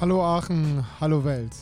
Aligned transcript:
Hallo 0.00 0.24
Aachen, 0.24 0.84
hallo 1.00 1.24
Welt. 1.24 1.52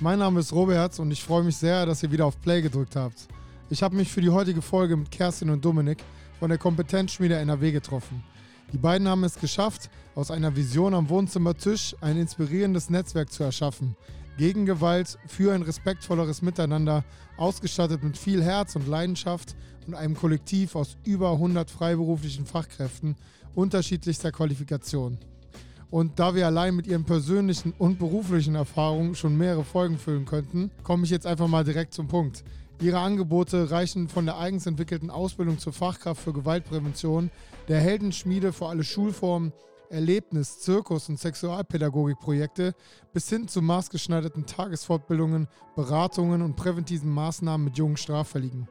Mein 0.00 0.18
Name 0.18 0.40
ist 0.40 0.52
Robert 0.52 0.98
und 0.98 1.10
ich 1.10 1.24
freue 1.24 1.42
mich 1.42 1.56
sehr, 1.56 1.86
dass 1.86 2.02
ihr 2.02 2.12
wieder 2.12 2.26
auf 2.26 2.38
Play 2.38 2.60
gedrückt 2.60 2.94
habt. 2.96 3.26
Ich 3.70 3.82
habe 3.82 3.96
mich 3.96 4.12
für 4.12 4.20
die 4.20 4.28
heutige 4.28 4.60
Folge 4.60 4.94
mit 4.94 5.10
Kerstin 5.10 5.48
und 5.48 5.64
Dominik 5.64 6.04
von 6.38 6.50
der 6.50 6.58
Kompetenzschmiede 6.58 7.36
NRW 7.36 7.72
getroffen. 7.72 8.22
Die 8.74 8.76
beiden 8.76 9.08
haben 9.08 9.24
es 9.24 9.40
geschafft, 9.40 9.88
aus 10.14 10.30
einer 10.30 10.54
Vision 10.54 10.92
am 10.92 11.08
Wohnzimmertisch 11.08 11.96
ein 12.02 12.18
inspirierendes 12.18 12.90
Netzwerk 12.90 13.32
zu 13.32 13.42
erschaffen. 13.42 13.96
Gegen 14.36 14.66
Gewalt, 14.66 15.18
für 15.26 15.54
ein 15.54 15.62
respektvolleres 15.62 16.42
Miteinander, 16.42 17.04
ausgestattet 17.38 18.02
mit 18.02 18.18
viel 18.18 18.44
Herz 18.44 18.76
und 18.76 18.86
Leidenschaft 18.86 19.56
und 19.86 19.94
einem 19.94 20.14
Kollektiv 20.14 20.76
aus 20.76 20.98
über 21.04 21.32
100 21.32 21.70
freiberuflichen 21.70 22.44
Fachkräften 22.44 23.16
unterschiedlichster 23.54 24.30
Qualifikation. 24.30 25.16
Und 25.90 26.18
da 26.18 26.34
wir 26.34 26.46
allein 26.46 26.76
mit 26.76 26.86
ihren 26.86 27.04
persönlichen 27.04 27.72
und 27.78 27.98
beruflichen 27.98 28.54
Erfahrungen 28.54 29.14
schon 29.14 29.36
mehrere 29.36 29.64
Folgen 29.64 29.98
füllen 29.98 30.26
könnten, 30.26 30.70
komme 30.82 31.04
ich 31.04 31.10
jetzt 31.10 31.26
einfach 31.26 31.48
mal 31.48 31.64
direkt 31.64 31.94
zum 31.94 32.08
Punkt. 32.08 32.44
Ihre 32.80 32.98
Angebote 32.98 33.70
reichen 33.70 34.08
von 34.08 34.26
der 34.26 34.38
eigens 34.38 34.66
entwickelten 34.66 35.10
Ausbildung 35.10 35.58
zur 35.58 35.72
Fachkraft 35.72 36.22
für 36.22 36.32
Gewaltprävention, 36.32 37.30
der 37.66 37.80
Heldenschmiede 37.80 38.52
für 38.52 38.66
alle 38.66 38.84
Schulformen, 38.84 39.52
Erlebnis-, 39.90 40.60
Zirkus- 40.60 41.08
und 41.08 41.18
Sexualpädagogikprojekte 41.18 42.74
bis 43.12 43.28
hin 43.28 43.48
zu 43.48 43.62
maßgeschneiderten 43.62 44.46
Tagesfortbildungen, 44.46 45.48
Beratungen 45.74 46.42
und 46.42 46.54
präventiven 46.54 47.10
Maßnahmen 47.10 47.64
mit 47.64 47.78
jungen 47.78 47.96
Straffälligen. 47.96 48.68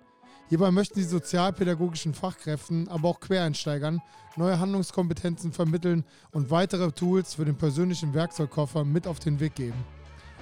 Hierbei 0.49 0.71
möchten 0.71 0.99
die 0.99 1.05
sozialpädagogischen 1.05 2.13
Fachkräften, 2.13 2.87
aber 2.87 3.09
auch 3.09 3.19
Quereinsteigern 3.19 4.01
neue 4.37 4.59
Handlungskompetenzen 4.59 5.51
vermitteln 5.51 6.05
und 6.31 6.51
weitere 6.51 6.91
Tools 6.91 7.33
für 7.33 7.43
den 7.43 7.57
persönlichen 7.57 8.13
Werkzeugkoffer 8.13 8.85
mit 8.85 9.07
auf 9.07 9.19
den 9.19 9.39
Weg 9.39 9.55
geben. 9.55 9.83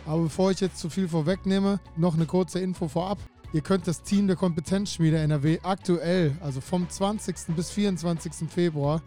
Aber 0.06 0.24
bevor 0.24 0.52
ich 0.52 0.60
jetzt 0.60 0.78
zu 0.78 0.90
viel 0.90 1.08
vorwegnehme, 1.08 1.80
noch 1.98 2.16
eine 2.16 2.26
kurze 2.26 2.60
Info 2.60 2.88
vorab. 2.88 3.18
Ihr 3.54 3.62
könnt 3.62 3.88
das 3.88 4.04
Team 4.04 4.28
der 4.28 4.36
Kompetenzschmiede 4.36 5.18
NRW 5.18 5.60
aktuell, 5.64 6.38
also 6.42 6.62
vom 6.62 6.88
20. 6.88 7.56
bis 7.56 7.72
24. 7.72 8.50
Februar, 8.50 9.02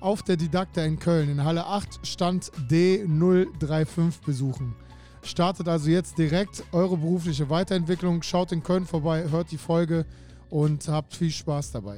auf 0.00 0.22
der 0.22 0.36
Didakta 0.36 0.82
in 0.82 0.98
Köln 0.98 1.30
in 1.30 1.42
Halle 1.42 1.66
8 1.66 2.06
Stand 2.06 2.52
D035 2.70 4.24
besuchen. 4.24 4.76
Startet 5.22 5.66
also 5.66 5.90
jetzt 5.90 6.18
direkt 6.18 6.62
eure 6.72 6.96
berufliche 6.96 7.50
Weiterentwicklung, 7.50 8.22
schaut 8.22 8.52
in 8.52 8.62
Köln 8.62 8.86
vorbei, 8.86 9.28
hört 9.30 9.50
die 9.50 9.58
Folge 9.58 10.06
und 10.50 10.88
habt 10.88 11.14
viel 11.14 11.30
Spaß 11.30 11.72
dabei. 11.72 11.96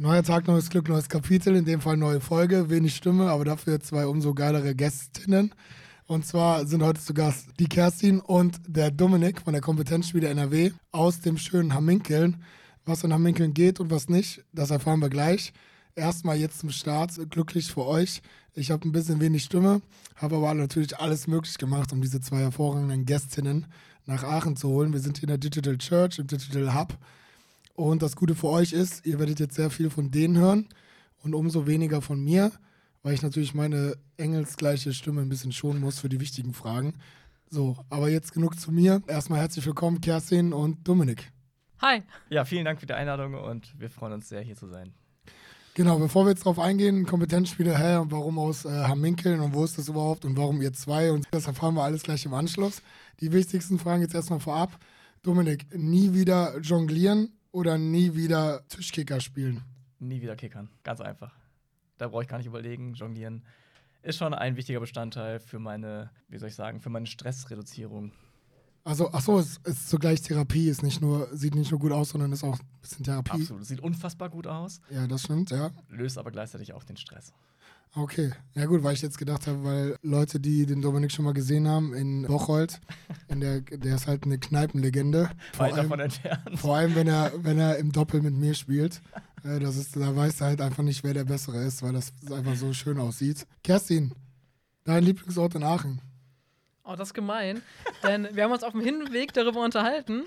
Neuer 0.00 0.22
Tag, 0.22 0.46
neues 0.46 0.70
Glück, 0.70 0.88
neues 0.88 1.08
Kapitel, 1.08 1.56
in 1.56 1.64
dem 1.64 1.80
Fall 1.80 1.96
neue 1.96 2.20
Folge, 2.20 2.70
wenig 2.70 2.94
Stimme, 2.94 3.30
aber 3.30 3.44
dafür 3.44 3.80
zwei 3.80 4.06
umso 4.06 4.32
geilere 4.32 4.74
Gästinnen. 4.74 5.52
Und 6.08 6.24
zwar 6.24 6.66
sind 6.66 6.82
heute 6.82 7.02
zu 7.02 7.12
Gast 7.12 7.48
die 7.58 7.66
Kerstin 7.66 8.20
und 8.20 8.58
der 8.66 8.90
Dominik 8.90 9.42
von 9.42 9.52
der 9.52 9.60
Kompetenzspiele 9.60 10.28
NRW 10.28 10.70
aus 10.90 11.20
dem 11.20 11.36
schönen 11.36 11.74
Hamminkeln. 11.74 12.42
Was 12.86 13.04
in 13.04 13.12
Hamminkeln 13.12 13.52
geht 13.52 13.78
und 13.78 13.90
was 13.90 14.08
nicht, 14.08 14.42
das 14.54 14.70
erfahren 14.70 15.00
wir 15.00 15.10
gleich. 15.10 15.52
Erstmal 15.94 16.38
jetzt 16.38 16.60
zum 16.60 16.70
Start, 16.70 17.12
glücklich 17.28 17.70
für 17.70 17.84
euch. 17.84 18.22
Ich 18.54 18.70
habe 18.70 18.88
ein 18.88 18.92
bisschen 18.92 19.20
wenig 19.20 19.44
Stimme, 19.44 19.82
habe 20.16 20.36
aber 20.36 20.54
natürlich 20.54 20.98
alles 20.98 21.26
möglich 21.26 21.58
gemacht, 21.58 21.92
um 21.92 22.00
diese 22.00 22.22
zwei 22.22 22.38
hervorragenden 22.38 23.04
Gästinnen 23.04 23.66
nach 24.06 24.24
Aachen 24.24 24.56
zu 24.56 24.70
holen. 24.70 24.94
Wir 24.94 25.00
sind 25.00 25.18
hier 25.18 25.24
in 25.24 25.28
der 25.28 25.36
Digital 25.36 25.76
Church, 25.76 26.18
im 26.18 26.26
Digital 26.26 26.74
Hub 26.74 26.96
und 27.74 28.00
das 28.00 28.16
Gute 28.16 28.34
für 28.34 28.48
euch 28.48 28.72
ist, 28.72 29.04
ihr 29.04 29.18
werdet 29.18 29.40
jetzt 29.40 29.56
sehr 29.56 29.68
viel 29.68 29.90
von 29.90 30.10
denen 30.10 30.38
hören 30.38 30.68
und 31.22 31.34
umso 31.34 31.66
weniger 31.66 32.00
von 32.00 32.24
mir, 32.24 32.50
weil 33.02 33.14
ich 33.14 33.22
natürlich 33.22 33.54
meine 33.54 33.96
engelsgleiche 34.16 34.92
Stimme 34.92 35.22
ein 35.22 35.28
bisschen 35.28 35.52
schonen 35.52 35.80
muss 35.80 36.00
für 36.00 36.08
die 36.08 36.20
wichtigen 36.20 36.54
Fragen. 36.54 36.94
So, 37.50 37.76
aber 37.88 38.08
jetzt 38.08 38.32
genug 38.32 38.58
zu 38.58 38.72
mir. 38.72 39.02
Erstmal 39.06 39.40
herzlich 39.40 39.64
willkommen, 39.64 40.00
Kerstin 40.00 40.52
und 40.52 40.86
Dominik. 40.86 41.32
Hi. 41.80 42.02
Ja, 42.28 42.44
vielen 42.44 42.64
Dank 42.64 42.80
für 42.80 42.86
die 42.86 42.94
Einladung 42.94 43.34
und 43.34 43.78
wir 43.78 43.88
freuen 43.88 44.14
uns 44.14 44.28
sehr, 44.28 44.40
hier 44.42 44.56
zu 44.56 44.66
sein. 44.66 44.92
Genau, 45.74 45.98
bevor 45.98 46.26
wir 46.26 46.30
jetzt 46.30 46.44
drauf 46.44 46.58
eingehen, 46.58 47.06
Kompetenzspieler, 47.06 47.78
hä, 47.78 47.96
und 47.98 48.10
warum 48.10 48.36
aus 48.38 48.64
äh, 48.64 48.68
Hamminkeln 48.68 49.38
und 49.38 49.54
wo 49.54 49.64
ist 49.64 49.78
das 49.78 49.88
überhaupt 49.88 50.24
und 50.24 50.36
warum 50.36 50.60
ihr 50.60 50.72
zwei 50.72 51.12
und 51.12 51.24
das 51.30 51.46
erfahren 51.46 51.74
wir 51.74 51.84
alles 51.84 52.02
gleich 52.02 52.24
im 52.26 52.34
Anschluss. 52.34 52.82
Die 53.20 53.30
wichtigsten 53.30 53.78
Fragen 53.78 54.02
jetzt 54.02 54.14
erstmal 54.14 54.40
vorab. 54.40 54.76
Dominik, 55.22 55.66
nie 55.72 56.14
wieder 56.14 56.58
jonglieren 56.58 57.32
oder 57.52 57.78
nie 57.78 58.16
wieder 58.16 58.66
Tischkicker 58.68 59.20
spielen? 59.20 59.62
Nie 60.00 60.20
wieder 60.20 60.34
kickern, 60.34 60.68
ganz 60.82 61.00
einfach. 61.00 61.32
Da 61.98 62.08
brauche 62.08 62.22
ich 62.22 62.28
gar 62.28 62.38
nicht 62.38 62.46
überlegen, 62.46 62.94
jonglieren 62.94 63.42
ist 64.02 64.18
schon 64.18 64.34
ein 64.34 64.56
wichtiger 64.56 64.80
Bestandteil 64.80 65.40
für 65.40 65.58
meine, 65.58 66.10
wie 66.28 66.38
soll 66.38 66.48
ich 66.48 66.54
sagen, 66.54 66.80
für 66.80 66.90
meine 66.90 67.06
Stressreduzierung. 67.06 68.12
Also, 68.84 69.10
ach 69.12 69.20
so, 69.20 69.38
es 69.38 69.58
ist 69.64 69.90
zugleich 69.90 70.22
Therapie, 70.22 70.68
ist 70.68 70.82
nicht 70.82 71.02
nur, 71.02 71.28
sieht 71.36 71.54
nicht 71.54 71.70
nur 71.70 71.80
gut 71.80 71.92
aus, 71.92 72.10
sondern 72.10 72.32
ist 72.32 72.42
auch 72.42 72.58
ein 72.58 72.66
bisschen 72.80 73.04
Therapie. 73.04 73.42
Absolut, 73.42 73.66
sieht 73.66 73.80
unfassbar 73.80 74.30
gut 74.30 74.46
aus. 74.46 74.80
Ja, 74.90 75.06
das 75.06 75.24
stimmt, 75.24 75.50
ja. 75.50 75.70
Löst 75.90 76.16
aber 76.16 76.30
gleichzeitig 76.30 76.72
auch 76.72 76.84
den 76.84 76.96
Stress. 76.96 77.34
Okay, 77.94 78.32
ja 78.54 78.66
gut, 78.66 78.82
weil 78.82 78.94
ich 78.94 79.02
jetzt 79.02 79.18
gedacht 79.18 79.46
habe, 79.46 79.64
weil 79.64 79.96
Leute, 80.02 80.38
die 80.38 80.66
den 80.66 80.82
Dominik 80.82 81.10
schon 81.10 81.24
mal 81.24 81.34
gesehen 81.34 81.66
haben 81.66 81.94
in 81.94 82.26
Bocholt, 82.26 82.80
in 83.28 83.40
der, 83.40 83.60
der 83.60 83.96
ist 83.96 84.06
halt 84.06 84.24
eine 84.24 84.38
Kneipenlegende. 84.38 85.30
Weit 85.56 85.76
davon 85.76 86.00
entfernt. 86.00 86.58
Vor 86.58 86.76
allem, 86.76 86.94
wenn 86.94 87.08
er, 87.08 87.32
wenn 87.36 87.58
er 87.58 87.78
im 87.78 87.92
Doppel 87.92 88.22
mit 88.22 88.34
mir 88.34 88.54
spielt. 88.54 89.00
Äh, 89.44 89.60
das 89.60 89.76
ist, 89.76 89.94
da 89.94 90.16
weiß 90.16 90.40
er 90.40 90.48
halt 90.48 90.60
einfach 90.60 90.82
nicht, 90.82 91.04
wer 91.04 91.14
der 91.14 91.22
Bessere 91.22 91.62
ist, 91.62 91.80
weil 91.84 91.92
das 91.92 92.12
einfach 92.28 92.56
so 92.56 92.72
schön 92.72 92.98
aussieht. 92.98 93.46
Kerstin, 93.62 94.12
dein 94.82 95.04
Lieblingsort 95.04 95.54
in 95.54 95.62
Aachen? 95.62 96.00
Oh, 96.82 96.96
das 96.96 97.10
ist 97.10 97.14
gemein. 97.14 97.62
Denn 98.02 98.28
wir 98.32 98.42
haben 98.42 98.50
uns 98.50 98.64
auf 98.64 98.72
dem 98.72 98.80
Hinweg 98.80 99.32
darüber 99.34 99.62
unterhalten. 99.62 100.24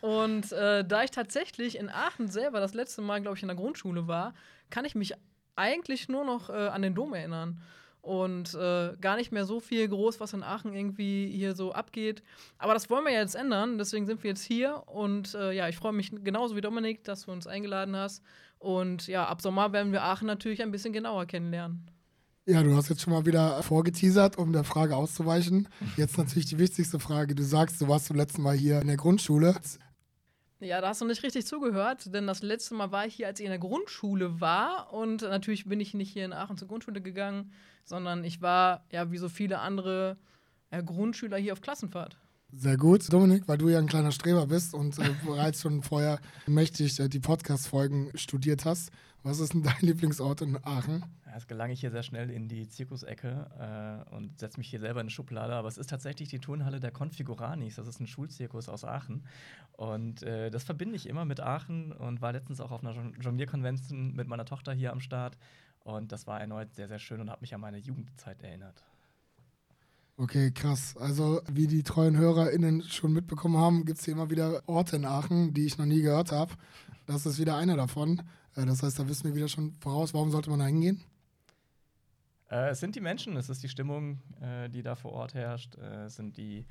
Und 0.00 0.50
äh, 0.50 0.84
da 0.84 1.04
ich 1.04 1.12
tatsächlich 1.12 1.78
in 1.78 1.88
Aachen 1.88 2.26
selber 2.26 2.58
das 2.58 2.74
letzte 2.74 3.00
Mal, 3.00 3.20
glaube 3.20 3.36
ich, 3.36 3.42
in 3.42 3.48
der 3.48 3.56
Grundschule 3.56 4.08
war, 4.08 4.34
kann 4.70 4.84
ich 4.84 4.96
mich 4.96 5.14
eigentlich 5.58 6.08
nur 6.08 6.24
noch 6.24 6.48
äh, 6.50 6.52
an 6.52 6.82
den 6.82 6.94
Dom 6.94 7.14
erinnern. 7.14 7.60
Und 8.00 8.54
äh, 8.54 8.96
gar 9.00 9.16
nicht 9.16 9.32
mehr 9.32 9.44
so 9.44 9.60
viel 9.60 9.86
groß, 9.86 10.20
was 10.20 10.32
in 10.32 10.42
Aachen 10.42 10.72
irgendwie 10.72 11.28
hier 11.30 11.54
so 11.54 11.72
abgeht. 11.72 12.22
Aber 12.56 12.72
das 12.72 12.88
wollen 12.88 13.04
wir 13.04 13.12
ja 13.12 13.20
jetzt 13.20 13.34
ändern. 13.34 13.76
Deswegen 13.76 14.06
sind 14.06 14.22
wir 14.22 14.30
jetzt 14.30 14.44
hier. 14.44 14.82
Und 14.86 15.34
äh, 15.34 15.52
ja, 15.52 15.68
ich 15.68 15.76
freue 15.76 15.92
mich 15.92 16.10
genauso 16.24 16.56
wie 16.56 16.62
Dominik, 16.62 17.04
dass 17.04 17.26
du 17.26 17.32
uns 17.32 17.46
eingeladen 17.46 17.96
hast. 17.96 18.22
Und 18.58 19.08
ja, 19.08 19.26
ab 19.26 19.42
Sommer 19.42 19.72
werden 19.72 19.92
wir 19.92 20.04
Aachen 20.04 20.26
natürlich 20.26 20.62
ein 20.62 20.70
bisschen 20.70 20.92
genauer 20.92 21.26
kennenlernen. 21.26 21.90
Ja, 22.46 22.62
du 22.62 22.74
hast 22.74 22.88
jetzt 22.88 23.02
schon 23.02 23.12
mal 23.12 23.26
wieder 23.26 23.62
vorgeteasert, 23.62 24.38
um 24.38 24.54
der 24.54 24.64
Frage 24.64 24.96
auszuweichen. 24.96 25.68
Jetzt 25.98 26.16
natürlich 26.16 26.46
die 26.46 26.58
wichtigste 26.58 26.98
Frage. 26.98 27.34
Du 27.34 27.42
sagst, 27.42 27.78
du 27.78 27.88
warst 27.88 28.06
zum 28.06 28.16
letzten 28.16 28.40
Mal 28.40 28.56
hier 28.56 28.80
in 28.80 28.86
der 28.86 28.96
Grundschule. 28.96 29.54
Ja, 30.60 30.80
da 30.80 30.88
hast 30.88 31.00
du 31.00 31.04
nicht 31.04 31.22
richtig 31.22 31.46
zugehört, 31.46 32.12
denn 32.12 32.26
das 32.26 32.42
letzte 32.42 32.74
Mal 32.74 32.90
war 32.90 33.06
ich 33.06 33.14
hier, 33.14 33.28
als 33.28 33.38
ich 33.38 33.46
in 33.46 33.50
der 33.50 33.60
Grundschule 33.60 34.40
war. 34.40 34.92
Und 34.92 35.22
natürlich 35.22 35.66
bin 35.66 35.78
ich 35.78 35.94
nicht 35.94 36.12
hier 36.12 36.24
in 36.24 36.32
Aachen 36.32 36.56
zur 36.56 36.66
Grundschule 36.66 37.00
gegangen, 37.00 37.52
sondern 37.84 38.24
ich 38.24 38.42
war 38.42 38.84
ja 38.90 39.12
wie 39.12 39.18
so 39.18 39.28
viele 39.28 39.60
andere 39.60 40.16
ja, 40.72 40.80
Grundschüler 40.80 41.36
hier 41.36 41.52
auf 41.52 41.60
Klassenfahrt. 41.60 42.18
Sehr 42.50 42.76
gut, 42.76 43.12
Dominik, 43.12 43.46
weil 43.46 43.58
du 43.58 43.68
ja 43.68 43.78
ein 43.78 43.86
kleiner 43.86 44.10
Streber 44.10 44.46
bist 44.46 44.74
und 44.74 44.98
äh, 44.98 45.10
bereits 45.24 45.60
schon 45.60 45.82
vorher 45.82 46.18
mächtig 46.46 46.98
äh, 46.98 47.08
die 47.08 47.20
Podcast-Folgen 47.20 48.10
studiert 48.14 48.64
hast. 48.64 48.90
Was 49.22 49.38
ist 49.38 49.52
denn 49.52 49.62
dein 49.62 49.76
Lieblingsort 49.80 50.40
in 50.40 50.56
Aachen? 50.64 51.04
Jetzt 51.32 51.48
gelange 51.48 51.72
ich 51.72 51.80
hier 51.80 51.90
sehr 51.90 52.02
schnell 52.02 52.30
in 52.30 52.48
die 52.48 52.68
Zirkusecke 52.68 54.04
äh, 54.10 54.14
und 54.14 54.38
setze 54.38 54.58
mich 54.58 54.68
hier 54.68 54.80
selber 54.80 55.00
in 55.00 55.04
eine 55.04 55.10
Schublade. 55.10 55.54
Aber 55.54 55.68
es 55.68 55.78
ist 55.78 55.90
tatsächlich 55.90 56.28
die 56.28 56.38
Turnhalle 56.38 56.80
der 56.80 56.90
Konfiguranis. 56.90 57.76
Das 57.76 57.86
ist 57.86 58.00
ein 58.00 58.06
Schulzirkus 58.06 58.68
aus 58.68 58.84
Aachen. 58.84 59.24
Und 59.72 60.22
äh, 60.22 60.50
das 60.50 60.64
verbinde 60.64 60.96
ich 60.96 61.08
immer 61.08 61.24
mit 61.24 61.40
Aachen 61.40 61.92
und 61.92 62.20
war 62.20 62.32
letztens 62.32 62.60
auch 62.60 62.70
auf 62.70 62.84
einer 62.84 62.94
Jonglier-Konvention 63.20 64.14
mit 64.14 64.28
meiner 64.28 64.44
Tochter 64.44 64.72
hier 64.72 64.92
am 64.92 65.00
Start. 65.00 65.38
Und 65.80 66.12
das 66.12 66.26
war 66.26 66.40
erneut 66.40 66.74
sehr, 66.74 66.88
sehr 66.88 66.98
schön 66.98 67.20
und 67.20 67.30
hat 67.30 67.40
mich 67.40 67.54
an 67.54 67.60
meine 67.60 67.78
Jugendzeit 67.78 68.42
erinnert. 68.42 68.84
Okay, 70.20 70.50
krass. 70.50 70.96
Also, 70.98 71.40
wie 71.48 71.68
die 71.68 71.84
treuen 71.84 72.16
HörerInnen 72.16 72.82
schon 72.82 73.12
mitbekommen 73.12 73.56
haben, 73.56 73.84
gibt 73.84 74.00
es 74.00 74.04
hier 74.04 74.14
immer 74.14 74.30
wieder 74.30 74.62
Orte 74.66 74.96
in 74.96 75.04
Aachen, 75.04 75.54
die 75.54 75.64
ich 75.64 75.78
noch 75.78 75.86
nie 75.86 76.02
gehört 76.02 76.32
habe. 76.32 76.54
Das 77.06 77.24
ist 77.24 77.38
wieder 77.38 77.56
einer 77.56 77.76
davon. 77.76 78.22
Äh, 78.56 78.66
das 78.66 78.82
heißt, 78.82 78.98
da 78.98 79.08
wissen 79.08 79.28
wir 79.28 79.36
wieder 79.36 79.48
schon 79.48 79.74
voraus, 79.80 80.14
warum 80.14 80.32
sollte 80.32 80.50
man 80.50 80.58
da 80.58 80.66
hingehen? 80.66 81.04
Äh, 82.50 82.70
es 82.70 82.80
sind 82.80 82.94
die 82.96 83.00
Menschen, 83.00 83.36
es 83.36 83.48
ist 83.48 83.62
die 83.62 83.68
Stimmung, 83.68 84.20
äh, 84.40 84.68
die 84.68 84.82
da 84.82 84.94
vor 84.94 85.12
Ort 85.12 85.34
herrscht. 85.34 85.76
Äh, 85.76 86.04
es 86.04 86.16
sind 86.16 86.36
die, 86.36 86.66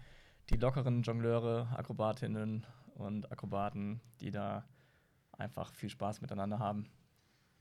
die 0.50 0.58
lockeren 0.58 1.04
Jongleure, 1.04 1.68
Akrobatinnen 1.76 2.66
und 2.96 3.32
Akrobaten, 3.32 4.02
die 4.22 4.32
da 4.32 4.66
einfach 5.32 5.74
viel 5.74 5.90
Spaß 5.90 6.22
miteinander 6.22 6.60
haben. 6.60 6.90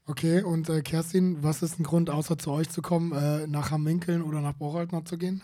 Okay, 0.06 0.42
und 0.42 0.68
äh, 0.68 0.82
Kerstin, 0.82 1.42
was 1.42 1.62
ist 1.62 1.80
ein 1.80 1.82
Grund, 1.82 2.10
außer 2.10 2.38
zu 2.38 2.52
euch 2.52 2.70
zu 2.70 2.80
kommen, 2.80 3.12
äh, 3.12 3.46
nach 3.46 3.70
Hamminkeln 3.70 4.22
oder 4.22 4.40
nach 4.40 4.54
Bocholt 4.54 4.92
noch 4.92 5.04
zu 5.04 5.18
gehen? 5.18 5.42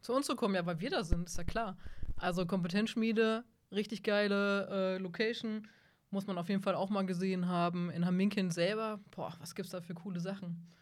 Zu 0.00 0.14
uns 0.14 0.26
zu 0.26 0.34
kommen, 0.34 0.54
ja, 0.54 0.64
weil 0.64 0.80
wir 0.80 0.90
da 0.90 1.04
sind, 1.04 1.26
ist 1.26 1.36
ja 1.36 1.44
klar. 1.44 1.76
Also 2.16 2.46
Kompetenzschmiede, 2.46 3.44
richtig 3.70 4.02
geile 4.02 4.96
äh, 4.96 4.98
Location, 4.98 5.68
muss 6.10 6.26
man 6.26 6.38
auf 6.38 6.48
jeden 6.48 6.62
Fall 6.62 6.74
auch 6.74 6.88
mal 6.88 7.04
gesehen 7.04 7.48
haben. 7.48 7.90
In 7.90 8.06
Hamminkeln 8.06 8.50
selber, 8.50 9.00
boah, 9.10 9.34
was 9.40 9.54
gibt's 9.54 9.72
da 9.72 9.82
für 9.82 9.94
coole 9.94 10.20
Sachen? 10.20 10.72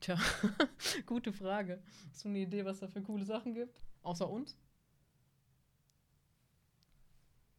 Tja, 0.00 0.16
gute 1.06 1.32
Frage. 1.32 1.82
Hast 2.10 2.24
du 2.24 2.28
eine 2.28 2.38
Idee, 2.38 2.64
was 2.64 2.80
da 2.80 2.88
für 2.88 3.02
coole 3.02 3.24
Sachen 3.24 3.54
gibt? 3.54 3.80
Außer 4.02 4.28
uns? 4.28 4.56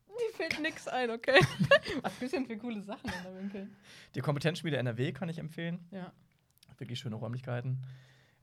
Mir 0.08 0.34
fällt 0.34 0.60
nix 0.60 0.88
ein, 0.88 1.12
okay. 1.12 1.40
was 2.02 2.18
gibt's 2.20 2.34
denn 2.34 2.46
für 2.46 2.58
coole 2.58 2.82
Sachen 2.82 3.10
in 3.10 3.24
Hamminkeln? 3.24 3.76
Die 4.16 4.22
Kompetenzschmiede 4.22 4.78
NRW 4.78 5.12
kann 5.12 5.30
ich 5.30 5.38
empfehlen. 5.38 5.80
Ja. 5.92 6.12
Wirklich 6.78 7.00
schöne 7.00 7.16
Räumlichkeiten. 7.16 7.86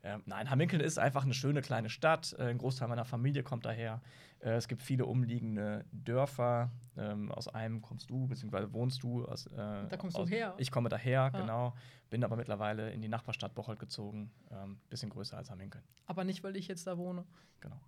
Ähm, 0.06 0.22
nein, 0.26 0.48
Hamminkeln 0.50 0.80
ist 0.80 0.98
einfach 1.00 1.24
eine 1.24 1.34
schöne 1.34 1.62
kleine 1.62 1.90
Stadt. 1.90 2.36
Äh, 2.38 2.44
ein 2.44 2.58
Großteil 2.58 2.86
meiner 2.86 3.04
Familie 3.04 3.42
kommt 3.42 3.64
daher. 3.64 4.00
Äh, 4.38 4.50
es 4.50 4.68
gibt 4.68 4.82
viele 4.82 5.04
umliegende 5.04 5.84
Dörfer. 5.90 6.70
Ähm, 6.96 7.32
aus 7.32 7.48
einem 7.48 7.82
kommst 7.82 8.08
du, 8.08 8.28
beziehungsweise 8.28 8.72
wohnst 8.72 9.02
du. 9.02 9.24
Aus, 9.24 9.46
äh, 9.46 9.56
Da 9.56 9.96
kommst 9.98 10.16
aus, 10.16 10.28
du 10.28 10.34
her. 10.34 10.54
Ich 10.58 10.70
komme 10.70 10.88
daher, 10.88 11.30
Ja. 11.32 11.40
genau. 11.40 11.74
Bin 12.08 12.22
aber 12.22 12.36
mittlerweile 12.36 12.92
in 12.92 13.02
die 13.02 13.08
Nachbarstadt 13.08 13.56
Bocholt 13.56 13.80
gezogen. 13.80 14.30
Ähm, 14.52 14.78
bisschen 14.88 15.10
größer 15.10 15.36
als 15.36 15.50
Hamminkeln. 15.50 15.82
Aber 16.06 16.22
nicht, 16.22 16.44
weil 16.44 16.54
ich 16.54 16.68
jetzt 16.68 16.86
da 16.86 16.96
wohne. 16.96 17.24
Genau. 17.60 17.80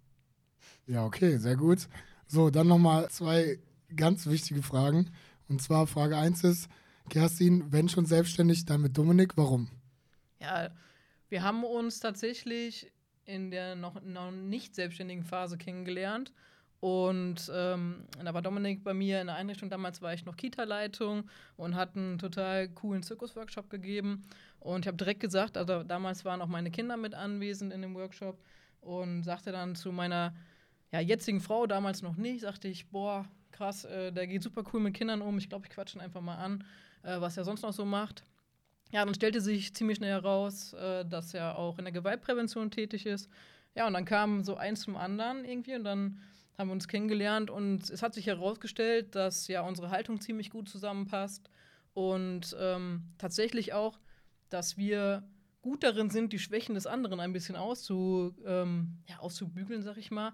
Ja, 0.89 1.05
okay, 1.05 1.37
sehr 1.37 1.57
gut. 1.57 1.89
So, 2.27 2.51
dann 2.51 2.67
nochmal 2.67 3.09
zwei 3.11 3.61
ganz 3.95 4.27
wichtige 4.27 4.63
Fragen. 4.63 5.11
Und 5.49 5.63
zwar 5.63 5.87
Frage 5.87 6.17
1 6.17 6.43
ist, 6.43 6.69
Kerstin, 7.09 7.71
wenn 7.73 7.89
schon 7.89 8.07
selbstständig, 8.07 8.65
dann 8.67 8.81
mit 8.83 8.99
Dominik, 8.99 9.37
warum? 9.37 9.69
Ja, 10.41 10.69
wir 11.29 11.43
haben 11.43 11.65
uns 11.65 12.01
tatsächlich 12.01 12.91
in 13.25 13.51
der 13.51 13.77
noch, 13.77 14.03
noch 14.03 14.31
nicht 14.31 14.75
selbstständigen 14.75 15.25
Phase 15.25 15.59
kennengelernt. 15.59 16.33
Und 16.81 17.51
ähm, 17.53 18.05
da 18.23 18.33
war 18.33 18.41
Dominik 18.41 18.85
bei 18.85 18.95
mir 18.95 19.21
in 19.21 19.27
der 19.27 19.37
Einrichtung. 19.37 19.69
Damals 19.69 20.01
war 20.01 20.15
ich 20.15 20.25
noch 20.25 20.37
Kita-Leitung 20.37 21.29
und 21.57 21.75
hat 21.75 21.97
einen 21.97 22.19
total 22.19 22.69
coolen 22.69 23.03
Zirkusworkshop 23.03 23.69
gegeben. 23.69 24.25
Und 24.61 24.85
ich 24.85 24.87
habe 24.87 24.97
direkt 24.97 25.21
gesagt, 25.21 25.57
also 25.57 25.83
damals 25.83 26.25
waren 26.25 26.41
auch 26.41 26.47
meine 26.47 26.71
Kinder 26.71 26.97
mit 26.97 27.15
anwesend 27.15 27.73
in 27.73 27.83
dem 27.83 27.95
Workshop 27.95 28.39
und 28.81 29.25
sagte 29.25 29.51
dann 29.51 29.75
zu 29.75 29.91
meiner 29.91 30.35
ja, 30.93 31.01
jetzigen 31.01 31.41
Frau, 31.41 31.67
damals 31.67 32.03
noch 32.03 32.17
nicht, 32.17 32.43
sagte 32.43 32.69
ich, 32.69 32.89
boah, 32.89 33.27
krass, 33.51 33.85
äh, 33.85 34.13
der 34.13 34.27
geht 34.27 34.43
super 34.43 34.63
cool 34.73 34.81
mit 34.81 34.95
Kindern 34.95 35.21
um. 35.21 35.37
Ich 35.37 35.49
glaube, 35.49 35.67
ich 35.67 35.73
quatsche 35.73 35.99
ihn 35.99 36.01
einfach 36.01 36.21
mal 36.21 36.37
an, 36.37 36.65
äh, 37.03 37.21
was 37.21 37.37
er 37.37 37.45
sonst 37.45 37.63
noch 37.63 37.73
so 37.73 37.85
macht. 37.85 38.25
Ja, 38.91 39.05
dann 39.05 39.15
stellte 39.15 39.41
sich 39.41 39.75
ziemlich 39.75 39.99
schnell 39.99 40.13
heraus, 40.13 40.73
äh, 40.73 41.05
dass 41.05 41.35
er 41.35 41.59
auch 41.59 41.79
in 41.79 41.85
der 41.85 41.93
Gewaltprävention 41.93 42.71
tätig 42.71 43.07
ist. 43.07 43.29
Ja, 43.75 43.87
und 43.87 43.93
dann 43.93 44.05
kam 44.05 44.43
so 44.43 44.57
eins 44.57 44.81
zum 44.81 44.97
anderen 44.97 45.45
irgendwie 45.45 45.75
und 45.75 45.85
dann 45.85 46.21
haben 46.57 46.69
wir 46.69 46.73
uns 46.73 46.89
kennengelernt 46.89 47.51
und 47.51 47.89
es 47.89 48.03
hat 48.03 48.15
sich 48.15 48.27
herausgestellt, 48.27 49.15
dass 49.15 49.47
ja 49.47 49.61
unsere 49.61 49.91
Haltung 49.91 50.21
ziemlich 50.21 50.51
gut 50.51 50.69
zusammenpasst 50.69 51.49
und 51.95 52.57
ähm, 52.59 53.05
tatsächlich 53.19 53.75
auch, 53.75 54.01
dass 54.49 54.77
wir 54.77 55.23
gut 55.63 55.83
darin 55.85 56.11
sind, 56.11 56.33
die 56.33 56.39
Schwächen 56.39 56.75
des 56.75 56.87
anderen 56.87 57.21
ein 57.21 57.33
bisschen 57.33 57.57
auszu, 57.57 58.35
ähm, 58.45 58.99
ja, 59.07 59.19
auszubügeln, 59.19 59.83
sag 59.83 59.99
ich 59.99 60.11
mal. 60.11 60.33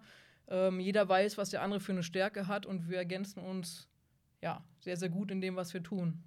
Ähm, 0.49 0.81
jeder 0.81 1.09
weiß, 1.09 1.37
was 1.37 1.51
der 1.51 1.62
andere 1.62 1.81
für 1.81 1.93
eine 1.93 2.03
Stärke 2.03 2.47
hat 2.47 2.67
und 2.67 2.89
wir 2.89 2.99
ergänzen 2.99 3.41
uns 3.41 3.89
ja 4.41 4.62
sehr, 4.81 4.97
sehr 4.97 5.09
gut 5.09 5.31
in 5.31 5.41
dem, 5.41 5.56
was 5.56 5.75
wir 5.75 5.83
tun. 5.83 6.23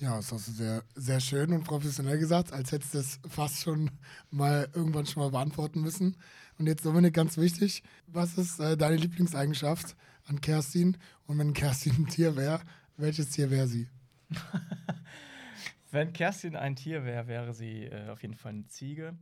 Ja, 0.00 0.16
das 0.16 0.30
hast 0.30 0.46
du 0.46 0.52
sehr, 0.52 0.84
sehr 0.94 1.18
schön 1.18 1.52
und 1.52 1.64
professionell 1.64 2.18
gesagt, 2.18 2.52
als 2.52 2.70
hättest 2.70 2.94
du 2.94 2.98
es 2.98 3.18
fast 3.28 3.62
schon 3.62 3.90
mal 4.30 4.68
irgendwann 4.72 5.06
schon 5.06 5.24
mal 5.24 5.30
beantworten 5.30 5.80
müssen. 5.80 6.16
Und 6.56 6.68
jetzt, 6.68 6.86
Dominik, 6.86 7.14
ganz 7.14 7.36
wichtig, 7.36 7.82
was 8.06 8.38
ist 8.38 8.60
äh, 8.60 8.76
deine 8.76 8.94
Lieblingseigenschaft 8.94 9.96
an 10.26 10.40
Kerstin? 10.40 10.96
Und 11.26 11.38
wenn 11.38 11.52
Kerstin 11.52 11.96
ein 11.96 12.06
Tier 12.06 12.36
wäre, 12.36 12.60
welches 12.96 13.30
Tier 13.30 13.50
wäre 13.50 13.66
sie? 13.66 13.88
Wenn 15.90 16.12
Kerstin 16.12 16.54
ein 16.54 16.76
Tier 16.76 17.04
wäre, 17.04 17.26
wäre 17.28 17.54
sie 17.54 17.84
äh, 17.84 18.10
auf 18.10 18.20
jeden 18.20 18.34
Fall 18.34 18.52
eine 18.52 18.66
Ziege. 18.66 19.16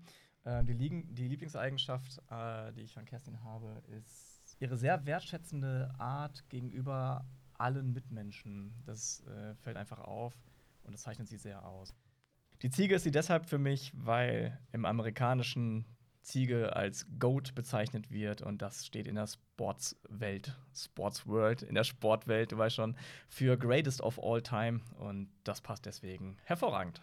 Äh, 0.44 0.64
die, 0.64 0.72
Liegen, 0.72 1.14
die 1.14 1.28
Lieblingseigenschaft, 1.28 2.20
äh, 2.28 2.72
die 2.72 2.80
ich 2.80 2.98
an 2.98 3.04
Kerstin 3.04 3.44
habe, 3.44 3.82
ist 3.96 4.56
ihre 4.58 4.76
sehr 4.76 5.06
wertschätzende 5.06 5.94
Art 5.98 6.48
gegenüber 6.48 7.24
allen 7.54 7.92
Mitmenschen. 7.92 8.74
Das 8.84 9.22
äh, 9.26 9.54
fällt 9.54 9.76
einfach 9.76 10.00
auf 10.00 10.34
und 10.86 10.92
das 10.92 11.02
zeichnet 11.02 11.28
sie 11.28 11.38
sehr 11.38 11.64
aus. 11.64 11.94
Die 12.62 12.70
Ziege 12.70 12.94
ist 12.94 13.02
sie 13.02 13.10
deshalb 13.10 13.46
für 13.46 13.58
mich, 13.58 13.92
weil 13.94 14.58
im 14.72 14.84
amerikanischen 14.84 15.84
Ziege 16.22 16.74
als 16.74 17.06
Goat 17.18 17.54
bezeichnet 17.54 18.10
wird 18.10 18.42
und 18.42 18.60
das 18.60 18.84
steht 18.84 19.06
in 19.06 19.14
der 19.14 19.28
Sportswelt, 19.28 20.56
Sports 20.74 21.26
World, 21.26 21.62
in 21.62 21.74
der 21.74 21.84
Sportwelt, 21.84 22.52
du 22.52 22.58
weißt 22.58 22.74
schon, 22.74 22.96
für 23.28 23.56
Greatest 23.56 24.00
of 24.00 24.18
All 24.22 24.42
Time 24.42 24.80
und 24.98 25.28
das 25.44 25.60
passt 25.60 25.86
deswegen 25.86 26.36
hervorragend. 26.42 27.00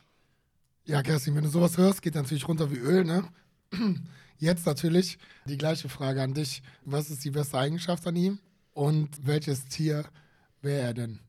Ja, 0.86 1.02
Kerstin, 1.02 1.36
wenn 1.36 1.44
du 1.44 1.50
sowas 1.50 1.78
hörst, 1.78 2.02
geht 2.02 2.16
natürlich 2.16 2.48
runter 2.48 2.70
wie 2.70 2.78
Öl, 2.78 3.06
ne? 3.06 3.24
Jetzt 4.38 4.66
natürlich 4.66 5.18
die 5.46 5.58
gleiche 5.58 5.88
Frage 5.88 6.22
an 6.22 6.34
dich. 6.34 6.62
Was 6.84 7.10
ist 7.10 7.24
die 7.24 7.32
beste 7.32 7.58
Eigenschaft 7.58 8.06
an 8.06 8.18
ihm? 8.18 8.40
Und 8.74 9.26
welches 9.26 9.66
Tier 9.66 10.04
wäre 10.62 10.82
er 10.82 10.94
denn? 10.94 11.20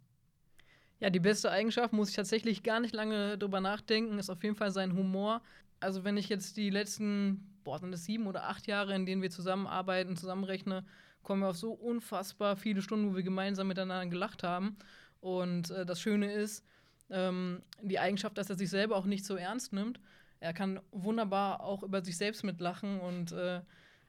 Ja, 1.04 1.10
die 1.10 1.20
beste 1.20 1.50
Eigenschaft, 1.50 1.92
muss 1.92 2.08
ich 2.08 2.16
tatsächlich 2.16 2.62
gar 2.62 2.80
nicht 2.80 2.94
lange 2.94 3.36
drüber 3.36 3.60
nachdenken, 3.60 4.18
ist 4.18 4.30
auf 4.30 4.42
jeden 4.42 4.56
Fall 4.56 4.70
sein 4.70 4.96
Humor. 4.96 5.42
Also, 5.78 6.02
wenn 6.02 6.16
ich 6.16 6.30
jetzt 6.30 6.56
die 6.56 6.70
letzten, 6.70 7.46
boah, 7.62 7.78
sind 7.78 7.92
es 7.92 8.06
sieben 8.06 8.26
oder 8.26 8.44
acht 8.44 8.66
Jahre, 8.66 8.94
in 8.94 9.04
denen 9.04 9.20
wir 9.20 9.28
zusammenarbeiten, 9.28 10.16
zusammenrechne, 10.16 10.82
kommen 11.22 11.42
wir 11.42 11.50
auf 11.50 11.58
so 11.58 11.72
unfassbar 11.72 12.56
viele 12.56 12.80
Stunden, 12.80 13.10
wo 13.10 13.16
wir 13.16 13.22
gemeinsam 13.22 13.68
miteinander 13.68 14.06
gelacht 14.06 14.42
haben. 14.42 14.78
Und 15.20 15.70
äh, 15.72 15.84
das 15.84 16.00
Schöne 16.00 16.32
ist, 16.32 16.64
ähm, 17.10 17.60
die 17.82 17.98
Eigenschaft, 17.98 18.38
dass 18.38 18.48
er 18.48 18.56
sich 18.56 18.70
selber 18.70 18.96
auch 18.96 19.04
nicht 19.04 19.26
so 19.26 19.36
ernst 19.36 19.74
nimmt. 19.74 20.00
Er 20.40 20.54
kann 20.54 20.80
wunderbar 20.90 21.60
auch 21.62 21.82
über 21.82 22.02
sich 22.02 22.16
selbst 22.16 22.44
mitlachen 22.44 22.98
und 23.00 23.30
äh, 23.32 23.60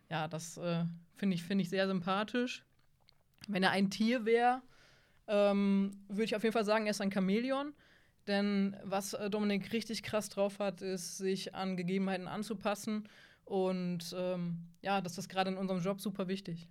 ja, 0.10 0.30
das 0.30 0.56
äh, 0.56 0.86
finde 1.18 1.36
ich, 1.36 1.44
find 1.44 1.60
ich 1.60 1.70
sehr 1.70 1.88
sympathisch. 1.88 2.64
Wenn 3.50 3.64
er 3.64 3.72
ein 3.72 3.90
Tier 3.90 4.24
wäre, 4.24 4.62
ähm, 5.28 5.92
würde 6.08 6.24
ich 6.24 6.36
auf 6.36 6.44
jeden 6.44 6.54
Fall 6.54 6.66
sagen, 6.66 6.86
er 6.86 6.92
ist 6.92 7.02
ein 7.02 7.12
Chamäleon. 7.12 7.74
Denn 8.28 8.76
was 8.84 9.14
äh, 9.14 9.30
Dominik 9.30 9.72
richtig 9.72 10.02
krass 10.04 10.30
drauf 10.30 10.60
hat, 10.60 10.82
ist, 10.82 11.18
sich 11.18 11.54
an 11.54 11.78
Gegebenheiten 11.78 12.28
anzupassen. 12.28 13.08
Und 13.44 14.16
ähm, 14.18 14.58
ja, 14.82 15.02
das 15.02 15.18
ist 15.18 15.30
gerade 15.30 15.52
in 15.52 15.58
unserem 15.58 15.82
Job 15.82 16.02
super 16.02 16.28
wichtig. 16.28 16.68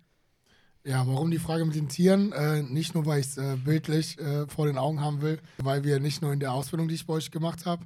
Ja, 0.83 1.07
warum 1.07 1.31
die 1.31 1.39
Frage 1.39 1.65
mit 1.65 1.75
den 1.75 1.87
Tieren? 1.87 2.31
Äh, 2.31 2.61
nicht 2.61 2.93
nur, 2.93 3.05
weil 3.05 3.21
ich 3.21 3.27
es 3.27 3.37
äh, 3.37 3.55
bildlich 3.55 4.19
äh, 4.19 4.47
vor 4.47 4.67
den 4.67 4.77
Augen 4.77 5.01
haben 5.01 5.21
will, 5.21 5.39
weil 5.57 5.83
wir 5.83 5.99
nicht 5.99 6.21
nur 6.21 6.31
in 6.31 6.39
der 6.39 6.51
Ausbildung, 6.51 6.87
die 6.87 6.95
ich 6.95 7.07
bei 7.07 7.13
euch 7.13 7.31
gemacht 7.31 7.65
habe, 7.65 7.85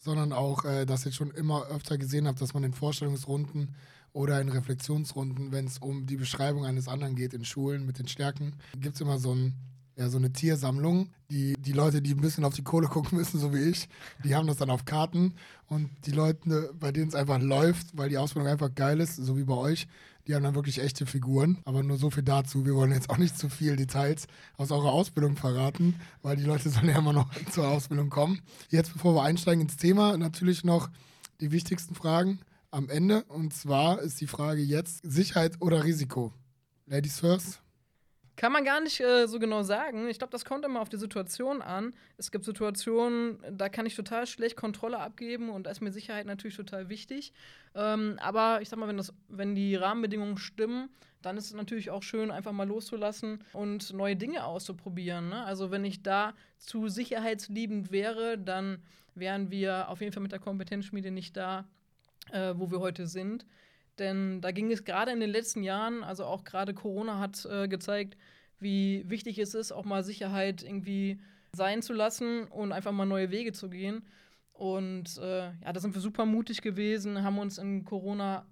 sondern 0.00 0.32
auch, 0.32 0.64
äh, 0.64 0.86
dass 0.86 1.04
ich 1.04 1.14
schon 1.14 1.30
immer 1.32 1.66
öfter 1.66 1.98
gesehen 1.98 2.26
habe, 2.26 2.38
dass 2.38 2.54
man 2.54 2.64
in 2.64 2.72
Vorstellungsrunden 2.72 3.74
oder 4.12 4.40
in 4.40 4.48
Reflexionsrunden, 4.48 5.52
wenn 5.52 5.66
es 5.66 5.78
um 5.78 6.06
die 6.06 6.16
Beschreibung 6.16 6.64
eines 6.64 6.88
anderen 6.88 7.16
geht 7.16 7.34
in 7.34 7.44
Schulen 7.44 7.84
mit 7.84 7.98
den 7.98 8.08
Stärken, 8.08 8.54
gibt 8.80 8.94
es 8.94 9.00
immer 9.00 9.18
so 9.18 9.34
ein 9.34 9.54
ja, 9.98 10.08
so 10.08 10.16
eine 10.16 10.32
Tiersammlung. 10.32 11.10
Die, 11.30 11.54
die 11.58 11.72
Leute, 11.72 12.00
die 12.00 12.14
ein 12.14 12.20
bisschen 12.20 12.44
auf 12.44 12.54
die 12.54 12.62
Kohle 12.62 12.86
gucken 12.86 13.18
müssen, 13.18 13.38
so 13.40 13.52
wie 13.52 13.58
ich, 13.58 13.88
die 14.24 14.34
haben 14.34 14.46
das 14.46 14.56
dann 14.56 14.70
auf 14.70 14.84
Karten. 14.84 15.34
Und 15.66 15.90
die 16.06 16.12
Leute, 16.12 16.72
bei 16.78 16.92
denen 16.92 17.08
es 17.08 17.16
einfach 17.16 17.40
läuft, 17.40 17.88
weil 17.98 18.08
die 18.08 18.16
Ausbildung 18.16 18.48
einfach 18.48 18.72
geil 18.74 19.00
ist, 19.00 19.16
so 19.16 19.36
wie 19.36 19.44
bei 19.44 19.54
euch, 19.54 19.88
die 20.26 20.34
haben 20.34 20.44
dann 20.44 20.54
wirklich 20.54 20.80
echte 20.80 21.04
Figuren. 21.04 21.58
Aber 21.64 21.82
nur 21.82 21.98
so 21.98 22.10
viel 22.10 22.22
dazu. 22.22 22.64
Wir 22.64 22.76
wollen 22.76 22.92
jetzt 22.92 23.10
auch 23.10 23.18
nicht 23.18 23.36
zu 23.36 23.48
viel 23.48 23.74
Details 23.74 24.28
aus 24.56 24.70
eurer 24.70 24.92
Ausbildung 24.92 25.36
verraten, 25.36 25.96
weil 26.22 26.36
die 26.36 26.44
Leute 26.44 26.70
sollen 26.70 26.88
ja 26.88 26.98
immer 26.98 27.12
noch 27.12 27.28
zur 27.50 27.66
Ausbildung 27.66 28.08
kommen. 28.08 28.40
Jetzt, 28.70 28.92
bevor 28.92 29.16
wir 29.16 29.22
einsteigen 29.22 29.62
ins 29.62 29.76
Thema, 29.76 30.16
natürlich 30.16 30.62
noch 30.62 30.90
die 31.40 31.50
wichtigsten 31.50 31.96
Fragen 31.96 32.38
am 32.70 32.88
Ende. 32.88 33.24
Und 33.24 33.52
zwar 33.52 34.00
ist 34.00 34.20
die 34.20 34.28
Frage 34.28 34.62
jetzt 34.62 35.00
Sicherheit 35.02 35.56
oder 35.60 35.82
Risiko? 35.82 36.32
Ladies 36.86 37.18
first. 37.18 37.67
Kann 38.38 38.52
man 38.52 38.64
gar 38.64 38.80
nicht 38.80 39.00
äh, 39.00 39.26
so 39.26 39.40
genau 39.40 39.64
sagen. 39.64 40.08
Ich 40.08 40.18
glaube, 40.18 40.30
das 40.30 40.44
kommt 40.44 40.64
immer 40.64 40.80
auf 40.80 40.88
die 40.88 40.96
Situation 40.96 41.60
an. 41.60 41.92
Es 42.18 42.30
gibt 42.30 42.44
Situationen, 42.44 43.40
da 43.50 43.68
kann 43.68 43.84
ich 43.84 43.96
total 43.96 44.28
schlecht 44.28 44.56
Kontrolle 44.56 45.00
abgeben 45.00 45.50
und 45.50 45.66
da 45.66 45.72
ist 45.72 45.80
mir 45.80 45.90
Sicherheit 45.90 46.24
natürlich 46.24 46.56
total 46.56 46.88
wichtig. 46.88 47.32
Ähm, 47.74 48.16
aber 48.22 48.62
ich 48.62 48.68
sag 48.68 48.78
mal, 48.78 48.86
wenn, 48.86 48.96
das, 48.96 49.12
wenn 49.26 49.56
die 49.56 49.74
Rahmenbedingungen 49.74 50.38
stimmen, 50.38 50.88
dann 51.20 51.36
ist 51.36 51.46
es 51.46 51.52
natürlich 51.52 51.90
auch 51.90 52.04
schön, 52.04 52.30
einfach 52.30 52.52
mal 52.52 52.68
loszulassen 52.68 53.42
und 53.54 53.92
neue 53.92 54.14
Dinge 54.14 54.44
auszuprobieren. 54.44 55.30
Ne? 55.30 55.44
Also, 55.44 55.72
wenn 55.72 55.84
ich 55.84 56.04
da 56.04 56.32
zu 56.58 56.86
sicherheitsliebend 56.86 57.90
wäre, 57.90 58.38
dann 58.38 58.80
wären 59.16 59.50
wir 59.50 59.88
auf 59.88 60.00
jeden 60.00 60.12
Fall 60.12 60.22
mit 60.22 60.30
der 60.30 60.38
Kompetenzschmiede 60.38 61.10
nicht 61.10 61.36
da, 61.36 61.66
äh, 62.30 62.54
wo 62.54 62.70
wir 62.70 62.78
heute 62.78 63.08
sind. 63.08 63.44
Denn 63.98 64.40
da 64.40 64.50
ging 64.52 64.70
es 64.70 64.84
gerade 64.84 65.12
in 65.12 65.20
den 65.20 65.30
letzten 65.30 65.62
Jahren, 65.62 66.04
also 66.04 66.24
auch 66.24 66.44
gerade 66.44 66.74
Corona 66.74 67.18
hat 67.18 67.44
äh, 67.46 67.68
gezeigt, 67.68 68.16
wie 68.60 69.04
wichtig 69.08 69.38
es 69.38 69.54
ist, 69.54 69.72
auch 69.72 69.84
mal 69.84 70.04
Sicherheit 70.04 70.62
irgendwie 70.62 71.20
sein 71.52 71.82
zu 71.82 71.92
lassen 71.92 72.44
und 72.44 72.72
einfach 72.72 72.92
mal 72.92 73.06
neue 73.06 73.30
Wege 73.30 73.52
zu 73.52 73.68
gehen. 73.68 74.06
Und 74.52 75.18
äh, 75.18 75.46
ja, 75.46 75.72
da 75.72 75.80
sind 75.80 75.94
wir 75.94 76.00
super 76.00 76.26
mutig 76.26 76.62
gewesen, 76.62 77.22
haben 77.22 77.38
uns 77.38 77.58
in 77.58 77.84
Corona 77.84 78.46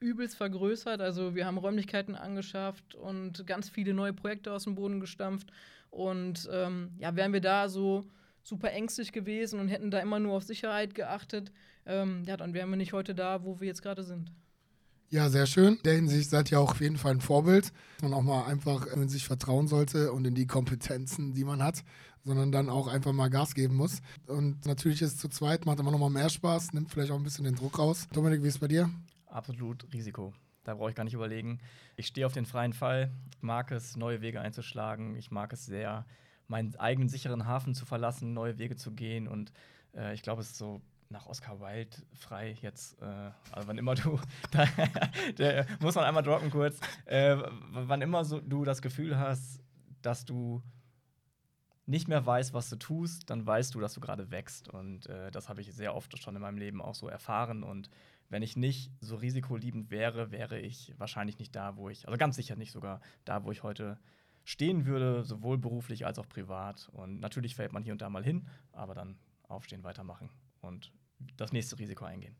übelst 0.00 0.36
vergrößert. 0.36 1.00
Also 1.00 1.34
wir 1.34 1.46
haben 1.46 1.58
Räumlichkeiten 1.58 2.14
angeschafft 2.14 2.94
und 2.94 3.46
ganz 3.46 3.68
viele 3.68 3.94
neue 3.94 4.12
Projekte 4.12 4.52
aus 4.52 4.64
dem 4.64 4.74
Boden 4.74 5.00
gestampft. 5.00 5.50
Und 5.90 6.48
ähm, 6.52 6.90
ja, 6.98 7.14
wären 7.14 7.32
wir 7.32 7.40
da 7.40 7.68
so 7.68 8.04
super 8.42 8.72
ängstlich 8.72 9.12
gewesen 9.12 9.60
und 9.60 9.68
hätten 9.68 9.90
da 9.90 10.00
immer 10.00 10.18
nur 10.18 10.34
auf 10.36 10.42
Sicherheit 10.42 10.94
geachtet, 10.94 11.50
ähm, 11.86 12.24
ja, 12.26 12.36
dann 12.36 12.52
wären 12.52 12.70
wir 12.70 12.76
nicht 12.76 12.92
heute 12.92 13.14
da, 13.14 13.44
wo 13.44 13.60
wir 13.60 13.68
jetzt 13.68 13.82
gerade 13.82 14.02
sind. 14.02 14.30
Ja, 15.10 15.28
sehr 15.28 15.46
schön. 15.46 15.74
In 15.76 15.82
der 15.84 15.94
Hinsicht 15.94 16.30
seid 16.30 16.50
ihr 16.50 16.58
auch 16.60 16.72
auf 16.72 16.80
jeden 16.80 16.96
Fall 16.96 17.12
ein 17.12 17.20
Vorbild, 17.20 17.72
man 18.02 18.14
auch 18.14 18.22
mal 18.22 18.46
einfach 18.46 18.86
in 18.86 19.08
sich 19.08 19.26
vertrauen 19.26 19.68
sollte 19.68 20.12
und 20.12 20.26
in 20.26 20.34
die 20.34 20.46
Kompetenzen, 20.46 21.34
die 21.34 21.44
man 21.44 21.62
hat, 21.62 21.84
sondern 22.24 22.50
dann 22.50 22.68
auch 22.68 22.88
einfach 22.88 23.12
mal 23.12 23.28
Gas 23.28 23.54
geben 23.54 23.76
muss. 23.76 24.00
Und 24.26 24.66
natürlich 24.66 25.02
ist 25.02 25.14
es 25.14 25.18
zu 25.18 25.28
zweit, 25.28 25.66
macht 25.66 25.78
immer 25.78 25.92
noch 25.92 25.98
mal 25.98 26.10
mehr 26.10 26.30
Spaß, 26.30 26.72
nimmt 26.72 26.90
vielleicht 26.90 27.12
auch 27.12 27.16
ein 27.16 27.22
bisschen 27.22 27.44
den 27.44 27.54
Druck 27.54 27.78
raus. 27.78 28.08
Dominik, 28.12 28.42
wie 28.42 28.48
ist 28.48 28.54
es 28.54 28.60
bei 28.60 28.68
dir? 28.68 28.90
Absolut 29.26 29.86
Risiko. 29.92 30.32
Da 30.64 30.74
brauche 30.74 30.90
ich 30.90 30.96
gar 30.96 31.04
nicht 31.04 31.14
überlegen. 31.14 31.60
Ich 31.96 32.06
stehe 32.06 32.26
auf 32.26 32.32
den 32.32 32.46
freien 32.46 32.72
Fall, 32.72 33.12
mag 33.40 33.70
es, 33.70 33.96
neue 33.96 34.22
Wege 34.22 34.40
einzuschlagen. 34.40 35.14
Ich 35.16 35.30
mag 35.30 35.52
es 35.52 35.66
sehr, 35.66 36.06
meinen 36.48 36.74
eigenen 36.76 37.08
sicheren 37.08 37.46
Hafen 37.46 37.74
zu 37.74 37.84
verlassen, 37.84 38.32
neue 38.32 38.58
Wege 38.58 38.74
zu 38.74 38.92
gehen. 38.92 39.28
Und 39.28 39.52
äh, 39.94 40.14
ich 40.14 40.22
glaube, 40.22 40.40
es 40.40 40.52
ist 40.52 40.58
so 40.58 40.80
nach 41.14 41.26
Oscar 41.26 41.60
Wilde 41.60 41.96
frei 42.12 42.58
jetzt, 42.60 43.00
äh, 43.00 43.30
also 43.52 43.68
wann 43.68 43.78
immer 43.78 43.94
du, 43.94 44.20
da, 44.50 44.66
der, 45.38 45.66
muss 45.80 45.94
man 45.94 46.04
einmal 46.04 46.22
droppen 46.22 46.50
kurz, 46.50 46.78
äh, 47.06 47.36
wann 47.70 48.02
immer 48.02 48.24
so, 48.24 48.40
du 48.40 48.64
das 48.64 48.82
Gefühl 48.82 49.18
hast, 49.18 49.60
dass 50.02 50.24
du 50.24 50.62
nicht 51.86 52.08
mehr 52.08 52.24
weißt, 52.24 52.52
was 52.52 52.68
du 52.68 52.76
tust, 52.76 53.30
dann 53.30 53.46
weißt 53.46 53.74
du, 53.74 53.80
dass 53.80 53.94
du 53.94 54.00
gerade 54.00 54.30
wächst. 54.30 54.68
Und 54.68 55.06
äh, 55.06 55.30
das 55.30 55.48
habe 55.48 55.60
ich 55.60 55.72
sehr 55.72 55.94
oft 55.94 56.20
schon 56.20 56.34
in 56.34 56.42
meinem 56.42 56.58
Leben 56.58 56.82
auch 56.82 56.94
so 56.94 57.08
erfahren. 57.08 57.62
Und 57.62 57.90
wenn 58.28 58.42
ich 58.42 58.56
nicht 58.56 58.90
so 59.00 59.16
risikoliebend 59.16 59.90
wäre, 59.90 60.30
wäre 60.30 60.58
ich 60.58 60.94
wahrscheinlich 60.98 61.38
nicht 61.38 61.54
da, 61.54 61.76
wo 61.76 61.90
ich, 61.90 62.06
also 62.06 62.16
ganz 62.18 62.36
sicher 62.36 62.56
nicht 62.56 62.72
sogar 62.72 63.00
da, 63.24 63.44
wo 63.44 63.52
ich 63.52 63.62
heute 63.62 63.98
stehen 64.44 64.86
würde, 64.86 65.24
sowohl 65.24 65.58
beruflich 65.58 66.06
als 66.06 66.18
auch 66.18 66.28
privat. 66.28 66.88
Und 66.92 67.20
natürlich 67.20 67.54
fällt 67.54 67.72
man 67.72 67.82
hier 67.82 67.92
und 67.92 68.02
da 68.02 68.08
mal 68.08 68.24
hin, 68.24 68.46
aber 68.72 68.94
dann 68.94 69.18
aufstehen, 69.48 69.84
weitermachen 69.84 70.30
und 70.62 70.90
das 71.36 71.52
nächste 71.52 71.78
Risiko 71.78 72.04
eingehen. 72.04 72.36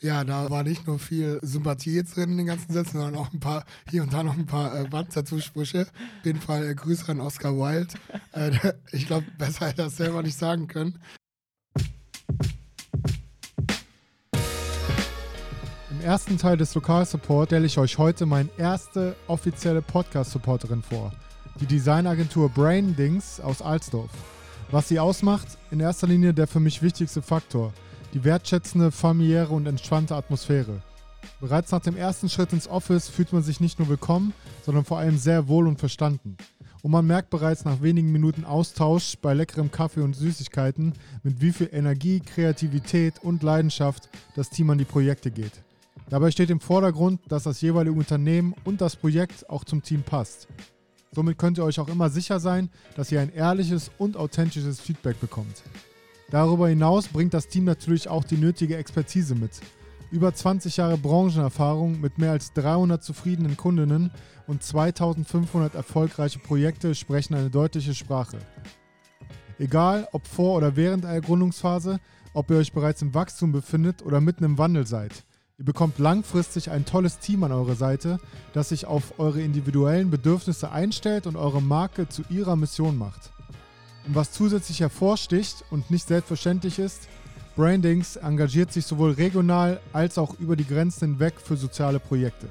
Ja, 0.00 0.24
da 0.24 0.50
war 0.50 0.64
nicht 0.64 0.86
nur 0.86 0.98
viel 0.98 1.38
Sympathie 1.42 1.94
jetzt 1.94 2.16
drin 2.16 2.32
in 2.32 2.36
den 2.38 2.46
ganzen 2.46 2.72
Sätzen, 2.72 2.98
sondern 2.98 3.16
auch 3.16 3.32
ein 3.32 3.40
paar, 3.40 3.64
hier 3.90 4.02
und 4.02 4.12
da 4.12 4.22
noch 4.22 4.36
ein 4.36 4.46
paar 4.46 4.78
äh, 4.78 4.92
Wandtattoo-Sprüche. 4.92 5.82
Auf 5.82 6.24
jeden 6.26 6.40
Fall 6.40 6.68
äh, 6.68 6.74
Grüße 6.74 7.10
an 7.10 7.20
Oscar 7.20 7.56
Wilde. 7.56 7.94
Äh, 8.32 8.50
ich 8.90 9.06
glaube, 9.06 9.24
besser 9.38 9.68
hätte 9.68 9.82
er 9.82 9.84
das 9.84 9.96
selber 9.96 10.20
nicht 10.20 10.36
sagen 10.36 10.66
können. 10.66 10.98
Im 15.90 16.00
ersten 16.02 16.36
Teil 16.36 16.56
des 16.56 16.74
Lokalsupport 16.74 17.46
stelle 17.46 17.66
ich 17.66 17.78
euch 17.78 17.96
heute 17.96 18.26
meine 18.26 18.50
erste 18.58 19.14
offizielle 19.28 19.82
Podcast-Supporterin 19.82 20.82
vor. 20.82 21.12
Die 21.60 21.66
Designagentur 21.66 22.48
Braindings 22.48 23.40
aus 23.40 23.62
Alsdorf. 23.62 24.10
Was 24.74 24.88
sie 24.88 24.98
ausmacht, 24.98 25.46
in 25.70 25.78
erster 25.78 26.08
Linie 26.08 26.34
der 26.34 26.48
für 26.48 26.58
mich 26.58 26.82
wichtigste 26.82 27.22
Faktor, 27.22 27.72
die 28.12 28.24
wertschätzende, 28.24 28.90
familiäre 28.90 29.54
und 29.54 29.66
entspannte 29.66 30.16
Atmosphäre. 30.16 30.82
Bereits 31.40 31.70
nach 31.70 31.82
dem 31.82 31.96
ersten 31.96 32.28
Schritt 32.28 32.52
ins 32.52 32.66
Office 32.66 33.08
fühlt 33.08 33.32
man 33.32 33.44
sich 33.44 33.60
nicht 33.60 33.78
nur 33.78 33.88
willkommen, 33.88 34.32
sondern 34.66 34.84
vor 34.84 34.98
allem 34.98 35.16
sehr 35.16 35.46
wohl 35.46 35.68
und 35.68 35.78
verstanden. 35.78 36.36
Und 36.82 36.90
man 36.90 37.06
merkt 37.06 37.30
bereits 37.30 37.64
nach 37.64 37.82
wenigen 37.82 38.10
Minuten 38.10 38.44
Austausch 38.44 39.16
bei 39.22 39.32
leckerem 39.32 39.70
Kaffee 39.70 40.00
und 40.00 40.16
Süßigkeiten, 40.16 40.94
mit 41.22 41.40
wie 41.40 41.52
viel 41.52 41.68
Energie, 41.70 42.18
Kreativität 42.18 43.22
und 43.22 43.44
Leidenschaft 43.44 44.08
das 44.34 44.50
Team 44.50 44.70
an 44.70 44.78
die 44.78 44.84
Projekte 44.84 45.30
geht. 45.30 45.62
Dabei 46.10 46.32
steht 46.32 46.50
im 46.50 46.58
Vordergrund, 46.58 47.20
dass 47.28 47.44
das 47.44 47.60
jeweilige 47.60 47.96
Unternehmen 47.96 48.56
und 48.64 48.80
das 48.80 48.96
Projekt 48.96 49.48
auch 49.48 49.62
zum 49.62 49.84
Team 49.84 50.02
passt. 50.02 50.48
Somit 51.14 51.38
könnt 51.38 51.58
ihr 51.58 51.64
euch 51.64 51.78
auch 51.78 51.88
immer 51.88 52.10
sicher 52.10 52.40
sein, 52.40 52.70
dass 52.96 53.12
ihr 53.12 53.20
ein 53.20 53.32
ehrliches 53.32 53.90
und 53.98 54.16
authentisches 54.16 54.80
Feedback 54.80 55.20
bekommt. 55.20 55.62
Darüber 56.30 56.68
hinaus 56.68 57.06
bringt 57.06 57.34
das 57.34 57.46
Team 57.46 57.64
natürlich 57.64 58.08
auch 58.08 58.24
die 58.24 58.36
nötige 58.36 58.76
Expertise 58.76 59.36
mit. 59.36 59.60
Über 60.10 60.34
20 60.34 60.76
Jahre 60.76 60.98
Branchenerfahrung 60.98 62.00
mit 62.00 62.18
mehr 62.18 62.32
als 62.32 62.52
300 62.54 63.02
zufriedenen 63.02 63.56
Kundinnen 63.56 64.10
und 64.46 64.62
2500 64.62 65.74
erfolgreiche 65.74 66.40
Projekte 66.40 66.94
sprechen 66.94 67.34
eine 67.34 67.50
deutliche 67.50 67.94
Sprache. 67.94 68.38
Egal, 69.58 70.08
ob 70.12 70.26
vor 70.26 70.56
oder 70.56 70.74
während 70.74 71.04
der 71.04 71.20
Gründungsphase, 71.20 72.00
ob 72.32 72.50
ihr 72.50 72.56
euch 72.56 72.72
bereits 72.72 73.02
im 73.02 73.14
Wachstum 73.14 73.52
befindet 73.52 74.02
oder 74.02 74.20
mitten 74.20 74.44
im 74.44 74.58
Wandel 74.58 74.86
seid– 74.86 75.24
Ihr 75.56 75.64
bekommt 75.64 76.00
langfristig 76.00 76.72
ein 76.72 76.84
tolles 76.84 77.20
Team 77.20 77.44
an 77.44 77.52
eurer 77.52 77.76
Seite, 77.76 78.18
das 78.54 78.70
sich 78.70 78.86
auf 78.86 79.20
eure 79.20 79.40
individuellen 79.40 80.10
Bedürfnisse 80.10 80.72
einstellt 80.72 81.28
und 81.28 81.36
eure 81.36 81.62
Marke 81.62 82.08
zu 82.08 82.22
ihrer 82.28 82.56
Mission 82.56 82.98
macht. 82.98 83.30
Und 84.04 84.16
was 84.16 84.32
zusätzlich 84.32 84.80
hervorsticht 84.80 85.64
und 85.70 85.92
nicht 85.92 86.08
selbstverständlich 86.08 86.80
ist, 86.80 87.08
Brandings 87.54 88.16
engagiert 88.16 88.72
sich 88.72 88.84
sowohl 88.84 89.12
regional 89.12 89.80
als 89.92 90.18
auch 90.18 90.40
über 90.40 90.56
die 90.56 90.66
Grenzen 90.66 91.10
hinweg 91.10 91.34
für 91.40 91.56
soziale 91.56 92.00
Projekte. 92.00 92.48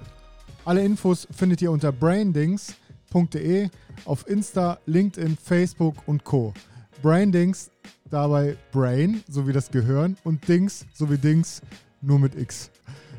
Alle 0.63 0.81
Infos 0.81 1.27
findet 1.29 1.61
ihr 1.61 1.71
unter 1.71 1.91
brandings.de 1.91 3.69
auf 4.05 4.29
Insta, 4.29 4.79
LinkedIn, 4.85 5.37
Facebook 5.43 5.95
und 6.05 6.23
Co. 6.23 6.53
Brandings, 7.01 7.69
dabei 8.09 8.55
Brain, 8.71 9.23
so 9.27 9.45
wie 9.45 9.51
das 9.51 9.71
Gehirn, 9.71 10.15
und 10.23 10.47
Dings, 10.47 10.85
so 10.93 11.11
wie 11.11 11.17
Dings, 11.17 11.61
nur 12.01 12.17
mit 12.17 12.35
X. 12.35 12.71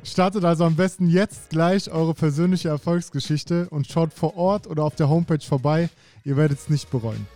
Startet 0.04 0.44
also 0.44 0.64
am 0.64 0.76
besten 0.76 1.08
jetzt 1.08 1.49
gleich 1.49 1.90
eure 1.90 2.12
persönliche 2.12 2.68
Erfolgsgeschichte 2.68 3.68
und 3.70 3.87
schaut 3.87 4.12
vor 4.12 4.37
Ort 4.37 4.66
oder 4.66 4.84
auf 4.84 4.94
der 4.94 5.08
Homepage 5.08 5.40
vorbei. 5.40 5.88
Ihr 6.25 6.37
werdet 6.37 6.58
es 6.58 6.68
nicht 6.68 6.90
bereuen. 6.90 7.26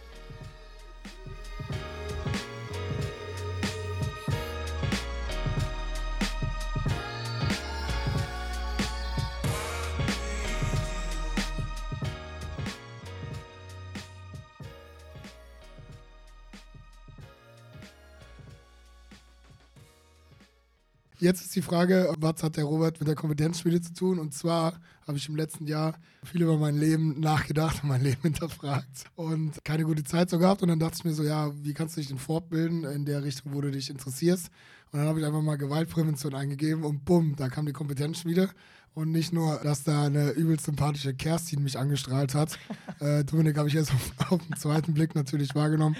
Jetzt 21.20 21.40
ist 21.40 21.56
die 21.56 21.62
Frage, 21.62 22.14
was 22.20 22.44
hat 22.44 22.56
der 22.56 22.64
Robert 22.64 23.00
mit 23.00 23.08
der 23.08 23.16
Kompetenzschmiede 23.16 23.80
zu 23.80 23.92
tun? 23.92 24.20
Und 24.20 24.34
zwar 24.34 24.78
habe 25.04 25.18
ich 25.18 25.28
im 25.28 25.34
letzten 25.34 25.66
Jahr 25.66 25.98
viel 26.22 26.42
über 26.42 26.56
mein 26.56 26.76
Leben 26.76 27.18
nachgedacht 27.18 27.82
und 27.82 27.88
mein 27.88 28.02
Leben 28.02 28.22
hinterfragt 28.22 29.06
und 29.16 29.64
keine 29.64 29.82
gute 29.82 30.04
Zeit 30.04 30.30
so 30.30 30.38
gehabt. 30.38 30.62
Und 30.62 30.68
dann 30.68 30.78
dachte 30.78 30.98
ich 30.98 31.04
mir 31.04 31.14
so, 31.14 31.24
ja, 31.24 31.50
wie 31.60 31.74
kannst 31.74 31.96
du 31.96 32.00
dich 32.00 32.08
denn 32.08 32.18
fortbilden 32.18 32.84
in 32.84 33.04
der 33.04 33.24
Richtung, 33.24 33.52
wo 33.52 33.60
du 33.60 33.72
dich 33.72 33.90
interessierst? 33.90 34.50
Und 34.92 35.00
dann 35.00 35.08
habe 35.08 35.18
ich 35.18 35.26
einfach 35.26 35.42
mal 35.42 35.56
Gewaltprävention 35.56 36.36
eingegeben 36.36 36.84
und 36.84 37.04
bumm, 37.04 37.34
da 37.36 37.48
kam 37.48 37.66
die 37.66 37.72
Kompetenzschmiede. 37.72 38.50
Und 38.94 39.10
nicht 39.10 39.32
nur, 39.32 39.58
dass 39.64 39.82
da 39.82 40.04
eine 40.04 40.30
übelst 40.30 40.66
sympathische 40.66 41.14
Kerstin 41.14 41.64
mich 41.64 41.78
angestrahlt 41.78 42.34
hat. 42.34 42.58
äh, 43.00 43.24
Dominik 43.24 43.58
habe 43.58 43.68
ich 43.68 43.74
erst 43.74 43.92
auf, 43.92 44.12
auf 44.30 44.46
den 44.46 44.56
zweiten 44.56 44.94
Blick 44.94 45.16
natürlich 45.16 45.56
wahrgenommen. 45.56 45.96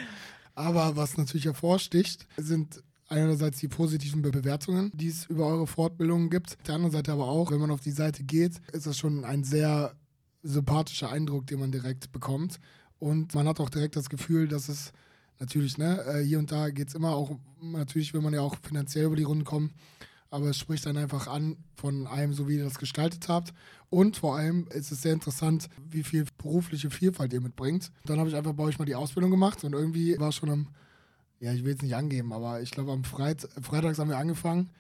Aber 0.55 0.97
was 0.97 1.17
natürlich 1.17 1.45
hervorsticht, 1.45 2.27
sind 2.37 2.83
einerseits 3.09 3.59
die 3.59 3.69
positiven 3.69 4.23
Bewertungen, 4.23 4.91
die 4.95 5.09
es 5.09 5.27
über 5.27 5.47
eure 5.47 5.67
Fortbildungen 5.67 6.31
gibt. 6.31 6.57
Auf 6.59 6.63
der 6.65 6.75
anderen 6.75 6.93
Seite 6.93 7.13
aber 7.13 7.27
auch, 7.27 7.51
wenn 7.51 7.61
man 7.61 7.71
auf 7.71 7.81
die 7.81 7.91
Seite 7.91 8.23
geht, 8.23 8.61
ist 8.73 8.87
das 8.87 8.99
schon 8.99 9.25
ein 9.25 9.45
sehr 9.45 9.95
sympathischer 10.43 11.11
Eindruck, 11.11 11.47
den 11.47 11.61
man 11.61 11.73
direkt 11.73 12.13
bekommt. 12.13 12.61
Und 12.99 13.35
man 13.35 13.49
hat 13.49 13.61
auch 13.61 13.71
direkt 13.71 13.97
das 13.97 14.11
Gefühl, 14.11 14.49
dass 14.49 14.69
es 14.69 14.93
natürlich, 15.39 15.79
ne, 15.79 16.05
äh, 16.05 16.23
hier 16.23 16.39
und 16.39 16.51
da 16.53 16.71
geht 16.71 16.89
es 16.89 16.95
immer 16.95 17.15
auch, 17.15 17.39
natürlich 17.61 18.13
will 18.13 18.21
man 18.21 18.35
ja 18.35 18.41
auch 18.41 18.57
finanziell 18.63 19.07
über 19.07 19.17
die 19.17 19.23
Runden 19.23 19.45
kommen, 19.45 19.73
aber 20.31 20.51
es 20.51 20.59
spricht 20.59 20.85
dann 20.85 20.97
einfach 20.97 21.27
an 21.27 21.57
von 21.75 22.07
einem, 22.07 22.35
so 22.35 22.49
wie 22.49 22.57
ihr 22.57 22.65
das 22.65 22.79
gestaltet 22.79 23.29
habt. 23.29 23.55
Und 23.89 24.19
vor 24.19 24.37
allem 24.37 24.67
ist 24.75 24.93
es 24.93 25.03
sehr 25.03 25.15
interessant, 25.15 25.69
wie 25.91 26.03
viel 26.03 26.27
berufliche 26.37 26.91
Vielfalt 26.91 27.33
ihr 27.33 27.41
mitbringt. 27.41 27.91
Dann 28.05 28.19
habe 28.19 28.29
ich 28.29 28.37
einfach 28.37 28.53
bei 28.53 28.65
euch 28.65 28.79
mal 28.79 28.85
die 28.85 28.95
Ausbildung 28.95 29.31
gemacht 29.31 29.65
und 29.65 29.73
irgendwie 29.73 30.19
war 30.19 30.33
schon 30.33 30.51
am 30.51 30.69
ja, 31.41 31.53
ich 31.53 31.65
will 31.65 31.75
es 31.75 31.83
nicht 31.83 31.95
angeben, 31.95 32.33
aber 32.33 32.61
ich 32.61 32.71
glaube, 32.71 32.93
am 32.93 33.05
Freit 33.05 33.49
Freitags 33.63 33.99
haben 33.99 34.11
wir 34.11 34.19
angefangen 34.19 34.71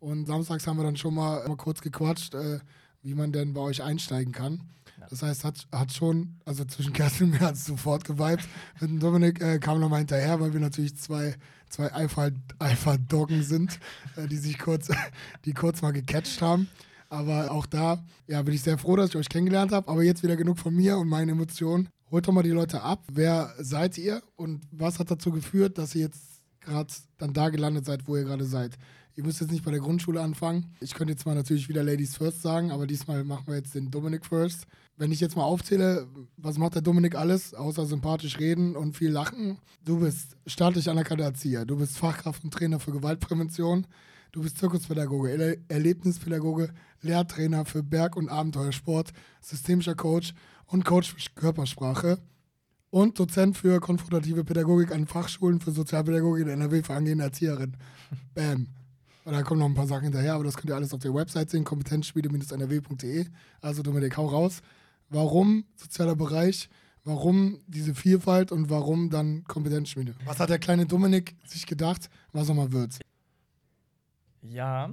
und 0.00 0.26
samstags 0.26 0.66
haben 0.66 0.78
wir 0.78 0.84
dann 0.84 0.96
schon 0.96 1.14
mal, 1.14 1.46
mal 1.46 1.56
kurz 1.56 1.80
gequatscht, 1.80 2.34
äh, 2.34 2.60
wie 3.02 3.14
man 3.14 3.32
denn 3.32 3.52
bei 3.52 3.60
euch 3.60 3.82
einsteigen 3.82 4.32
kann. 4.32 4.60
Ja. 4.98 5.06
Das 5.10 5.22
heißt, 5.22 5.44
hat, 5.44 5.66
hat 5.72 5.92
schon, 5.92 6.36
also 6.44 6.64
zwischen 6.64 6.92
Kerstin 6.92 7.26
und 7.26 7.32
mir 7.32 7.40
hat 7.40 7.54
es 7.54 7.66
sofort 7.66 8.04
geweibt. 8.04 8.48
Mit 8.80 9.02
Dominik 9.02 9.40
äh, 9.40 9.58
kam 9.58 9.80
nochmal 9.80 10.00
hinterher, 10.00 10.40
weil 10.40 10.52
wir 10.52 10.60
natürlich 10.60 10.96
zwei, 10.96 11.34
zwei 11.68 11.90
Alpha-Doggen 11.92 13.42
sind, 13.42 13.78
äh, 14.16 14.26
die 14.26 14.38
sich 14.38 14.58
kurz, 14.58 14.88
die 15.44 15.52
kurz 15.52 15.82
mal 15.82 15.92
gecatcht 15.92 16.40
haben. 16.40 16.68
Aber 17.08 17.52
auch 17.52 17.66
da 17.66 18.02
ja, 18.26 18.42
bin 18.42 18.54
ich 18.54 18.62
sehr 18.62 18.78
froh, 18.78 18.96
dass 18.96 19.10
ich 19.10 19.16
euch 19.16 19.28
kennengelernt 19.28 19.72
habe. 19.72 19.88
Aber 19.88 20.02
jetzt 20.02 20.22
wieder 20.22 20.36
genug 20.36 20.58
von 20.58 20.74
mir 20.74 20.96
und 20.98 21.08
meinen 21.08 21.28
Emotionen. 21.28 21.88
Holt 22.10 22.28
doch 22.28 22.32
mal 22.32 22.42
die 22.42 22.50
Leute 22.50 22.82
ab. 22.82 23.04
Wer 23.12 23.52
seid 23.58 23.98
ihr 23.98 24.22
und 24.36 24.62
was 24.70 24.98
hat 24.98 25.10
dazu 25.10 25.32
geführt, 25.32 25.78
dass 25.78 25.94
ihr 25.94 26.02
jetzt 26.02 26.42
gerade 26.60 26.92
dann 27.18 27.32
da 27.32 27.48
gelandet 27.48 27.84
seid, 27.84 28.06
wo 28.06 28.16
ihr 28.16 28.24
gerade 28.24 28.44
seid? 28.44 28.78
Ihr 29.16 29.24
müsst 29.24 29.40
jetzt 29.40 29.50
nicht 29.50 29.64
bei 29.64 29.70
der 29.70 29.80
Grundschule 29.80 30.20
anfangen. 30.20 30.74
Ich 30.80 30.94
könnte 30.94 31.12
jetzt 31.12 31.24
mal 31.24 31.34
natürlich 31.34 31.68
wieder 31.68 31.82
Ladies 31.82 32.16
First 32.16 32.42
sagen, 32.42 32.70
aber 32.70 32.86
diesmal 32.86 33.24
machen 33.24 33.46
wir 33.46 33.56
jetzt 33.56 33.74
den 33.74 33.90
Dominik 33.90 34.26
First. 34.26 34.66
Wenn 34.98 35.10
ich 35.10 35.20
jetzt 35.20 35.36
mal 35.36 35.44
aufzähle, 35.44 36.06
was 36.36 36.58
macht 36.58 36.74
der 36.74 36.82
Dominik 36.82 37.14
alles, 37.16 37.54
außer 37.54 37.86
sympathisch 37.86 38.38
reden 38.38 38.76
und 38.76 38.96
viel 38.96 39.10
lachen? 39.10 39.58
Du 39.84 40.00
bist 40.00 40.36
staatlich 40.46 40.90
anerkannter 40.90 41.24
Erzieher, 41.24 41.64
du 41.64 41.76
bist 41.76 41.96
Fachkraft 41.96 42.44
und 42.44 42.52
Trainer 42.52 42.78
für 42.78 42.92
Gewaltprävention, 42.92 43.86
du 44.32 44.42
bist 44.42 44.58
Zirkuspädagoge, 44.58 45.30
Er 45.30 45.56
Erlebnispädagoge, 45.68 46.74
Lehrtrainer 47.00 47.64
für 47.64 47.82
Berg- 47.82 48.16
und 48.16 48.28
Abenteuersport, 48.28 49.12
systemischer 49.40 49.94
Coach 49.94 50.34
und 50.66 50.84
Coach 50.84 51.14
für 51.14 51.30
Körpersprache 51.34 52.18
und 52.90 53.18
Dozent 53.18 53.56
für 53.56 53.80
konfrontative 53.80 54.44
Pädagogik 54.44 54.92
an 54.92 55.06
Fachschulen 55.06 55.60
für 55.60 55.70
Sozialpädagogik 55.70 56.46
in 56.46 56.52
NRW 56.52 56.82
für 56.82 56.94
angehende 56.94 57.24
Erzieherin. 57.24 57.76
Bam. 58.34 58.68
Und 59.24 59.32
da 59.32 59.42
kommen 59.42 59.58
noch 59.58 59.66
ein 59.66 59.74
paar 59.74 59.88
Sachen 59.88 60.04
hinterher, 60.04 60.34
aber 60.34 60.44
das 60.44 60.56
könnt 60.56 60.70
ihr 60.70 60.76
alles 60.76 60.94
auf 60.94 61.00
der 61.00 61.12
Website 61.12 61.50
sehen, 61.50 61.64
kompetenzspiele-nrw.de. 61.64 63.26
Also 63.60 63.82
Dominik, 63.82 64.16
hau 64.16 64.26
raus. 64.26 64.62
Warum 65.08 65.64
sozialer 65.74 66.14
Bereich? 66.14 66.68
Warum 67.02 67.60
diese 67.66 67.94
Vielfalt 67.94 68.50
und 68.52 68.70
warum 68.70 69.10
dann 69.10 69.44
Kompetenzschmiede? 69.44 70.14
Was 70.24 70.38
hat 70.38 70.50
der 70.50 70.58
kleine 70.58 70.86
Dominik 70.86 71.36
sich 71.44 71.66
gedacht, 71.66 72.08
was 72.32 72.48
er 72.48 72.54
mal 72.54 72.72
wird? 72.72 72.98
Ja, 74.42 74.90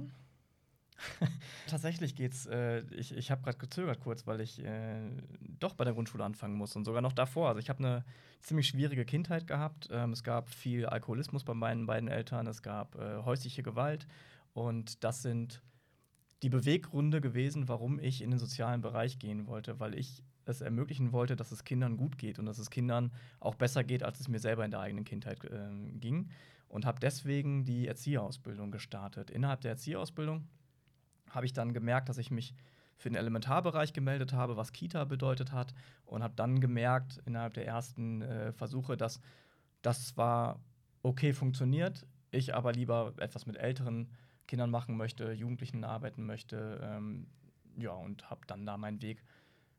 Tatsächlich 1.66 2.14
geht's. 2.14 2.46
Äh, 2.46 2.82
ich 2.94 3.16
ich 3.16 3.30
habe 3.30 3.42
gerade 3.42 3.58
gezögert 3.58 4.00
kurz, 4.00 4.26
weil 4.26 4.40
ich 4.40 4.64
äh, 4.64 5.00
doch 5.58 5.74
bei 5.74 5.84
der 5.84 5.94
Grundschule 5.94 6.24
anfangen 6.24 6.54
muss 6.54 6.76
und 6.76 6.84
sogar 6.84 7.02
noch 7.02 7.12
davor. 7.12 7.48
Also 7.48 7.60
ich 7.60 7.68
habe 7.68 7.78
eine 7.78 8.04
ziemlich 8.42 8.68
schwierige 8.68 9.04
Kindheit 9.04 9.46
gehabt. 9.46 9.88
Ähm, 9.90 10.12
es 10.12 10.22
gab 10.22 10.50
viel 10.50 10.86
Alkoholismus 10.86 11.44
bei 11.44 11.54
meinen 11.54 11.86
beiden 11.86 12.08
Eltern. 12.08 12.46
Es 12.46 12.62
gab 12.62 12.96
äh, 12.96 13.22
häusliche 13.24 13.62
Gewalt 13.62 14.06
und 14.52 15.02
das 15.04 15.22
sind 15.22 15.62
die 16.42 16.50
Beweggründe 16.50 17.20
gewesen, 17.20 17.68
warum 17.68 17.98
ich 17.98 18.20
in 18.20 18.30
den 18.30 18.38
sozialen 18.38 18.82
Bereich 18.82 19.18
gehen 19.18 19.46
wollte, 19.46 19.80
weil 19.80 19.94
ich 19.94 20.22
es 20.44 20.60
ermöglichen 20.60 21.12
wollte, 21.12 21.36
dass 21.36 21.52
es 21.52 21.64
Kindern 21.64 21.96
gut 21.96 22.18
geht 22.18 22.38
und 22.38 22.44
dass 22.44 22.58
es 22.58 22.68
Kindern 22.70 23.12
auch 23.40 23.54
besser 23.54 23.82
geht, 23.82 24.02
als 24.02 24.20
es 24.20 24.28
mir 24.28 24.38
selber 24.38 24.64
in 24.64 24.70
der 24.70 24.80
eigenen 24.80 25.04
Kindheit 25.04 25.42
äh, 25.44 25.70
ging. 25.98 26.28
Und 26.68 26.86
habe 26.86 27.00
deswegen 27.00 27.64
die 27.64 27.86
Erzieherausbildung 27.86 28.70
gestartet. 28.72 29.30
Innerhalb 29.30 29.60
der 29.60 29.70
Erzieherausbildung 29.70 30.44
habe 31.34 31.46
ich 31.46 31.52
dann 31.52 31.72
gemerkt, 31.72 32.08
dass 32.08 32.18
ich 32.18 32.30
mich 32.30 32.54
für 32.96 33.10
den 33.10 33.16
Elementarbereich 33.16 33.92
gemeldet 33.92 34.32
habe, 34.32 34.56
was 34.56 34.72
Kita 34.72 35.04
bedeutet 35.04 35.52
hat 35.52 35.74
und 36.06 36.22
habe 36.22 36.34
dann 36.36 36.60
gemerkt 36.60 37.20
innerhalb 37.26 37.54
der 37.54 37.66
ersten 37.66 38.22
äh, 38.22 38.52
Versuche, 38.52 38.96
dass 38.96 39.20
das 39.82 40.06
zwar 40.06 40.60
okay 41.02 41.32
funktioniert, 41.32 42.06
ich 42.30 42.54
aber 42.54 42.72
lieber 42.72 43.12
etwas 43.18 43.46
mit 43.46 43.56
älteren 43.56 44.08
Kindern 44.46 44.70
machen 44.70 44.96
möchte, 44.96 45.32
Jugendlichen 45.32 45.84
arbeiten 45.84 46.24
möchte, 46.24 46.80
ähm, 46.82 47.26
ja 47.76 47.92
und 47.92 48.30
habe 48.30 48.42
dann 48.46 48.66
da 48.66 48.76
meinen 48.76 49.02
Weg 49.02 49.22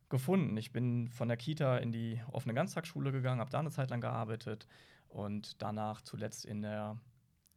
gefunden. 0.09 0.55
Ich 0.57 0.71
bin 0.71 1.07
von 1.09 1.27
der 1.27 1.37
Kita 1.37 1.77
in 1.77 1.91
die 1.91 2.21
offene 2.31 2.53
Ganztagsschule 2.53 3.11
gegangen, 3.11 3.39
habe 3.39 3.51
da 3.51 3.59
eine 3.59 3.71
Zeit 3.71 3.89
lang 3.89 4.01
gearbeitet 4.01 4.67
und 5.07 5.61
danach 5.61 6.01
zuletzt 6.01 6.45
in 6.45 6.61
der 6.61 6.97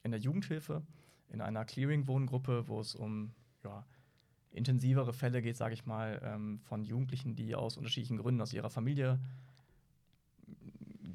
in 0.05 0.13
der 0.13 0.21
Jugendhilfe 0.21 0.83
in 1.29 1.41
einer 1.41 1.65
Clearing-Wohngruppe, 1.65 2.69
wo 2.69 2.81
es 2.81 2.95
um 2.95 3.35
ja, 3.69 3.85
intensivere 4.51 5.13
Fälle 5.13 5.43
geht, 5.43 5.57
sage 5.57 5.75
ich 5.75 5.87
mal, 5.87 6.21
ähm, 6.25 6.59
von 6.61 6.85
Jugendlichen, 6.85 7.37
die 7.37 7.55
aus 7.55 7.77
unterschiedlichen 7.77 8.19
Gründen 8.19 8.41
aus 8.41 8.53
ihrer 8.53 8.71
Familie 8.71 9.19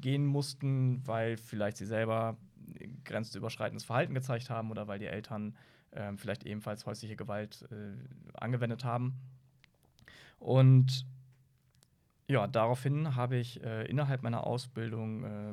gehen 0.00 0.26
mussten, 0.26 1.06
weil 1.06 1.36
vielleicht 1.36 1.76
sie 1.76 1.86
selber 1.86 2.36
grenzüberschreitendes 3.04 3.84
Verhalten 3.84 4.14
gezeigt 4.14 4.50
haben 4.50 4.70
oder 4.70 4.86
weil 4.88 4.98
die 4.98 5.06
Eltern 5.06 5.56
ähm, 5.92 6.18
vielleicht 6.18 6.44
ebenfalls 6.44 6.86
häusliche 6.86 7.16
Gewalt 7.16 7.66
äh, 7.70 7.94
angewendet 8.34 8.84
haben. 8.84 9.14
Und 10.38 11.06
ja, 12.26 12.46
daraufhin 12.46 13.16
habe 13.16 13.36
ich 13.36 13.62
äh, 13.62 13.84
innerhalb 13.86 14.22
meiner 14.22 14.46
Ausbildung 14.46 15.24
äh, 15.24 15.52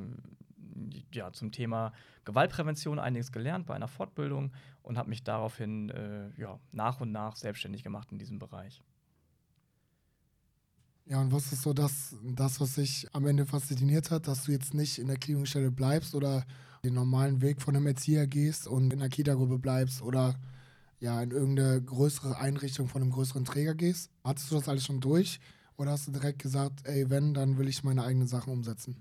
ja, 1.13 1.31
zum 1.31 1.51
Thema 1.51 1.93
Gewaltprävention 2.25 2.99
einiges 2.99 3.31
gelernt 3.31 3.67
bei 3.67 3.75
einer 3.75 3.87
Fortbildung 3.87 4.51
und 4.83 4.97
habe 4.97 5.09
mich 5.09 5.23
daraufhin 5.23 5.89
äh, 5.89 6.29
ja, 6.37 6.59
nach 6.71 7.01
und 7.01 7.11
nach 7.11 7.35
selbstständig 7.35 7.83
gemacht 7.83 8.11
in 8.11 8.19
diesem 8.19 8.39
Bereich. 8.39 8.81
Ja, 11.05 11.19
und 11.19 11.31
was 11.31 11.51
ist 11.51 11.63
so 11.63 11.73
das, 11.73 12.15
das, 12.23 12.61
was 12.61 12.75
sich 12.75 13.07
am 13.13 13.25
Ende 13.25 13.45
fasziniert 13.45 14.11
hat, 14.11 14.27
dass 14.27 14.45
du 14.45 14.51
jetzt 14.51 14.73
nicht 14.73 14.99
in 14.99 15.07
der 15.07 15.17
Klärungsstelle 15.17 15.71
bleibst 15.71 16.15
oder 16.15 16.45
den 16.83 16.93
normalen 16.93 17.41
Weg 17.41 17.61
von 17.61 17.75
einem 17.75 17.87
Erzieher 17.87 18.27
gehst 18.27 18.67
und 18.67 18.93
in 18.93 18.99
der 18.99 19.09
Kita-Gruppe 19.09 19.59
bleibst 19.59 20.01
oder 20.01 20.35
ja, 20.99 21.21
in 21.21 21.31
irgendeine 21.31 21.81
größere 21.81 22.37
Einrichtung 22.37 22.87
von 22.87 23.01
einem 23.01 23.11
größeren 23.11 23.43
Träger 23.43 23.75
gehst? 23.75 24.11
Hattest 24.23 24.51
du 24.51 24.55
das 24.55 24.69
alles 24.69 24.85
schon 24.85 25.01
durch? 25.01 25.39
Oder 25.75 25.91
hast 25.91 26.07
du 26.07 26.11
direkt 26.11 26.39
gesagt, 26.39 26.85
ey, 26.85 27.09
wenn, 27.09 27.33
dann 27.33 27.57
will 27.57 27.67
ich 27.67 27.83
meine 27.83 28.03
eigenen 28.03 28.27
Sachen 28.27 28.53
umsetzen? 28.53 28.95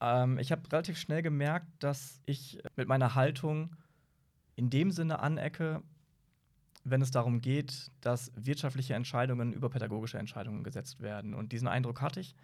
Ähm, 0.00 0.38
ich 0.38 0.52
habe 0.52 0.62
relativ 0.70 0.98
schnell 0.98 1.22
gemerkt, 1.22 1.66
dass 1.78 2.20
ich 2.26 2.60
mit 2.76 2.88
meiner 2.88 3.14
Haltung 3.14 3.76
in 4.56 4.70
dem 4.70 4.90
Sinne 4.90 5.20
anecke, 5.20 5.82
wenn 6.84 7.02
es 7.02 7.10
darum 7.10 7.40
geht, 7.40 7.90
dass 8.00 8.32
wirtschaftliche 8.34 8.94
Entscheidungen 8.94 9.52
über 9.52 9.68
pädagogische 9.68 10.18
Entscheidungen 10.18 10.64
gesetzt 10.64 11.00
werden. 11.00 11.34
Und 11.34 11.52
diesen 11.52 11.68
Eindruck 11.68 12.00
hatte 12.00 12.20
ich 12.20 12.34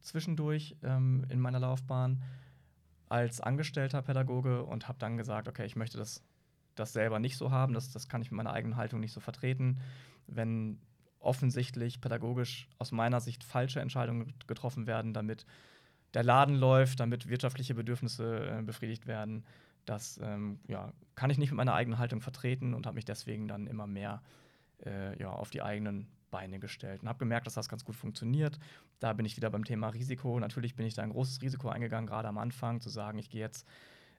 zwischendurch 0.00 0.76
ähm, 0.82 1.26
in 1.28 1.40
meiner 1.40 1.60
Laufbahn 1.60 2.22
als 3.08 3.40
angestellter 3.40 4.02
Pädagoge 4.02 4.62
und 4.62 4.88
habe 4.88 4.98
dann 4.98 5.16
gesagt, 5.16 5.48
okay, 5.48 5.66
ich 5.66 5.76
möchte 5.76 5.98
das, 5.98 6.22
das 6.76 6.92
selber 6.92 7.18
nicht 7.18 7.36
so 7.36 7.50
haben, 7.50 7.74
das, 7.74 7.90
das 7.90 8.08
kann 8.08 8.22
ich 8.22 8.30
mit 8.30 8.36
meiner 8.36 8.52
eigenen 8.52 8.76
Haltung 8.76 9.00
nicht 9.00 9.12
so 9.12 9.20
vertreten. 9.20 9.80
Wenn 10.28 10.80
offensichtlich 11.18 12.00
pädagogisch 12.00 12.68
aus 12.78 12.92
meiner 12.92 13.20
Sicht 13.20 13.44
falsche 13.44 13.80
Entscheidungen 13.80 14.32
getroffen 14.46 14.86
werden, 14.86 15.12
damit 15.12 15.44
der 16.14 16.24
Laden 16.24 16.56
läuft, 16.56 17.00
damit 17.00 17.28
wirtschaftliche 17.28 17.74
Bedürfnisse 17.74 18.58
äh, 18.58 18.62
befriedigt 18.62 19.06
werden. 19.06 19.44
Das 19.84 20.20
ähm, 20.22 20.60
ja, 20.68 20.92
kann 21.14 21.30
ich 21.30 21.38
nicht 21.38 21.50
mit 21.50 21.56
meiner 21.56 21.74
eigenen 21.74 21.98
Haltung 21.98 22.20
vertreten 22.20 22.74
und 22.74 22.86
habe 22.86 22.96
mich 22.96 23.04
deswegen 23.04 23.48
dann 23.48 23.66
immer 23.66 23.86
mehr 23.86 24.22
äh, 24.84 25.18
ja, 25.18 25.30
auf 25.30 25.50
die 25.50 25.62
eigenen 25.62 26.08
Beine 26.30 26.60
gestellt 26.60 27.02
und 27.02 27.08
habe 27.08 27.18
gemerkt, 27.18 27.46
dass 27.46 27.54
das 27.54 27.68
ganz 27.68 27.84
gut 27.84 27.96
funktioniert. 27.96 28.58
Da 29.00 29.12
bin 29.12 29.26
ich 29.26 29.36
wieder 29.36 29.50
beim 29.50 29.64
Thema 29.64 29.88
Risiko. 29.88 30.38
Natürlich 30.38 30.76
bin 30.76 30.86
ich 30.86 30.94
da 30.94 31.02
ein 31.02 31.10
großes 31.10 31.42
Risiko 31.42 31.68
eingegangen, 31.68 32.06
gerade 32.06 32.28
am 32.28 32.38
Anfang, 32.38 32.80
zu 32.80 32.88
sagen, 32.88 33.18
ich 33.18 33.30
gehe 33.30 33.40
jetzt 33.40 33.66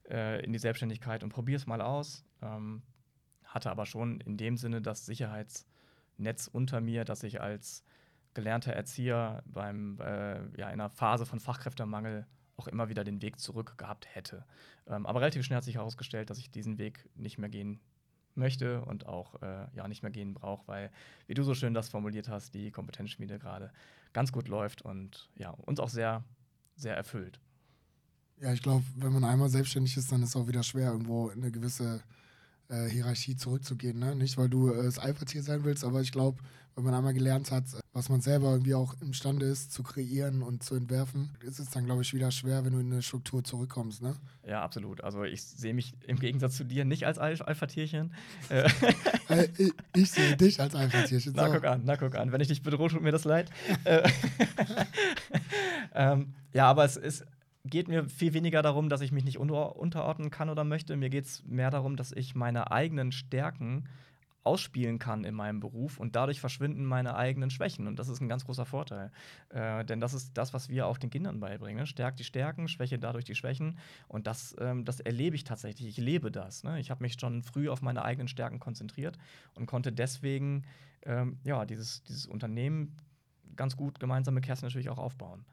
äh, 0.09 0.43
in 0.43 0.51
die 0.51 0.59
Selbstständigkeit 0.59 1.23
und 1.23 1.29
probiere 1.29 1.57
es 1.57 1.67
mal 1.67 1.81
aus. 1.81 2.25
Ähm, 2.41 2.81
hatte 3.45 3.69
aber 3.69 3.85
schon 3.85 4.19
in 4.21 4.37
dem 4.37 4.57
Sinne 4.57 4.81
das 4.81 5.05
Sicherheitsnetz 5.05 6.47
unter 6.47 6.81
mir, 6.81 7.05
dass 7.05 7.23
ich 7.23 7.41
als 7.41 7.83
gelernter 8.33 8.73
Erzieher 8.73 9.43
beim, 9.45 9.99
äh, 9.99 10.39
ja, 10.57 10.67
in 10.69 10.79
einer 10.79 10.89
Phase 10.89 11.25
von 11.25 11.39
Fachkräftemangel 11.39 12.25
auch 12.57 12.67
immer 12.67 12.89
wieder 12.89 13.03
den 13.03 13.21
Weg 13.21 13.39
zurück 13.39 13.77
gehabt 13.77 14.07
hätte. 14.13 14.45
Ähm, 14.87 15.05
aber 15.05 15.21
relativ 15.21 15.43
schnell 15.43 15.57
hat 15.57 15.63
sich 15.63 15.75
herausgestellt, 15.75 16.29
dass 16.29 16.37
ich 16.37 16.51
diesen 16.51 16.77
Weg 16.77 17.09
nicht 17.15 17.37
mehr 17.37 17.49
gehen 17.49 17.79
möchte 18.35 18.83
und 18.85 19.07
auch 19.07 19.41
äh, 19.41 19.67
ja 19.73 19.87
nicht 19.87 20.03
mehr 20.03 20.11
gehen 20.11 20.33
brauche, 20.33 20.67
weil, 20.67 20.91
wie 21.27 21.33
du 21.33 21.43
so 21.43 21.53
schön 21.53 21.73
das 21.73 21.89
formuliert 21.89 22.29
hast, 22.29 22.53
die 22.53 22.71
Kompetenzschmiede 22.71 23.39
gerade 23.39 23.71
ganz 24.13 24.31
gut 24.31 24.47
läuft 24.47 24.81
und 24.81 25.29
ja, 25.37 25.49
uns 25.49 25.79
auch 25.79 25.89
sehr, 25.89 26.23
sehr 26.75 26.95
erfüllt. 26.95 27.39
Ja, 28.39 28.53
ich 28.53 28.61
glaube, 28.61 28.83
wenn 28.95 29.13
man 29.13 29.23
einmal 29.23 29.49
selbstständig 29.49 29.97
ist, 29.97 30.11
dann 30.11 30.23
ist 30.23 30.29
es 30.29 30.35
auch 30.35 30.47
wieder 30.47 30.63
schwer, 30.63 30.91
irgendwo 30.91 31.29
eine 31.29 31.51
gewisse 31.51 32.01
äh, 32.69 32.87
Hierarchie 32.87 33.35
zurückzugehen. 33.35 33.99
Ne? 33.99 34.15
Nicht, 34.15 34.37
weil 34.37 34.49
du 34.49 34.71
äh, 34.71 34.83
das 34.83 34.97
Alpha-Tier 34.97 35.43
sein 35.43 35.63
willst, 35.63 35.83
aber 35.83 36.01
ich 36.01 36.11
glaube, 36.11 36.41
wenn 36.75 36.83
man 36.83 36.93
einmal 36.93 37.13
gelernt 37.13 37.51
hat, 37.51 37.65
was 37.93 38.07
man 38.07 38.21
selber 38.21 38.51
irgendwie 38.51 38.73
auch 38.73 38.95
imstande 39.01 39.45
ist 39.45 39.73
zu 39.73 39.83
kreieren 39.83 40.43
und 40.43 40.63
zu 40.63 40.75
entwerfen, 40.75 41.29
ist 41.41 41.59
es 41.59 41.69
dann, 41.71 41.85
glaube 41.85 42.03
ich, 42.03 42.13
wieder 42.13 42.31
schwer, 42.31 42.63
wenn 42.63 42.71
du 42.71 42.79
in 42.79 42.91
eine 42.91 43.01
Struktur 43.01 43.43
zurückkommst. 43.43 44.01
Ne? 44.01 44.15
Ja, 44.47 44.61
absolut. 44.61 45.03
Also 45.03 45.23
ich 45.23 45.43
sehe 45.43 45.73
mich 45.73 45.93
im 46.07 46.17
Gegensatz 46.17 46.55
zu 46.55 46.63
dir 46.63 46.85
nicht 46.85 47.05
als 47.05 47.17
Alpha-Tierchen. 47.17 48.13
Äh, 48.49 48.69
äh, 49.29 49.47
ich, 49.57 49.73
ich 49.93 50.11
sehe 50.11 50.37
dich 50.37 50.61
als 50.61 50.73
Alpha-Tierchen. 50.73 51.33
Na, 51.35 51.49
guck 51.49 51.65
an, 51.65 51.81
na, 51.83 51.97
guck 51.97 52.15
an. 52.15 52.31
Wenn 52.31 52.39
ich 52.39 52.47
dich 52.47 52.63
bedrohe, 52.63 52.89
tut 52.89 53.01
mir 53.01 53.11
das 53.11 53.25
leid. 53.25 53.49
Äh, 53.83 54.09
ähm, 55.93 56.33
ja, 56.53 56.67
aber 56.67 56.85
es 56.85 56.95
ist 56.95 57.25
geht 57.63 57.87
mir 57.87 58.09
viel 58.09 58.33
weniger 58.33 58.63
darum, 58.63 58.89
dass 58.89 59.01
ich 59.01 59.11
mich 59.11 59.23
nicht 59.23 59.37
unter 59.37 59.75
unterordnen 59.75 60.31
kann 60.31 60.49
oder 60.49 60.63
möchte. 60.63 60.95
Mir 60.95 61.09
geht 61.09 61.25
es 61.25 61.43
mehr 61.45 61.69
darum, 61.69 61.95
dass 61.95 62.11
ich 62.11 62.33
meine 62.33 62.71
eigenen 62.71 63.11
Stärken 63.11 63.85
ausspielen 64.43 64.97
kann 64.97 65.23
in 65.23 65.35
meinem 65.35 65.59
Beruf 65.59 65.99
und 65.99 66.15
dadurch 66.15 66.39
verschwinden 66.39 66.85
meine 66.85 67.15
eigenen 67.15 67.49
Schwächen. 67.49 67.87
Und 67.87 67.99
das 67.99 68.09
ist 68.09 68.21
ein 68.21 68.29
ganz 68.29 68.45
großer 68.45 68.65
Vorteil. 68.65 69.11
Äh, 69.49 69.85
denn 69.85 69.99
das 69.99 70.13
ist 70.13 70.35
das, 70.35 70.53
was 70.53 70.69
wir 70.69 70.87
auch 70.87 70.97
den 70.97 71.09
Kindern 71.09 71.39
beibringen. 71.39 71.85
Stärkt 71.85 72.19
die 72.19 72.23
Stärken, 72.23 72.67
Schwäche 72.67 72.97
dadurch 72.97 73.25
die 73.25 73.35
Schwächen. 73.35 73.77
Und 74.07 74.27
das, 74.27 74.55
ähm, 74.59 74.83
das 74.83 74.99
erlebe 74.99 75.35
ich 75.35 75.43
tatsächlich. 75.43 75.87
Ich 75.87 75.97
lebe 75.97 76.31
das. 76.31 76.63
Ne? 76.63 76.79
Ich 76.79 76.89
habe 76.89 77.03
mich 77.03 77.19
schon 77.19 77.43
früh 77.43 77.69
auf 77.69 77.81
meine 77.81 78.03
eigenen 78.03 78.27
Stärken 78.27 78.59
konzentriert 78.59 79.17
und 79.53 79.67
konnte 79.67 79.91
deswegen 79.91 80.63
ähm, 81.03 81.39
ja, 81.43 81.65
dieses, 81.65 82.03
dieses 82.03 82.25
Unternehmen 82.25 82.97
ganz 83.55 83.75
gut 83.75 83.99
gemeinsam 83.99 84.33
mit 84.33 84.43
Kerstin 84.43 84.67
natürlich 84.67 84.89
auch 84.89 84.97
aufbauen. 84.97 85.45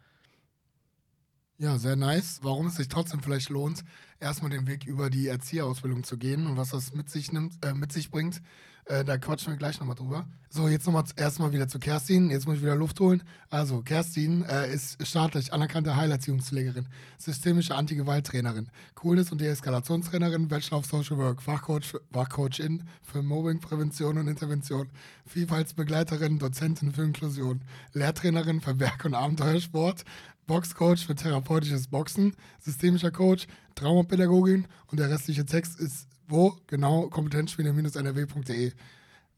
Ja, 1.61 1.77
sehr 1.77 1.97
nice. 1.97 2.39
Warum 2.43 2.69
es 2.69 2.77
sich 2.77 2.87
trotzdem 2.87 3.21
vielleicht 3.21 3.49
lohnt, 3.49 3.85
erstmal 4.21 4.51
den 4.53 4.69
Weg 4.69 4.87
über 4.87 5.11
die 5.11 5.27
Erzieherausbildung 5.27 6.05
zu 6.05 6.17
gehen 6.17 6.47
und 6.47 6.57
was 6.57 6.71
das 6.71 6.95
mit 6.95 7.11
sich, 7.11 7.33
nimmt, 7.33 7.55
äh, 7.65 7.75
mit 7.75 7.91
sich 7.93 8.13
bringt, 8.13 8.41
äh, 8.85 9.05
da 9.05 9.19
quatschen 9.19 9.53
wir 9.53 9.59
gleich 9.59 9.81
nochmal 9.81 9.97
drüber. 9.97 10.25
So, 10.51 10.69
jetzt 10.69 10.87
nochmal 10.87 11.05
erstmal 11.17 11.53
wieder 11.53 11.67
zu 11.67 11.81
Kerstin. 11.81 12.31
Jetzt 12.31 12.47
muss 12.47 12.57
ich 12.57 12.63
wieder 12.63 12.77
Luft 12.77 13.01
holen. 13.01 13.25
Also, 13.51 13.83
Kerstin 13.83 14.45
äh, 14.45 14.73
ist 14.73 15.05
staatlich 15.05 15.53
anerkannte 15.53 15.97
Heilerziehungspflegerin, 15.97 16.87
systemische 17.19 17.75
Anti-Gewalt-Trainerin, 17.75 18.71
Coolness- 18.95 19.33
und 19.33 19.41
Deeskalationstrainerin, 19.41 20.47
Bachelor 20.47 20.79
of 20.79 20.87
Social 20.87 21.19
Work, 21.19 21.43
Fachcoach, 21.43 21.97
Fachcoachin 22.13 22.85
für 23.03 23.21
Mobbing-Prävention 23.21 24.17
und 24.17 24.29
Intervention, 24.29 24.89
Vielfaltsbegleiterin, 25.27 26.39
Dozentin 26.39 26.93
für 26.93 27.03
Inklusion, 27.03 27.63
Lehrtrainerin 27.95 28.61
für 28.61 28.79
Werk- 28.79 29.05
und 29.05 29.15
Abenteuersport, 29.15 30.05
Boxcoach 30.49 31.07
für 31.07 31.15
therapeutisches 31.15 31.87
Boxen, 31.87 32.35
systemischer 32.59 33.13
Coach, 33.13 33.47
Traumapädagogin 33.77 34.67
und 34.89 34.99
der 34.99 35.11
restliche 35.11 35.47
Text 35.47 35.79
ist 35.79 36.09
wo? 36.27 36.57
Genau, 36.67 37.09
kompetenzspiele-nrw.de. 37.09 38.73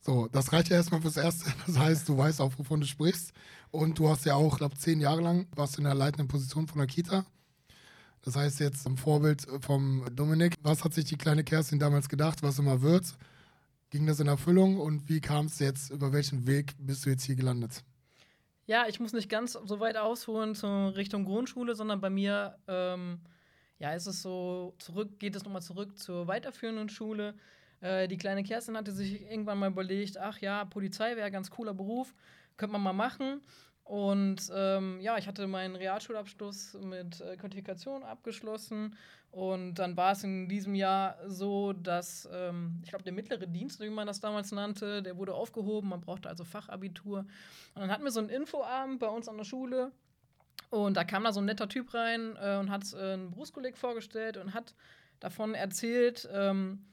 So, 0.01 0.29
das 0.29 0.53
reicht 0.53 0.71
ja 0.71 0.77
erstmal 0.77 1.03
fürs 1.03 1.17
Erste. 1.17 1.53
Das 1.67 1.79
heißt, 1.79 2.09
du 2.09 2.17
weißt 2.17 2.41
auch, 2.41 2.53
wovon 2.59 2.81
du 2.81 2.87
sprichst. 2.87 3.33
Und 3.71 3.99
du 3.99 4.09
hast 4.09 4.25
ja 4.25 4.35
auch, 4.35 4.59
glaube 4.59 4.77
zehn 4.77 5.01
Jahre 5.01 5.21
lang, 5.21 5.47
warst 5.55 5.79
in 5.79 5.85
der 5.85 5.95
leitenden 5.95 6.27
Position 6.27 6.67
von 6.67 6.79
der 6.79 6.87
Kita. 6.87 7.25
Das 8.23 8.37
heißt 8.37 8.61
jetzt 8.61 8.87
am 8.87 8.97
Vorbild 8.97 9.47
vom 9.61 10.05
Dominik. 10.15 10.55
Was 10.63 10.85
hat 10.85 10.95
sich 10.95 11.05
die 11.05 11.17
kleine 11.17 11.45
Kerstin 11.45 11.79
damals 11.79 12.09
gedacht, 12.09 12.43
was 12.43 12.59
immer 12.59 12.83
wird? 12.83 13.17
Ging 13.91 14.07
das 14.07 14.21
in 14.21 14.27
Erfüllung 14.27 14.79
und 14.79 15.09
wie 15.09 15.21
kam 15.21 15.47
es 15.47 15.59
jetzt, 15.59 15.91
über 15.91 16.13
welchen 16.13 16.47
Weg 16.47 16.75
bist 16.79 17.07
du 17.07 17.11
jetzt 17.11 17.25
hier 17.25 17.37
gelandet? 17.37 17.83
Ja, 18.71 18.87
ich 18.87 19.01
muss 19.01 19.13
nicht 19.13 19.29
ganz 19.29 19.55
so 19.55 19.81
weit 19.81 19.97
ausholen 19.97 20.55
zur 20.55 20.95
Richtung 20.95 21.25
Grundschule, 21.25 21.75
sondern 21.75 22.01
bei 22.01 22.09
mir 22.09 22.57
ähm, 22.69 23.19
ja, 23.81 23.95
ist 23.95 24.07
es 24.07 24.23
so, 24.23 24.77
zurück, 24.79 25.19
geht 25.19 25.35
es 25.35 25.43
nochmal 25.43 25.61
zurück 25.61 25.99
zur 25.99 26.29
weiterführenden 26.29 26.89
Schule. 26.89 27.35
Äh, 27.81 28.07
die 28.07 28.17
kleine 28.17 28.45
Kerstin 28.45 28.77
hatte 28.77 28.93
sich 28.93 29.23
irgendwann 29.23 29.59
mal 29.59 29.73
überlegt, 29.73 30.19
ach 30.19 30.39
ja, 30.39 30.65
Polizei 30.67 31.17
wäre 31.17 31.27
ein 31.27 31.33
ganz 31.33 31.51
cooler 31.51 31.75
Beruf, 31.75 32.15
könnte 32.59 32.75
man 32.75 32.83
mal 32.83 32.93
machen. 32.93 33.41
Und 33.83 34.49
ähm, 34.55 35.01
ja, 35.01 35.19
ich 35.19 35.27
hatte 35.27 35.49
meinen 35.49 35.75
Realschulabschluss 35.75 36.75
mit 36.75 37.21
äh, 37.23 37.37
Qualifikation 37.39 38.05
abgeschlossen. 38.05 38.97
Und 39.31 39.75
dann 39.75 39.97
war 39.97 40.13
es 40.13 40.25
in 40.25 40.49
diesem 40.49 40.75
Jahr 40.75 41.17
so, 41.27 41.73
dass 41.73 42.29
ähm, 42.33 42.81
ich 42.83 42.89
glaube, 42.89 43.05
der 43.05 43.13
mittlere 43.13 43.47
Dienst, 43.47 43.79
wie 43.81 43.89
man 43.89 44.07
das 44.07 44.19
damals 44.19 44.51
nannte, 44.51 45.03
der 45.03 45.17
wurde 45.17 45.35
aufgehoben. 45.35 45.89
Man 45.89 46.01
brauchte 46.01 46.29
also 46.29 46.45
Fachabitur. 46.45 47.21
Und 47.75 47.81
dann 47.81 47.91
hatten 47.91 48.03
wir 48.03 48.11
so 48.11 48.21
einen 48.21 48.29
Infoabend 48.29 48.99
bei 48.99 49.07
uns 49.07 49.29
an 49.29 49.37
der 49.37 49.45
Schule. 49.45 49.93
Und 50.71 50.97
da 50.97 51.05
kam 51.05 51.25
da 51.25 51.33
so 51.33 51.41
ein 51.41 51.47
netter 51.47 51.69
Typ 51.69 51.95
rein 51.95 52.37
äh, 52.41 52.57
und 52.57 52.71
hat 52.71 52.93
äh, 52.93 53.15
einen 53.15 53.31
Berufskolleg 53.31 53.79
vorgestellt 53.79 54.37
und 54.37 54.53
hat 54.53 54.75
davon 55.21 55.55
erzählt, 55.55 56.29
ähm, 56.33 56.85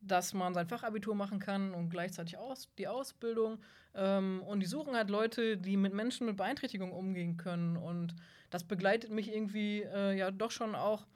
dass 0.00 0.34
man 0.34 0.54
sein 0.54 0.68
Fachabitur 0.68 1.14
machen 1.14 1.38
kann 1.38 1.74
und 1.74 1.88
gleichzeitig 1.88 2.36
aus, 2.36 2.68
die 2.76 2.86
Ausbildung. 2.86 3.60
Ähm, 3.94 4.42
und 4.42 4.60
die 4.60 4.66
suchen 4.66 4.94
halt 4.94 5.08
Leute, 5.08 5.56
die 5.56 5.76
mit 5.76 5.94
Menschen 5.94 6.26
mit 6.26 6.36
Beeinträchtigung 6.36 6.92
umgehen 6.92 7.38
können. 7.38 7.76
Und 7.76 8.14
das 8.50 8.64
begleitet 8.64 9.10
mich 9.10 9.32
irgendwie 9.32 9.82
äh, 9.82 10.16
ja 10.16 10.30
doch 10.30 10.50
schon 10.50 10.74
auch 10.74 11.06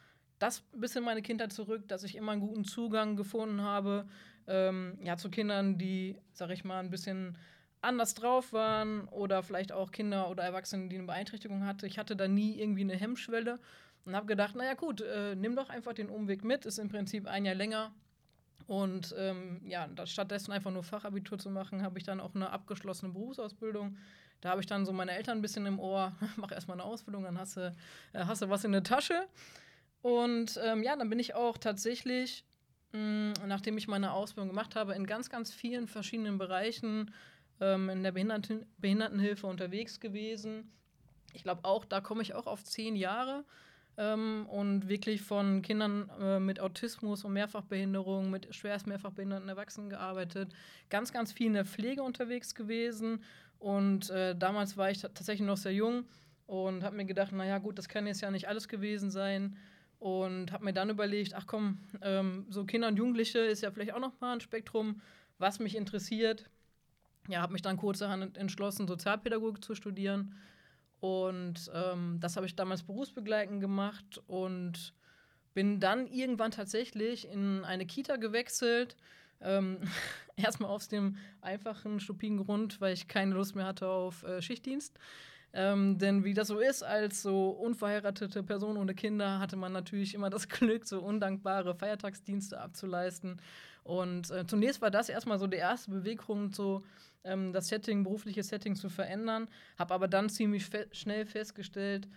das 0.43 0.61
bis 0.73 0.97
in 0.97 1.05
meine 1.05 1.23
Kindheit 1.23 1.53
zurück, 1.53 1.87
dass 1.89 2.03
ich 2.05 2.17
immer 2.17 2.33
einen 2.33 2.41
guten 2.41 2.65
Zugang 2.65 3.17
gefunden 3.17 3.63
habe 3.63 4.07
ähm, 4.47 4.99
ja, 5.03 5.17
zu 5.17 5.31
Kindern, 5.31 5.79
die, 5.79 6.17
sag 6.33 6.51
ich 6.51 6.65
mal, 6.65 6.81
ein 6.81 6.91
bisschen 6.91 7.37
anders 7.81 8.15
drauf 8.15 8.53
waren 8.53 9.09
oder 9.09 9.43
vielleicht 9.43 9.73
auch 9.73 9.91
Kinder 9.91 10.31
oder 10.31 10.45
Erwachsene, 10.45 10.89
die 10.89 10.97
eine 10.97 11.07
Beeinträchtigung 11.07 11.65
hatten. 11.65 11.87
Ich 11.87 11.99
hatte 11.99 12.17
da 12.17 12.29
nie 12.29 12.59
irgendwie 12.59 12.83
eine 12.83 12.97
Hemmschwelle 12.97 13.59
und 14.05 14.15
habe 14.15 14.27
gedacht, 14.27 14.55
naja 14.55 14.75
gut, 14.75 15.01
äh, 15.01 15.35
nimm 15.35 15.57
doch 15.57 15.69
einfach 15.69 15.93
den 15.93 16.09
Umweg 16.09 16.45
mit, 16.45 16.65
ist 16.65 16.79
im 16.79 16.89
Prinzip 16.89 17.27
ein 17.27 17.45
Jahr 17.45 17.55
länger. 17.55 17.93
Und 18.69 19.15
ähm, 19.19 19.61
ja, 19.67 19.89
stattdessen 20.07 20.53
einfach 20.53 20.71
nur 20.71 20.85
Fachabitur 20.85 21.39
zu 21.39 21.51
machen, 21.51 21.83
habe 21.83 21.99
ich 21.99 22.05
dann 22.05 22.21
auch 22.21 22.35
eine 22.35 22.51
abgeschlossene 22.51 23.13
Berufsausbildung. 23.13 23.97
Da 24.41 24.51
habe 24.51 24.61
ich 24.61 24.67
dann 24.67 24.87
so 24.87 24.93
meine 24.93 25.13
Eltern 25.13 25.39
ein 25.39 25.43
bisschen 25.43 25.67
im 25.67 25.81
Ohr, 25.81 26.13
mach 26.37 26.53
erstmal 26.53 26.77
eine 26.77 26.85
Ausbildung, 26.85 27.25
dann 27.25 27.39
hast 27.39 27.57
du, 27.57 27.75
äh, 28.13 28.25
hast 28.25 28.43
du 28.43 28.49
was 28.49 28.65
in 28.65 28.73
der 28.73 28.85
Tasche. 28.85 29.27
Und 30.03 30.61
ähm, 30.63 30.83
ja, 30.83 30.97
dann 30.97 31.09
bin 31.09 31.19
ich 31.21 31.35
auch 31.35 31.57
tatsächlich, 31.57 32.45
mh, 32.93 33.35
nachdem 33.47 33.79
ich 33.79 33.89
meine 33.89 34.13
Ausbildung 34.13 34.49
gemacht 34.49 34.77
habe, 34.77 34.95
in 34.95 35.07
ganz, 35.07 35.31
ganz 35.31 35.53
vielen 35.53 35.87
verschiedenen 35.87 36.39
Bereichen 36.39 37.13
ähm, 37.61 37.89
in 37.89 38.03
der 38.03 38.13
Behinderten 38.13 38.67
Behindertenhilfe 38.79 39.47
unterwegs 39.47 40.01
gewesen. 40.01 40.71
Ich 41.33 41.45
glaube 41.45 41.65
auch, 41.65 41.85
da 41.85 42.01
komme 42.01 42.23
ich 42.23 42.35
auch 42.35 42.47
auf 42.47 42.65
zehn 42.65 42.97
Jahre 42.97 43.45
ähm, 43.97 44.47
und 44.49 44.89
wirklich 44.89 45.23
von 45.23 45.63
Kindern 45.63 46.11
äh, 46.21 46.41
mit 46.41 46.61
Autismus 46.61 47.25
und 47.25 47.33
Mehrfachbehinderung, 47.33 48.31
mit 48.31 48.55
schwerst 48.55 48.87
mehrfachbehinderten 48.87 49.49
Erwachsenen 49.49 49.89
gearbeitet. 49.89 50.53
Ganz, 50.91 51.13
ganz 51.13 51.33
viel 51.33 51.47
in 51.47 51.55
der 51.55 51.65
Pflege 51.65 52.03
unterwegs 52.03 52.55
gewesen. 52.55 53.23
Und 53.59 54.11
äh, 54.11 54.35
damals 54.35 54.77
war 54.77 54.91
ich 54.91 55.01
tatsächlich 55.01 55.47
noch 55.47 55.57
sehr 55.57 55.73
jung 55.73 56.05
und 56.47 56.83
habe 56.83 56.97
mir 56.97 57.05
gedacht, 57.05 57.33
naja 57.33 57.59
gut, 57.59 57.79
das 57.79 57.89
kann 57.89 58.07
jetzt 58.07 58.21
ja 58.21 58.31
nicht 58.31 58.49
alles 58.49 58.67
gewesen 58.67 59.11
sein. 59.11 59.57
Und 60.03 60.51
habe 60.51 60.65
mir 60.65 60.73
dann 60.73 60.91
überlegt, 60.91 61.35
ach 61.35 61.47
komm, 61.47 61.79
ähm, 62.01 62.47
so 62.49 62.65
Kinder 62.65 62.89
und 62.89 62.97
Jugendliche 62.97 63.39
ist 63.39 63.63
ja 63.63 63.71
vielleicht 63.71 63.95
auch 63.95 64.01
noch 64.01 64.21
mal 64.21 64.33
ein 64.33 64.41
Spektrum, 64.41 65.01
was 65.39 65.61
mich 65.61 65.77
interessiert 65.77 66.51
ja, 67.29 67.41
habe 67.41 67.53
mich 67.53 67.63
dann 67.63 67.77
kurzerhand 67.77 68.37
entschlossen, 68.37 68.89
Sozialpädagogik 68.89 69.63
zu 69.65 69.75
studieren. 69.75 70.35
Und 71.01 71.71
ähm, 71.75 72.19
das 72.21 72.37
habe 72.37 72.47
ich 72.47 72.55
damals 72.55 72.83
berufsbegleitend 72.83 73.61
gemacht 73.61 74.21
und 74.27 74.95
bin 75.55 75.81
dann 75.81 76.07
irgendwann 76.07 76.51
tatsächlich 76.51 77.29
in 77.29 77.65
eine 77.65 77.87
Kita 77.87 78.17
gewechselt. 78.17 78.97
Ähm, 79.41 79.79
erstmal 80.37 80.71
aus 80.71 80.89
dem 80.89 81.17
einfachen, 81.41 82.01
stupiden 82.01 82.39
Grund, 82.39 82.81
weil 82.81 82.95
ich 82.95 83.09
keine 83.09 83.35
Lust 83.35 83.57
mehr 83.57 83.67
hatte 83.67 83.89
auf 83.89 84.23
äh, 84.25 84.41
Schichtdienst. 84.41 84.99
Ähm, 85.55 85.99
denn 85.99 86.25
wie 86.25 86.33
das 86.35 86.49
so 86.49 86.59
ist, 86.61 86.83
als 86.83 87.23
so 87.23 87.51
unverheiratete 87.51 88.43
Person 88.43 88.77
ohne 88.79 88.95
Kinder 88.95 89.39
hatte 89.39 89.57
man 89.57 89.73
natürlich 89.73 90.15
immer 90.15 90.31
das 90.31 90.49
Glück, 90.49 90.87
so 90.87 91.01
undankbare 91.01 91.75
Feiertagsdienste 91.75 92.59
abzuleisten. 92.61 93.41
Und 93.85 94.31
äh, 94.31 94.47
zunächst 94.47 94.81
war 94.81 94.91
das 94.91 95.09
erstmal 95.09 95.39
so 95.39 95.47
der 95.47 95.59
erste 95.59 95.91
Beweggrund, 95.91 96.55
so 96.55 96.83
ähm, 97.25 97.53
das 97.53 97.69
Setting, 97.69 98.03
berufliche 98.05 98.43
Setting 98.43 98.77
zu 98.77 98.89
verändern. 98.89 99.49
Habe 99.79 99.95
aber 99.95 100.09
dann 100.09 100.31
ziemlich 100.31 100.65
fe 100.65 100.87
schnell 100.93 101.27
festgestellt, 101.27 102.09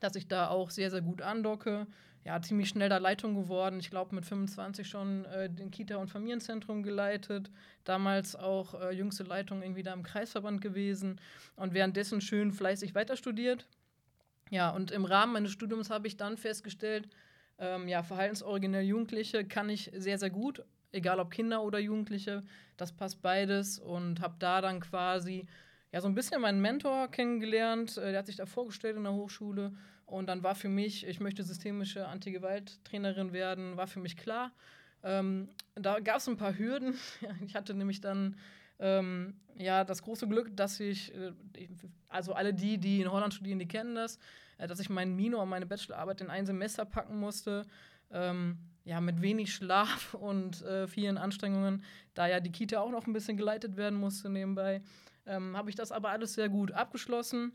dass 0.00 0.16
ich 0.16 0.28
da 0.28 0.48
auch 0.48 0.70
sehr, 0.70 0.90
sehr 0.90 1.02
gut 1.02 1.22
andocke. 1.22 1.86
Ja, 2.24 2.40
ziemlich 2.42 2.68
schnell 2.68 2.88
da 2.88 2.98
Leitung 2.98 3.34
geworden. 3.34 3.80
Ich 3.80 3.90
glaube, 3.90 4.14
mit 4.14 4.26
25 4.26 4.86
schon 4.86 5.24
äh, 5.26 5.48
den 5.48 5.70
Kita- 5.70 5.96
und 5.96 6.08
Familienzentrum 6.08 6.82
geleitet. 6.82 7.50
Damals 7.84 8.36
auch 8.36 8.80
äh, 8.80 8.90
jüngste 8.94 9.22
Leitung 9.22 9.62
irgendwie 9.62 9.82
da 9.82 9.94
im 9.94 10.02
Kreisverband 10.02 10.60
gewesen. 10.60 11.20
Und 11.56 11.72
währenddessen 11.72 12.20
schön 12.20 12.52
fleißig 12.52 12.94
weiter 12.94 13.16
studiert. 13.16 13.66
Ja, 14.50 14.70
und 14.70 14.90
im 14.90 15.04
Rahmen 15.04 15.32
meines 15.32 15.52
Studiums 15.52 15.90
habe 15.90 16.08
ich 16.08 16.16
dann 16.16 16.36
festgestellt, 16.36 17.08
ähm, 17.58 17.88
ja, 17.88 18.02
verhaltensoriginell 18.02 18.84
Jugendliche 18.84 19.44
kann 19.44 19.70
ich 19.70 19.90
sehr, 19.94 20.18
sehr 20.18 20.30
gut 20.30 20.62
egal 20.92 21.20
ob 21.20 21.30
Kinder 21.30 21.62
oder 21.62 21.78
Jugendliche, 21.78 22.42
das 22.76 22.92
passt 22.92 23.22
beides 23.22 23.78
und 23.78 24.20
habe 24.20 24.36
da 24.38 24.60
dann 24.60 24.80
quasi 24.80 25.46
ja 25.92 26.00
so 26.00 26.08
ein 26.08 26.14
bisschen 26.14 26.40
meinen 26.40 26.60
Mentor 26.60 27.08
kennengelernt, 27.08 27.96
äh, 27.96 28.10
der 28.10 28.18
hat 28.18 28.26
sich 28.26 28.36
da 28.36 28.46
vorgestellt 28.46 28.96
in 28.96 29.04
der 29.04 29.12
Hochschule 29.12 29.72
und 30.06 30.26
dann 30.26 30.42
war 30.42 30.54
für 30.54 30.68
mich, 30.68 31.06
ich 31.06 31.20
möchte 31.20 31.42
systemische 31.42 32.06
Anti-Gewalt-Trainerin 32.08 33.32
werden, 33.32 33.76
war 33.76 33.86
für 33.86 34.00
mich 34.00 34.16
klar. 34.16 34.52
Ähm, 35.02 35.48
da 35.74 36.00
gab 36.00 36.16
es 36.16 36.28
ein 36.28 36.36
paar 36.36 36.58
Hürden. 36.58 36.94
ich 37.46 37.54
hatte 37.54 37.74
nämlich 37.74 38.00
dann 38.00 38.36
ähm, 38.78 39.34
ja 39.56 39.84
das 39.84 40.02
große 40.02 40.26
Glück, 40.28 40.56
dass 40.56 40.80
ich, 40.80 41.14
äh, 41.14 41.32
also 42.08 42.32
alle 42.32 42.52
die, 42.52 42.78
die 42.78 43.00
in 43.00 43.10
Holland 43.10 43.34
studieren, 43.34 43.58
die 43.58 43.68
kennen 43.68 43.94
das, 43.94 44.18
äh, 44.58 44.66
dass 44.66 44.80
ich 44.80 44.90
meinen 44.90 45.14
Mino 45.16 45.40
und 45.40 45.48
meine 45.48 45.66
Bachelorarbeit 45.66 46.20
in 46.20 46.30
ein 46.30 46.46
Semester 46.46 46.84
packen 46.84 47.18
musste. 47.18 47.66
Ähm, 48.10 48.58
ja, 48.84 49.00
mit 49.00 49.22
wenig 49.22 49.54
Schlaf 49.54 50.14
und 50.20 50.62
äh, 50.62 50.88
vielen 50.88 51.18
Anstrengungen, 51.18 51.84
da 52.14 52.26
ja 52.26 52.40
die 52.40 52.50
Kita 52.50 52.80
auch 52.80 52.90
noch 52.90 53.06
ein 53.06 53.12
bisschen 53.12 53.36
geleitet 53.36 53.76
werden 53.76 53.98
musste 53.98 54.28
nebenbei, 54.28 54.82
ähm, 55.30 55.56
habe 55.56 55.70
ich 55.70 55.76
das 55.76 55.92
aber 55.92 56.10
alles 56.10 56.34
sehr 56.34 56.48
gut 56.48 56.72
abgeschlossen. 56.72 57.52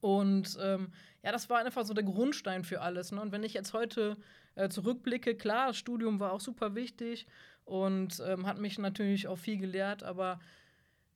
Und 0.00 0.56
ähm, 0.60 0.92
ja, 1.22 1.32
das 1.32 1.50
war 1.50 1.58
einfach 1.58 1.84
so 1.84 1.94
der 1.94 2.04
Grundstein 2.04 2.64
für 2.64 2.80
alles. 2.80 3.12
Ne? 3.12 3.20
Und 3.20 3.32
wenn 3.32 3.42
ich 3.42 3.54
jetzt 3.54 3.72
heute 3.72 4.16
äh, 4.54 4.68
zurückblicke, 4.68 5.34
klar, 5.34 5.68
das 5.68 5.76
Studium 5.76 6.20
war 6.20 6.32
auch 6.32 6.40
super 6.40 6.74
wichtig 6.74 7.26
und 7.64 8.22
ähm, 8.26 8.46
hat 8.46 8.58
mich 8.58 8.78
natürlich 8.78 9.28
auch 9.28 9.36
viel 9.36 9.58
gelehrt, 9.58 10.02
aber 10.02 10.40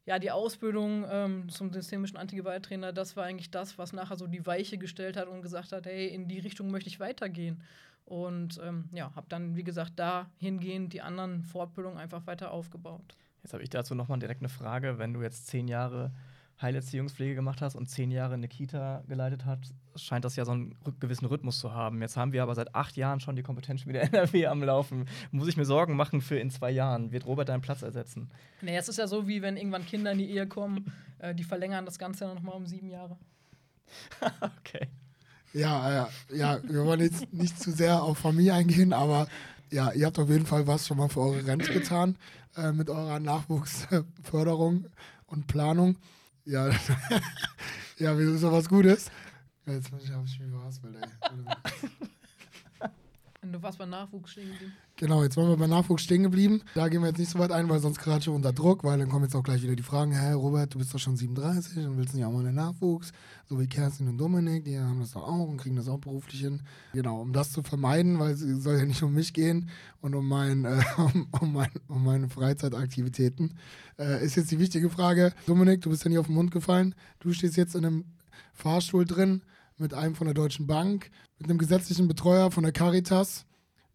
ja, 0.07 0.19
die 0.19 0.31
Ausbildung 0.31 1.07
ähm, 1.09 1.49
zum 1.49 1.73
systemischen 1.73 2.19
Antigewalttrainer, 2.19 2.93
das 2.93 3.17
war 3.17 3.25
eigentlich 3.25 3.51
das, 3.51 3.79
was 3.79 3.95
nachher 3.95 4.17
so 4.17 4.27
die 4.27 4.45
Weiche 4.45 4.77
gestellt 4.77 5.17
hat 5.17 5.29
und 5.29 5.41
gesagt 5.41 5.73
hat, 5.73 5.87
hey, 5.87 6.09
in 6.09 6.29
die 6.29 6.41
Richtung 6.41 6.71
möchte 6.71 6.91
ich 6.91 7.01
weitergehen. 7.01 7.63
Und 8.05 8.61
ähm, 8.63 8.91
ja, 8.93 9.15
habe 9.17 9.27
dann, 9.31 9.57
wie 9.57 9.65
gesagt, 9.65 9.99
dahingehend 9.99 10.93
die 10.93 11.01
anderen 11.01 11.43
Fortbildungen 11.43 11.97
einfach 11.97 12.27
weiter 12.27 12.51
aufgebaut. 12.51 13.17
Jetzt 13.45 13.53
habe 13.53 13.63
ich 13.63 13.69
dazu 13.69 13.95
nochmal 13.95 14.19
direkt 14.19 14.41
eine 14.41 14.49
Frage. 14.49 14.99
Wenn 14.99 15.13
du 15.13 15.21
jetzt 15.21 15.49
zehn 15.49 15.69
Jahre 15.69 16.11
Heilerziehungspflege 16.63 17.35
gemacht 17.35 17.61
hast 17.61 17.77
und 17.77 17.91
zehn 17.91 18.11
Jahre 18.11 18.35
eine 18.35 18.49
Kita 18.49 19.03
geleitet 19.07 19.45
hast, 19.45 19.75
scheint 19.97 20.25
das 20.25 20.35
ja 20.37 20.47
so 20.47 20.53
einen 20.53 20.75
gewissen 20.99 21.27
Rhythmus 21.27 21.59
zu 21.59 21.75
haben. 21.75 22.01
Jetzt 22.01 22.17
haben 22.17 22.33
wir 22.33 22.43
aber 22.43 22.55
seit 22.55 22.75
acht 22.75 22.97
Jahren 22.97 23.21
schon 23.21 23.37
die 23.37 23.43
Kompetenz 23.43 23.85
wieder 23.87 24.01
NRW 24.13 24.47
am 24.47 24.63
Laufen. 24.63 25.07
Muss 25.31 25.47
ich 25.47 25.59
mir 25.59 25.67
Sorgen 25.67 25.95
machen 25.95 26.23
für 26.23 26.39
in 26.39 26.49
zwei 26.49 26.71
Jahren? 26.71 27.13
Wird 27.13 27.27
Robert 27.27 27.51
deinen 27.51 27.61
Platz 27.61 27.83
ersetzen? 27.83 28.31
Nee, 28.63 28.79
es 28.79 28.89
ist 28.89 28.97
ja 28.97 29.07
so, 29.07 29.29
wie 29.29 29.43
wenn 29.43 29.59
irgendwann 29.59 29.85
Kinder 29.85 30.13
in 30.13 30.19
die 30.19 30.31
Ehe 30.31 30.47
kommen, 30.47 30.91
äh, 31.19 31.35
die 31.35 31.45
verlängern 31.45 31.85
das 31.85 31.99
Ganze 31.99 32.25
dann 32.25 32.37
nochmal 32.37 32.55
um 32.55 32.67
sieben 32.67 32.89
Jahre. 32.89 33.19
okay. 34.41 34.89
Ja, 35.53 35.93
ja, 35.93 36.09
ja, 36.35 36.59
wir 36.65 36.83
wollen 36.87 37.01
jetzt 37.01 37.31
nicht 37.31 37.61
zu 37.61 37.73
sehr 37.73 38.03
auf 38.03 38.17
Familie 38.17 38.55
eingehen, 38.55 38.95
aber 38.95 39.29
ja, 39.71 39.93
ihr 39.93 40.07
habt 40.07 40.19
auf 40.19 40.31
jeden 40.31 40.47
Fall 40.47 40.67
was 40.67 40.87
schon 40.87 40.97
mal 40.97 41.09
für 41.09 41.21
eure 41.21 41.47
Rente 41.47 41.73
getan 41.73 42.17
äh, 42.57 42.73
mit 42.73 42.91
eurer 42.91 43.21
Nachwuchsförderung 43.21 44.87
und 45.27 45.47
Planung. 45.47 45.97
Ja, 46.45 46.69
ja, 47.99 48.19
wie 48.19 48.35
ist 48.35 48.43
was 48.43 48.69
Gutes. 48.69 49.11
Jetzt 49.67 49.91
habe 49.93 50.03
ich 50.25 50.41
mich 50.41 50.51
verhaspelt, 50.51 50.97
ey. 50.97 52.07
Du 53.53 53.63
warst 53.63 53.79
beim 53.79 53.91
Nachwuchs 53.91 54.33
stehen 54.33 54.49
geblieben. 54.49 54.73
Genau, 54.97 55.23
jetzt 55.23 55.37
waren 55.37 55.49
wir 55.49 55.57
bei 55.57 55.67
Nachwuchs 55.67 56.03
stehen 56.03 56.23
geblieben. 56.23 56.63
Da 56.75 56.89
gehen 56.89 57.01
wir 57.01 57.09
jetzt 57.09 57.19
nicht 57.19 57.31
so 57.31 57.39
weit 57.39 57.51
ein, 57.51 57.69
weil 57.69 57.81
sonst 57.81 57.99
gerade 57.99 58.23
schon 58.23 58.35
unter 58.35 58.53
Druck, 58.53 58.85
weil 58.85 58.99
dann 58.99 59.09
kommen 59.09 59.25
jetzt 59.25 59.35
auch 59.35 59.43
gleich 59.43 59.63
wieder 59.63 59.77
die 59.77 59.83
Fragen, 59.83 60.13
hä, 60.13 60.33
Robert, 60.33 60.73
du 60.73 60.79
bist 60.79 60.95
doch 60.95 60.99
schon 60.99 61.17
37 61.17 61.85
und 61.87 61.97
willst 61.97 62.15
nicht 62.15 62.25
auch 62.25 62.33
mal 62.33 62.45
den 62.45 62.55
Nachwuchs, 62.55 63.13
so 63.49 63.61
wie 63.61 63.67
Kerstin 63.67 64.09
und 64.09 64.19
Dominik, 64.19 64.65
die 64.65 64.79
haben 64.79 65.01
das 65.01 65.13
doch 65.13 65.25
auch 65.25 65.49
und 65.49 65.57
kriegen 65.59 65.77
das 65.77 65.89
auch 65.89 65.99
beruflich 65.99 66.41
hin. 66.41 66.63
Genau, 66.93 67.21
um 67.21 67.33
das 67.33 67.53
zu 67.53 67.63
vermeiden, 67.63 68.19
weil 68.19 68.33
es 68.33 68.41
soll 68.41 68.79
ja 68.79 68.85
nicht 68.85 69.03
um 69.03 69.13
mich 69.13 69.33
gehen 69.33 69.69
und 70.01 70.15
um, 70.15 70.27
mein, 70.27 70.65
äh, 70.65 70.81
um, 70.97 71.29
um, 71.41 71.53
mein, 71.53 71.71
um 71.89 72.05
meine 72.05 72.29
Freizeitaktivitäten, 72.29 73.59
äh, 73.99 74.25
ist 74.25 74.37
jetzt 74.37 74.51
die 74.53 74.59
wichtige 74.59 74.91
Frage, 74.91 75.33
Dominik, 75.47 75.83
du 75.83 75.91
bist 75.91 76.05
ja 76.05 76.11
nie 76.11 76.19
auf 76.19 76.27
den 76.27 76.35
Mund 76.35 76.51
gefallen, 76.51 76.95
du 77.21 77.33
stehst 77.33 77.57
jetzt 77.57 77.75
in 77.75 77.85
einem 77.85 78.05
Fahrstuhl 78.53 79.05
drin 79.05 79.43
mit 79.77 79.95
einem 79.95 80.15
von 80.15 80.27
der 80.27 80.35
Deutschen 80.35 80.67
Bank, 80.67 81.11
mit 81.39 81.49
einem 81.49 81.59
gesetzlichen 81.59 82.09
Betreuer 82.09 82.51
von 82.51 82.63
der 82.63 82.73
Caritas, 82.73 83.47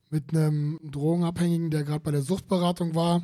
mit 0.09 0.33
einem 0.33 0.79
Drogenabhängigen, 0.83 1.71
der 1.71 1.83
gerade 1.83 2.01
bei 2.01 2.11
der 2.11 2.21
Suchtberatung 2.21 2.95
war 2.95 3.21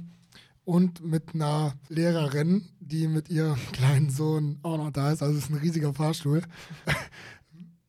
und 0.64 1.04
mit 1.04 1.34
einer 1.34 1.74
Lehrerin, 1.90 2.68
die 2.80 3.08
mit 3.08 3.30
ihrem 3.30 3.56
kleinen 3.72 4.10
Sohn 4.10 4.60
auch 4.64 4.78
noch 4.78 4.92
da 4.92 5.12
ist. 5.12 5.22
Also 5.22 5.38
es 5.38 5.46
ist 5.46 5.52
ein 5.52 5.58
riesiger 5.58 5.94
Fahrstuhl. 5.94 6.42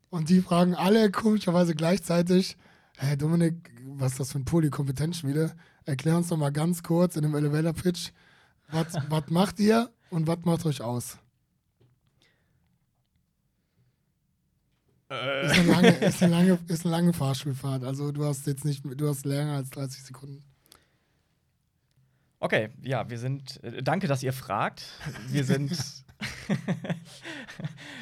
Und 0.09 0.31
die 0.31 0.40
fragen 0.40 0.74
alle 0.74 1.11
komischerweise 1.11 1.74
gleichzeitig, 1.74 2.57
hey 2.96 3.18
Dominik, 3.18 3.70
was 3.87 4.12
ist 4.12 4.20
das 4.20 4.33
für 4.33 4.38
ein 4.38 4.44
Polykompetenzschmiede? 4.44 5.52
Erklär 5.85 6.16
uns 6.16 6.29
doch 6.29 6.37
mal 6.37 6.52
ganz 6.52 6.83
kurz 6.83 7.16
in 7.16 7.22
dem 7.22 7.35
Elevator-Pitch, 7.35 8.12
was 8.68 9.31
macht 9.31 9.59
ihr 9.59 9.90
und 10.09 10.26
was 10.26 10.38
macht 10.44 10.64
euch 10.64 10.81
aus? 10.81 11.18
Äh. 15.11 15.47
Ist, 15.47 15.59
eine 15.59 15.71
lange, 15.71 15.88
ist, 15.88 16.23
eine 16.23 16.33
lange, 16.33 16.59
ist 16.69 16.85
eine 16.85 16.95
lange 16.95 17.12
Fahrschulfahrt. 17.12 17.85
Also 17.85 18.12
du 18.12 18.25
hast 18.25 18.47
jetzt 18.47 18.64
nicht, 18.64 18.85
du 18.85 19.09
hast 19.09 19.25
länger 19.25 19.55
als 19.55 19.71
30 19.71 20.03
Sekunden. 20.03 20.45
Okay, 22.38 22.71
ja, 22.83 23.09
wir 23.09 23.19
sind. 23.19 23.62
Äh, 23.64 23.83
danke, 23.83 24.09
dass 24.09 24.23
ihr 24.23 24.33
fragt. 24.33 24.85
Wir 25.29 25.45
sind. 25.45 25.73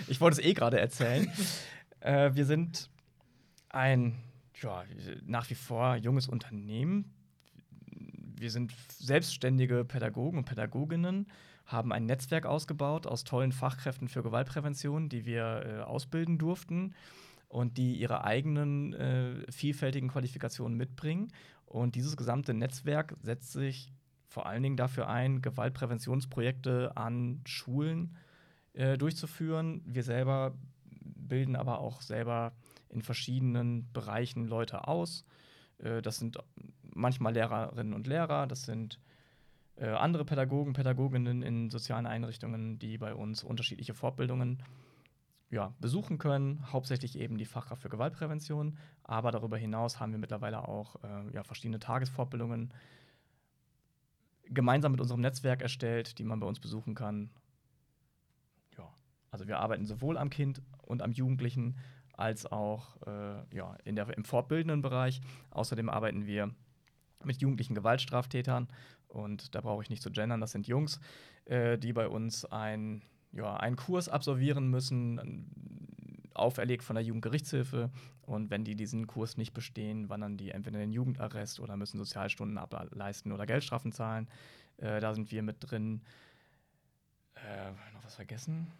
ich 0.08 0.20
wollte 0.20 0.40
es 0.40 0.46
eh 0.46 0.54
gerade 0.54 0.80
erzählen. 0.80 1.30
Äh, 2.00 2.34
wir 2.34 2.44
sind 2.44 2.90
ein 3.68 4.20
ja, 4.62 4.84
nach 5.26 5.50
wie 5.50 5.54
vor 5.54 5.96
junges 5.96 6.28
Unternehmen. 6.28 7.12
Wir 8.36 8.50
sind 8.50 8.72
selbstständige 8.98 9.84
Pädagogen 9.84 10.38
und 10.38 10.44
Pädagoginnen 10.44 11.26
haben 11.66 11.92
ein 11.92 12.06
Netzwerk 12.06 12.46
ausgebaut 12.46 13.06
aus 13.06 13.24
tollen 13.24 13.52
Fachkräften 13.52 14.08
für 14.08 14.22
Gewaltprävention, 14.22 15.08
die 15.08 15.24
wir 15.24 15.64
äh, 15.64 15.80
ausbilden 15.82 16.38
durften 16.38 16.94
und 17.48 17.78
die 17.78 17.94
ihre 17.96 18.24
eigenen 18.24 18.92
äh, 18.94 19.50
vielfältigen 19.50 20.08
Qualifikationen 20.08 20.76
mitbringen. 20.76 21.32
Und 21.66 21.94
dieses 21.94 22.16
gesamte 22.16 22.54
Netzwerk 22.54 23.16
setzt 23.22 23.52
sich 23.52 23.92
vor 24.26 24.46
allen 24.46 24.62
Dingen 24.62 24.76
dafür 24.76 25.08
ein, 25.08 25.42
Gewaltpräventionsprojekte 25.42 26.96
an 26.96 27.40
Schulen 27.46 28.16
äh, 28.72 28.98
durchzuführen. 28.98 29.82
Wir 29.86 30.02
selber 30.02 30.54
bilden 31.00 31.56
aber 31.56 31.78
auch 31.78 32.02
selber 32.02 32.52
in 32.88 33.02
verschiedenen 33.02 33.90
Bereichen 33.92 34.46
Leute 34.46 34.88
aus. 34.88 35.24
Äh, 35.78 36.02
das 36.02 36.18
sind 36.18 36.38
manchmal 36.82 37.34
Lehrerinnen 37.34 37.94
und 37.94 38.06
Lehrer, 38.06 38.46
das 38.46 38.64
sind 38.64 38.98
äh, 39.76 39.88
andere 39.88 40.24
Pädagogen, 40.24 40.72
Pädagoginnen 40.72 41.42
in 41.42 41.70
sozialen 41.70 42.06
Einrichtungen, 42.06 42.78
die 42.78 42.98
bei 42.98 43.14
uns 43.14 43.42
unterschiedliche 43.42 43.94
Fortbildungen 43.94 44.62
ja, 45.50 45.74
besuchen 45.80 46.18
können, 46.18 46.72
hauptsächlich 46.72 47.18
eben 47.18 47.38
die 47.38 47.44
Fachkraft 47.44 47.82
für 47.82 47.88
Gewaltprävention, 47.88 48.78
aber 49.02 49.30
darüber 49.30 49.56
hinaus 49.56 50.00
haben 50.00 50.12
wir 50.12 50.18
mittlerweile 50.18 50.66
auch 50.68 50.96
äh, 51.04 51.32
ja, 51.32 51.44
verschiedene 51.44 51.78
Tagesfortbildungen 51.78 52.72
gemeinsam 54.46 54.92
mit 54.92 55.00
unserem 55.00 55.20
Netzwerk 55.20 55.62
erstellt, 55.62 56.18
die 56.18 56.24
man 56.24 56.40
bei 56.40 56.46
uns 56.46 56.60
besuchen 56.60 56.94
kann. 56.94 57.30
Ja, 58.76 58.92
also 59.30 59.46
wir 59.46 59.58
arbeiten 59.58 59.86
sowohl 59.86 60.18
am 60.18 60.30
Kind 60.30 60.62
und 60.82 61.02
am 61.02 61.12
Jugendlichen 61.12 61.76
als 62.12 62.46
auch 62.46 63.00
äh, 63.06 63.56
ja, 63.56 63.76
in 63.84 63.96
der, 63.96 64.16
im 64.16 64.24
fortbildenden 64.24 64.82
Bereich. 64.82 65.20
Außerdem 65.50 65.88
arbeiten 65.88 66.26
wir 66.26 66.54
mit 67.26 67.40
jugendlichen 67.40 67.74
Gewaltstraftätern 67.74 68.68
und 69.08 69.54
da 69.54 69.60
brauche 69.60 69.82
ich 69.82 69.90
nicht 69.90 70.02
zu 70.02 70.10
gendern, 70.10 70.40
das 70.40 70.52
sind 70.52 70.66
Jungs, 70.66 71.00
äh, 71.44 71.78
die 71.78 71.92
bei 71.92 72.08
uns 72.08 72.44
ein, 72.44 73.02
ja, 73.32 73.56
einen 73.56 73.76
Kurs 73.76 74.08
absolvieren 74.08 74.68
müssen, 74.68 75.50
auferlegt 76.34 76.82
von 76.82 76.96
der 76.96 77.04
Jugendgerichtshilfe. 77.04 77.90
Und 78.22 78.50
wenn 78.50 78.64
die 78.64 78.74
diesen 78.74 79.06
Kurs 79.06 79.36
nicht 79.36 79.54
bestehen, 79.54 80.08
wandern 80.08 80.36
die 80.36 80.50
entweder 80.50 80.78
in 80.78 80.90
den 80.90 80.92
Jugendarrest 80.92 81.60
oder 81.60 81.76
müssen 81.76 81.98
Sozialstunden 81.98 82.58
ableisten 82.58 83.32
oder 83.32 83.46
Geldstrafen 83.46 83.92
zahlen. 83.92 84.28
Äh, 84.78 85.00
da 85.00 85.14
sind 85.14 85.30
wir 85.30 85.42
mit 85.42 85.56
drin. 85.60 86.02
Äh, 87.36 87.70
noch 87.92 88.04
was 88.04 88.16
vergessen? 88.16 88.72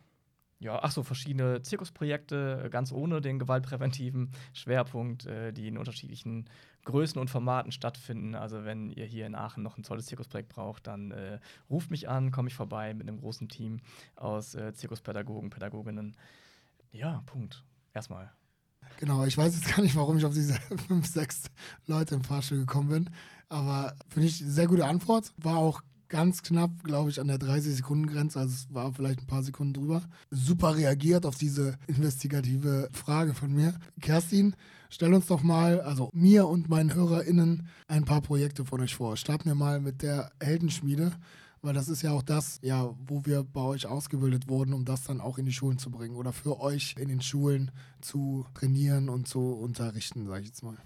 Ja, 0.65 0.81
ach 0.83 0.91
so, 0.91 1.03
verschiedene 1.03 1.61
Zirkusprojekte, 1.61 2.69
ganz 2.71 2.91
ohne 2.91 3.21
den 3.21 3.39
gewaltpräventiven 3.39 4.31
Schwerpunkt, 4.55 5.27
äh, 5.27 5.53
die 5.53 5.69
in 5.69 5.77
unterschiedlichen 5.77 6.49
Größen 6.85 7.21
und 7.21 7.29
Formaten 7.29 7.71
stattfinden. 7.71 8.35
Also 8.35 8.65
wenn 8.65 8.91
ihr 8.91 9.05
hier 9.05 9.27
in 9.27 9.35
Aachen 9.35 9.63
noch 9.63 9.77
ein 9.77 9.83
tolles 9.83 10.07
Zirkusprojekt 10.07 10.49
braucht, 10.49 10.87
dann 10.87 11.11
äh, 11.11 11.39
ruft 11.69 11.91
mich 11.91 12.09
an, 12.09 12.31
komme 12.31 12.49
ich 12.49 12.55
vorbei 12.55 12.95
mit 12.95 13.07
einem 13.07 13.21
großen 13.21 13.49
Team 13.51 13.81
aus 14.17 14.55
äh, 14.55 14.73
Zirkuspädagogen, 14.73 15.51
Pädagoginnen. 15.51 16.17
Ja, 16.93 17.23
Punkt. 17.27 17.63
Erstmal. 17.93 18.33
Genau, 18.99 19.25
ich 19.25 19.37
weiß 19.37 19.55
jetzt 19.55 19.75
gar 19.75 19.83
nicht, 19.83 19.97
warum 19.97 20.17
ich 20.17 20.25
auf 20.25 20.33
diese 20.33 20.55
fünf, 20.89 21.07
sechs 21.07 21.51
Leute 21.87 22.15
im 22.15 22.25
Fahrstuhl 22.25 22.61
gekommen 22.61 22.89
bin. 22.89 23.11
Aber 23.51 23.95
finde 24.09 24.29
ich 24.29 24.41
eine 24.41 24.51
sehr 24.51 24.67
gute 24.67 24.87
Antwort. 24.87 25.35
War 25.37 25.59
auch 25.59 25.83
ganz 26.15 26.45
knapp, 26.45 26.85
glaube 26.85 27.11
ich, 27.11 27.21
an 27.21 27.27
der 27.27 27.41
30-Sekunden-Grenze, 27.41 28.39
also 28.39 28.55
es 28.55 28.73
war 28.73 28.93
vielleicht 28.93 29.19
ein 29.19 29.27
paar 29.27 29.43
Sekunden 29.43 29.75
drüber. 29.75 30.01
Super 30.31 30.77
reagiert 30.77 31.27
auf 31.27 31.35
diese 31.35 31.77
investigative 31.89 32.89
Frage 32.93 33.35
von 33.35 33.53
mir. 33.53 33.75
Kerstin, 34.01 34.55
stell 34.91 35.13
uns 35.13 35.27
doch 35.27 35.43
mal, 35.43 35.81
also 35.81 36.11
mir 36.13 36.47
und 36.47 36.69
meinen 36.69 36.95
HörerInnen, 36.95 37.67
ein 37.89 38.05
paar 38.05 38.21
Projekte 38.21 38.65
von 38.65 38.81
euch 38.81 38.95
vor. 38.95 39.17
Starten 39.17 39.47
wir 39.47 39.57
mal 39.57 39.81
mit 39.81 40.03
der 40.03 40.31
Heldenschmiede, 40.41 41.11
weil 41.63 41.75
das 41.75 41.89
ist 41.89 42.03
ja 42.03 42.13
auch 42.13 42.23
das, 42.23 42.61
ja, 42.63 42.95
wo 43.09 43.27
wir 43.27 43.43
bei 43.43 43.63
euch 43.63 43.87
ausgebildet 43.87 44.49
wurden, 44.49 44.73
um 44.73 44.85
das 44.85 45.03
dann 45.03 45.21
auch 45.21 45.37
in 45.37 45.47
die 45.47 45.53
Schulen 45.53 45.79
zu 45.79 45.91
bringen 45.91 46.15
oder 46.15 46.33
für 46.33 46.61
euch 46.61 46.95
in 46.97 47.09
den 47.09 47.23
Schulen 47.23 47.73
zu 48.01 48.47
trainieren 48.55 49.09
und 49.09 49.27
zu 49.27 49.41
unterrichten, 49.41 50.29
sage 50.29 50.43
ich 50.43 50.47
jetzt 50.51 50.63
mal. 50.63 50.79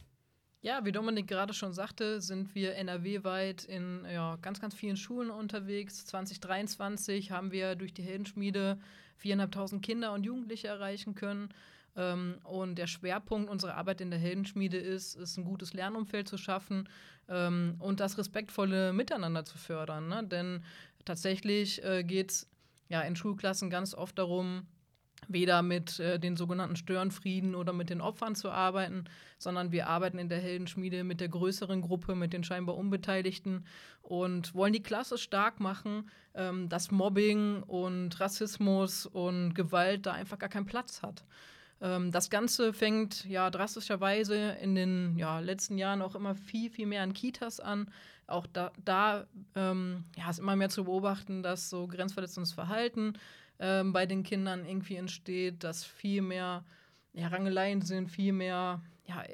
Ja, 0.60 0.84
wie 0.84 0.90
Dominik 0.90 1.28
gerade 1.28 1.54
schon 1.54 1.72
sagte, 1.72 2.20
sind 2.20 2.54
wir 2.56 2.74
NRW-weit 2.74 3.64
in 3.64 4.04
ja, 4.12 4.36
ganz, 4.42 4.60
ganz 4.60 4.74
vielen 4.74 4.96
Schulen 4.96 5.30
unterwegs. 5.30 6.04
2023 6.06 7.30
haben 7.30 7.52
wir 7.52 7.76
durch 7.76 7.94
die 7.94 8.02
Heldenschmiede 8.02 8.76
4.500 9.22 9.80
Kinder 9.80 10.12
und 10.12 10.24
Jugendliche 10.24 10.66
erreichen 10.66 11.14
können. 11.14 11.50
Ähm, 11.94 12.38
und 12.42 12.76
der 12.76 12.88
Schwerpunkt 12.88 13.48
unserer 13.48 13.76
Arbeit 13.76 14.00
in 14.00 14.10
der 14.10 14.18
Heldenschmiede 14.18 14.78
ist, 14.78 15.14
ist 15.14 15.36
ein 15.36 15.44
gutes 15.44 15.74
Lernumfeld 15.74 16.26
zu 16.26 16.38
schaffen 16.38 16.88
ähm, 17.28 17.76
und 17.78 18.00
das 18.00 18.18
respektvolle 18.18 18.92
Miteinander 18.92 19.44
zu 19.44 19.58
fördern. 19.58 20.08
Ne? 20.08 20.24
Denn 20.24 20.64
tatsächlich 21.04 21.84
äh, 21.84 22.02
geht 22.02 22.30
es 22.30 22.48
ja, 22.88 23.02
in 23.02 23.14
Schulklassen 23.14 23.70
ganz 23.70 23.94
oft 23.94 24.18
darum, 24.18 24.66
weder 25.28 25.62
mit 25.62 26.00
äh, 26.00 26.18
den 26.18 26.36
sogenannten 26.36 26.76
Störenfrieden 26.76 27.54
oder 27.54 27.72
mit 27.72 27.90
den 27.90 28.00
Opfern 28.00 28.34
zu 28.34 28.50
arbeiten, 28.50 29.04
sondern 29.38 29.70
wir 29.70 29.88
arbeiten 29.88 30.18
in 30.18 30.28
der 30.28 30.40
Heldenschmiede 30.40 31.04
mit 31.04 31.20
der 31.20 31.28
größeren 31.28 31.82
Gruppe, 31.82 32.14
mit 32.14 32.32
den 32.32 32.44
scheinbar 32.44 32.76
Unbeteiligten 32.76 33.64
und 34.02 34.54
wollen 34.54 34.72
die 34.72 34.82
Klasse 34.82 35.18
stark 35.18 35.60
machen, 35.60 36.10
ähm, 36.34 36.68
dass 36.68 36.90
Mobbing 36.90 37.62
und 37.62 38.18
Rassismus 38.18 39.06
und 39.06 39.54
Gewalt 39.54 40.06
da 40.06 40.12
einfach 40.12 40.38
gar 40.38 40.48
keinen 40.48 40.66
Platz 40.66 41.02
hat. 41.02 41.24
Ähm, 41.80 42.10
das 42.10 42.30
Ganze 42.30 42.72
fängt 42.72 43.24
ja 43.24 43.50
drastischerweise 43.50 44.56
in 44.60 44.74
den 44.74 45.16
ja, 45.18 45.40
letzten 45.40 45.78
Jahren 45.78 46.02
auch 46.02 46.14
immer 46.14 46.34
viel, 46.34 46.70
viel 46.70 46.86
mehr 46.86 47.02
an 47.02 47.12
Kitas 47.12 47.60
an. 47.60 47.90
Auch 48.26 48.46
da, 48.46 48.72
da 48.84 49.26
ähm, 49.54 50.04
ja, 50.16 50.28
ist 50.28 50.38
immer 50.38 50.56
mehr 50.56 50.68
zu 50.68 50.84
beobachten, 50.84 51.42
dass 51.42 51.70
so 51.70 51.86
grenzverletzendes 51.86 52.52
Verhalten 52.52 53.14
ähm, 53.58 53.92
bei 53.92 54.06
den 54.06 54.22
Kindern 54.22 54.64
irgendwie 54.64 54.96
entsteht, 54.96 55.64
dass 55.64 55.84
viel 55.84 56.22
mehr 56.22 56.64
ja, 57.12 57.28
Rangeleien 57.28 57.82
sind, 57.82 58.10
viel 58.10 58.32
mehr, 58.32 58.82
ja, 59.06 59.24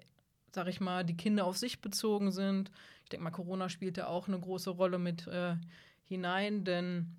sag 0.52 0.68
ich 0.68 0.80
mal, 0.80 1.04
die 1.04 1.16
Kinder 1.16 1.44
auf 1.44 1.56
sich 1.56 1.80
bezogen 1.80 2.32
sind. 2.32 2.70
Ich 3.02 3.10
denke 3.10 3.24
mal, 3.24 3.30
Corona 3.30 3.68
spielt 3.68 3.98
da 3.98 4.06
auch 4.06 4.28
eine 4.28 4.38
große 4.38 4.70
Rolle 4.70 4.98
mit 4.98 5.26
äh, 5.26 5.56
hinein, 6.04 6.64
denn 6.64 7.16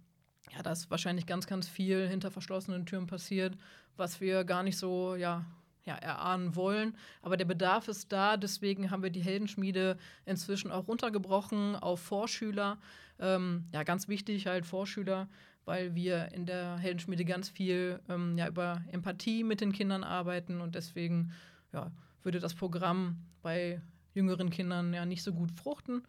ja, 0.51 0.63
da 0.63 0.71
ist 0.71 0.89
wahrscheinlich 0.89 1.25
ganz, 1.25 1.47
ganz 1.47 1.67
viel 1.67 2.07
hinter 2.07 2.31
verschlossenen 2.31 2.85
Türen 2.85 3.07
passiert, 3.07 3.57
was 3.97 4.21
wir 4.21 4.43
gar 4.43 4.63
nicht 4.63 4.77
so, 4.77 5.15
ja, 5.15 5.45
ja, 5.85 5.95
erahnen 5.95 6.55
wollen. 6.55 6.95
Aber 7.21 7.37
der 7.37 7.45
Bedarf 7.45 7.87
ist 7.87 8.11
da, 8.11 8.37
deswegen 8.37 8.91
haben 8.91 9.03
wir 9.03 9.11
die 9.11 9.23
Heldenschmiede 9.23 9.97
inzwischen 10.25 10.71
auch 10.71 10.87
runtergebrochen 10.87 11.75
auf 11.75 11.99
Vorschüler. 11.99 12.77
Ähm, 13.19 13.65
ja, 13.71 13.83
ganz 13.83 14.07
wichtig 14.07 14.47
halt 14.47 14.65
Vorschüler, 14.65 15.27
weil 15.65 15.95
wir 15.95 16.31
in 16.31 16.45
der 16.45 16.77
Heldenschmiede 16.77 17.25
ganz 17.25 17.49
viel 17.49 17.99
ähm, 18.07 18.37
ja, 18.37 18.47
über 18.47 18.81
Empathie 18.91 19.43
mit 19.43 19.61
den 19.61 19.71
Kindern 19.71 20.03
arbeiten 20.03 20.61
und 20.61 20.75
deswegen 20.75 21.33
ja, 21.73 21.91
würde 22.23 22.39
das 22.39 22.53
Programm 22.53 23.17
bei 23.41 23.81
jüngeren 24.13 24.49
Kindern 24.49 24.93
ja 24.93 25.05
nicht 25.05 25.23
so 25.23 25.33
gut 25.33 25.51
fruchten. 25.51 26.03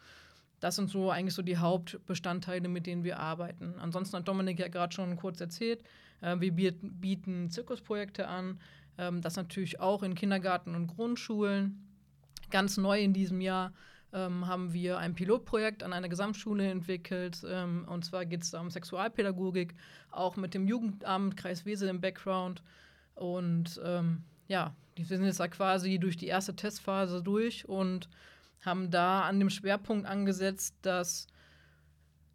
Das 0.60 0.76
sind 0.76 0.88
so 0.88 1.10
eigentlich 1.10 1.34
so 1.34 1.42
die 1.42 1.58
Hauptbestandteile, 1.58 2.68
mit 2.68 2.86
denen 2.86 3.04
wir 3.04 3.18
arbeiten. 3.18 3.74
Ansonsten 3.78 4.16
hat 4.16 4.28
Dominik 4.28 4.58
ja 4.58 4.68
gerade 4.68 4.94
schon 4.94 5.16
kurz 5.16 5.40
erzählt, 5.40 5.82
äh, 6.20 6.36
wir 6.38 6.52
bieten 6.52 7.50
Zirkusprojekte 7.50 8.28
an, 8.28 8.60
ähm, 8.98 9.20
das 9.20 9.36
natürlich 9.36 9.80
auch 9.80 10.02
in 10.02 10.14
Kindergarten 10.14 10.74
und 10.74 10.86
Grundschulen. 10.86 11.82
Ganz 12.50 12.76
neu 12.76 13.00
in 13.00 13.12
diesem 13.12 13.40
Jahr 13.40 13.72
ähm, 14.12 14.46
haben 14.46 14.72
wir 14.72 14.98
ein 14.98 15.14
Pilotprojekt 15.14 15.82
an 15.82 15.92
einer 15.92 16.08
Gesamtschule 16.08 16.70
entwickelt. 16.70 17.44
Ähm, 17.48 17.86
und 17.88 18.04
zwar 18.04 18.24
geht 18.26 18.42
es 18.42 18.50
da 18.50 18.60
um 18.60 18.70
Sexualpädagogik, 18.70 19.74
auch 20.10 20.36
mit 20.36 20.54
dem 20.54 20.66
Jugendamt 20.66 21.36
Kreis 21.36 21.64
Wesel 21.64 21.88
im 21.88 22.00
Background. 22.00 22.62
Und 23.14 23.80
ähm, 23.84 24.24
ja, 24.48 24.74
die 24.96 25.04
sind 25.04 25.24
jetzt 25.24 25.40
da 25.40 25.48
quasi 25.48 25.98
durch 25.98 26.16
die 26.16 26.26
erste 26.26 26.54
Testphase 26.54 27.22
durch 27.22 27.68
und 27.68 28.08
haben 28.64 28.90
da 28.90 29.22
an 29.22 29.38
dem 29.38 29.50
Schwerpunkt 29.50 30.06
angesetzt, 30.06 30.74
dass 30.82 31.26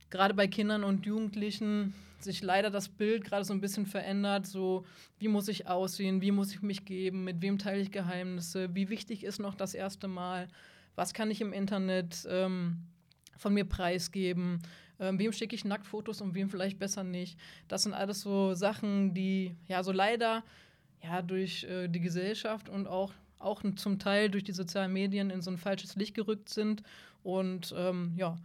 gerade 0.09 0.33
bei 0.33 0.47
Kindern 0.47 0.83
und 0.83 1.05
Jugendlichen 1.05 1.93
sich 2.19 2.43
leider 2.43 2.69
das 2.69 2.87
Bild 2.89 3.23
gerade 3.23 3.43
so 3.43 3.53
ein 3.53 3.61
bisschen 3.61 3.85
verändert. 3.85 4.45
So, 4.45 4.85
wie 5.17 5.27
muss 5.27 5.47
ich 5.47 5.67
aussehen? 5.67 6.21
Wie 6.21 6.31
muss 6.31 6.51
ich 6.51 6.61
mich 6.61 6.85
geben? 6.85 7.23
Mit 7.23 7.41
wem 7.41 7.57
teile 7.57 7.81
ich 7.81 7.91
Geheimnisse? 7.91 8.75
Wie 8.75 8.89
wichtig 8.89 9.23
ist 9.23 9.39
noch 9.39 9.55
das 9.55 9.73
erste 9.73 10.07
Mal? 10.07 10.47
Was 10.95 11.13
kann 11.13 11.31
ich 11.31 11.41
im 11.41 11.53
Internet 11.53 12.27
ähm, 12.29 12.77
von 13.37 13.53
mir 13.53 13.65
preisgeben? 13.65 14.61
Ähm, 14.99 15.19
wem 15.19 15.31
schicke 15.31 15.55
ich 15.55 15.65
Nacktfotos 15.65 16.21
und 16.21 16.35
wem 16.35 16.49
vielleicht 16.49 16.79
besser 16.79 17.03
nicht? 17.03 17.39
Das 17.67 17.83
sind 17.83 17.93
alles 17.93 18.21
so 18.21 18.53
Sachen, 18.53 19.13
die 19.13 19.55
ja 19.67 19.83
so 19.83 19.91
leider 19.91 20.43
ja 21.03 21.21
durch 21.21 21.63
äh, 21.63 21.87
die 21.87 22.01
Gesellschaft 22.01 22.69
und 22.69 22.87
auch 22.87 23.13
auch 23.39 23.63
zum 23.75 23.97
Teil 23.97 24.29
durch 24.29 24.43
die 24.43 24.51
sozialen 24.51 24.93
Medien 24.93 25.31
in 25.31 25.41
so 25.41 25.49
ein 25.49 25.57
falsches 25.57 25.95
Licht 25.95 26.13
gerückt 26.13 26.49
sind 26.49 26.83
und 27.23 27.73
ähm, 27.75 28.13
ja 28.15 28.37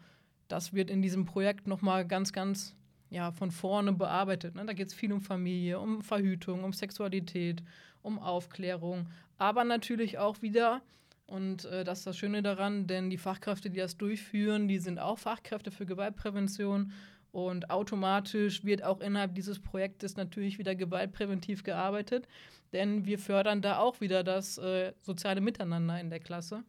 das 0.48 0.72
wird 0.72 0.90
in 0.90 1.02
diesem 1.02 1.24
Projekt 1.24 1.66
nochmal 1.66 2.06
ganz, 2.06 2.32
ganz 2.32 2.74
ja, 3.10 3.32
von 3.32 3.50
vorne 3.50 3.92
bearbeitet. 3.92 4.54
Ne? 4.54 4.64
Da 4.64 4.72
geht 4.72 4.88
es 4.88 4.94
viel 4.94 5.12
um 5.12 5.20
Familie, 5.20 5.78
um 5.78 6.02
Verhütung, 6.02 6.64
um 6.64 6.72
Sexualität, 6.72 7.62
um 8.02 8.18
Aufklärung, 8.18 9.08
aber 9.38 9.64
natürlich 9.64 10.18
auch 10.18 10.42
wieder, 10.42 10.80
und 11.26 11.64
äh, 11.64 11.82
das 11.82 11.98
ist 11.98 12.06
das 12.06 12.16
Schöne 12.16 12.42
daran, 12.42 12.86
denn 12.86 13.10
die 13.10 13.18
Fachkräfte, 13.18 13.68
die 13.68 13.80
das 13.80 13.96
durchführen, 13.96 14.68
die 14.68 14.78
sind 14.78 14.98
auch 14.98 15.18
Fachkräfte 15.18 15.70
für 15.70 15.86
Gewaltprävention. 15.86 16.92
Und 17.32 17.68
automatisch 17.70 18.64
wird 18.64 18.82
auch 18.82 19.00
innerhalb 19.00 19.34
dieses 19.34 19.60
Projektes 19.60 20.16
natürlich 20.16 20.58
wieder 20.58 20.74
gewaltpräventiv 20.74 21.64
gearbeitet, 21.64 22.26
denn 22.72 23.04
wir 23.04 23.18
fördern 23.18 23.60
da 23.60 23.78
auch 23.78 24.00
wieder 24.00 24.24
das 24.24 24.56
äh, 24.56 24.94
soziale 25.02 25.42
Miteinander 25.42 26.00
in 26.00 26.08
der 26.08 26.20
Klasse. 26.20 26.64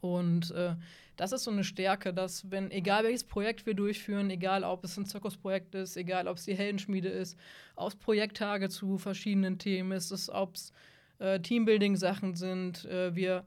Und 0.00 0.50
äh, 0.52 0.76
das 1.16 1.32
ist 1.32 1.44
so 1.44 1.50
eine 1.50 1.62
Stärke, 1.62 2.14
dass 2.14 2.50
wenn, 2.50 2.70
egal 2.70 3.04
welches 3.04 3.24
Projekt 3.24 3.66
wir 3.66 3.74
durchführen, 3.74 4.30
egal 4.30 4.64
ob 4.64 4.82
es 4.82 4.96
ein 4.96 5.04
Zirkusprojekt 5.04 5.74
ist, 5.74 5.96
egal 5.96 6.26
ob 6.26 6.38
es 6.38 6.44
die 6.46 6.54
Heldenschmiede 6.56 7.10
ist, 7.10 7.36
ob 7.76 7.88
es 7.88 7.96
Projekttage 7.96 8.70
zu 8.70 8.96
verschiedenen 8.96 9.58
Themen 9.58 9.92
ist, 9.92 10.30
ob 10.30 10.54
es 10.54 10.72
äh, 11.18 11.38
Teambuilding-Sachen 11.40 12.34
sind, 12.34 12.86
äh, 12.86 13.14
wir 13.14 13.44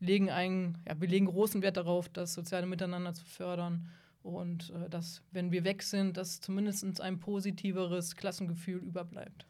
legen 0.00 0.30
einen, 0.30 0.78
ja, 0.86 1.00
wir 1.00 1.08
legen 1.08 1.26
großen 1.26 1.62
Wert 1.62 1.76
darauf, 1.76 2.08
das 2.08 2.34
soziale 2.34 2.66
Miteinander 2.66 3.14
zu 3.14 3.24
fördern 3.24 3.88
und 4.22 4.70
äh, 4.70 4.88
dass, 4.90 5.22
wenn 5.32 5.52
wir 5.52 5.64
weg 5.64 5.82
sind, 5.82 6.16
dass 6.16 6.40
zumindest 6.40 7.00
ein 7.00 7.18
positiveres 7.18 8.16
Klassengefühl 8.16 8.78
überbleibt. 8.78 9.46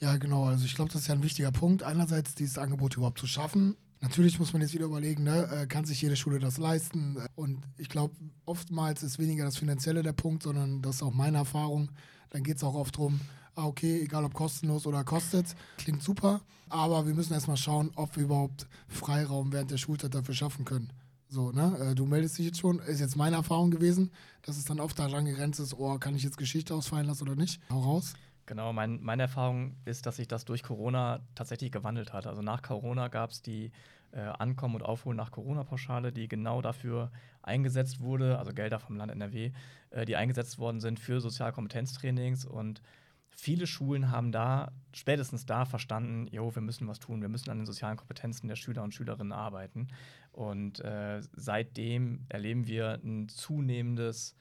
Ja, 0.00 0.16
genau. 0.16 0.44
Also 0.44 0.64
ich 0.64 0.74
glaube, 0.74 0.92
das 0.92 1.02
ist 1.02 1.08
ja 1.08 1.14
ein 1.14 1.22
wichtiger 1.22 1.52
Punkt. 1.52 1.82
Einerseits 1.84 2.34
dieses 2.34 2.58
Angebot 2.58 2.96
überhaupt 2.96 3.20
zu 3.20 3.26
schaffen, 3.26 3.76
Natürlich 4.02 4.40
muss 4.40 4.52
man 4.52 4.60
jetzt 4.62 4.74
wieder 4.74 4.86
überlegen, 4.86 5.22
ne, 5.22 5.48
äh, 5.52 5.66
kann 5.68 5.84
sich 5.84 6.02
jede 6.02 6.16
Schule 6.16 6.40
das 6.40 6.58
leisten? 6.58 7.18
Und 7.36 7.62
ich 7.78 7.88
glaube, 7.88 8.16
oftmals 8.44 9.04
ist 9.04 9.20
weniger 9.20 9.44
das 9.44 9.56
Finanzielle 9.56 10.02
der 10.02 10.12
Punkt, 10.12 10.42
sondern 10.42 10.82
das 10.82 10.96
ist 10.96 11.02
auch 11.04 11.14
meine 11.14 11.38
Erfahrung. 11.38 11.92
Dann 12.30 12.42
geht 12.42 12.56
es 12.56 12.64
auch 12.64 12.74
oft 12.74 12.96
darum, 12.96 13.20
ah, 13.54 13.66
okay, 13.66 14.00
egal 14.02 14.24
ob 14.24 14.34
kostenlos 14.34 14.86
oder 14.86 15.04
kostet, 15.04 15.54
klingt 15.78 16.02
super, 16.02 16.40
aber 16.68 17.06
wir 17.06 17.14
müssen 17.14 17.32
erstmal 17.32 17.56
schauen, 17.56 17.90
ob 17.96 18.16
wir 18.16 18.24
überhaupt 18.24 18.66
Freiraum 18.88 19.52
während 19.52 19.70
der 19.70 19.78
Schulzeit 19.78 20.14
dafür 20.14 20.34
schaffen 20.34 20.64
können. 20.64 20.92
So, 21.28 21.50
ne? 21.50 21.76
Äh, 21.80 21.94
du 21.94 22.04
meldest 22.04 22.38
dich 22.38 22.46
jetzt 22.46 22.60
schon, 22.60 22.78
ist 22.80 23.00
jetzt 23.00 23.16
meine 23.16 23.36
Erfahrung 23.36 23.70
gewesen, 23.70 24.10
dass 24.42 24.58
es 24.58 24.64
dann 24.64 24.80
oft 24.80 24.98
daran 24.98 25.24
gegrenzt 25.24 25.60
ist, 25.60 25.74
oh, 25.78 25.98
kann 25.98 26.14
ich 26.14 26.22
jetzt 26.22 26.36
Geschichte 26.36 26.74
ausfallen 26.74 27.06
lassen 27.06 27.22
oder 27.22 27.36
nicht? 27.36 27.60
Hau 27.70 27.80
raus. 27.80 28.14
Genau, 28.44 28.72
mein, 28.72 29.00
meine 29.02 29.22
Erfahrung 29.22 29.76
ist, 29.84 30.04
dass 30.04 30.16
sich 30.16 30.28
das 30.28 30.44
durch 30.44 30.62
Corona 30.62 31.20
tatsächlich 31.34 31.72
gewandelt 31.72 32.12
hat. 32.12 32.26
Also 32.26 32.42
nach 32.42 32.60
Corona 32.60 33.08
gab 33.08 33.30
es 33.30 33.40
die 33.40 33.70
äh, 34.12 34.20
Ankommen 34.20 34.74
und 34.74 34.82
Aufholen 34.82 35.16
nach 35.16 35.30
Corona-Pauschale, 35.30 36.12
die 36.12 36.28
genau 36.28 36.60
dafür 36.60 37.10
eingesetzt 37.40 38.00
wurde, 38.00 38.38
also 38.38 38.52
Gelder 38.52 38.78
vom 38.78 38.96
Land 38.96 39.10
NRW, 39.12 39.52
äh, 39.90 40.04
die 40.04 40.16
eingesetzt 40.16 40.58
worden 40.58 40.80
sind 40.80 41.00
für 41.00 41.20
Sozialkompetenztrainings. 41.20 42.44
Und 42.44 42.82
viele 43.34 43.66
Schulen 43.66 44.10
haben 44.10 44.32
da, 44.32 44.72
spätestens 44.92 45.46
da 45.46 45.64
verstanden, 45.64 46.28
jo, 46.30 46.54
wir 46.54 46.62
müssen 46.62 46.86
was 46.88 46.98
tun, 46.98 47.22
wir 47.22 47.28
müssen 47.28 47.50
an 47.50 47.58
den 47.58 47.66
sozialen 47.66 47.96
Kompetenzen 47.96 48.48
der 48.48 48.56
Schüler 48.56 48.82
und 48.82 48.94
Schülerinnen 48.94 49.32
arbeiten. 49.32 49.88
Und 50.32 50.80
äh, 50.80 51.20
seitdem 51.32 52.24
erleben 52.28 52.66
wir 52.66 53.00
ein 53.02 53.28
zunehmendes 53.28 54.36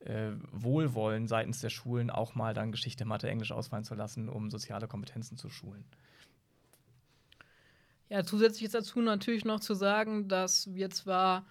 äh, 0.00 0.32
Wohlwollen 0.52 1.26
seitens 1.26 1.60
der 1.60 1.70
Schulen, 1.70 2.10
auch 2.10 2.34
mal 2.34 2.54
dann 2.54 2.72
Geschichte, 2.72 3.04
Mathe, 3.04 3.28
Englisch 3.28 3.52
ausfallen 3.52 3.84
zu 3.84 3.94
lassen, 3.94 4.28
um 4.28 4.50
soziale 4.50 4.86
Kompetenzen 4.86 5.36
zu 5.36 5.48
schulen. 5.48 5.84
Ja, 8.08 8.22
zusätzlich 8.22 8.64
ist 8.64 8.74
dazu 8.74 9.00
natürlich 9.00 9.44
noch 9.44 9.60
zu 9.60 9.74
sagen, 9.74 10.28
dass 10.28 10.72
wir 10.74 10.90
zwar 10.90 11.46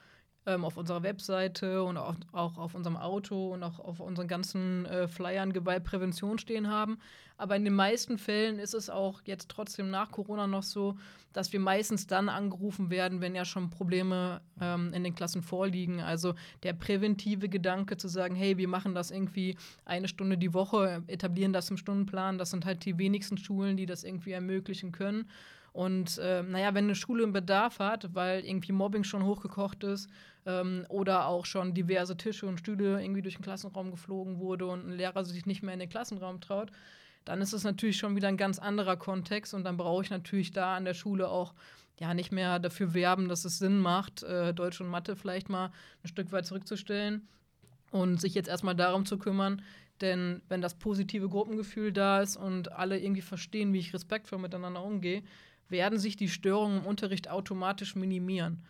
ähm, 0.46 0.66
auf 0.66 0.78
unserer 0.78 1.04
Webseite 1.04 1.84
und 1.84 1.98
auch, 1.98 2.16
auch, 2.32 2.58
auf 2.58 2.76
unserem 2.76 2.98
Auto 2.98 3.54
und 3.54 3.64
auch 3.64 3.80
auf 3.80 4.00
unseren 4.00 4.28
ganzen 4.28 4.86
äh, 4.86 5.08
Flyern 5.08 5.54
Gewaltprävention 5.54 6.38
stehen 6.38 6.70
haben. 6.70 6.98
Aber 7.38 7.56
in 7.56 7.64
den 7.64 7.76
meisten 7.76 8.18
Fällen 8.18 8.60
ist 8.60 8.74
es 8.74 8.90
auch 8.90 9.22
jetzt 9.26 9.50
trotzdem 9.50 9.90
nach 9.90 10.12
Corona 10.12 10.48
noch 10.48 10.64
so, 10.64 10.96
dass 11.34 11.52
wir 11.52 11.60
meistens 11.60 12.06
dann 12.06 12.30
angerufen 12.30 12.90
werden, 12.90 13.22
wenn 13.22 13.36
ja 13.36 13.44
schon 13.44 13.70
Probleme 13.70 14.42
ähm, 14.62 14.94
in 14.94 15.04
den 15.04 15.16
Klassen 15.16 15.42
vorliegen. 15.42 16.00
Also 16.00 16.36
der 16.62 16.74
präventive 16.74 17.50
Gedanke 17.50 17.98
zu 17.98 18.08
sagen, 18.08 18.36
hey, 18.36 18.58
wir 18.58 18.68
machen 18.68 18.94
das 18.94 19.12
irgendwie 19.12 19.58
eine 19.84 20.08
Stunde 20.08 20.38
die 20.38 20.54
Woche, 20.54 21.04
etablieren 21.08 21.54
das 21.54 21.70
im 21.70 21.78
Stundenplan, 21.78 22.38
das 22.38 22.52
sind 22.52 22.66
halt 22.66 22.86
die 22.86 22.98
wenigsten 22.98 23.38
Schulen, 23.38 23.78
die 23.78 23.88
das 23.88 24.04
irgendwie 24.04 24.32
ermöglichen 24.32 24.92
können. 24.92 25.28
Und 25.74 26.20
äh, 26.20 26.44
naja, 26.44 26.76
wenn 26.76 26.86
eine 26.86 26.94
Schule 26.96 27.24
einen 27.24 27.34
Bedarf 27.34 27.80
hat, 27.80 28.14
weil 28.14 28.46
irgendwie 28.46 28.72
Mobbing 28.72 29.04
schon 29.04 29.26
hochgekocht 29.26 29.84
ist 29.84 30.08
ähm, 30.46 30.86
oder 30.90 31.28
auch 31.28 31.46
schon 31.46 31.74
diverse 31.74 32.18
Tische 32.18 32.46
und 32.46 32.60
Stühle 32.60 33.02
irgendwie 33.02 33.22
durch 33.22 33.36
den 33.36 33.44
Klassenraum 33.44 33.92
geflogen 33.92 34.40
wurde 34.40 34.68
und 34.68 34.88
ein 34.88 34.94
Lehrer 34.94 35.24
sich 35.26 35.46
nicht 35.46 35.64
mehr 35.64 35.74
in 35.74 35.80
den 35.80 35.90
Klassenraum 35.90 36.42
traut, 36.42 36.72
dann 37.26 37.42
ist 37.42 37.54
es 37.54 37.64
natürlich 37.64 37.98
schon 37.98 38.16
wieder 38.16 38.28
ein 38.28 38.38
ganz 38.38 38.60
anderer 38.60 38.98
Kontext 38.98 39.54
und 39.54 39.64
dann 39.64 39.78
brauche 39.78 40.04
ich 40.04 40.10
natürlich 40.10 40.52
da 40.52 40.76
an 40.76 40.86
der 40.86 40.94
Schule 40.94 41.30
auch 41.30 41.54
ja 42.00 42.14
nicht 42.14 42.32
mehr 42.32 42.60
dafür 42.60 42.94
werben, 42.94 43.30
dass 43.30 43.46
es 43.46 43.60
Sinn 43.60 43.80
macht, 43.80 44.24
äh, 44.24 44.54
Deutsch 44.54 44.82
und 44.82 44.88
Mathe 44.88 45.16
vielleicht 45.16 45.50
mal 45.50 45.72
ein 46.04 46.08
Stück 46.08 46.32
weit 46.32 46.46
zurückzustellen 46.46 47.28
und 47.92 48.20
sich 48.20 48.34
jetzt 48.34 48.50
erstmal 48.50 48.76
darum 48.76 49.06
zu 49.06 49.18
kümmern, 49.18 49.62
denn 50.02 50.42
wenn 50.50 50.62
das 50.62 50.74
positive 50.74 51.30
Gruppengefühl 51.30 51.94
da 51.94 52.22
ist 52.22 52.36
und 52.36 52.72
alle 52.72 53.00
irgendwie 53.00 53.22
verstehen, 53.22 53.72
wie 53.74 53.80
ich 53.80 53.94
respektvoll 53.94 54.40
miteinander 54.40 54.84
umgehe, 54.84 55.24
werden 55.70 56.00
sich 56.00 56.18
die 56.18 56.30
Störungen 56.30 56.80
im 56.80 56.86
Unterricht 56.86 57.30
automatisch 57.30 57.96
minimieren. 57.96 58.64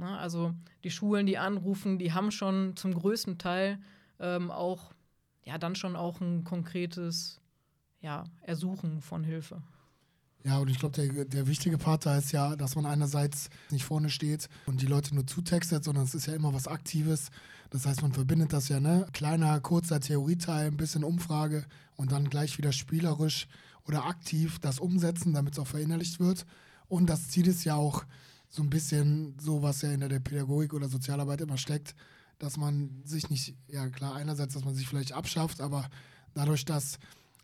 Na, 0.00 0.18
also 0.18 0.54
die 0.82 0.90
Schulen, 0.90 1.26
die 1.26 1.36
anrufen, 1.36 1.98
die 1.98 2.14
haben 2.14 2.30
schon 2.30 2.74
zum 2.74 2.94
größten 2.94 3.36
Teil 3.36 3.78
ähm, 4.18 4.50
auch, 4.50 4.92
ja, 5.44 5.58
dann 5.58 5.74
schon 5.74 5.94
auch 5.94 6.22
ein 6.22 6.42
konkretes 6.42 7.38
ja, 8.00 8.24
Ersuchen 8.40 9.02
von 9.02 9.24
Hilfe. 9.24 9.62
Ja, 10.42 10.56
und 10.56 10.70
ich 10.70 10.78
glaube, 10.78 10.94
der, 10.94 11.26
der 11.26 11.46
wichtige 11.46 11.76
Part 11.76 12.06
da 12.06 12.16
ist 12.16 12.32
ja, 12.32 12.56
dass 12.56 12.76
man 12.76 12.86
einerseits 12.86 13.50
nicht 13.70 13.84
vorne 13.84 14.08
steht 14.08 14.48
und 14.64 14.80
die 14.80 14.86
Leute 14.86 15.14
nur 15.14 15.26
zutextet, 15.26 15.84
sondern 15.84 16.04
es 16.04 16.14
ist 16.14 16.26
ja 16.26 16.34
immer 16.34 16.54
was 16.54 16.66
Aktives. 16.66 17.30
Das 17.68 17.84
heißt, 17.84 18.00
man 18.00 18.14
verbindet 18.14 18.54
das 18.54 18.70
ja, 18.70 18.80
ne? 18.80 19.06
Kleiner, 19.12 19.60
kurzer 19.60 20.00
Theorieteil, 20.00 20.68
ein 20.68 20.78
bisschen 20.78 21.04
Umfrage 21.04 21.66
und 21.96 22.10
dann 22.10 22.30
gleich 22.30 22.56
wieder 22.56 22.72
spielerisch 22.72 23.48
oder 23.86 24.06
aktiv 24.06 24.58
das 24.60 24.78
umsetzen, 24.80 25.34
damit 25.34 25.52
es 25.52 25.58
auch 25.58 25.66
verinnerlicht 25.66 26.20
wird. 26.20 26.46
Und 26.88 27.10
das 27.10 27.28
Ziel 27.28 27.46
ist 27.46 27.64
ja 27.64 27.74
auch 27.74 28.06
so 28.50 28.62
ein 28.62 28.70
bisschen 28.70 29.36
so, 29.40 29.62
was 29.62 29.82
ja 29.82 29.92
in 29.92 30.00
der 30.00 30.20
Pädagogik 30.20 30.74
oder 30.74 30.88
Sozialarbeit 30.88 31.40
immer 31.40 31.56
steckt, 31.56 31.94
dass 32.38 32.56
man 32.56 33.02
sich 33.04 33.30
nicht, 33.30 33.54
ja 33.68 33.88
klar, 33.88 34.16
einerseits, 34.16 34.54
dass 34.54 34.64
man 34.64 34.74
sich 34.74 34.88
vielleicht 34.88 35.12
abschafft, 35.12 35.60
aber 35.60 35.88
dadurch, 36.34 36.64
dass 36.64 36.98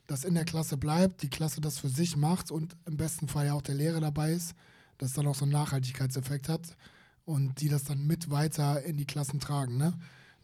das 0.06 0.24
in 0.24 0.34
der 0.34 0.44
Klasse 0.44 0.76
bleibt, 0.76 1.22
die 1.22 1.30
Klasse 1.30 1.60
das 1.60 1.78
für 1.78 1.88
sich 1.88 2.16
macht 2.16 2.50
und 2.50 2.76
im 2.86 2.96
besten 2.96 3.28
Fall 3.28 3.46
ja 3.46 3.54
auch 3.54 3.62
der 3.62 3.74
Lehrer 3.74 4.00
dabei 4.00 4.32
ist, 4.32 4.54
dass 4.98 5.12
dann 5.12 5.26
auch 5.26 5.34
so 5.34 5.44
einen 5.44 5.52
Nachhaltigkeitseffekt 5.52 6.48
hat 6.48 6.76
und 7.24 7.60
die 7.60 7.68
das 7.68 7.84
dann 7.84 8.06
mit 8.06 8.30
weiter 8.30 8.82
in 8.82 8.96
die 8.96 9.06
Klassen 9.06 9.40
tragen. 9.40 9.76
Ne? 9.76 9.92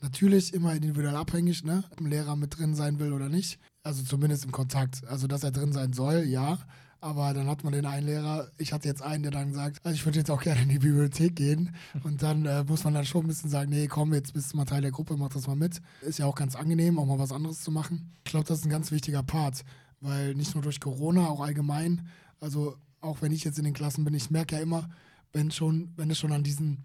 Natürlich 0.01 0.53
immer 0.53 0.75
individuell 0.75 1.17
abhängig, 1.17 1.65
ne? 1.65 1.85
ob 1.91 2.01
ein 2.01 2.07
Lehrer 2.07 2.37
mit 2.37 2.59
drin 2.59 2.75
sein 2.75 2.99
will 2.99 3.13
oder 3.13 3.29
nicht. 3.29 3.59
Also 3.85 4.03
zumindest 4.03 4.45
im 4.45 4.53
Kontakt. 4.53 5.07
Also, 5.07 5.27
dass 5.27 5.43
er 5.43 5.51
drin 5.51 5.73
sein 5.73 5.93
soll, 5.93 6.25
ja. 6.25 6.59
Aber 7.03 7.35
dann 7.35 7.49
hat 7.49 7.65
man 7.65 7.73
den 7.73 7.85
einen 7.85 8.07
Lehrer, 8.07 8.49
ich 8.59 8.73
hatte 8.73 8.87
jetzt 8.87 9.03
einen, 9.03 9.25
der 9.25 9.33
dann 9.33 9.53
sagt, 9.53 9.85
also 9.85 9.93
ich 9.93 10.05
würde 10.05 10.21
jetzt 10.21 10.31
auch 10.31 10.41
gerne 10.41 10.63
in 10.63 10.69
die 10.69 10.79
Bibliothek 10.79 11.35
gehen. 11.35 11.75
Und 12.05 12.23
dann 12.23 12.47
äh, 12.47 12.63
muss 12.63 12.85
man 12.85 12.95
dann 12.95 13.05
schon 13.05 13.25
ein 13.25 13.27
bisschen 13.27 13.51
sagen, 13.51 13.71
nee, 13.71 13.89
komm, 13.89 14.15
jetzt 14.15 14.33
bist 14.35 14.53
du 14.53 14.57
mal 14.57 14.67
Teil 14.67 14.83
der 14.83 14.93
Gruppe, 14.93 15.17
mach 15.17 15.31
das 15.31 15.49
mal 15.49 15.57
mit. 15.57 15.83
Ist 16.03 16.21
ja 16.21 16.27
auch 16.27 16.37
ganz 16.37 16.55
angenehm, 16.55 17.01
auch 17.01 17.07
mal 17.07 17.19
was 17.19 17.33
anderes 17.33 17.61
zu 17.61 17.73
machen. 17.73 18.13
Ich 18.25 18.31
glaube, 18.31 18.47
das 18.47 18.61
ist 18.61 18.67
ein 18.67 18.71
ganz 18.71 18.93
wichtiger 18.93 19.25
Part, 19.25 19.65
weil 20.01 20.37
nicht 20.37 20.55
nur 20.55 20.63
durch 20.63 20.79
Corona, 20.79 21.27
auch 21.27 21.41
allgemein, 21.41 22.07
also 22.39 22.77
auch 23.01 23.21
wenn 23.21 23.33
ich 23.33 23.43
jetzt 23.43 23.59
in 23.59 23.65
den 23.65 23.75
Klassen 23.75 24.05
bin, 24.05 24.15
ich 24.15 24.31
merke 24.31 24.55
ja 24.55 24.63
immer, 24.63 24.89
wenn 25.33 25.51
schon, 25.51 25.93
wenn 25.97 26.09
es 26.09 26.21
schon 26.21 26.31
an 26.31 26.45
diesen 26.45 26.85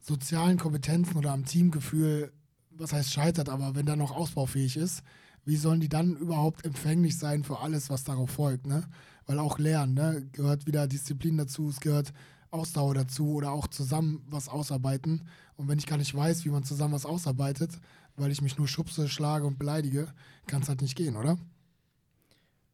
sozialen 0.00 0.56
Kompetenzen 0.56 1.16
oder 1.16 1.32
am 1.32 1.44
Teamgefühl, 1.44 2.32
was 2.70 2.92
heißt 2.92 3.12
scheitert, 3.12 3.48
aber 3.48 3.74
wenn 3.74 3.86
da 3.86 3.96
noch 3.96 4.12
ausbaufähig 4.12 4.76
ist, 4.76 5.02
wie 5.44 5.56
sollen 5.56 5.80
die 5.80 5.88
dann 5.88 6.14
überhaupt 6.14 6.64
empfänglich 6.64 7.18
sein 7.18 7.42
für 7.42 7.58
alles, 7.58 7.90
was 7.90 8.04
darauf 8.04 8.30
folgt, 8.30 8.68
ne? 8.68 8.84
Weil 9.28 9.38
auch 9.38 9.58
Lernen, 9.58 9.92
ne? 9.92 10.26
Gehört 10.32 10.66
wieder 10.66 10.88
Disziplin 10.88 11.36
dazu, 11.36 11.68
es 11.68 11.80
gehört 11.80 12.14
Ausdauer 12.50 12.94
dazu 12.94 13.34
oder 13.34 13.52
auch 13.52 13.66
zusammen 13.68 14.24
was 14.26 14.48
ausarbeiten. 14.48 15.28
Und 15.56 15.68
wenn 15.68 15.78
ich 15.78 15.86
gar 15.86 15.98
nicht 15.98 16.14
weiß, 16.14 16.46
wie 16.46 16.48
man 16.48 16.64
zusammen 16.64 16.94
was 16.94 17.04
ausarbeitet, 17.04 17.78
weil 18.16 18.32
ich 18.32 18.40
mich 18.40 18.56
nur 18.56 18.66
schubse, 18.66 19.06
schlage 19.06 19.44
und 19.44 19.58
beleidige, 19.58 20.08
kann 20.46 20.62
es 20.62 20.68
halt 20.70 20.80
nicht 20.80 20.96
gehen, 20.96 21.14
oder? 21.14 21.36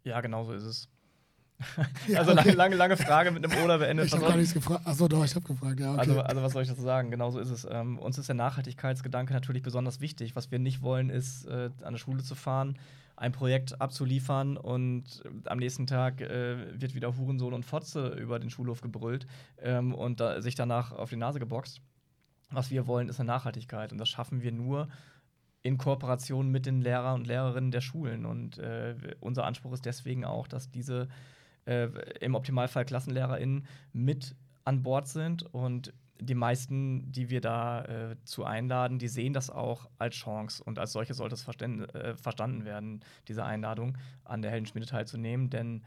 Ja, 0.05 0.21
genau 0.21 0.45
so 0.45 0.53
ist 0.53 0.63
es. 0.63 0.89
Ja, 2.09 2.21
also 2.21 2.33
okay. 2.33 2.51
lange, 2.51 2.77
lange, 2.77 2.97
Frage 2.97 3.31
mit 3.31 3.45
einem 3.45 3.65
Oder 3.65 3.79
beendet. 3.79 4.07
Ich 4.07 4.13
habe 4.13 4.27
gar 4.27 4.37
nichts 4.37 4.55
gefragt. 4.55 4.87
Achso, 4.87 5.09
doch, 5.09 5.25
ich 5.25 5.35
habe 5.35 5.47
gefragt, 5.47 5.81
ja. 5.81 5.93
Okay. 5.93 6.01
Also, 6.01 6.21
also, 6.21 6.43
was 6.43 6.53
soll 6.53 6.63
ich 6.63 6.69
dazu 6.69 6.83
sagen? 6.83 7.11
Genau 7.11 7.31
so 7.31 7.41
ist 7.41 7.51
es. 7.51 7.67
Ähm, 7.69 7.99
uns 7.99 8.19
ist 8.19 8.29
der 8.29 8.35
Nachhaltigkeitsgedanke 8.35 9.33
natürlich 9.33 9.63
besonders 9.63 10.01
wichtig. 10.01 10.37
Was 10.37 10.51
wir 10.51 10.59
nicht 10.59 10.83
wollen, 10.83 11.11
ist, 11.11 11.47
äh, 11.47 11.71
an 11.81 11.85
eine 11.85 11.99
Schule 11.99 12.23
zu 12.23 12.35
fahren, 12.35 12.79
ein 13.17 13.33
Projekt 13.33 13.81
abzuliefern 13.81 14.57
und 14.57 15.23
äh, 15.25 15.49
am 15.49 15.59
nächsten 15.59 15.87
Tag 15.87 16.21
äh, 16.21 16.81
wird 16.81 16.95
wieder 16.95 17.17
Hurensohn 17.17 17.55
und 17.55 17.65
Fotze 17.65 18.09
über 18.09 18.39
den 18.39 18.51
Schulhof 18.51 18.81
gebrüllt 18.81 19.27
ähm, 19.59 19.95
und 19.95 20.21
da, 20.21 20.41
sich 20.43 20.55
danach 20.55 20.93
auf 20.93 21.11
die 21.11 21.17
Nase 21.17 21.39
geboxt. 21.39 21.81
Was 22.51 22.71
wir 22.71 22.87
wollen, 22.87 23.09
ist 23.09 23.21
eine 23.21 23.29
Nachhaltigkeit 23.29 23.93
und 23.93 23.99
das 23.99 24.09
schaffen 24.09 24.43
wir 24.43 24.53
nur 24.53 24.89
in 25.63 25.79
Kooperation 25.79 26.51
mit 26.51 26.67
den 26.67 26.83
Lehrern 26.83 27.21
und 27.21 27.27
Lehrerinnen 27.27 27.71
der 27.71 27.81
Schulen. 27.81 28.27
Und 28.27 28.59
äh, 28.59 28.95
unser 29.21 29.45
Anspruch 29.45 29.73
ist 29.73 29.87
deswegen 29.87 30.25
auch, 30.25 30.47
dass 30.47 30.71
diese 30.71 31.09
äh, 31.65 31.89
im 32.21 32.35
Optimalfall 32.35 32.85
KlassenlehrerInnen 32.85 33.67
mit 33.93 34.37
an 34.65 34.83
Bord 34.83 35.09
sind 35.09 35.43
und 35.55 35.95
die 36.21 36.35
meisten, 36.35 37.11
die 37.11 37.31
wir 37.31 37.41
da 37.41 37.85
äh, 37.85 38.17
zu 38.25 38.45
einladen, 38.45 38.99
die 38.99 39.09
sehen 39.09 39.33
das 39.33 39.51
auch 39.51 39.89
als 39.99 40.15
Chance 40.15 40.63
und 40.63 40.79
als 40.79 40.93
solche 40.93 41.15
sollte 41.15 41.35
es 41.35 41.47
äh, 41.47 42.15
verstanden 42.17 42.65
werden, 42.65 43.01
diese 43.29 43.45
Einladung 43.45 43.99
an 44.25 44.43
der 44.43 44.51
Heldenschmiede 44.51 44.87
teilzunehmen, 44.87 45.51
denn 45.51 45.83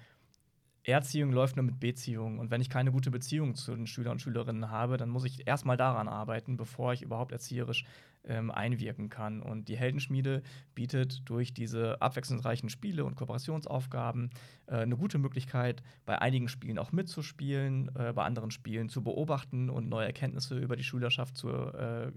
Erziehung 0.88 1.32
läuft 1.32 1.56
nur 1.56 1.66
mit 1.66 1.80
Beziehung. 1.80 2.40
Und 2.40 2.50
wenn 2.50 2.62
ich 2.62 2.70
keine 2.70 2.92
gute 2.92 3.12
Beziehung 3.12 3.56
zu 3.56 3.76
den 3.76 3.88
Schülern 3.88 4.14
und 4.14 4.22
Schülerinnen 4.22 4.72
habe, 4.72 4.98
dann 4.98 5.10
muss 5.10 5.26
ich 5.26 5.48
erstmal 5.48 5.78
daran 5.78 6.08
arbeiten, 6.08 6.56
bevor 6.56 6.94
ich 6.94 7.02
überhaupt 7.02 7.32
erzieherisch 7.32 7.84
ähm, 8.24 8.52
einwirken 8.52 9.10
kann. 9.10 9.42
Und 9.42 9.68
die 9.68 9.78
Heldenschmiede 9.78 10.44
bietet 10.76 11.28
durch 11.30 11.54
diese 11.54 12.02
abwechslungsreichen 12.02 12.70
Spiele 12.70 13.06
und 13.06 13.16
Kooperationsaufgaben 13.16 14.30
äh, 14.68 14.76
eine 14.76 14.98
gute 14.98 15.18
Möglichkeit, 15.18 15.84
bei 16.06 16.22
einigen 16.22 16.48
Spielen 16.48 16.80
auch 16.80 16.92
mitzuspielen, 16.92 17.92
äh, 17.96 18.14
bei 18.14 18.24
anderen 18.24 18.52
Spielen 18.52 18.90
zu 18.90 19.04
beobachten 19.04 19.70
und 19.70 19.90
neue 19.90 20.06
Erkenntnisse 20.06 20.58
über 20.58 20.76
die 20.76 20.84
Schülerschaft 20.84 21.36
zu 21.36 21.50
äh, 21.50 22.12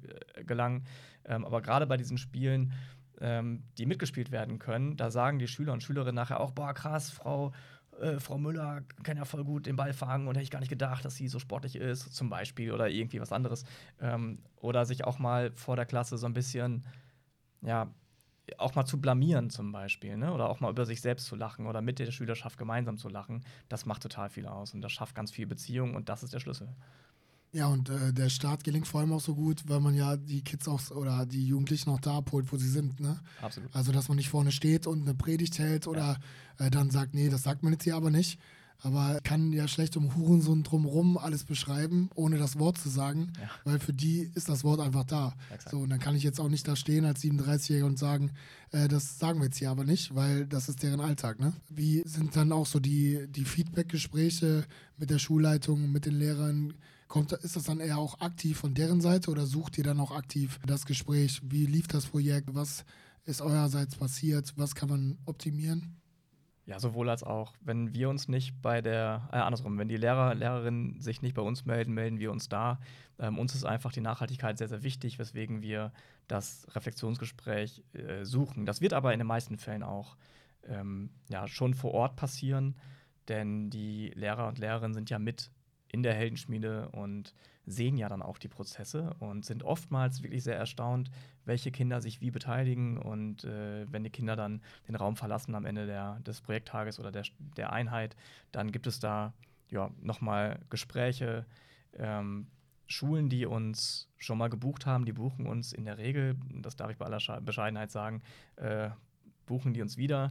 gelangen. 0.45 0.85
Ähm, 1.25 1.45
aber 1.45 1.63
gerade 1.63 1.87
bei 1.87 1.97
diesen 1.97 2.19
Spielen, 2.19 2.73
ähm, 3.21 3.65
die 3.79 3.87
mitgespielt 3.87 4.31
werden 4.31 4.59
können, 4.59 4.97
da 4.97 5.11
sagen 5.11 5.39
die 5.39 5.49
Schüler 5.49 5.73
und 5.73 5.83
Schülerinnen 5.83 6.15
nachher 6.15 6.41
auch, 6.41 6.53
boah, 6.53 6.73
krass, 6.73 7.11
Frau 7.11 7.53
äh, 8.01 8.21
Frau 8.21 8.39
Müller 8.39 8.83
kann 9.03 9.17
ja 9.17 9.25
voll 9.25 9.45
gut 9.45 9.67
den 9.67 9.77
Ball 9.77 9.93
fangen 9.93 10.29
und 10.29 10.35
hätte 10.35 10.45
ich 10.45 10.51
gar 10.51 10.61
nicht 10.61 10.69
gedacht, 10.69 11.05
dass 11.05 11.17
sie 11.17 11.29
so 11.29 11.39
sportlich 11.39 11.77
ist, 11.77 12.15
zum 12.15 12.31
Beispiel, 12.31 12.73
oder 12.73 12.89
irgendwie 12.89 13.21
was 13.21 13.33
anderes. 13.33 13.65
Ähm, 14.01 14.39
oder 14.57 14.85
sich 14.85 15.05
auch 15.05 15.19
mal 15.19 15.53
vor 15.53 15.77
der 15.77 15.87
Klasse 15.87 16.19
so 16.19 16.27
ein 16.27 16.35
bisschen, 16.35 16.85
ja, 17.63 17.93
auch 18.59 18.75
mal 18.75 18.85
zu 18.85 19.01
blamieren 19.01 19.51
zum 19.51 19.73
Beispiel, 19.73 20.17
ne? 20.17 20.33
oder 20.33 20.49
auch 20.49 20.61
mal 20.61 20.71
über 20.71 20.85
sich 20.85 21.01
selbst 21.01 21.27
zu 21.27 21.37
lachen 21.37 21.67
oder 21.67 21.83
mit 21.83 21.99
der 21.99 22.11
Schülerschaft 22.11 22.59
gemeinsam 22.59 22.99
zu 22.99 23.09
lachen, 23.09 23.45
das 23.69 23.87
macht 23.87 24.03
total 24.03 24.29
viel 24.29 24.47
aus 24.47 24.75
und 24.75 24.81
das 24.81 24.93
schafft 24.93 25.15
ganz 25.15 25.31
viel 25.31 25.47
Beziehung 25.47 25.95
und 25.95 26.09
das 26.09 26.23
ist 26.23 26.33
der 26.33 26.41
Schlüssel. 26.41 26.69
Ja, 27.53 27.67
und 27.67 27.89
äh, 27.89 28.13
der 28.13 28.29
Start 28.29 28.63
gelingt 28.63 28.87
vor 28.87 29.01
allem 29.01 29.13
auch 29.13 29.21
so 29.21 29.35
gut, 29.35 29.65
weil 29.67 29.81
man 29.81 29.95
ja 29.95 30.17
die 30.17 30.43
Kids 30.43 30.69
auch 30.69 30.91
oder 30.93 31.27
die 31.27 31.47
Jugendlichen 31.47 31.91
auch 31.91 32.01
da 32.01 32.19
abholt, 32.19 32.53
wo 32.53 32.57
sie 32.57 32.69
sind. 32.69 33.01
Ne? 33.01 33.19
Absolut. 33.41 33.75
Also, 33.75 33.91
dass 33.91 34.09
man 34.09 34.17
nicht 34.17 34.29
vorne 34.29 34.53
steht 34.53 34.87
und 34.87 35.03
eine 35.03 35.15
Predigt 35.15 35.59
hält 35.59 35.89
oder 35.89 36.19
ja. 36.59 36.67
äh, 36.67 36.71
dann 36.71 36.91
sagt, 36.91 37.15
nee, 37.15 37.29
das 37.29 37.43
sagt 37.43 37.63
man 37.63 37.73
jetzt 37.73 37.85
hier 37.85 37.97
aber 37.97 38.11
nicht. 38.11 38.39
Aber 38.83 39.19
kann 39.23 39.53
ja 39.53 39.69
schlecht 39.69 39.97
um 39.97 40.15
Hurensohn 40.17 40.63
drumherum 40.63 41.19
alles 41.19 41.45
beschreiben, 41.45 42.09
ohne 42.15 42.39
das 42.39 42.59
Wort 42.59 42.79
zu 42.79 42.89
sagen, 42.89 43.33
ja. 43.39 43.51
weil 43.65 43.79
für 43.79 43.93
die 43.93 44.31
ist 44.35 44.49
das 44.49 44.65
Wort 44.65 44.81
einfach 44.81 45.05
da. 45.05 45.35
Exakt. 45.51 45.71
So, 45.71 45.81
und 45.81 45.91
dann 45.91 45.99
kann 45.99 46.17
ich 46.17 46.23
jetzt 46.23 46.41
auch 46.41 46.49
nicht 46.49 46.67
da 46.67 46.77
stehen 46.77 47.05
als 47.05 47.23
37-Jähriger 47.23 47.85
und 47.85 47.99
sagen, 47.99 48.31
äh, 48.71 48.89
das 48.89 49.19
sagen 49.19 49.41
wir 49.41 49.47
jetzt 49.47 49.59
hier 49.59 49.71
aber 49.71 49.85
nicht, 49.85 50.15
weil 50.15 50.47
das 50.47 50.69
ist 50.69 50.83
deren 50.83 51.01
Alltag. 51.01 51.41
Ne? 51.41 51.53
Wie 51.69 52.03
sind 52.07 52.37
dann 52.37 52.53
auch 52.53 52.67
so 52.67 52.81
die, 52.81 53.27
die 53.29 53.45
Feedback-Gespräche 53.45 54.65
mit 54.97 55.11
der 55.11 55.19
Schulleitung, 55.19 55.93
mit 55.93 56.07
den 56.07 56.19
Lehrern? 56.19 56.75
Kommt, 57.11 57.33
ist 57.33 57.57
das 57.57 57.65
dann 57.65 57.81
eher 57.81 57.99
auch 57.99 58.21
aktiv 58.21 58.57
von 58.57 58.73
deren 58.73 59.01
Seite 59.01 59.33
oder 59.33 59.45
sucht 59.45 59.77
ihr 59.79 59.83
dann 59.83 59.99
auch 59.99 60.13
aktiv 60.13 60.61
das 60.65 60.87
Gespräch? 60.87 61.41
Wie 61.43 61.67
lief 61.67 61.89
das 61.89 62.07
Projekt? 62.07 62.55
Was 62.55 62.85
ist 63.25 63.43
eurerseits 63.43 63.97
passiert? 63.97 64.53
Was 64.57 64.77
kann 64.77 64.89
man 64.89 65.19
optimieren? 65.27 66.01
Ja, 66.67 66.79
sowohl 66.79 67.11
als 67.11 67.25
auch. 67.25 67.53
Wenn 67.63 67.93
wir 67.95 68.09
uns 68.09 68.29
nicht 68.29 68.63
bei 68.63 68.81
der, 68.81 69.29
äh, 69.33 69.39
andersrum, 69.39 69.77
wenn 69.77 69.89
die 69.89 69.97
Lehrer, 69.97 70.37
Lehrerinnen 70.37 71.01
sich 71.01 71.21
nicht 71.21 71.35
bei 71.35 71.43
uns 71.43 71.65
melden, 71.65 71.95
melden 71.95 72.21
wir 72.21 72.31
uns 72.31 72.49
da. 72.49 72.79
Ähm, 73.19 73.41
uns 73.41 73.57
ist 73.57 73.65
einfach 73.65 73.91
die 73.91 74.03
Nachhaltigkeit 74.03 74.57
sehr, 74.57 74.69
sehr 74.69 74.85
wichtig, 74.85 75.19
weswegen 75.19 75.63
wir 75.63 75.93
das 76.29 76.69
Reflexionsgespräch 76.77 77.83
äh, 77.93 78.25
suchen. 78.25 78.67
Das 78.67 78.81
wird 78.81 78.93
aber 78.93 79.13
in 79.13 79.19
den 79.19 79.27
meisten 79.27 79.59
Fällen 79.59 79.83
auch 79.83 80.17
ähm, 80.63 81.11
ja, 81.29 81.49
schon 81.49 81.75
vor 81.75 81.91
Ort 81.91 82.15
passieren, 82.15 82.77
denn 83.27 83.69
die 83.69 84.11
Lehrer 84.15 84.47
und 84.47 84.61
Lehrerinnen 84.61 84.95
sind 84.95 85.11
ja 85.11 85.19
mit 85.19 85.51
in 85.93 86.03
der 86.03 86.15
Heldenschmiede 86.15 86.89
und 86.91 87.35
sehen 87.67 87.97
ja 87.97 88.09
dann 88.09 88.23
auch 88.23 88.39
die 88.39 88.49
Prozesse 88.49 89.15
und 89.19 89.45
sind 89.45 89.63
oftmals 89.63 90.23
wirklich 90.23 90.43
sehr 90.43 90.57
erstaunt, 90.57 91.11
welche 91.45 91.71
Kinder 91.71 92.01
sich 92.01 92.21
wie 92.21 92.31
beteiligen 92.31 92.99
und 92.99 93.45
äh, 93.45 93.87
wenn 93.91 94.05
die 94.05 94.11
Kinder 94.11 94.37
dann 94.37 94.63
den 94.89 94.97
Raum 94.97 95.17
verlassen 95.17 95.55
am 95.55 95.65
Ende 95.65 95.87
der, 95.87 96.21
des 96.21 96.41
Projekttages 96.41 96.99
oder 96.99 97.13
der, 97.13 97.25
der 97.57 97.73
Einheit, 97.73 98.17
dann 98.53 98.73
gibt 98.73 98.87
es 98.87 99.01
da 99.01 99.33
ja, 99.71 99.91
nochmal 100.01 100.61
Gespräche. 100.71 101.47
Ähm, 101.95 102.47
Schulen, 102.87 103.29
die 103.29 103.47
uns 103.47 104.09
schon 104.17 104.39
mal 104.39 104.49
gebucht 104.49 104.85
haben, 104.85 105.05
die 105.05 105.13
buchen 105.13 105.47
uns 105.47 105.73
in 105.73 105.85
der 105.85 105.99
Regel, 105.99 106.37
das 106.61 106.75
darf 106.75 106.91
ich 106.91 106.97
bei 106.97 107.07
aller 107.07 107.41
Bescheidenheit 107.41 107.93
sagen, 107.93 108.23
äh, 108.57 108.91
buchen 109.47 109.73
die 109.73 109.83
uns 109.83 109.97
wieder. 109.97 110.31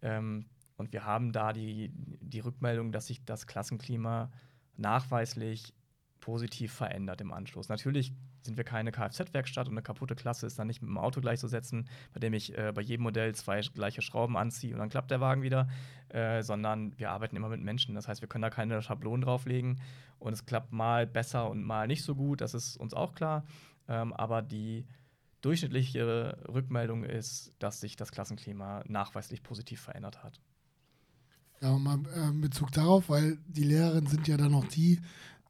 Ähm, 0.00 0.46
und 0.78 0.94
wir 0.94 1.04
haben 1.04 1.32
da 1.32 1.52
die, 1.52 1.90
die 1.94 2.40
Rückmeldung, 2.40 2.90
dass 2.90 3.08
sich 3.08 3.22
das 3.26 3.46
Klassenklima 3.46 4.30
nachweislich 4.80 5.74
positiv 6.20 6.72
verändert 6.72 7.20
im 7.20 7.32
Anschluss. 7.32 7.68
Natürlich 7.68 8.12
sind 8.42 8.56
wir 8.56 8.64
keine 8.64 8.92
Kfz-Werkstatt 8.92 9.68
und 9.68 9.74
eine 9.74 9.82
kaputte 9.82 10.14
Klasse 10.14 10.46
ist 10.46 10.58
dann 10.58 10.66
nicht 10.66 10.80
mit 10.80 10.88
dem 10.88 10.98
Auto 10.98 11.20
gleichzusetzen, 11.20 11.88
bei 12.12 12.20
dem 12.20 12.32
ich 12.32 12.56
äh, 12.56 12.72
bei 12.74 12.82
jedem 12.82 13.02
Modell 13.02 13.34
zwei 13.34 13.60
gleiche 13.60 14.02
Schrauben 14.02 14.36
anziehe 14.36 14.72
und 14.72 14.78
dann 14.78 14.88
klappt 14.88 15.10
der 15.10 15.20
Wagen 15.20 15.42
wieder, 15.42 15.68
äh, 16.08 16.42
sondern 16.42 16.98
wir 16.98 17.10
arbeiten 17.10 17.36
immer 17.36 17.48
mit 17.48 17.60
Menschen. 17.60 17.94
Das 17.94 18.08
heißt, 18.08 18.20
wir 18.20 18.28
können 18.28 18.42
da 18.42 18.50
keine 18.50 18.80
Schablonen 18.82 19.22
drauflegen 19.22 19.80
und 20.18 20.32
es 20.32 20.46
klappt 20.46 20.72
mal 20.72 21.06
besser 21.06 21.50
und 21.50 21.62
mal 21.62 21.86
nicht 21.86 22.04
so 22.04 22.14
gut, 22.14 22.40
das 22.40 22.54
ist 22.54 22.76
uns 22.76 22.94
auch 22.94 23.14
klar. 23.14 23.44
Ähm, 23.88 24.12
aber 24.12 24.42
die 24.42 24.86
durchschnittliche 25.40 26.38
Rückmeldung 26.48 27.04
ist, 27.04 27.54
dass 27.58 27.80
sich 27.80 27.96
das 27.96 28.12
Klassenklima 28.12 28.82
nachweislich 28.86 29.42
positiv 29.42 29.80
verändert 29.80 30.22
hat. 30.22 30.40
Ja, 31.62 31.76
mal 31.76 31.98
äh, 32.14 32.32
Bezug 32.32 32.72
darauf, 32.72 33.10
weil 33.10 33.36
die 33.46 33.64
Lehrerinnen 33.64 34.06
sind 34.06 34.26
ja 34.26 34.38
dann 34.38 34.52
noch 34.52 34.64
die, 34.64 34.98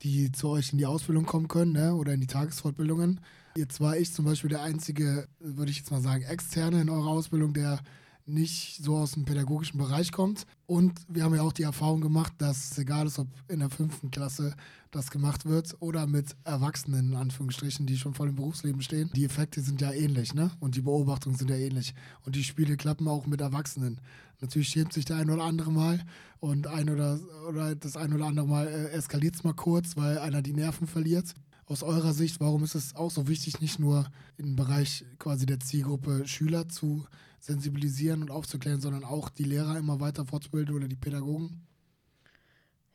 die 0.03 0.33
zu 0.33 0.49
euch 0.49 0.73
in 0.73 0.79
die 0.79 0.87
Ausbildung 0.87 1.25
kommen 1.25 1.47
können 1.47 1.73
ne? 1.73 1.95
oder 1.95 2.13
in 2.13 2.21
die 2.21 2.27
Tagesfortbildungen. 2.27 3.21
Jetzt 3.57 3.81
war 3.81 3.97
ich 3.97 4.13
zum 4.13 4.25
Beispiel 4.25 4.51
der 4.51 4.63
einzige, 4.63 5.29
würde 5.39 5.71
ich 5.71 5.79
jetzt 5.79 5.93
mal 5.93 6.01
sagen, 6.01 6.25
Externe 6.25 6.81
in 6.81 6.91
eurer 6.91 7.09
Ausbildung, 7.11 7.53
der 7.55 7.79
nicht 8.27 8.83
so 8.83 8.97
aus 8.97 9.13
dem 9.13 9.25
pädagogischen 9.25 9.79
Bereich 9.79 10.13
kommt. 10.13 10.47
Und 10.67 11.01
wir 11.09 11.25
haben 11.25 11.35
ja 11.35 11.43
auch 11.43 11.53
die 11.53 11.63
Erfahrung 11.63 12.01
gemacht, 12.01 12.33
dass 12.39 12.73
es 12.73 12.79
egal 12.79 13.07
ist, 13.07 13.19
ob 13.19 13.29
in 13.49 13.61
der 13.61 13.71
fünften 13.71 14.11
Klasse 14.11 14.55
das 14.91 15.11
gemacht 15.11 15.47
wird 15.47 15.77
oder 15.81 16.07
mit 16.07 16.37
Erwachsenen, 16.45 17.11
in 17.11 17.17
Anführungsstrichen, 17.17 17.87
die 17.87 17.97
schon 17.97 18.15
voll 18.15 18.29
im 18.29 18.37
Berufsleben 18.37 18.83
stehen. 18.83 19.11
Die 19.15 19.25
Effekte 19.25 19.61
sind 19.61 19.81
ja 19.81 19.93
ähnlich, 19.93 20.35
ne? 20.35 20.51
Und 20.61 20.75
die 20.75 20.83
Beobachtungen 20.83 21.37
sind 21.37 21.51
ja 21.51 21.57
ähnlich. 21.57 21.95
Und 22.25 22.37
die 22.37 22.45
Spiele 22.45 22.77
klappen 22.77 23.09
auch 23.09 23.27
mit 23.27 23.41
Erwachsenen. 23.41 24.01
Natürlich 24.41 24.69
schämt 24.69 24.93
sich 24.93 25.05
der 25.05 25.17
ein 25.17 25.31
oder 25.31 25.45
andere 25.45 25.71
Mal 25.71 26.01
und 26.41 26.67
ein 26.67 26.89
oder, 26.89 27.21
oder 27.49 27.75
das 27.75 27.97
ein 27.97 28.13
oder 28.13 28.27
andere 28.27 28.47
Mal 28.47 28.67
äh, 28.67 28.91
eskaliert 28.91 29.37
es 29.37 29.45
mal 29.45 29.55
kurz, 29.55 29.97
weil 29.97 30.19
einer 30.19 30.43
die 30.43 30.55
Nerven 30.55 30.87
verliert. 30.87 31.35
Aus 31.71 31.85
eurer 31.85 32.13
Sicht, 32.13 32.41
warum 32.41 32.65
ist 32.65 32.75
es 32.75 32.97
auch 32.97 33.13
so 33.13 33.29
wichtig, 33.29 33.61
nicht 33.61 33.79
nur 33.79 34.11
im 34.37 34.57
Bereich 34.57 35.05
quasi 35.21 35.47
der 35.47 35.61
Zielgruppe 35.61 36.27
Schüler 36.27 36.69
zu 36.69 37.07
sensibilisieren 37.39 38.23
und 38.23 38.33
aufzuklären, 38.33 38.81
sondern 38.81 39.05
auch 39.05 39.29
die 39.29 39.45
Lehrer 39.45 39.79
immer 39.79 40.01
weiter 40.01 40.25
fortzubilden 40.25 40.75
oder 40.75 40.89
die 40.89 40.97
Pädagogen? 40.97 41.65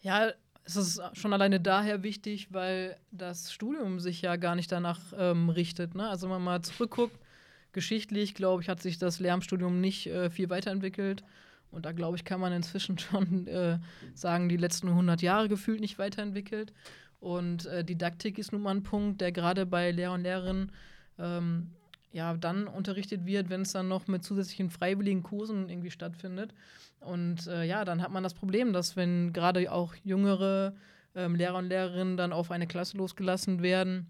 Ja, 0.01 0.30
es 0.65 0.76
ist 0.76 1.01
schon 1.13 1.32
alleine 1.32 1.61
daher 1.61 2.03
wichtig, 2.03 2.51
weil 2.51 2.97
das 3.11 3.53
Studium 3.53 4.01
sich 4.01 4.21
ja 4.21 4.36
gar 4.36 4.55
nicht 4.55 4.73
danach 4.73 4.99
ähm, 5.17 5.47
richtet. 5.47 5.95
Ne? 5.95 6.09
Also 6.09 6.28
wenn 6.28 6.34
man 6.34 6.43
mal 6.43 6.61
zurückguckt, 6.61 7.17
geschichtlich, 7.71 8.36
glaube 8.36 8.61
ich, 8.61 8.67
hat 8.67 8.82
sich 8.82 8.97
das 8.97 9.21
Lehramtsstudium 9.21 9.80
nicht 9.80 10.07
äh, 10.07 10.30
viel 10.30 10.49
weiterentwickelt. 10.49 11.23
Und 11.71 11.86
da, 11.86 11.93
glaube 11.93 12.17
ich, 12.17 12.26
kann 12.26 12.41
man 12.41 12.51
inzwischen 12.51 12.97
schon 12.99 13.47
äh, 13.47 13.80
sagen, 14.15 14.49
die 14.49 14.57
letzten 14.57 14.89
100 14.89 15.21
Jahre 15.21 15.47
gefühlt 15.47 15.80
nicht 15.80 15.97
weiterentwickelt. 15.97 16.73
Und 17.20 17.66
äh, 17.66 17.84
Didaktik 17.84 18.38
ist 18.38 18.51
nun 18.51 18.61
mal 18.61 18.76
ein 18.76 18.84
Punkt, 18.84 19.22
der 19.22 19.32
gerade 19.32 19.66
bei 19.66 19.91
Lehrer 19.91 20.13
und 20.13 20.24
Lehrerinnen 20.24 20.72
ähm, 21.18 21.72
ja, 22.11 22.36
dann 22.38 22.68
unterrichtet 22.68 23.26
wird, 23.26 23.49
wenn 23.49 23.63
es 23.63 23.74
dann 23.74 23.88
noch 23.88 24.07
mit 24.07 24.24
zusätzlichen 24.24 24.70
freiwilligen 24.70 25.24
Kursen 25.24 25.70
irgendwie 25.70 25.91
stattfindet. 25.91 26.53
Und 27.01 27.47
äh, 27.47 27.66
ja, 27.66 27.84
dann 27.84 28.01
hat 28.01 28.11
man 28.11 28.24
das 28.24 28.34
Problem, 28.34 28.74
dass 28.74 28.95
wenn 28.95 29.34
gerade 29.34 29.72
auch 29.72 29.95
jüngere 30.03 30.74
ähm, 31.13 31.36
Lehrer 31.36 31.57
und 31.57 31.68
Lehrerinnen 31.68 32.18
dann 32.18 32.34
auf 32.34 32.51
eine 32.51 32.68
Klasse 32.68 32.97
losgelassen 32.97 33.61
werden, 33.61 34.07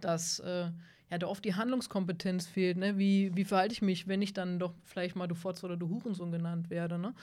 dass 0.00 0.40
äh, 0.40 0.70
ja 1.10 1.18
da 1.18 1.26
oft 1.26 1.44
die 1.44 1.54
Handlungskompetenz 1.54 2.46
fehlt. 2.46 2.76
Ne? 2.76 2.98
Wie, 2.98 3.34
wie 3.34 3.44
verhalte 3.44 3.72
ich 3.72 3.82
mich, 3.82 4.08
wenn 4.08 4.22
ich 4.22 4.32
dann 4.32 4.58
doch 4.58 4.74
vielleicht 4.84 5.16
mal 5.16 5.26
du 5.26 5.34
Fotz 5.34 5.64
oder 5.64 5.76
du 5.76 5.88
Hurensohn 5.88 6.32
genannt 6.32 6.70
werde? 6.70 6.98
Ne? 6.98 7.14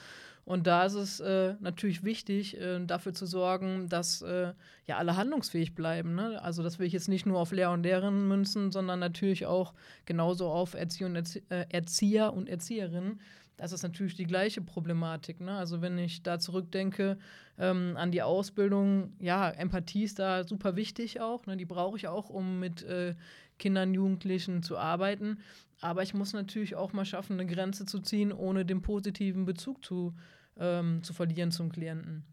Und 0.44 0.68
da 0.68 0.84
ist 0.84 0.94
es 0.94 1.20
äh, 1.20 1.54
natürlich 1.60 2.04
wichtig, 2.04 2.60
äh, 2.60 2.78
dafür 2.84 3.12
zu 3.12 3.26
sorgen, 3.26 3.88
dass 3.88 4.22
äh, 4.22 4.52
ja 4.86 4.96
alle 4.96 5.16
handlungsfähig 5.16 5.74
bleiben. 5.74 6.14
Ne? 6.14 6.40
Also 6.42 6.62
das 6.62 6.78
will 6.78 6.86
ich 6.86 6.92
jetzt 6.92 7.08
nicht 7.08 7.26
nur 7.26 7.40
auf 7.40 7.50
Lehrer 7.50 7.72
und 7.72 7.82
Lehrerinnen 7.82 8.28
münzen, 8.28 8.70
sondern 8.70 9.00
natürlich 9.00 9.46
auch 9.46 9.74
genauso 10.04 10.48
auf 10.48 10.74
Erzieher 10.74 11.08
und, 11.08 11.16
Erzie 11.16 11.42
äh, 11.48 11.66
Erzieher 11.70 12.32
und 12.32 12.48
Erzieherinnen. 12.48 13.20
Das 13.56 13.72
ist 13.72 13.82
natürlich 13.82 14.14
die 14.14 14.26
gleiche 14.26 14.60
Problematik. 14.60 15.40
Ne? 15.40 15.56
Also 15.56 15.80
wenn 15.80 15.98
ich 15.98 16.22
da 16.22 16.38
zurückdenke 16.38 17.18
ähm, 17.58 17.94
an 17.96 18.10
die 18.10 18.22
Ausbildung, 18.22 19.14
ja, 19.18 19.50
Empathie 19.50 20.04
ist 20.04 20.18
da 20.18 20.44
super 20.44 20.76
wichtig 20.76 21.20
auch. 21.20 21.46
Ne? 21.46 21.56
Die 21.56 21.64
brauche 21.64 21.96
ich 21.96 22.06
auch, 22.06 22.28
um 22.28 22.60
mit 22.60 22.82
äh, 22.82 23.14
Kindern, 23.58 23.94
Jugendlichen 23.94 24.62
zu 24.62 24.76
arbeiten. 24.76 25.38
Aber 25.80 26.02
ich 26.02 26.12
muss 26.12 26.34
natürlich 26.34 26.74
auch 26.74 26.92
mal 26.92 27.06
schaffen, 27.06 27.40
eine 27.40 27.50
Grenze 27.50 27.86
zu 27.86 28.00
ziehen, 28.00 28.32
ohne 28.32 28.66
den 28.66 28.82
positiven 28.82 29.46
Bezug 29.46 29.84
zu, 29.84 30.14
ähm, 30.58 31.02
zu 31.02 31.14
verlieren 31.14 31.50
zum 31.50 31.72
Klienten. 31.72 32.24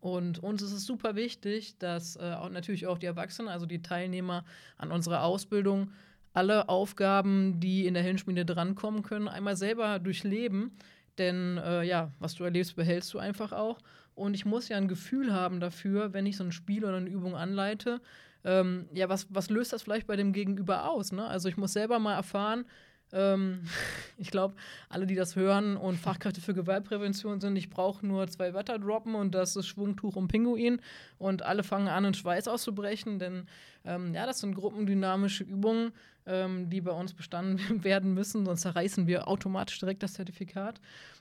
Und 0.00 0.40
uns 0.40 0.62
ist 0.62 0.72
es 0.72 0.84
super 0.84 1.16
wichtig, 1.16 1.78
dass 1.78 2.16
äh, 2.16 2.30
natürlich 2.50 2.86
auch 2.86 2.98
die 2.98 3.06
Erwachsenen, 3.06 3.48
also 3.48 3.66
die 3.66 3.82
Teilnehmer 3.82 4.44
an 4.76 4.92
unserer 4.92 5.22
Ausbildung, 5.24 5.90
alle 6.36 6.68
Aufgaben, 6.68 7.60
die 7.60 7.86
in 7.86 7.94
der 7.94 8.02
Hirnschmiede 8.02 8.44
drankommen 8.44 9.02
können, 9.02 9.26
einmal 9.26 9.56
selber 9.56 9.98
durchleben. 9.98 10.72
Denn 11.16 11.56
äh, 11.56 11.82
ja, 11.82 12.12
was 12.18 12.34
du 12.34 12.44
erlebst, 12.44 12.76
behältst 12.76 13.12
du 13.14 13.18
einfach 13.18 13.52
auch. 13.52 13.78
Und 14.14 14.34
ich 14.34 14.44
muss 14.44 14.68
ja 14.68 14.76
ein 14.76 14.88
Gefühl 14.88 15.32
haben 15.32 15.60
dafür, 15.60 16.12
wenn 16.12 16.26
ich 16.26 16.36
so 16.36 16.44
ein 16.44 16.52
Spiel 16.52 16.84
oder 16.84 16.96
eine 16.96 17.08
Übung 17.08 17.34
anleite, 17.36 18.00
ähm, 18.44 18.86
ja, 18.92 19.08
was, 19.08 19.26
was 19.30 19.50
löst 19.50 19.72
das 19.72 19.82
vielleicht 19.82 20.06
bei 20.06 20.16
dem 20.16 20.32
Gegenüber 20.32 20.88
aus? 20.90 21.10
Ne? 21.10 21.26
Also 21.26 21.48
ich 21.48 21.56
muss 21.56 21.72
selber 21.72 21.98
mal 21.98 22.14
erfahren, 22.14 22.66
ähm, 23.12 23.62
ich 24.18 24.30
glaube, 24.30 24.54
alle, 24.88 25.06
die 25.06 25.14
das 25.14 25.36
hören 25.36 25.76
und 25.76 25.96
Fachkräfte 25.96 26.40
für 26.40 26.54
Gewaltprävention 26.54 27.40
sind, 27.40 27.56
ich 27.56 27.70
brauche 27.70 28.06
nur 28.06 28.26
zwei 28.28 28.54
Wörter 28.54 28.78
droppen 28.78 29.14
und 29.14 29.34
das 29.34 29.56
ist 29.56 29.66
Schwungtuch 29.66 30.16
und 30.16 30.28
Pinguin 30.28 30.80
und 31.18 31.42
alle 31.42 31.62
fangen 31.62 31.88
an, 31.88 32.04
in 32.04 32.14
Schweiß 32.14 32.48
auszubrechen, 32.48 33.18
denn 33.18 33.46
ähm, 33.84 34.14
ja, 34.14 34.26
das 34.26 34.40
sind 34.40 34.54
gruppendynamische 34.54 35.44
Übungen, 35.44 35.92
ähm, 36.26 36.68
die 36.70 36.80
bei 36.80 36.92
uns 36.92 37.14
bestanden 37.14 37.60
werden 37.84 38.14
müssen, 38.14 38.44
sonst 38.44 38.62
zerreißen 38.62 39.06
wir 39.06 39.28
automatisch 39.28 39.78
direkt 39.78 40.02
das 40.02 40.14
Zertifikat. 40.14 40.80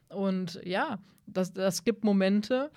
Und 0.10 0.60
ja, 0.64 0.99
das, 1.28 1.53
das 1.53 1.84
gibt 1.84 2.03
Momente, 2.03 2.72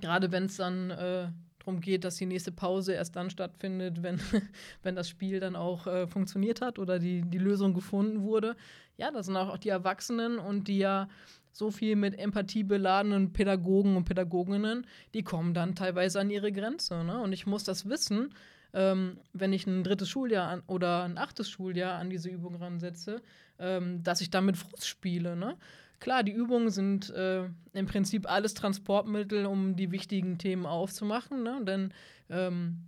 gerade 0.00 0.32
wenn 0.32 0.44
es 0.44 0.56
dann 0.56 0.90
äh, 0.90 1.28
darum 1.58 1.80
geht, 1.80 2.04
dass 2.04 2.16
die 2.16 2.26
nächste 2.26 2.52
Pause 2.52 2.92
erst 2.92 3.16
dann 3.16 3.30
stattfindet, 3.30 4.02
wenn, 4.02 4.20
wenn 4.82 4.94
das 4.94 5.08
Spiel 5.08 5.40
dann 5.40 5.56
auch 5.56 5.86
äh, 5.86 6.06
funktioniert 6.06 6.60
hat 6.60 6.78
oder 6.78 6.98
die, 6.98 7.22
die 7.22 7.38
Lösung 7.38 7.74
gefunden 7.74 8.22
wurde. 8.22 8.56
Ja, 8.96 9.10
das 9.10 9.26
sind 9.26 9.36
auch 9.36 9.58
die 9.58 9.70
Erwachsenen 9.70 10.38
und 10.38 10.68
die 10.68 10.78
ja 10.78 11.08
so 11.52 11.70
viel 11.70 11.94
mit 11.94 12.18
Empathie 12.18 12.64
beladenen 12.64 13.32
Pädagogen 13.32 13.96
und 13.96 14.04
Pädagoginnen, 14.04 14.86
die 15.14 15.22
kommen 15.22 15.54
dann 15.54 15.76
teilweise 15.76 16.20
an 16.20 16.30
ihre 16.30 16.50
Grenze. 16.50 17.04
Ne? 17.04 17.20
Und 17.20 17.32
ich 17.32 17.46
muss 17.46 17.62
das 17.62 17.88
wissen, 17.88 18.34
ähm, 18.74 19.18
wenn 19.32 19.52
ich 19.52 19.66
ein 19.66 19.84
drittes 19.84 20.08
Schuljahr 20.08 20.48
an, 20.48 20.62
oder 20.66 21.04
ein 21.04 21.16
achtes 21.16 21.48
Schuljahr 21.48 21.98
an 21.98 22.10
diese 22.10 22.28
Übung 22.28 22.56
ransetze, 22.56 23.22
ähm, 23.58 24.02
dass 24.02 24.20
ich 24.20 24.30
damit 24.30 24.56
Frust 24.56 24.86
spiele. 24.86 25.36
Ne? 25.36 25.56
Klar, 26.00 26.24
die 26.24 26.32
Übungen 26.32 26.70
sind 26.70 27.08
äh, 27.10 27.44
im 27.72 27.86
Prinzip 27.86 28.28
alles 28.28 28.54
Transportmittel, 28.54 29.46
um 29.46 29.76
die 29.76 29.92
wichtigen 29.92 30.38
Themen 30.38 30.66
aufzumachen. 30.66 31.44
Ne? 31.44 31.60
Denn 31.64 31.94
ähm, 32.28 32.80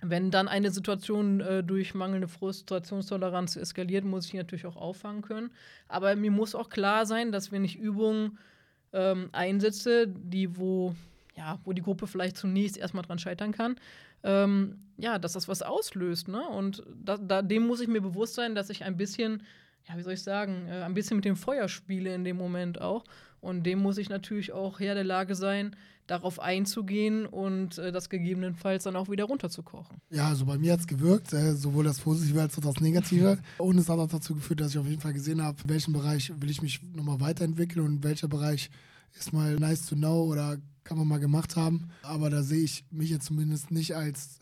wenn 0.00 0.30
dann 0.30 0.48
eine 0.48 0.70
Situation 0.70 1.40
äh, 1.40 1.64
durch 1.64 1.94
mangelnde 1.94 2.28
Frustrationstoleranz 2.28 3.56
eskaliert, 3.56 4.04
muss 4.04 4.26
ich 4.26 4.34
natürlich 4.34 4.66
auch 4.66 4.76
auffangen 4.76 5.22
können. 5.22 5.50
Aber 5.88 6.14
mir 6.14 6.30
muss 6.30 6.54
auch 6.54 6.68
klar 6.68 7.04
sein, 7.04 7.32
dass 7.32 7.50
wenn 7.50 7.64
ich 7.64 7.78
Übungen 7.78 8.38
ähm, 8.92 9.28
einsetze, 9.32 10.06
die 10.06 10.56
wo 10.56 10.94
ja, 11.36 11.58
wo 11.64 11.72
die 11.72 11.82
Gruppe 11.82 12.06
vielleicht 12.06 12.36
zunächst 12.36 12.76
erstmal 12.76 13.04
dran 13.04 13.18
scheitern 13.18 13.52
kann, 13.52 13.76
ähm, 14.24 14.78
ja, 14.96 15.18
dass 15.18 15.32
das 15.32 15.48
was 15.48 15.62
auslöst. 15.62 16.28
Ne? 16.28 16.46
Und 16.48 16.82
da, 16.94 17.16
da, 17.16 17.42
dem 17.42 17.66
muss 17.66 17.80
ich 17.80 17.88
mir 17.88 18.00
bewusst 18.00 18.34
sein, 18.34 18.54
dass 18.54 18.70
ich 18.70 18.84
ein 18.84 18.96
bisschen 18.96 19.42
ja, 19.88 19.96
wie 19.96 20.02
soll 20.02 20.14
ich 20.14 20.22
sagen, 20.22 20.66
äh, 20.68 20.82
ein 20.82 20.94
bisschen 20.94 21.16
mit 21.16 21.24
dem 21.24 21.36
Feuer 21.36 21.68
spiele 21.68 22.14
in 22.14 22.24
dem 22.24 22.36
Moment 22.36 22.80
auch. 22.80 23.04
Und 23.40 23.64
dem 23.64 23.80
muss 23.80 23.98
ich 23.98 24.08
natürlich 24.08 24.52
auch 24.52 24.78
Herr 24.78 24.94
der 24.94 25.04
Lage 25.04 25.34
sein, 25.34 25.74
darauf 26.06 26.40
einzugehen 26.40 27.26
und 27.26 27.78
äh, 27.78 27.92
das 27.92 28.08
gegebenenfalls 28.08 28.84
dann 28.84 28.96
auch 28.96 29.08
wieder 29.08 29.24
runterzukochen. 29.24 29.98
Ja, 30.10 30.28
also 30.28 30.46
bei 30.46 30.58
mir 30.58 30.72
hat 30.72 30.80
es 30.80 30.86
gewirkt, 30.86 31.32
äh, 31.32 31.54
sowohl 31.54 31.84
das 31.84 32.00
Positive 32.00 32.40
als 32.40 32.58
auch 32.58 32.62
das 32.62 32.80
Negative. 32.80 33.38
Und 33.58 33.78
es 33.78 33.88
hat 33.88 33.98
auch 33.98 34.08
dazu 34.08 34.34
geführt, 34.34 34.60
dass 34.60 34.70
ich 34.70 34.78
auf 34.78 34.86
jeden 34.86 35.00
Fall 35.00 35.12
gesehen 35.12 35.42
habe, 35.42 35.58
in 35.62 35.70
welchem 35.70 35.92
Bereich 35.92 36.32
will 36.40 36.50
ich 36.50 36.62
mich 36.62 36.80
nochmal 36.94 37.20
weiterentwickeln 37.20 37.84
und 37.84 38.04
welcher 38.04 38.28
Bereich 38.28 38.70
ist 39.18 39.32
mal 39.32 39.56
nice 39.56 39.86
to 39.86 39.94
know 39.94 40.24
oder 40.24 40.58
kann 40.84 40.98
man 40.98 41.08
mal 41.08 41.20
gemacht 41.20 41.56
haben. 41.56 41.90
Aber 42.02 42.30
da 42.30 42.42
sehe 42.42 42.62
ich 42.62 42.84
mich 42.90 43.10
jetzt 43.10 43.26
zumindest 43.26 43.70
nicht 43.70 43.94
als 43.94 44.40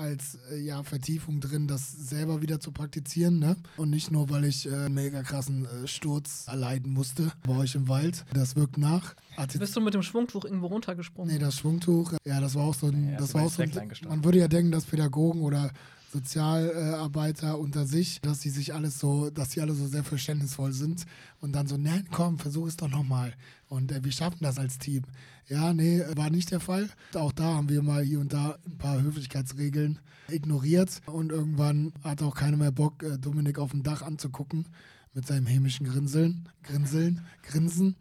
als 0.00 0.38
äh, 0.50 0.58
ja, 0.58 0.82
Vertiefung 0.82 1.40
drin, 1.40 1.66
das 1.66 1.92
selber 1.92 2.40
wieder 2.40 2.58
zu 2.58 2.72
praktizieren. 2.72 3.38
Ne? 3.38 3.56
Und 3.76 3.90
nicht 3.90 4.10
nur, 4.10 4.30
weil 4.30 4.44
ich 4.44 4.66
äh, 4.66 4.74
einen 4.74 4.94
mega 4.94 5.22
krassen 5.22 5.66
äh, 5.66 5.86
Sturz 5.86 6.46
erleiden 6.48 6.92
musste 6.92 7.32
bei 7.46 7.56
euch 7.56 7.74
im 7.74 7.88
Wald. 7.88 8.24
Das 8.32 8.56
wirkt 8.56 8.78
nach. 8.78 9.14
Hat 9.36 9.58
Bist 9.58 9.76
du 9.76 9.80
mit 9.80 9.94
dem 9.94 10.02
Schwungtuch 10.02 10.44
irgendwo 10.44 10.66
runtergesprungen? 10.66 11.32
Nee, 11.32 11.38
das 11.38 11.56
Schwungtuch, 11.56 12.14
ja, 12.24 12.40
das 12.40 12.54
war 12.54 12.64
auch 12.64 12.74
so 12.74 12.86
ein. 12.86 13.10
Ja, 13.10 13.18
das 13.18 13.34
war 13.34 13.42
auch 13.42 13.50
so 13.50 13.62
ein 13.62 13.70
man 14.08 14.24
würde 14.24 14.38
ja 14.38 14.48
denken, 14.48 14.72
dass 14.72 14.84
Pädagogen 14.84 15.42
oder 15.42 15.70
Sozialarbeiter 16.12 17.58
unter 17.58 17.86
sich, 17.86 18.20
dass 18.20 18.40
sie 18.40 18.50
sich 18.50 18.74
alles 18.74 18.98
so, 18.98 19.30
dass 19.30 19.52
sie 19.52 19.60
alle 19.60 19.74
so 19.74 19.86
sehr 19.86 20.02
verständnisvoll 20.02 20.72
sind 20.72 21.04
und 21.40 21.52
dann 21.52 21.68
so, 21.68 21.76
nein, 21.76 22.06
komm, 22.10 22.38
versuch 22.38 22.66
es 22.66 22.76
doch 22.76 22.88
nochmal. 22.88 23.32
Und 23.68 23.92
äh, 23.92 24.02
wir 24.02 24.10
schaffen 24.10 24.38
das 24.40 24.58
als 24.58 24.78
Team. 24.78 25.04
Ja, 25.46 25.72
nee, 25.72 26.02
war 26.16 26.30
nicht 26.30 26.50
der 26.50 26.60
Fall. 26.60 26.88
Auch 27.14 27.32
da 27.32 27.54
haben 27.54 27.68
wir 27.68 27.82
mal 27.82 28.02
hier 28.02 28.18
und 28.18 28.32
da 28.32 28.58
ein 28.66 28.78
paar 28.78 29.00
Höflichkeitsregeln 29.00 30.00
ignoriert 30.28 31.00
und 31.06 31.30
irgendwann 31.30 31.92
hat 32.02 32.22
auch 32.22 32.34
keiner 32.34 32.56
mehr 32.56 32.72
Bock, 32.72 33.02
äh, 33.02 33.18
Dominik 33.18 33.58
auf 33.58 33.70
dem 33.70 33.82
Dach 33.84 34.02
anzugucken 34.02 34.66
mit 35.14 35.26
seinem 35.26 35.46
hämischen 35.46 35.86
Grinseln, 35.86 36.48
Grinseln, 36.64 37.24
Grinsen. 37.42 37.96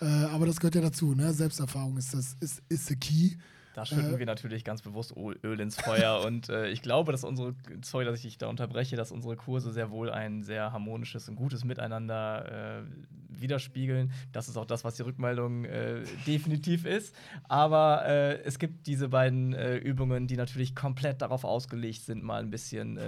Äh, 0.00 0.04
aber 0.04 0.44
das 0.44 0.60
gehört 0.60 0.74
ja 0.74 0.82
dazu, 0.82 1.14
ne? 1.14 1.32
Selbsterfahrung 1.32 1.96
ist 1.96 2.12
das, 2.12 2.36
ist, 2.40 2.62
ist 2.68 2.86
the 2.86 2.96
key. 2.96 3.36
Da 3.76 3.84
schütten 3.84 4.14
äh, 4.14 4.18
wir 4.18 4.24
natürlich 4.24 4.64
ganz 4.64 4.80
bewusst 4.80 5.14
Öl 5.14 5.60
ins 5.60 5.76
Feuer. 5.76 6.22
und 6.26 6.48
äh, 6.48 6.68
ich 6.68 6.80
glaube, 6.80 7.12
dass 7.12 7.24
unsere, 7.24 7.54
sorry, 7.82 8.06
dass 8.06 8.16
ich 8.16 8.22
dich 8.22 8.38
da 8.38 8.48
unterbreche, 8.48 8.96
dass 8.96 9.12
unsere 9.12 9.36
Kurse 9.36 9.70
sehr 9.70 9.90
wohl 9.90 10.10
ein 10.10 10.42
sehr 10.42 10.72
harmonisches 10.72 11.28
und 11.28 11.36
gutes 11.36 11.62
Miteinander 11.62 12.80
äh, 12.80 12.82
widerspiegeln. 13.28 14.12
Das 14.32 14.48
ist 14.48 14.56
auch 14.56 14.64
das, 14.64 14.82
was 14.82 14.94
die 14.94 15.02
Rückmeldung 15.02 15.66
äh, 15.66 16.04
definitiv 16.26 16.86
ist. 16.86 17.14
Aber 17.44 18.06
äh, 18.06 18.40
es 18.44 18.58
gibt 18.58 18.86
diese 18.86 19.10
beiden 19.10 19.52
äh, 19.52 19.76
Übungen, 19.76 20.26
die 20.26 20.36
natürlich 20.36 20.74
komplett 20.74 21.20
darauf 21.20 21.44
ausgelegt 21.44 22.00
sind, 22.00 22.22
mal 22.22 22.40
ein 22.40 22.50
bisschen 22.50 22.98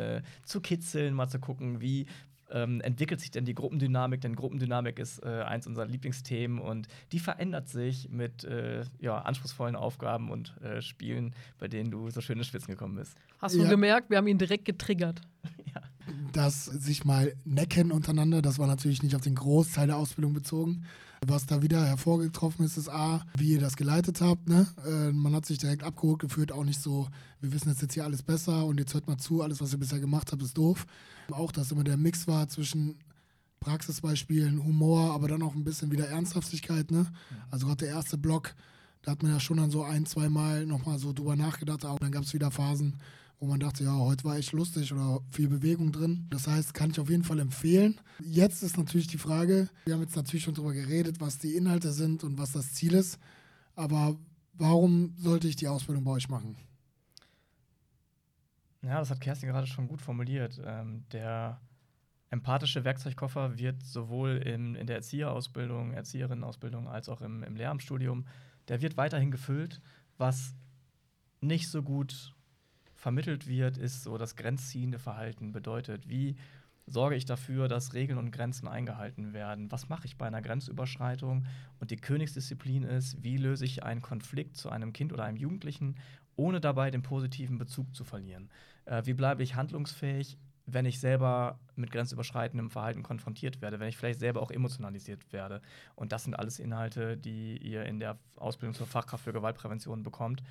zu 0.44 0.60
kitzeln, 0.60 1.14
mal 1.14 1.28
zu 1.28 1.38
gucken, 1.38 1.80
wie 1.80 2.06
ähm, 2.50 2.80
entwickelt 2.80 3.20
sich 3.20 3.30
denn 3.30 3.44
die 3.44 3.54
Gruppendynamik? 3.54 4.20
Denn 4.20 4.36
Gruppendynamik 4.36 4.98
ist 4.98 5.22
äh, 5.22 5.42
eins 5.42 5.66
unserer 5.66 5.86
Lieblingsthemen 5.86 6.58
und 6.58 6.88
die 7.12 7.18
verändert 7.18 7.68
sich 7.68 8.08
mit 8.08 8.44
äh, 8.44 8.84
ja, 9.00 9.18
anspruchsvollen 9.18 9.76
Aufgaben 9.76 10.30
und 10.30 10.56
äh, 10.62 10.80
Spielen, 10.82 11.34
bei 11.58 11.68
denen 11.68 11.90
du 11.90 12.10
so 12.10 12.20
schön 12.20 12.38
ins 12.38 12.48
Schwitzen 12.48 12.72
gekommen 12.72 12.96
bist. 12.96 13.16
Hast 13.38 13.54
du 13.54 13.62
ja. 13.62 13.68
gemerkt, 13.68 14.10
wir 14.10 14.18
haben 14.18 14.26
ihn 14.28 14.38
direkt 14.38 14.64
getriggert. 14.64 15.20
ja. 15.74 15.82
Das 16.32 16.64
sich 16.64 17.04
mal 17.04 17.34
necken 17.44 17.92
untereinander, 17.92 18.42
das 18.42 18.58
war 18.58 18.66
natürlich 18.66 19.02
nicht 19.02 19.14
auf 19.14 19.22
den 19.22 19.34
Großteil 19.34 19.88
der 19.88 19.96
Ausbildung 19.96 20.32
bezogen. 20.32 20.84
Was 21.26 21.46
da 21.46 21.62
wieder 21.62 21.84
hervorgetroffen 21.84 22.64
ist, 22.64 22.76
ist 22.76 22.88
A, 22.88 23.22
wie 23.36 23.52
ihr 23.52 23.60
das 23.60 23.76
geleitet 23.76 24.20
habt. 24.20 24.48
Ne? 24.48 24.66
Äh, 24.86 25.12
man 25.12 25.34
hat 25.34 25.46
sich 25.46 25.58
direkt 25.58 25.82
abgeholt 25.82 26.20
gefühlt, 26.20 26.52
auch 26.52 26.64
nicht 26.64 26.80
so, 26.80 27.08
wir 27.40 27.52
wissen 27.52 27.68
jetzt, 27.68 27.82
jetzt 27.82 27.94
hier 27.94 28.04
alles 28.04 28.22
besser 28.22 28.64
und 28.64 28.78
jetzt 28.78 28.94
hört 28.94 29.08
mal 29.08 29.18
zu, 29.18 29.42
alles, 29.42 29.60
was 29.60 29.72
ihr 29.72 29.78
bisher 29.78 30.00
gemacht 30.00 30.30
habt, 30.30 30.42
ist 30.42 30.56
doof. 30.56 30.86
Auch, 31.30 31.50
dass 31.50 31.72
immer 31.72 31.84
der 31.84 31.96
Mix 31.96 32.28
war 32.28 32.48
zwischen 32.48 32.96
Praxisbeispielen, 33.60 34.64
Humor, 34.64 35.12
aber 35.12 35.28
dann 35.28 35.42
auch 35.42 35.54
ein 35.54 35.64
bisschen 35.64 35.90
wieder 35.90 36.08
Ernsthaftigkeit. 36.08 36.90
Ne? 36.90 37.06
Also 37.50 37.66
gerade 37.66 37.84
der 37.84 37.94
erste 37.94 38.16
Block, 38.16 38.54
da 39.02 39.12
hat 39.12 39.22
man 39.22 39.32
ja 39.32 39.40
schon 39.40 39.56
dann 39.56 39.70
so 39.70 39.82
ein, 39.82 40.06
zwei 40.06 40.28
Mal 40.28 40.66
nochmal 40.66 40.98
so 40.98 41.12
drüber 41.12 41.34
nachgedacht, 41.34 41.84
aber 41.84 41.98
dann 41.98 42.12
gab 42.12 42.22
es 42.22 42.34
wieder 42.34 42.50
Phasen, 42.50 42.96
wo 43.40 43.46
man 43.46 43.60
dachte, 43.60 43.84
ja, 43.84 43.96
heute 43.96 44.24
war 44.24 44.36
echt 44.36 44.52
lustig 44.52 44.92
oder 44.92 45.20
viel 45.30 45.48
Bewegung 45.48 45.92
drin. 45.92 46.26
Das 46.30 46.48
heißt, 46.48 46.74
kann 46.74 46.90
ich 46.90 46.98
auf 46.98 47.08
jeden 47.08 47.24
Fall 47.24 47.38
empfehlen. 47.38 48.00
Jetzt 48.20 48.62
ist 48.62 48.76
natürlich 48.76 49.06
die 49.06 49.18
Frage, 49.18 49.68
wir 49.84 49.94
haben 49.94 50.02
jetzt 50.02 50.16
natürlich 50.16 50.44
schon 50.44 50.54
darüber 50.54 50.72
geredet, 50.72 51.20
was 51.20 51.38
die 51.38 51.54
Inhalte 51.54 51.92
sind 51.92 52.24
und 52.24 52.38
was 52.38 52.52
das 52.52 52.74
Ziel 52.74 52.94
ist, 52.94 53.18
aber 53.76 54.16
warum 54.54 55.14
sollte 55.16 55.46
ich 55.46 55.56
die 55.56 55.68
Ausbildung 55.68 56.04
bei 56.04 56.10
euch 56.12 56.28
machen? 56.28 56.56
Ja, 58.82 58.98
das 58.98 59.10
hat 59.10 59.20
Kerstin 59.20 59.48
gerade 59.48 59.66
schon 59.66 59.88
gut 59.88 60.02
formuliert. 60.02 60.60
Ähm, 60.64 61.04
der 61.12 61.60
empathische 62.30 62.84
Werkzeugkoffer 62.84 63.58
wird 63.58 63.84
sowohl 63.84 64.36
in, 64.38 64.74
in 64.74 64.86
der 64.86 64.96
Erzieherausbildung, 64.96 65.92
Erzieherinnenausbildung 65.92 66.88
als 66.88 67.08
auch 67.08 67.20
im, 67.20 67.42
im 67.42 67.56
Lehramtsstudium, 67.56 68.26
der 68.68 68.82
wird 68.82 68.96
weiterhin 68.96 69.30
gefüllt. 69.30 69.80
Was 70.16 70.54
nicht 71.40 71.68
so 71.68 71.82
gut 71.82 72.34
vermittelt 72.98 73.46
wird, 73.46 73.78
ist 73.78 74.02
so 74.02 74.18
das 74.18 74.34
grenzziehende 74.34 74.98
Verhalten. 74.98 75.52
Bedeutet, 75.52 76.08
wie 76.08 76.34
sorge 76.84 77.14
ich 77.14 77.24
dafür, 77.24 77.68
dass 77.68 77.94
Regeln 77.94 78.18
und 78.18 78.32
Grenzen 78.32 78.66
eingehalten 78.66 79.32
werden? 79.32 79.70
Was 79.70 79.88
mache 79.88 80.06
ich 80.06 80.18
bei 80.18 80.26
einer 80.26 80.42
Grenzüberschreitung? 80.42 81.46
Und 81.78 81.90
die 81.92 81.96
Königsdisziplin 81.96 82.82
ist, 82.82 83.22
wie 83.22 83.36
löse 83.36 83.64
ich 83.64 83.84
einen 83.84 84.02
Konflikt 84.02 84.56
zu 84.56 84.68
einem 84.68 84.92
Kind 84.92 85.12
oder 85.12 85.24
einem 85.24 85.36
Jugendlichen, 85.36 85.94
ohne 86.34 86.60
dabei 86.60 86.90
den 86.90 87.02
positiven 87.02 87.56
Bezug 87.56 87.94
zu 87.94 88.02
verlieren? 88.02 88.50
Äh, 88.84 89.02
wie 89.04 89.14
bleibe 89.14 89.44
ich 89.44 89.54
handlungsfähig, 89.54 90.36
wenn 90.66 90.84
ich 90.84 90.98
selber 90.98 91.60
mit 91.76 91.92
grenzüberschreitendem 91.92 92.68
Verhalten 92.68 93.04
konfrontiert 93.04 93.62
werde, 93.62 93.78
wenn 93.78 93.88
ich 93.88 93.96
vielleicht 93.96 94.18
selber 94.18 94.42
auch 94.42 94.50
emotionalisiert 94.50 95.32
werde? 95.32 95.62
Und 95.94 96.10
das 96.10 96.24
sind 96.24 96.34
alles 96.34 96.58
Inhalte, 96.58 97.16
die 97.16 97.58
ihr 97.58 97.84
in 97.84 98.00
der 98.00 98.18
Ausbildung 98.34 98.74
zur 98.74 98.88
Fachkraft 98.88 99.22
für 99.22 99.32
Gewaltprävention 99.32 100.02
bekommt. 100.02 100.42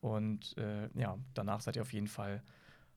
Und 0.00 0.56
äh, 0.58 0.88
ja, 0.94 1.16
danach 1.34 1.60
seid 1.60 1.76
ihr 1.76 1.82
auf 1.82 1.92
jeden 1.92 2.08
Fall 2.08 2.42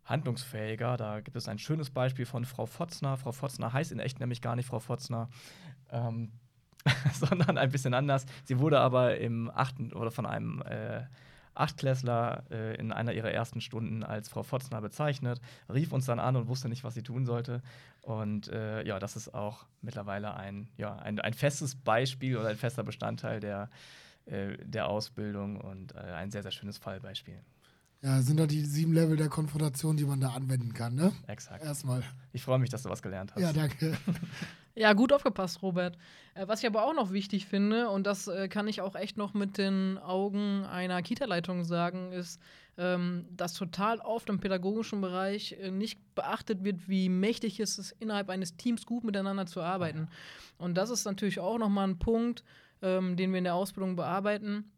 handlungsfähiger. 0.05 0.97
Da 0.97 1.21
gibt 1.21 1.37
es 1.37 1.47
ein 1.47 1.59
schönes 1.59 1.89
Beispiel 1.89 2.25
von 2.25 2.45
Frau 2.45 2.65
Fotzner. 2.65 3.17
Frau 3.17 3.31
Fotzner 3.31 3.73
heißt 3.73 3.91
in 3.91 3.99
echt 3.99 4.19
nämlich 4.19 4.41
gar 4.41 4.55
nicht 4.55 4.67
Frau 4.67 4.79
Fotzner, 4.79 5.29
ähm, 5.89 6.31
sondern 7.13 7.57
ein 7.57 7.71
bisschen 7.71 7.93
anders. 7.93 8.25
Sie 8.43 8.59
wurde 8.59 8.79
aber 8.79 9.17
im 9.17 9.51
achten 9.53 9.93
oder 9.93 10.11
von 10.11 10.25
einem 10.25 10.61
äh, 10.63 11.03
Achtklässler 11.53 12.43
äh, 12.49 12.75
in 12.75 12.91
einer 12.91 13.13
ihrer 13.13 13.31
ersten 13.31 13.61
Stunden 13.61 14.03
als 14.03 14.29
Frau 14.29 14.43
Fotzner 14.43 14.81
bezeichnet, 14.81 15.41
rief 15.71 15.91
uns 15.91 16.05
dann 16.05 16.19
an 16.19 16.35
und 16.35 16.47
wusste 16.47 16.69
nicht, 16.69 16.83
was 16.83 16.93
sie 16.93 17.03
tun 17.03 17.25
sollte. 17.25 17.61
Und 18.01 18.47
äh, 18.47 18.85
ja, 18.85 18.99
das 18.99 19.15
ist 19.15 19.33
auch 19.33 19.65
mittlerweile 19.81 20.33
ein, 20.35 20.69
ja, 20.77 20.95
ein, 20.95 21.19
ein 21.19 21.33
festes 21.33 21.75
Beispiel 21.75 22.37
oder 22.37 22.49
ein 22.49 22.55
fester 22.55 22.83
Bestandteil 22.83 23.39
der 23.39 23.69
der 24.27 24.87
Ausbildung 24.87 25.59
und 25.59 25.95
äh, 25.95 25.99
ein 25.99 26.31
sehr, 26.31 26.43
sehr 26.43 26.51
schönes 26.51 26.77
Fallbeispiel. 26.77 27.41
Ja, 28.01 28.21
sind 28.21 28.39
da 28.39 28.47
die 28.47 28.65
sieben 28.65 28.93
Level 28.93 29.15
der 29.15 29.29
Konfrontation, 29.29 29.95
die 29.95 30.05
man 30.05 30.19
da 30.19 30.29
anwenden 30.29 30.73
kann, 30.73 30.95
ne? 30.95 31.11
Exakt. 31.27 31.63
Erstmal. 31.63 32.01
Ich 32.33 32.41
freue 32.41 32.57
mich, 32.57 32.69
dass 32.69 32.83
du 32.83 32.89
was 32.89 33.01
gelernt 33.01 33.33
hast. 33.35 33.41
Ja, 33.41 33.53
danke. 33.53 33.95
Ja, 34.73 34.93
gut 34.93 35.11
aufgepasst, 35.11 35.61
Robert. 35.61 35.97
Äh, 36.33 36.47
was 36.47 36.61
ich 36.61 36.67
aber 36.67 36.85
auch 36.85 36.93
noch 36.93 37.11
wichtig 37.11 37.45
finde, 37.45 37.89
und 37.89 38.07
das 38.07 38.27
äh, 38.27 38.47
kann 38.47 38.67
ich 38.67 38.81
auch 38.81 38.95
echt 38.95 39.17
noch 39.17 39.33
mit 39.33 39.57
den 39.57 39.97
Augen 39.97 40.63
einer 40.63 41.01
Kita-Leitung 41.01 41.65
sagen, 41.65 42.13
ist, 42.13 42.39
ähm, 42.77 43.25
dass 43.31 43.53
total 43.53 43.99
oft 43.99 44.29
im 44.29 44.39
pädagogischen 44.39 45.01
Bereich 45.01 45.57
äh, 45.59 45.71
nicht 45.71 45.99
beachtet 46.15 46.63
wird, 46.63 46.87
wie 46.87 47.09
mächtig 47.09 47.59
es 47.59 47.77
ist, 47.77 47.91
innerhalb 47.99 48.29
eines 48.29 48.55
Teams 48.55 48.85
gut 48.85 49.03
miteinander 49.03 49.45
zu 49.45 49.61
arbeiten. 49.61 50.07
Und 50.57 50.75
das 50.75 50.89
ist 50.89 51.03
natürlich 51.03 51.39
auch 51.39 51.57
nochmal 51.57 51.89
ein 51.89 51.99
Punkt, 51.99 52.45
ähm, 52.81 53.15
den 53.15 53.31
wir 53.31 53.37
in 53.39 53.43
der 53.45 53.55
Ausbildung 53.55 53.95
bearbeiten. 53.95 54.71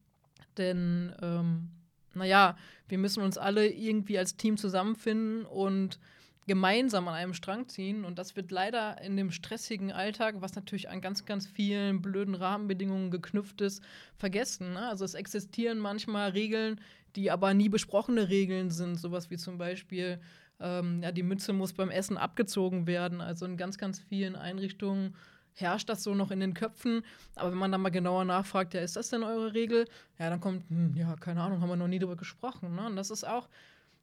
Denn, 0.58 1.14
ähm, 1.22 1.70
naja, 2.14 2.58
wir 2.88 2.98
müssen 2.98 3.24
uns 3.24 3.38
alle 3.38 3.68
irgendwie 3.68 4.18
als 4.18 4.36
Team 4.38 4.58
zusammenfinden 4.58 5.46
und 5.46 6.00
gemeinsam 6.46 7.08
an 7.08 7.14
einem 7.14 7.34
Strang 7.34 7.68
ziehen. 7.70 8.06
Und 8.06 8.20
das 8.20 8.36
wird 8.36 8.52
leider 8.52 9.02
in 9.02 9.16
dem 9.16 9.32
stressigen 9.32 9.92
Alltag, 9.92 10.36
was 10.40 10.56
natürlich 10.56 10.90
an 10.90 11.02
ganz, 11.02 11.26
ganz 11.26 11.48
vielen 11.48 12.02
blöden 12.02 12.36
Rahmenbedingungen 12.36 13.12
geknüpft 13.12 13.62
ist, 13.62 13.82
vergessen. 14.18 14.74
Ne? 14.74 14.88
Also 14.88 15.06
es 15.06 15.14
existieren 15.14 15.80
manchmal 15.80 16.32
Regeln, 16.32 16.80
die 17.16 17.32
aber 17.32 17.54
nie 17.54 17.70
besprochene 17.70 18.30
Regeln 18.30 18.72
sind. 18.72 18.96
Sowas 18.96 19.30
wie 19.30 19.38
zum 19.38 19.58
Beispiel, 19.58 20.20
ähm, 20.60 21.02
ja, 21.02 21.12
die 21.12 21.24
Mütze 21.24 21.54
muss 21.54 21.74
beim 21.74 21.90
Essen 21.90 22.18
abgezogen 22.18 22.88
werden. 22.88 23.22
Also 23.22 23.46
in 23.46 23.58
ganz, 23.58 23.78
ganz 23.78 24.00
vielen 24.00 24.36
Einrichtungen 24.36 25.16
herrscht 25.56 25.90
das 25.90 26.04
so 26.04 26.16
noch 26.16 26.32
in 26.32 26.40
den 26.40 26.54
Köpfen. 26.54 27.04
Aber 27.36 27.52
wenn 27.52 27.58
man 27.58 27.72
dann 27.72 27.82
mal 27.82 27.90
genauer 27.90 28.26
nachfragt, 28.26 28.74
ja, 28.74 28.82
ist 28.82 28.96
das 28.96 29.10
denn 29.10 29.24
eure 29.24 29.54
Regel? 29.54 29.86
Ja, 30.20 30.30
dann 30.30 30.40
kommt, 30.40 30.70
hm, 30.70 30.96
ja, 30.96 31.16
keine 31.16 31.42
Ahnung, 31.42 31.62
haben 31.62 31.70
wir 31.70 31.76
noch 31.76 31.88
nie 31.88 32.00
darüber 32.00 32.18
gesprochen. 32.18 32.76
Ne? 32.76 32.86
Und 32.86 32.96
das 32.96 33.10
ist 33.10 33.24
auch 33.24 33.48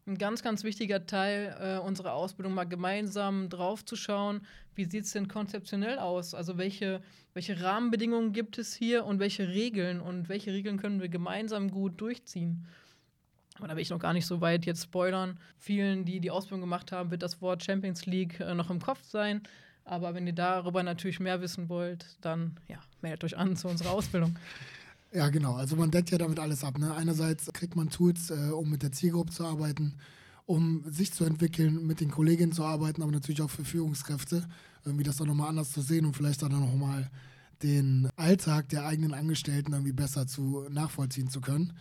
ein 0.07 0.19
ganz, 0.19 0.43
ganz 0.43 0.65
wichtiger 0.65 1.07
Teil 1.07 1.57
äh, 1.61 1.79
unserer 1.79 2.15
Ausbildung, 2.15 2.55
mal 2.55 2.65
gemeinsam 2.65 3.49
drauf 3.49 3.85
zu 3.85 3.97
schauen, 3.97 4.41
wie 4.75 4.85
sieht 4.85 5.05
es 5.05 5.13
denn 5.13 5.29
konzeptionell 5.29 5.99
aus? 5.99 6.35
Also 6.35 6.57
welche, 6.57 7.03
welche 7.35 7.61
Rahmenbedingungen 7.61 8.33
gibt 8.33 8.59
es 8.59 8.75
hier 8.75 9.05
und 9.05 9.19
welche 9.19 9.49
Regeln 9.49 10.01
und 10.01 10.29
welche 10.29 10.53
Regeln 10.53 10.79
können 10.79 11.01
wir 11.01 11.09
gemeinsam 11.09 11.71
gut 11.71 12.01
durchziehen? 12.01 12.67
Aber 13.59 13.69
da 13.69 13.77
will 13.77 13.83
ich 13.83 13.91
noch 13.91 13.99
gar 13.99 14.15
nicht 14.15 14.27
so 14.27 14.41
weit 14.41 14.65
jetzt 14.65 14.85
spoilern. 14.85 15.39
Vielen, 15.59 16.07
die 16.07 16.21
die 16.21 16.31
Ausbildung 16.31 16.63
gemacht 16.63 16.93
haben, 16.93 17.11
wird 17.11 17.23
das 17.23 17.43
Wort 17.43 17.63
Champions 17.63 18.07
League 18.07 18.41
äh, 18.41 18.55
noch 18.55 18.71
im 18.71 18.81
Kopf 18.81 19.05
sein. 19.05 19.43
Aber 19.91 20.15
wenn 20.15 20.25
ihr 20.25 20.33
darüber 20.33 20.85
natürlich 20.85 21.19
mehr 21.19 21.41
wissen 21.41 21.69
wollt, 21.69 22.07
dann 22.21 22.57
ja, 22.69 22.79
meldet 23.03 23.25
euch 23.25 23.37
an 23.37 23.57
zu 23.57 23.69
unserer 23.69 23.91
Ausbildung. 23.91 24.39
Ja, 25.13 25.29
genau. 25.29 25.57
Also 25.57 25.75
man 25.75 25.91
deckt 25.91 26.13
ja 26.13 26.19
damit 26.19 26.39
alles 26.39 26.63
ab. 26.63 26.79
Ne? 26.79 26.95
Einerseits 26.95 27.53
kriegt 27.53 27.75
man 27.75 27.91
Tools, 27.91 28.31
äh, 28.31 28.53
um 28.53 28.71
mit 28.71 28.85
der 28.85 28.93
Zielgruppe 28.93 29.33
zu 29.33 29.45
arbeiten, 29.45 29.97
um 30.47 30.85
sich 30.89 31.13
zu 31.13 31.25
entwickeln, 31.25 31.85
mit 31.85 32.01
den 32.01 32.13
Kolleginnen 32.13 32.53
zu 32.53 32.65
arbeiten, 32.65 33.03
aber 33.03 33.11
natürlich 33.11 33.43
auch 33.43 33.51
für 33.51 33.65
Führungskräfte, 33.65 34.47
irgendwie 34.85 35.03
das 35.03 35.17
dann 35.17 35.27
nochmal 35.27 35.49
anders 35.49 35.73
zu 35.73 35.81
sehen 35.81 36.07
und 36.07 36.17
vielleicht 36.17 36.43
dann 36.43 36.53
nochmal 36.53 37.11
den 37.65 38.09
Alltag 38.15 38.69
der 38.69 38.87
eigenen 38.87 39.13
Angestellten 39.13 39.73
irgendwie 39.73 39.91
besser 39.91 40.29
zu 40.29 40.65
nachvollziehen 40.71 41.29
zu 41.29 41.41
können. 41.41 41.73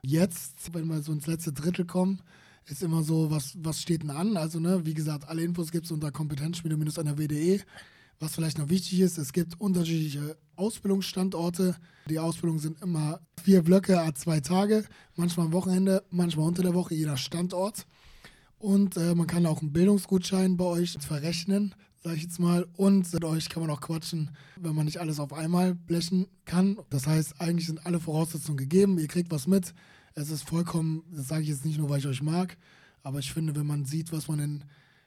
Jetzt, 0.00 0.72
wenn 0.72 0.86
wir 0.86 1.02
so 1.02 1.12
ins 1.12 1.26
letzte 1.26 1.52
Drittel 1.52 1.84
kommen, 1.84 2.22
ist 2.66 2.82
immer 2.82 3.02
so, 3.02 3.30
was, 3.30 3.56
was 3.58 3.80
steht 3.80 4.02
denn 4.02 4.10
an? 4.10 4.36
Also, 4.36 4.60
ne, 4.60 4.84
wie 4.84 4.94
gesagt, 4.94 5.28
alle 5.28 5.42
Infos 5.42 5.72
gibt 5.72 5.86
es 5.86 5.92
unter 5.92 6.10
kompetenzschmiede-nrw.de. 6.10 7.60
Was 8.20 8.36
vielleicht 8.36 8.58
noch 8.58 8.68
wichtig 8.68 9.00
ist, 9.00 9.18
es 9.18 9.32
gibt 9.32 9.60
unterschiedliche 9.60 10.36
Ausbildungsstandorte. 10.54 11.74
Die 12.08 12.20
Ausbildungen 12.20 12.60
sind 12.60 12.80
immer 12.80 13.20
vier 13.42 13.62
Blöcke, 13.62 14.00
a 14.00 14.14
zwei 14.14 14.38
Tage, 14.38 14.84
manchmal 15.16 15.46
am 15.46 15.52
Wochenende, 15.52 16.04
manchmal 16.10 16.46
unter 16.46 16.62
der 16.62 16.74
Woche, 16.74 16.94
jeder 16.94 17.16
Standort. 17.16 17.84
Und 18.58 18.96
äh, 18.96 19.16
man 19.16 19.26
kann 19.26 19.44
auch 19.44 19.60
einen 19.60 19.72
Bildungsgutschein 19.72 20.56
bei 20.56 20.64
euch 20.64 20.96
verrechnen, 21.00 21.74
sage 22.04 22.14
ich 22.14 22.22
jetzt 22.22 22.38
mal. 22.38 22.64
Und 22.76 23.12
mit 23.12 23.24
euch 23.24 23.48
kann 23.48 23.62
man 23.64 23.70
auch 23.70 23.80
quatschen, 23.80 24.30
wenn 24.60 24.76
man 24.76 24.84
nicht 24.84 25.00
alles 25.00 25.18
auf 25.18 25.32
einmal 25.32 25.74
blechen 25.74 26.28
kann. 26.44 26.78
Das 26.90 27.08
heißt, 27.08 27.40
eigentlich 27.40 27.66
sind 27.66 27.84
alle 27.84 27.98
Voraussetzungen 27.98 28.56
gegeben. 28.56 29.00
Ihr 29.00 29.08
kriegt 29.08 29.32
was 29.32 29.48
mit. 29.48 29.74
Es 30.14 30.30
ist 30.30 30.48
vollkommen, 30.48 31.04
das 31.10 31.28
sage 31.28 31.42
ich 31.42 31.48
jetzt 31.48 31.64
nicht 31.64 31.78
nur, 31.78 31.88
weil 31.88 31.98
ich 31.98 32.06
euch 32.06 32.22
mag, 32.22 32.56
aber 33.02 33.18
ich 33.18 33.32
finde, 33.32 33.56
wenn 33.56 33.66
man 33.66 33.84
sieht, 33.84 34.12
was 34.12 34.28
man 34.28 34.38
in 34.38 34.64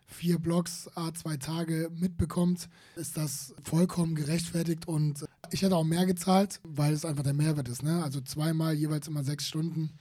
vier 0.07 0.37
Blogs, 0.39 0.89
a 0.95 1.13
zwei 1.13 1.37
Tage 1.37 1.89
mitbekommt, 1.95 2.69
ist 2.95 3.17
das 3.17 3.53
vollkommen 3.63 4.15
gerechtfertigt 4.15 4.87
und 4.87 5.25
ich 5.51 5.61
hätte 5.61 5.75
auch 5.75 5.83
mehr 5.83 6.05
gezahlt, 6.05 6.59
weil 6.63 6.93
es 6.93 7.05
einfach 7.05 7.23
der 7.23 7.33
Mehrwert 7.33 7.67
ist. 7.69 7.83
Ne? 7.83 8.03
Also 8.03 8.21
zweimal 8.21 8.73
jeweils 8.73 9.07
immer 9.07 9.23
sechs 9.23 9.47
Stunden 9.47 9.91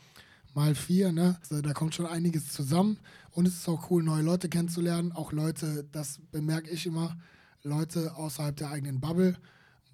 mal 0.55 0.75
vier, 0.75 1.13
ne? 1.13 1.37
Also, 1.41 1.61
da 1.61 1.73
kommt 1.73 1.95
schon 1.95 2.07
einiges 2.07 2.53
zusammen 2.53 2.99
und 3.33 3.47
es 3.47 3.55
ist 3.55 3.69
auch 3.69 3.91
cool, 3.91 4.03
neue 4.03 4.23
Leute 4.23 4.49
kennenzulernen. 4.49 5.13
Auch 5.13 5.33
Leute, 5.33 5.85
das 5.93 6.21
bemerke 6.31 6.71
ich 6.71 6.87
immer, 6.87 7.17
Leute 7.63 8.15
außerhalb 8.17 8.57
der 8.57 8.71
eigenen 8.71 9.01
Bubble, 9.01 9.37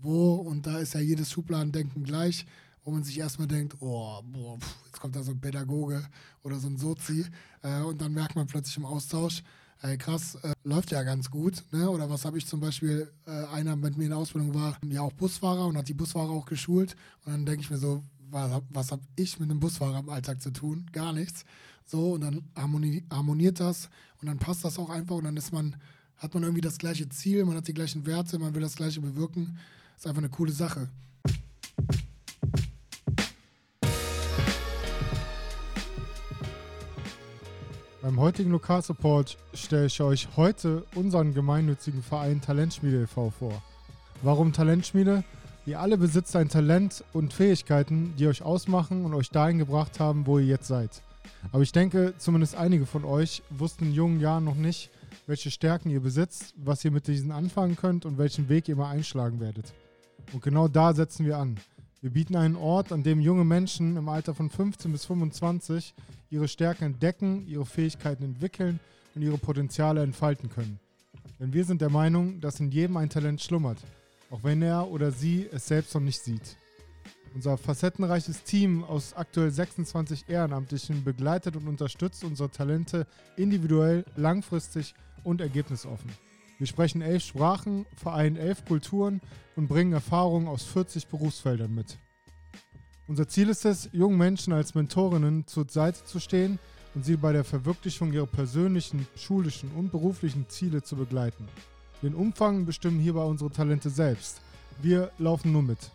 wo, 0.03 0.35
und 0.35 0.67
da 0.67 0.79
ist 0.79 0.95
ja 0.95 1.01
jedes 1.01 1.31
Schubladendenken 1.31 2.05
gleich, 2.05 2.47
wo 2.85 2.91
man 2.91 3.03
sich 3.05 3.19
erstmal 3.19 3.49
denkt, 3.49 3.77
oh, 3.81 4.23
boah, 4.23 4.59
pff, 4.59 4.77
jetzt 4.87 5.01
kommt 5.01 5.17
da 5.17 5.23
so 5.23 5.33
ein 5.33 5.41
Pädagoge 5.41 6.07
oder 6.43 6.59
so 6.59 6.69
ein 6.69 6.77
Sozi 6.77 7.27
äh, 7.63 7.83
und 7.83 8.01
dann 8.01 8.13
merkt 8.13 8.37
man 8.37 8.47
plötzlich 8.47 8.77
im 8.77 8.85
Austausch, 8.85 9.43
ey, 9.83 9.97
krass, 9.97 10.37
äh, 10.37 10.53
läuft 10.65 10.91
ja 10.91 11.03
ganz 11.03 11.31
gut. 11.31 11.65
Ne? 11.73 11.89
Oder 11.89 12.11
was 12.11 12.25
habe 12.25 12.39
ich 12.39 12.47
zum 12.47 12.61
Beispiel, 12.61 13.11
äh, 13.27 13.31
einer 13.47 13.77
mit 13.77 13.97
mir 13.97 14.05
in 14.05 14.11
der 14.11 14.19
Ausbildung 14.19 14.55
war 14.55 14.79
ja 14.83 15.03
auch 15.03 15.13
Busfahrer 15.13 15.67
und 15.67 15.77
hat 15.77 15.89
die 15.89 15.95
Busfahrer 15.95 16.31
auch 16.31 16.47
geschult. 16.47 16.97
Und 17.25 17.33
dann 17.33 17.47
denke 17.47 17.63
ich 17.63 17.71
mir 17.71 17.79
so, 17.79 18.03
was, 18.31 18.63
was 18.71 18.93
habe 18.93 19.03
ich 19.17 19.39
mit 19.39 19.51
einem 19.51 19.61
Busfahrer 19.61 19.99
im 19.99 20.09
Alltag 20.09 20.41
zu 20.41 20.51
tun? 20.51 20.87
Gar 20.93 21.13
nichts. 21.13 21.45
So, 21.85 22.13
und 22.13 22.21
dann 22.21 22.45
harmoni 22.55 23.05
harmoniert 23.11 23.59
das 23.59 23.91
und 24.21 24.29
dann 24.29 24.39
passt 24.39 24.65
das 24.65 24.79
auch 24.79 24.91
einfach 24.91 25.17
und 25.17 25.25
dann 25.25 25.37
ist 25.37 25.53
man, 25.53 25.75
hat 26.17 26.35
man 26.35 26.45
irgendwie 26.45 26.61
das 26.61 26.79
gleiche 26.79 27.09
Ziel, 27.09 27.45
man 27.45 27.57
hat 27.57 27.67
die 27.67 27.75
gleichen 27.75 28.07
Werte, 28.07 28.39
man 28.39 28.55
will 28.55 28.63
das 28.63 28.77
gleiche 28.77 29.01
bewirken. 29.01 29.59
Ist 29.97 30.07
einfach 30.07 30.23
eine 30.23 30.29
coole 30.29 30.53
Sache. 30.53 30.89
Beim 38.03 38.19
heutigen 38.19 38.51
Lokalsupport 38.51 39.37
stelle 39.53 39.85
ich 39.85 40.01
euch 40.01 40.29
heute 40.35 40.85
unseren 40.95 41.35
gemeinnützigen 41.35 42.03
Verein 42.03 42.41
Talentschmiede 42.41 43.03
e.V. 43.03 43.29
vor. 43.29 43.63
Warum 44.23 44.55
Talentschmiede? 44.55 45.23
Ihr 45.67 45.81
alle 45.81 45.99
besitzt 45.99 46.35
ein 46.35 46.49
Talent 46.49 47.05
und 47.13 47.35
Fähigkeiten, 47.35 48.15
die 48.17 48.27
euch 48.27 48.41
ausmachen 48.41 49.05
und 49.05 49.13
euch 49.13 49.29
dahin 49.29 49.59
gebracht 49.59 50.01
haben, 50.01 50.25
wo 50.25 50.39
ihr 50.39 50.47
jetzt 50.47 50.67
seid. 50.67 51.03
Aber 51.53 51.63
ich 51.63 51.73
denke, 51.73 52.15
zumindest 52.17 52.55
einige 52.55 52.87
von 52.87 53.05
euch 53.05 53.43
wussten 53.51 53.85
in 53.85 53.93
jungen 53.93 54.19
Jahren 54.19 54.45
noch 54.45 54.55
nicht, 54.55 54.89
welche 55.27 55.51
Stärken 55.51 55.91
ihr 55.91 56.01
besitzt, 56.01 56.55
was 56.57 56.83
ihr 56.87 56.93
mit 56.93 57.07
diesen 57.07 57.33
anfangen 57.33 57.77
könnt 57.77 58.07
und 58.07 58.17
welchen 58.17 58.49
Weg 58.49 58.67
ihr 58.69 58.77
mal 58.77 58.89
einschlagen 58.89 59.41
werdet. 59.41 59.75
Und 60.33 60.43
genau 60.43 60.69
da 60.69 60.95
setzen 60.95 61.27
wir 61.27 61.37
an. 61.37 61.61
Wir 62.01 62.11
bieten 62.11 62.35
einen 62.35 62.57
Ort, 62.57 62.93
an 62.93 63.03
dem 63.03 63.21
junge 63.21 63.45
Menschen 63.45 63.99
im 63.99 64.09
Alter 64.09 64.35
von 64.35 64.49
15 64.49 64.91
bis 64.91 65.05
25 65.05 65.93
ihre 66.31 66.49
Stärken 66.49 66.85
entdecken, 66.85 67.47
ihre 67.47 67.67
Fähigkeiten 67.67 68.25
entwickeln 68.25 68.81
und 69.15 69.23
ihre 69.23 69.39
Potenziale 69.39 70.03
entfalten 70.03 70.49
können. 70.49 70.79
Denn 71.39 71.53
wir 71.53 71.65
sind 71.65 71.81
der 71.81 71.91
Meinung, 71.91 72.41
dass 72.41 72.61
in 72.61 72.71
jedem 72.71 72.97
ein 72.97 73.11
Talent 73.11 73.41
schlummert, 73.41 73.79
auch 74.31 74.43
wenn 74.43 74.63
er 74.63 74.89
oder 74.89 75.11
sie 75.11 75.49
es 75.53 75.67
selbst 75.67 75.95
noch 75.95 76.01
nicht 76.01 76.21
sieht. 76.21 76.57
Unser 77.35 77.57
facettenreiches 77.57 78.43
Team 78.43 78.83
aus 78.85 79.15
aktuell 79.15 79.51
26 79.51 80.29
Ehrenamtlichen 80.29 81.05
begleitet 81.05 81.57
und 81.57 81.69
unterstützt 81.69 82.25
unsere 82.25 82.51
Talente 82.51 83.07
individuell, 83.37 84.05
langfristig 84.17 84.95
und 85.23 85.41
ergebnisoffen. 85.41 86.11
Wir 86.59 86.67
sprechen 86.67 87.03
elf 87.03 87.25
Sprachen, 87.25 87.87
vereinen 87.97 88.37
elf 88.37 88.65
Kulturen 88.65 89.21
und 89.57 89.69
bringen 89.69 89.93
Erfahrungen 89.93 90.49
aus 90.49 90.65
40 90.65 91.07
Berufsfeldern 91.07 91.75
mit. 91.75 91.99
Unser 93.11 93.27
Ziel 93.27 93.49
ist 93.49 93.65
es, 93.65 93.89
jungen 93.93 94.19
Menschen 94.19 94.53
als 94.53 94.77
Mentorinnen 94.77 95.45
zur 95.49 95.67
Seite 95.69 96.05
zu 96.05 96.21
stehen 96.21 96.61
und 96.95 97.05
sie 97.05 97.17
bei 97.17 97.33
der 97.33 97.43
Verwirklichung 97.43 98.13
ihrer 98.13 98.29
persönlichen, 98.29 99.05
schulischen 99.17 99.69
und 99.73 99.91
beruflichen 99.91 100.49
Ziele 100.49 100.81
zu 100.85 100.95
begleiten. 100.95 101.49
Den 102.05 102.15
Umfang 102.15 102.67
bestimmen 102.67 103.01
hierbei 103.01 103.25
unsere 103.25 103.51
Talente 103.51 103.91
selbst. 103.91 104.41
Wir 104.81 105.11
laufen 105.19 105.51
nur 105.51 105.65
mit. 105.65 105.91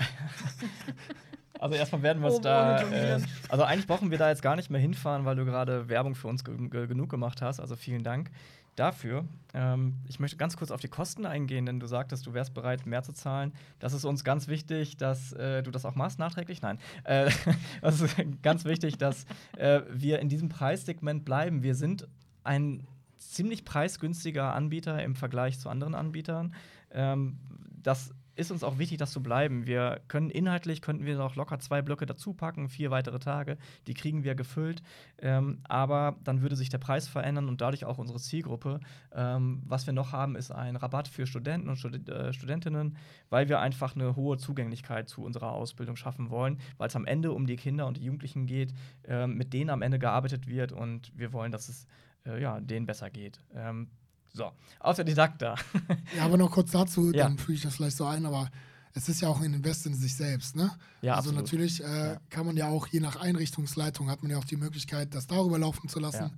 Also 1.59 1.75
erstmal 1.75 2.03
werden 2.03 2.21
wir 2.21 2.29
es 2.29 2.35
Oh, 2.35 2.41
da. 2.41 2.81
Äh, 2.81 3.19
also 3.49 3.63
eigentlich 3.63 3.87
brauchen 3.87 4.11
wir 4.11 4.17
da 4.17 4.29
jetzt 4.29 4.41
gar 4.41 4.55
nicht 4.55 4.69
mehr 4.69 4.81
hinfahren, 4.81 5.25
weil 5.25 5.35
du 5.35 5.45
gerade 5.45 5.89
Werbung 5.89 6.15
für 6.15 6.27
uns 6.27 6.43
ge 6.43 6.55
ge 6.69 6.87
genug 6.87 7.09
gemacht 7.09 7.41
hast. 7.41 7.59
Also 7.59 7.75
vielen 7.75 8.03
Dank 8.03 8.31
dafür. 8.77 9.25
Ähm, 9.53 9.95
ich 10.07 10.19
möchte 10.19 10.37
ganz 10.37 10.55
kurz 10.55 10.71
auf 10.71 10.79
die 10.79 10.87
Kosten 10.87 11.25
eingehen, 11.25 11.65
denn 11.65 11.79
du 11.79 11.87
sagtest, 11.87 12.25
du 12.27 12.33
wärst 12.33 12.53
bereit, 12.53 12.85
mehr 12.85 13.03
zu 13.03 13.11
zahlen. 13.11 13.53
Das 13.79 13.93
ist 13.93 14.05
uns 14.05 14.23
ganz 14.23 14.47
wichtig, 14.47 14.97
dass 14.97 15.33
äh, 15.33 15.63
du 15.63 15.71
das 15.71 15.83
auch 15.85 15.95
machst, 15.95 16.19
nachträglich. 16.19 16.61
Nein. 16.61 16.79
Äh, 17.03 17.29
das 17.81 18.01
ist 18.01 18.15
ganz 18.43 18.65
wichtig, 18.65 18.97
dass 18.97 19.25
äh, 19.57 19.81
wir 19.89 20.19
in 20.19 20.29
diesem 20.29 20.49
Preissegment 20.49 21.25
bleiben. 21.25 21.63
Wir 21.63 21.75
sind 21.75 22.07
ein 22.43 22.87
ziemlich 23.17 23.65
preisgünstiger 23.65 24.53
Anbieter 24.53 25.03
im 25.03 25.15
Vergleich 25.15 25.59
zu 25.59 25.69
anderen 25.69 25.95
Anbietern. 25.95 26.53
Ähm, 26.91 27.37
das 27.81 28.13
ist 28.37 28.51
uns 28.51 28.63
auch 28.63 28.77
wichtig, 28.77 28.97
das 28.99 29.11
zu 29.11 29.21
bleiben. 29.21 29.65
Wir 29.65 30.01
können 30.07 30.29
inhaltlich 30.29 30.81
könnten 30.81 31.05
wir 31.05 31.17
noch 31.17 31.35
locker 31.35 31.59
zwei 31.59 31.81
Blöcke 31.81 32.05
dazu 32.05 32.33
packen, 32.33 32.69
vier 32.69 32.91
weitere 32.91 33.19
Tage, 33.19 33.57
die 33.87 33.93
kriegen 33.93 34.23
wir 34.23 34.35
gefüllt. 34.35 34.83
Ähm, 35.19 35.59
aber 35.67 36.15
dann 36.23 36.41
würde 36.41 36.55
sich 36.55 36.69
der 36.69 36.77
Preis 36.77 37.07
verändern 37.07 37.49
und 37.49 37.61
dadurch 37.61 37.85
auch 37.85 37.97
unsere 37.97 38.19
Zielgruppe. 38.19 38.79
Ähm, 39.13 39.63
was 39.65 39.87
wir 39.87 39.93
noch 39.93 40.11
haben, 40.11 40.35
ist 40.35 40.51
ein 40.51 40.75
Rabatt 40.75 41.07
für 41.07 41.25
Studenten 41.25 41.67
und 41.67 41.77
Stud 41.77 42.07
äh, 42.07 42.31
Studentinnen, 42.31 42.97
weil 43.29 43.49
wir 43.49 43.59
einfach 43.59 43.95
eine 43.95 44.15
hohe 44.15 44.37
Zugänglichkeit 44.37 45.09
zu 45.09 45.23
unserer 45.23 45.51
Ausbildung 45.51 45.95
schaffen 45.95 46.29
wollen, 46.29 46.59
weil 46.77 46.89
es 46.89 46.95
am 46.95 47.05
Ende 47.05 47.31
um 47.31 47.47
die 47.47 47.55
Kinder 47.55 47.87
und 47.87 47.97
die 47.97 48.03
Jugendlichen 48.03 48.45
geht, 48.45 48.73
ähm, 49.05 49.35
mit 49.35 49.53
denen 49.53 49.71
am 49.71 49.81
Ende 49.81 49.97
gearbeitet 49.97 50.47
wird 50.47 50.71
und 50.71 51.11
wir 51.15 51.33
wollen, 51.33 51.51
dass 51.51 51.69
es 51.69 51.87
äh, 52.27 52.41
ja, 52.41 52.59
denen 52.59 52.85
besser 52.85 53.09
geht. 53.09 53.39
Ähm, 53.55 53.89
so, 54.37 54.51
aus 54.79 54.95
der 54.95 55.05
Didakta. 55.05 55.55
Ja, 56.15 56.23
aber 56.23 56.37
noch 56.37 56.51
kurz 56.51 56.71
dazu, 56.71 57.11
Ja. 57.13 57.23
dann 57.23 57.37
füge 57.37 57.53
ich 57.53 57.61
das 57.63 57.75
vielleicht 57.75 57.97
so 57.97 58.05
ein, 58.05 58.25
aber 58.25 58.49
es 58.93 59.09
ist 59.09 59.21
ja 59.21 59.27
auch 59.27 59.41
ein 59.41 59.53
Invest 59.53 59.85
in 59.85 59.93
sich 59.93 60.15
selbst, 60.15 60.55
ne? 60.55 60.71
Ja, 61.01 61.15
also 61.15 61.29
absolut. 61.29 61.35
natürlich 61.43 61.83
äh, 61.83 62.13
Ja. 62.13 62.17
kann 62.29 62.45
man 62.45 62.55
ja 62.57 62.67
auch, 62.69 62.87
je 62.87 62.99
nach 63.01 63.17
Einrichtungsleitung, 63.17 64.09
hat 64.09 64.21
man 64.23 64.31
ja 64.31 64.37
auch 64.37 64.45
die 64.45 64.55
Möglichkeit, 64.57 65.13
das 65.13 65.27
darüber 65.27 65.59
laufen 65.59 65.89
zu 65.89 65.99
lassen. 65.99 66.23
Ja. 66.23 66.31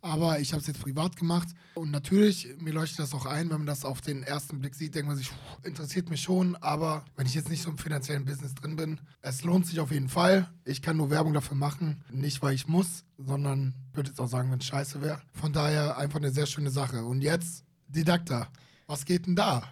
Aber 0.00 0.40
ich 0.40 0.52
habe 0.52 0.60
es 0.60 0.66
jetzt 0.66 0.80
privat 0.80 1.16
gemacht 1.16 1.48
und 1.74 1.90
natürlich, 1.90 2.48
mir 2.58 2.72
leuchtet 2.72 3.00
das 3.00 3.14
auch 3.14 3.26
ein, 3.26 3.50
wenn 3.50 3.58
man 3.58 3.66
das 3.66 3.84
auf 3.84 4.00
den 4.00 4.22
ersten 4.22 4.60
Blick 4.60 4.74
sieht, 4.74 4.94
denkt 4.94 5.08
man 5.08 5.16
sich, 5.16 5.30
interessiert 5.62 6.10
mich 6.10 6.22
schon, 6.22 6.56
aber 6.56 7.04
wenn 7.16 7.26
ich 7.26 7.34
jetzt 7.34 7.48
nicht 7.48 7.62
so 7.62 7.70
im 7.70 7.78
finanziellen 7.78 8.24
Business 8.24 8.54
drin 8.54 8.76
bin, 8.76 9.00
es 9.22 9.42
lohnt 9.42 9.66
sich 9.66 9.80
auf 9.80 9.90
jeden 9.90 10.08
Fall. 10.08 10.48
Ich 10.64 10.82
kann 10.82 10.96
nur 10.96 11.10
Werbung 11.10 11.32
dafür 11.32 11.56
machen, 11.56 12.04
nicht 12.10 12.42
weil 12.42 12.54
ich 12.54 12.68
muss, 12.68 13.04
sondern 13.18 13.74
würde 13.92 14.10
jetzt 14.10 14.20
auch 14.20 14.28
sagen, 14.28 14.50
wenn 14.50 14.60
es 14.60 14.66
scheiße 14.66 15.02
wäre. 15.02 15.20
Von 15.32 15.52
daher 15.52 15.98
einfach 15.98 16.18
eine 16.18 16.30
sehr 16.30 16.46
schöne 16.46 16.70
Sache. 16.70 17.04
Und 17.04 17.22
jetzt 17.22 17.64
Didakta. 17.88 18.48
Was 18.86 19.04
geht 19.04 19.26
denn 19.26 19.36
da? 19.36 19.62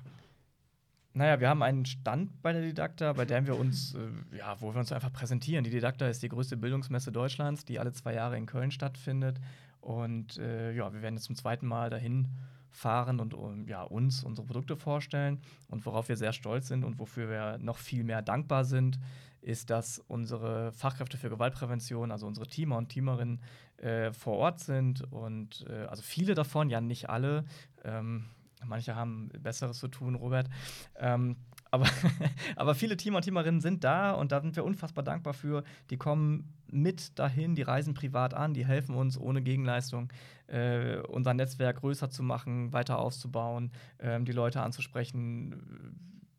Naja, 1.17 1.39
wir 1.39 1.49
haben 1.49 1.63
einen 1.63 1.87
Stand 1.87 2.43
bei 2.43 2.53
der 2.53 2.63
Didakta, 2.63 3.13
bei 3.13 3.25
dem 3.25 3.47
wir 3.47 3.57
uns, 3.57 3.95
äh, 3.95 4.37
ja, 4.37 4.61
wo 4.61 4.75
wir 4.75 4.81
uns 4.81 4.91
einfach 4.91 5.13
präsentieren. 5.13 5.63
Die 5.63 5.71
Didakta 5.71 6.09
ist 6.09 6.25
die 6.25 6.29
größte 6.29 6.57
Bildungsmesse 6.57 7.13
Deutschlands, 7.13 7.65
die 7.65 7.79
alle 7.79 7.93
zwei 7.93 8.15
Jahre 8.15 8.37
in 8.37 8.47
Köln 8.47 8.73
stattfindet. 8.73 9.39
Und 9.85 10.39
äh, 10.39 10.73
ja, 10.73 10.95
wir 10.95 11.03
werden 11.03 11.17
jetzt 11.17 11.27
zum 11.27 11.37
zweiten 11.37 11.67
Mal 11.67 11.91
dahin 11.91 12.29
fahren 12.71 13.21
und 13.21 13.35
um, 13.35 13.69
ja, 13.69 13.83
uns 13.83 14.25
unsere 14.25 14.47
Produkte 14.47 14.77
vorstellen. 14.77 15.43
Und 15.69 15.85
worauf 15.85 16.09
wir 16.09 16.17
sehr 16.17 16.33
stolz 16.33 16.69
sind 16.69 16.85
und 16.85 16.99
wofür 16.99 17.29
wir 17.29 17.59
noch 17.59 17.77
viel 17.77 18.03
mehr 18.03 18.23
dankbar 18.23 18.65
sind, 18.65 18.99
ist, 19.43 19.69
dass 19.69 19.99
unsere 19.99 20.73
Fachkräfte 20.73 21.19
für 21.19 21.29
Gewaltprävention, 21.29 22.11
also 22.13 22.27
unsere 22.27 22.47
Teamer 22.47 22.79
und 22.79 22.89
Teamerinnen, 22.89 23.43
äh, 23.77 24.11
vor 24.15 24.39
Ort 24.39 24.61
sind. 24.61 25.03
Und 25.13 25.67
äh, 25.69 25.85
also 25.85 26.03
viele 26.03 26.35
davon, 26.35 26.71
ja 26.71 26.81
nicht 26.81 27.11
alle, 27.11 27.45
ähm, 27.85 28.25
manche 28.65 28.97
haben 28.97 29.29
Besseres 29.39 29.79
zu 29.79 29.89
tun, 29.89 30.15
Robert. 30.15 30.49
Ähm, 30.97 31.37
aber, 31.71 31.87
aber 32.57 32.75
viele 32.75 32.97
Teamer 32.97 33.17
und 33.19 33.25
Teamerinnen 33.25 33.61
sind 33.61 33.85
da 33.85 34.13
und 34.13 34.33
da 34.33 34.41
sind 34.41 34.57
wir 34.57 34.65
unfassbar 34.65 35.05
dankbar 35.05 35.35
für. 35.35 35.63
Die 35.91 35.99
kommen 35.99 36.55
mit 36.75 37.19
dahin, 37.19 37.55
die 37.55 37.63
reisen 37.63 37.95
privat 37.95 38.35
an, 38.35 38.53
die 38.53 38.67
helfen 38.67 38.95
uns 38.95 39.17
ohne 39.17 39.43
Gegenleistung, 39.43 40.13
äh, 40.49 40.99
unser 40.99 41.33
Netzwerk 41.33 41.81
größer 41.81 42.11
zu 42.11 42.23
machen, 42.23 42.73
weiter 42.73 42.99
auszubauen, 42.99 43.71
äh, 43.99 44.21
die 44.21 44.33
Leute 44.33 44.61
anzusprechen, 44.61 45.97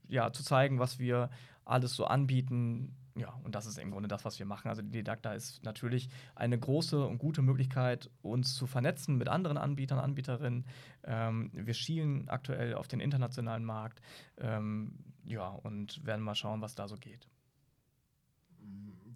ja, 0.08 0.32
zu 0.32 0.44
zeigen, 0.44 0.78
was 0.78 1.00
wir 1.00 1.30
alles 1.64 1.96
so 1.96 2.06
anbieten. 2.06 2.96
Ja, 3.18 3.34
und 3.46 3.56
das 3.56 3.66
ist 3.66 3.78
im 3.78 3.92
Grunde 3.92 4.10
das, 4.10 4.26
was 4.26 4.38
wir 4.38 4.46
machen. 4.46 4.68
Also 4.68 4.82
die 4.82 4.92
Didakta 4.92 5.34
ist 5.34 5.64
natürlich 5.64 6.10
eine 6.36 6.60
große 6.60 7.08
und 7.08 7.18
gute 7.18 7.42
Möglichkeit, 7.42 8.10
uns 8.22 8.56
zu 8.56 8.68
vernetzen 8.68 9.18
mit 9.18 9.30
anderen 9.30 9.58
Anbietern, 9.58 10.00
Anbieterinnen. 10.00 10.66
Ähm, 11.06 11.50
wir 11.54 11.74
schielen 11.74 12.28
aktuell 12.28 12.74
auf 12.74 12.90
den 12.90 13.00
internationalen 13.00 13.64
Markt. 13.64 14.02
Ähm, 14.38 14.98
ja, 15.24 15.48
und 15.48 16.06
werden 16.06 16.24
mal 16.24 16.36
schauen, 16.36 16.62
was 16.62 16.76
da 16.76 16.90
so 16.90 16.98
geht. 16.98 17.30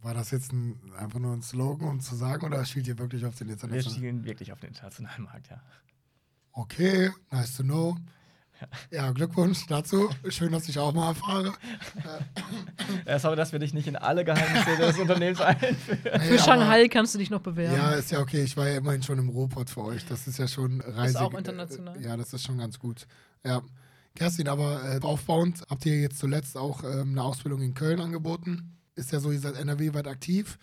War 0.02 0.14
das 0.14 0.32
jetzt 0.32 0.54
ein, 0.54 0.80
einfach 0.98 1.20
nur 1.20 1.34
ein 1.34 1.42
Slogan, 1.42 1.90
um 1.90 2.00
zu 2.00 2.16
sagen, 2.16 2.46
oder 2.46 2.64
schielt 2.66 2.88
ihr 2.88 2.98
wirklich 2.98 3.26
auf 3.26 3.36
den 3.36 3.50
internationalen 3.50 3.84
Markt? 3.84 3.96
Wir 3.96 4.00
schielen 4.02 4.26
wirklich 4.26 4.52
auf 4.54 4.60
den 4.60 4.70
internationalen 4.70 5.24
Markt, 5.24 5.50
ja. 5.50 5.62
Okay, 6.54 7.12
nice 7.32 7.58
to 7.58 7.64
know. 7.64 7.98
Ja, 8.92 9.12
Glückwunsch 9.12 9.66
dazu. 9.68 10.10
Schön, 10.28 10.52
dass 10.52 10.68
ich 10.68 10.78
auch 10.80 10.94
mal 10.94 11.10
erfahre. 11.10 11.54
Ja, 13.06 13.20
sorry, 13.20 13.36
dass 13.36 13.52
wir 13.52 13.60
dich 13.60 13.74
nicht 13.74 13.88
in 13.88 13.96
alle 13.96 14.26
Geheimnisse 14.26 14.76
des 14.78 14.98
Unternehmens 14.98 15.40
einführen. 15.40 16.00
Nee, 16.04 16.20
für 16.20 16.40
Shanghai 16.40 16.88
kannst 16.88 17.14
du 17.14 17.20
dich 17.20 17.30
noch 17.30 17.42
bewerben. 17.42 17.76
Ja, 17.76 17.92
ist 17.92 18.12
ja 18.12 18.20
okay. 18.20 18.44
Ich 18.44 18.58
war 18.58 18.68
ja 18.68 18.78
immerhin 18.78 19.04
schon 19.04 19.18
im 19.18 19.30
Ruhrpott 19.30 19.70
für 19.70 19.84
euch. 19.84 20.06
Das 20.06 20.28
ist 20.28 20.40
ja 20.40 20.48
schon 20.48 20.82
reisig. 20.82 21.16
Ist 21.16 21.22
auch 21.22 21.34
international. 21.34 22.02
Ja, 22.02 22.18
das 22.18 22.34
ist 22.34 22.46
schon 22.46 22.58
ganz 22.58 22.80
gut. 22.80 23.08
Ja. 23.46 23.62
Kerstin, 24.16 24.50
aber 24.50 24.96
äh, 24.96 25.00
aufbauend, 25.02 25.64
habt 25.70 25.86
ihr 25.86 26.02
jetzt 26.02 26.20
zuletzt 26.20 26.58
auch 26.58 26.84
ähm, 26.84 27.12
eine 27.12 27.24
Ausbildung 27.24 27.62
in 27.62 27.74
Köln 27.74 28.02
angeboten? 28.02 28.76
Ist 29.00 29.14
ja 29.14 29.22
so, 29.22 29.32
ihr 29.32 29.40
seid 29.40 29.56
NRW-weit 29.56 30.08
aktiv. 30.08 30.60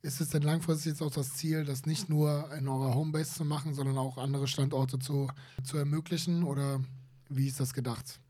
Ist 0.00 0.20
es 0.20 0.28
denn 0.28 0.42
langfristig 0.42 0.92
jetzt 0.92 1.02
auch 1.02 1.10
das 1.10 1.34
Ziel, 1.34 1.64
das 1.64 1.86
nicht 1.86 2.08
nur 2.08 2.48
in 2.56 2.68
eurer 2.68 2.94
Homebase 2.94 3.34
zu 3.34 3.44
machen, 3.44 3.74
sondern 3.74 3.98
auch 3.98 4.16
andere 4.16 4.46
Standorte 4.46 5.00
zu, 5.00 5.28
zu 5.64 5.76
ermöglichen? 5.76 6.44
Oder 6.44 6.80
wie 7.28 7.48
ist 7.48 7.58
das 7.58 7.74
gedacht? 7.74 8.20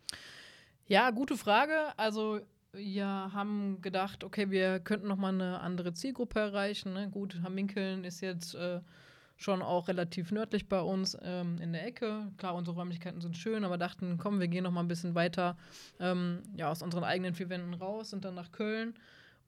Ja, 0.86 1.10
gute 1.10 1.36
Frage. 1.36 1.74
Also 1.98 2.40
wir 2.72 3.04
haben 3.06 3.82
gedacht, 3.82 4.24
okay, 4.24 4.50
wir 4.50 4.80
könnten 4.80 5.08
noch 5.08 5.18
mal 5.18 5.34
eine 5.34 5.60
andere 5.60 5.92
Zielgruppe 5.92 6.40
erreichen. 6.40 6.94
Ne? 6.94 7.10
Gut, 7.10 7.38
Hamminkeln 7.42 8.04
ist 8.04 8.22
jetzt 8.22 8.54
äh, 8.54 8.80
schon 9.36 9.60
auch 9.60 9.88
relativ 9.88 10.32
nördlich 10.32 10.70
bei 10.70 10.80
uns 10.80 11.18
ähm, 11.20 11.58
in 11.60 11.74
der 11.74 11.86
Ecke. 11.86 12.32
Klar, 12.38 12.54
unsere 12.54 12.78
Räumlichkeiten 12.78 13.20
sind 13.20 13.36
schön, 13.36 13.62
aber 13.64 13.76
dachten, 13.76 14.16
komm, 14.16 14.40
wir 14.40 14.48
gehen 14.48 14.64
noch 14.64 14.72
mal 14.72 14.80
ein 14.80 14.88
bisschen 14.88 15.14
weiter 15.14 15.58
ähm, 16.00 16.44
ja, 16.56 16.70
aus 16.70 16.80
unseren 16.80 17.04
eigenen 17.04 17.34
vier 17.34 17.50
Wänden 17.50 17.74
raus, 17.74 18.08
sind 18.08 18.24
dann 18.24 18.34
nach 18.34 18.52
Köln 18.52 18.94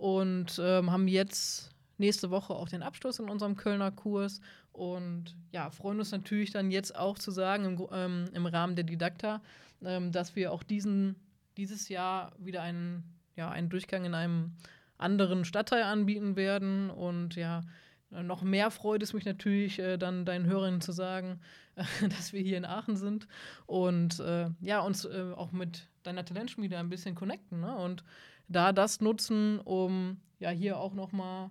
und 0.00 0.58
ähm, 0.64 0.90
haben 0.90 1.08
jetzt 1.08 1.70
nächste 1.98 2.30
Woche 2.30 2.54
auch 2.54 2.70
den 2.70 2.82
Abschluss 2.82 3.18
in 3.18 3.28
unserem 3.28 3.54
Kölner 3.54 3.90
Kurs 3.90 4.40
und 4.72 5.36
ja, 5.52 5.68
freuen 5.68 5.98
uns 5.98 6.10
natürlich 6.10 6.52
dann 6.52 6.70
jetzt 6.70 6.96
auch 6.96 7.18
zu 7.18 7.30
sagen 7.30 7.66
im, 7.66 7.86
ähm, 7.92 8.24
im 8.32 8.46
Rahmen 8.46 8.76
der 8.76 8.84
Didakta, 8.84 9.42
ähm, 9.84 10.10
dass 10.10 10.36
wir 10.36 10.52
auch 10.52 10.62
diesen, 10.62 11.16
dieses 11.58 11.90
Jahr 11.90 12.32
wieder 12.38 12.62
einen, 12.62 13.04
ja, 13.36 13.50
einen 13.50 13.68
Durchgang 13.68 14.06
in 14.06 14.14
einem 14.14 14.52
anderen 14.96 15.44
Stadtteil 15.44 15.82
anbieten 15.82 16.34
werden. 16.34 16.88
Und 16.88 17.36
ja, 17.36 17.60
noch 18.08 18.40
mehr 18.40 18.70
freut 18.70 19.02
es 19.02 19.12
mich 19.12 19.26
natürlich, 19.26 19.78
äh, 19.80 19.98
dann 19.98 20.24
deinen 20.24 20.46
Hörerinnen 20.46 20.80
zu 20.80 20.92
sagen, 20.92 21.40
äh, 21.74 21.84
dass 22.08 22.32
wir 22.32 22.40
hier 22.40 22.56
in 22.56 22.64
Aachen 22.64 22.96
sind 22.96 23.28
und 23.66 24.18
äh, 24.20 24.48
ja, 24.62 24.80
uns 24.80 25.04
äh, 25.04 25.32
auch 25.36 25.52
mit 25.52 25.88
deiner 26.04 26.24
Talentschmiede 26.24 26.78
ein 26.78 26.88
bisschen 26.88 27.14
connecten 27.14 27.60
ne? 27.60 27.76
und 27.76 28.02
da 28.50 28.72
das 28.72 29.00
nutzen, 29.00 29.58
um 29.60 30.18
ja 30.38 30.50
hier 30.50 30.78
auch 30.78 30.92
noch 30.92 31.12
mal 31.12 31.50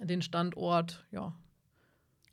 den 0.00 0.20
Standort 0.20 1.06
ja, 1.10 1.32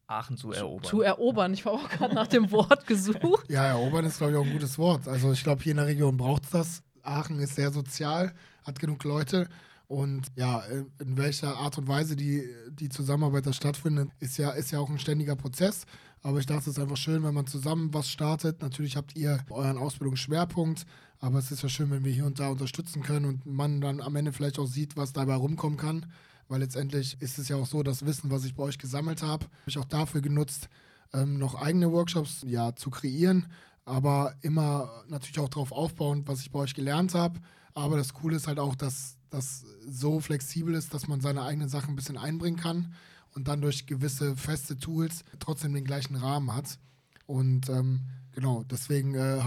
Aachen 0.08 0.38
zu 0.38 0.52
erobern. 0.52 0.84
Zu 0.84 1.02
erobern. 1.02 1.54
Ich 1.54 1.66
habe 1.66 1.78
auch 1.78 1.90
gerade 1.90 2.14
nach 2.14 2.28
dem 2.28 2.52
Wort 2.52 2.86
gesucht. 2.88 3.50
Ja, 3.50 3.66
erobern 3.66 4.06
ist, 4.06 4.18
glaube 4.18 4.34
ich, 4.34 4.38
auch 4.38 4.46
ein 4.46 4.52
gutes 4.52 4.78
Wort. 4.78 5.08
Also 5.08 5.32
ich 5.32 5.44
glaube, 5.44 5.64
hier 5.64 5.72
in 5.72 5.78
der 5.78 5.88
Region 5.88 6.18
braucht 6.18 6.44
es 6.46 6.50
das. 6.52 6.84
Aachen 7.02 7.40
ist 7.40 7.56
sehr 7.56 7.72
sozial, 7.72 8.34
hat 8.64 8.80
genug 8.80 9.04
Leute. 9.04 9.48
Und 9.88 10.28
ja, 10.36 10.64
in 11.00 11.18
welcher 11.18 11.58
Art 11.58 11.78
und 11.78 11.88
Weise 11.88 12.16
die, 12.16 12.44
die 12.72 12.90
Zusammenarbeit 12.90 13.46
da 13.46 13.54
stattfindet, 13.54 14.10
ist 14.20 14.38
ja, 14.38 14.52
ist 14.52 14.72
ja 14.72 14.80
auch 14.80 14.90
ein 14.90 15.00
ständiger 15.00 15.36
Prozess. 15.36 15.86
Aber 16.24 16.40
ich 16.40 16.48
dachte, 16.48 16.62
es 16.62 16.78
ist 16.78 16.80
einfach 16.80 16.98
schön, 16.98 17.24
wenn 17.24 17.36
man 17.36 17.46
zusammen 17.46 17.94
was 17.94 18.10
startet. 18.10 18.62
Natürlich 18.62 18.98
habt 18.98 19.16
ihr 19.16 19.44
euren 19.52 19.78
Ausbildungsschwerpunkt, 19.78 20.86
aber 21.20 21.40
es 21.40 21.52
ist 21.52 21.64
ja 21.64 21.70
schön, 21.70 21.92
wenn 21.92 22.04
wir 22.04 22.12
hier 22.12 22.26
und 22.26 22.40
da 22.40 22.50
unterstützen 22.50 23.02
können 23.02 23.26
und 23.26 23.46
man 23.46 23.82
dann 23.82 24.02
am 24.02 24.16
Ende 24.16 24.34
vielleicht 24.34 24.60
auch 24.60 24.68
sieht, 24.68 24.98
was 24.98 25.14
dabei 25.14 25.36
rumkommen 25.36 25.78
kann 25.78 26.06
weil 26.48 26.60
letztendlich 26.60 27.20
ist 27.22 27.40
es 27.40 27.50
ja 27.50 27.56
auch 27.56 27.66
so, 27.66 27.84
das 27.84 28.06
Wissen, 28.06 28.30
was 28.30 28.46
ich 28.46 28.56
bei 28.56 28.64
euch 28.64 28.78
gesammelt 28.78 29.22
habe, 29.24 29.46
habe 29.46 29.52
ich 29.68 29.78
auch 29.78 29.86
dafür 29.86 30.22
genutzt, 30.22 30.70
ähm, 31.14 31.38
noch 31.38 31.56
eigene 31.56 31.92
Workshops 31.92 32.44
ja, 32.48 32.76
zu 32.76 32.90
kreieren, 32.90 33.48
aber 33.86 34.36
immer 34.42 35.04
natürlich 35.08 35.40
auch 35.40 35.50
darauf 35.50 35.72
aufbauend, 35.72 36.28
was 36.28 36.42
ich 36.42 36.52
bei 36.52 36.60
euch 36.60 36.74
gelernt 36.74 37.14
habe. 37.14 37.40
Aber 37.74 37.98
das 37.98 38.14
Coole 38.14 38.38
ist 38.38 38.48
halt 38.48 38.60
auch, 38.60 38.76
dass 38.76 39.18
das 39.30 39.66
so 39.88 40.20
flexibel 40.20 40.74
ist, 40.76 40.94
dass 40.94 41.08
man 41.08 41.22
seine 41.22 41.44
eigenen 41.44 41.70
Sachen 41.70 41.92
ein 41.92 41.96
bisschen 41.96 42.18
einbringen 42.18 42.60
kann 42.60 42.94
und 43.34 43.48
dann 43.48 43.62
durch 43.62 43.86
gewisse 43.86 44.36
feste 44.36 44.78
Tools 44.78 45.24
trotzdem 45.40 45.74
den 45.74 45.84
gleichen 45.84 46.16
Rahmen 46.16 46.56
hat. 46.56 46.80
Und 47.26 47.70
ähm, 47.70 48.02
genau, 48.32 48.64
deswegen 48.64 49.14
äh, 49.16 49.42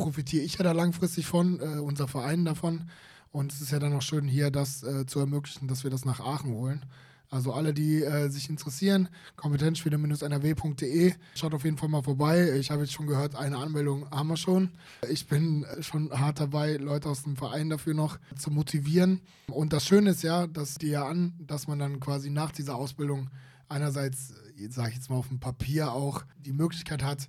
profitiere 0.00 0.42
ich 0.42 0.58
ja 0.58 0.64
da 0.64 0.72
langfristig 0.72 1.26
von, 1.26 1.60
äh, 1.60 1.78
unser 1.78 2.08
Verein 2.08 2.44
davon. 2.44 2.88
Und 3.32 3.52
es 3.52 3.60
ist 3.60 3.70
ja 3.70 3.78
dann 3.78 3.92
auch 3.92 4.02
schön, 4.02 4.26
hier 4.26 4.50
das 4.50 4.82
äh, 4.82 5.06
zu 5.06 5.20
ermöglichen, 5.20 5.68
dass 5.68 5.84
wir 5.84 5.90
das 5.90 6.04
nach 6.04 6.20
Aachen 6.20 6.52
holen. 6.52 6.84
Also 7.28 7.52
alle, 7.52 7.72
die 7.72 8.02
äh, 8.02 8.28
sich 8.28 8.50
interessieren, 8.50 9.08
kompetenzspiele-nrw.de, 9.36 11.14
schaut 11.36 11.54
auf 11.54 11.64
jeden 11.64 11.76
Fall 11.76 11.88
mal 11.88 12.02
vorbei. 12.02 12.58
Ich 12.58 12.72
habe 12.72 12.82
jetzt 12.82 12.92
schon 12.92 13.06
gehört, 13.06 13.36
eine 13.36 13.58
Anmeldung 13.58 14.10
haben 14.10 14.28
wir 14.28 14.36
schon. 14.36 14.70
Ich 15.08 15.28
bin 15.28 15.64
schon 15.80 16.10
hart 16.10 16.40
dabei, 16.40 16.76
Leute 16.76 17.08
aus 17.08 17.22
dem 17.22 17.36
Verein 17.36 17.70
dafür 17.70 17.94
noch 17.94 18.18
zu 18.36 18.50
motivieren. 18.50 19.20
Und 19.46 19.72
das 19.72 19.86
Schöne 19.86 20.10
ist 20.10 20.24
ja, 20.24 20.48
dass 20.48 20.74
die 20.74 20.88
ja 20.88 21.06
an, 21.06 21.34
dass 21.38 21.68
man 21.68 21.78
dann 21.78 22.00
quasi 22.00 22.30
nach 22.30 22.50
dieser 22.50 22.74
Ausbildung 22.74 23.30
einerseits, 23.68 24.34
sage 24.70 24.88
ich 24.88 24.96
jetzt 24.96 25.08
mal 25.08 25.16
auf 25.16 25.28
dem 25.28 25.38
Papier 25.38 25.92
auch, 25.92 26.24
die 26.44 26.52
Möglichkeit 26.52 27.04
hat, 27.04 27.28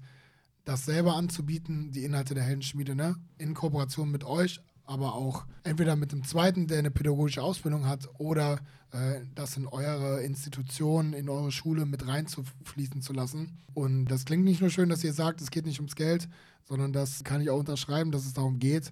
das 0.65 0.85
selber 0.85 1.15
anzubieten, 1.15 1.91
die 1.91 2.03
Inhalte 2.03 2.33
der 2.33 2.43
Heldenschmiede, 2.43 2.95
ne? 2.95 3.15
in 3.37 3.53
Kooperation 3.53 4.11
mit 4.11 4.23
euch, 4.23 4.61
aber 4.85 5.15
auch 5.15 5.45
entweder 5.63 5.95
mit 5.95 6.11
dem 6.11 6.23
zweiten, 6.23 6.67
der 6.67 6.79
eine 6.79 6.91
pädagogische 6.91 7.41
Ausbildung 7.41 7.85
hat, 7.85 8.09
oder 8.17 8.59
äh, 8.91 9.21
das 9.35 9.57
in 9.57 9.67
eure 9.67 10.21
Institution, 10.21 11.13
in 11.13 11.29
eure 11.29 11.51
Schule 11.51 11.85
mit 11.85 12.07
reinzufließen 12.07 13.01
zu 13.01 13.13
lassen. 13.13 13.57
Und 13.73 14.05
das 14.05 14.25
klingt 14.25 14.43
nicht 14.43 14.61
nur 14.61 14.69
schön, 14.69 14.89
dass 14.89 15.03
ihr 15.03 15.13
sagt, 15.13 15.41
es 15.41 15.51
geht 15.51 15.65
nicht 15.65 15.79
ums 15.79 15.95
Geld, 15.95 16.27
sondern 16.63 16.93
das 16.93 17.23
kann 17.23 17.41
ich 17.41 17.49
auch 17.49 17.59
unterschreiben, 17.59 18.11
dass 18.11 18.25
es 18.25 18.33
darum 18.33 18.59
geht, 18.59 18.91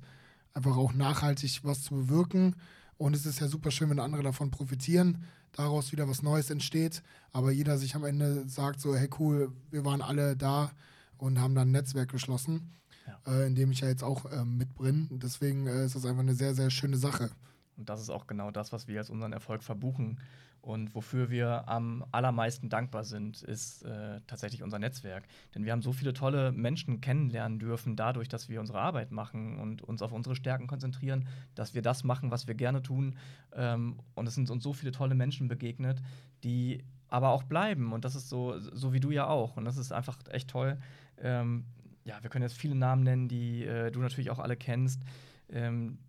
einfach 0.53 0.77
auch 0.77 0.93
nachhaltig 0.93 1.61
was 1.63 1.83
zu 1.83 1.95
bewirken. 1.95 2.55
Und 2.97 3.15
es 3.15 3.25
ist 3.25 3.39
ja 3.39 3.47
super 3.47 3.71
schön, 3.71 3.89
wenn 3.89 3.99
andere 3.99 4.23
davon 4.23 4.51
profitieren, 4.51 5.23
daraus 5.53 5.91
wieder 5.91 6.07
was 6.07 6.21
Neues 6.21 6.49
entsteht, 6.49 7.01
aber 7.31 7.51
jeder 7.51 7.77
sich 7.77 7.95
am 7.95 8.05
Ende 8.05 8.47
sagt 8.47 8.79
so, 8.79 8.95
hey 8.95 9.09
cool, 9.19 9.51
wir 9.71 9.85
waren 9.85 10.01
alle 10.01 10.35
da 10.35 10.71
und 11.19 11.39
haben 11.39 11.55
dann 11.55 11.69
ein 11.69 11.71
Netzwerk 11.71 12.09
geschlossen 12.09 12.79
ja. 13.09 13.33
äh, 13.33 13.47
in 13.47 13.55
dem 13.55 13.71
ich 13.71 13.81
ja 13.81 13.87
jetzt 13.87 14.03
auch 14.03 14.25
äh, 14.25 14.45
mitbringe. 14.45 15.07
Deswegen 15.11 15.67
äh, 15.67 15.85
ist 15.85 15.95
das 15.95 16.05
einfach 16.05 16.21
eine 16.21 16.35
sehr, 16.35 16.53
sehr 16.53 16.69
schöne 16.69 16.97
Sache. 16.97 17.29
Und 17.77 17.89
das 17.89 18.01
ist 18.01 18.09
auch 18.09 18.27
genau 18.27 18.51
das, 18.51 18.73
was 18.73 18.87
wir 18.87 18.99
als 18.99 19.09
unseren 19.09 19.33
Erfolg 19.33 19.63
verbuchen. 19.63 20.19
Und 20.61 20.93
wofür 20.93 21.29
wir 21.29 21.69
am 21.69 22.03
allermeisten 22.11 22.67
dankbar 22.67 23.05
sind, 23.05 23.41
ist 23.43 23.83
äh, 23.83 24.19
tatsächlich 24.27 24.61
unser 24.61 24.77
Netzwerk. 24.77 25.23
Denn 25.55 25.63
wir 25.63 25.71
haben 25.71 25.81
so 25.81 25.93
viele 25.93 26.11
tolle 26.11 26.51
Menschen 26.51 26.99
kennenlernen 26.99 27.59
dürfen, 27.59 27.95
dadurch, 27.95 28.27
dass 28.27 28.49
wir 28.49 28.59
unsere 28.59 28.81
Arbeit 28.81 29.11
machen 29.11 29.57
und 29.57 29.81
uns 29.81 30.01
auf 30.01 30.11
unsere 30.11 30.35
Stärken 30.35 30.67
konzentrieren, 30.67 31.27
dass 31.55 31.73
wir 31.75 31.81
das 31.81 32.03
machen, 32.03 32.29
was 32.29 32.47
wir 32.47 32.55
gerne 32.55 32.81
tun. 32.81 33.15
Ähm, 33.53 33.99
und 34.15 34.27
es 34.27 34.35
sind 34.35 34.51
uns 34.51 34.61
so 34.61 34.73
viele 34.73 34.91
tolle 34.91 35.15
Menschen 35.15 35.47
begegnet, 35.47 36.01
die 36.43 36.83
aber 37.07 37.29
auch 37.29 37.43
bleiben. 37.43 37.93
Und 37.93 38.03
das 38.03 38.15
ist 38.15 38.27
so, 38.27 38.59
so 38.59 38.91
wie 38.91 38.99
du 38.99 39.11
ja 39.11 39.27
auch. 39.27 39.55
Und 39.55 39.63
das 39.63 39.77
ist 39.77 39.93
einfach 39.93 40.17
echt 40.29 40.49
toll, 40.49 40.77
ähm, 41.21 41.65
ja, 42.03 42.21
wir 42.21 42.29
können 42.29 42.43
jetzt 42.43 42.57
viele 42.57 42.75
Namen 42.75 43.03
nennen, 43.03 43.27
die 43.27 43.65
äh, 43.65 43.91
du 43.91 43.99
natürlich 43.99 44.31
auch 44.31 44.39
alle 44.39 44.57
kennst, 44.57 45.01
ähm, 45.49 45.99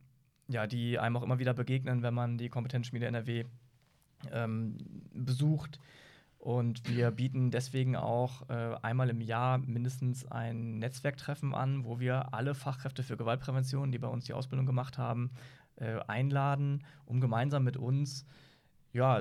ja, 0.49 0.67
die 0.67 0.99
einem 0.99 1.17
auch 1.17 1.23
immer 1.23 1.39
wieder 1.39 1.55
begegnen, 1.55 2.03
wenn 2.03 2.15
man 2.15 2.39
die 2.39 2.49
Kompetenzschmiede 2.49 3.07
NRW 3.07 3.45
ähm, 4.33 4.77
besucht. 5.13 5.79
Und 6.39 6.89
wir 6.89 7.11
bieten 7.11 7.51
deswegen 7.51 7.97
auch 7.97 8.49
äh, 8.49 8.75
einmal 8.81 9.11
im 9.11 9.21
Jahr 9.21 9.59
mindestens 9.59 10.25
ein 10.27 10.79
Netzwerktreffen 10.79 11.55
an, 11.55 11.85
wo 11.85 12.01
wir 12.01 12.33
alle 12.33 12.55
Fachkräfte 12.55 13.03
für 13.03 13.19
Gewaltprävention, 13.19 13.93
die 13.93 13.99
bei 13.99 14.09
uns 14.09 14.25
die 14.25 14.33
Ausbildung 14.33 14.65
gemacht 14.65 14.97
haben, 14.97 15.31
äh, 15.77 15.99
einladen, 16.07 16.85
um 17.05 17.21
gemeinsam 17.21 17.65
mit 17.65 17.77
uns 17.77 18.25
ja, 18.93 19.20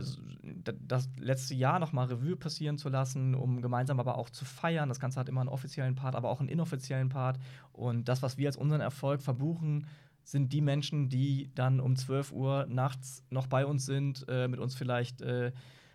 das 0.87 1.09
letzte 1.17 1.53
Jahr 1.53 1.79
nochmal 1.79 2.07
Revue 2.07 2.35
passieren 2.35 2.77
zu 2.77 2.89
lassen, 2.89 3.35
um 3.35 3.61
gemeinsam 3.61 3.99
aber 3.99 4.17
auch 4.17 4.29
zu 4.29 4.43
feiern. 4.43 4.89
Das 4.89 4.99
Ganze 4.99 5.19
hat 5.19 5.29
immer 5.29 5.41
einen 5.41 5.49
offiziellen 5.49 5.95
Part, 5.95 6.15
aber 6.15 6.29
auch 6.29 6.39
einen 6.39 6.49
inoffiziellen 6.49 7.09
Part. 7.09 7.39
Und 7.71 8.07
das, 8.09 8.23
was 8.23 8.37
wir 8.37 8.47
als 8.47 8.57
unseren 8.57 8.81
Erfolg 8.81 9.21
verbuchen, 9.21 9.85
sind 10.23 10.53
die 10.53 10.61
Menschen, 10.61 11.09
die 11.09 11.51
dann 11.53 11.79
um 11.79 11.95
12 11.95 12.31
Uhr 12.31 12.65
nachts 12.67 13.23
noch 13.29 13.47
bei 13.47 13.65
uns 13.65 13.85
sind, 13.85 14.25
äh, 14.27 14.47
mit 14.47 14.59
uns 14.59 14.75
vielleicht 14.75 15.21
äh, 15.21 15.51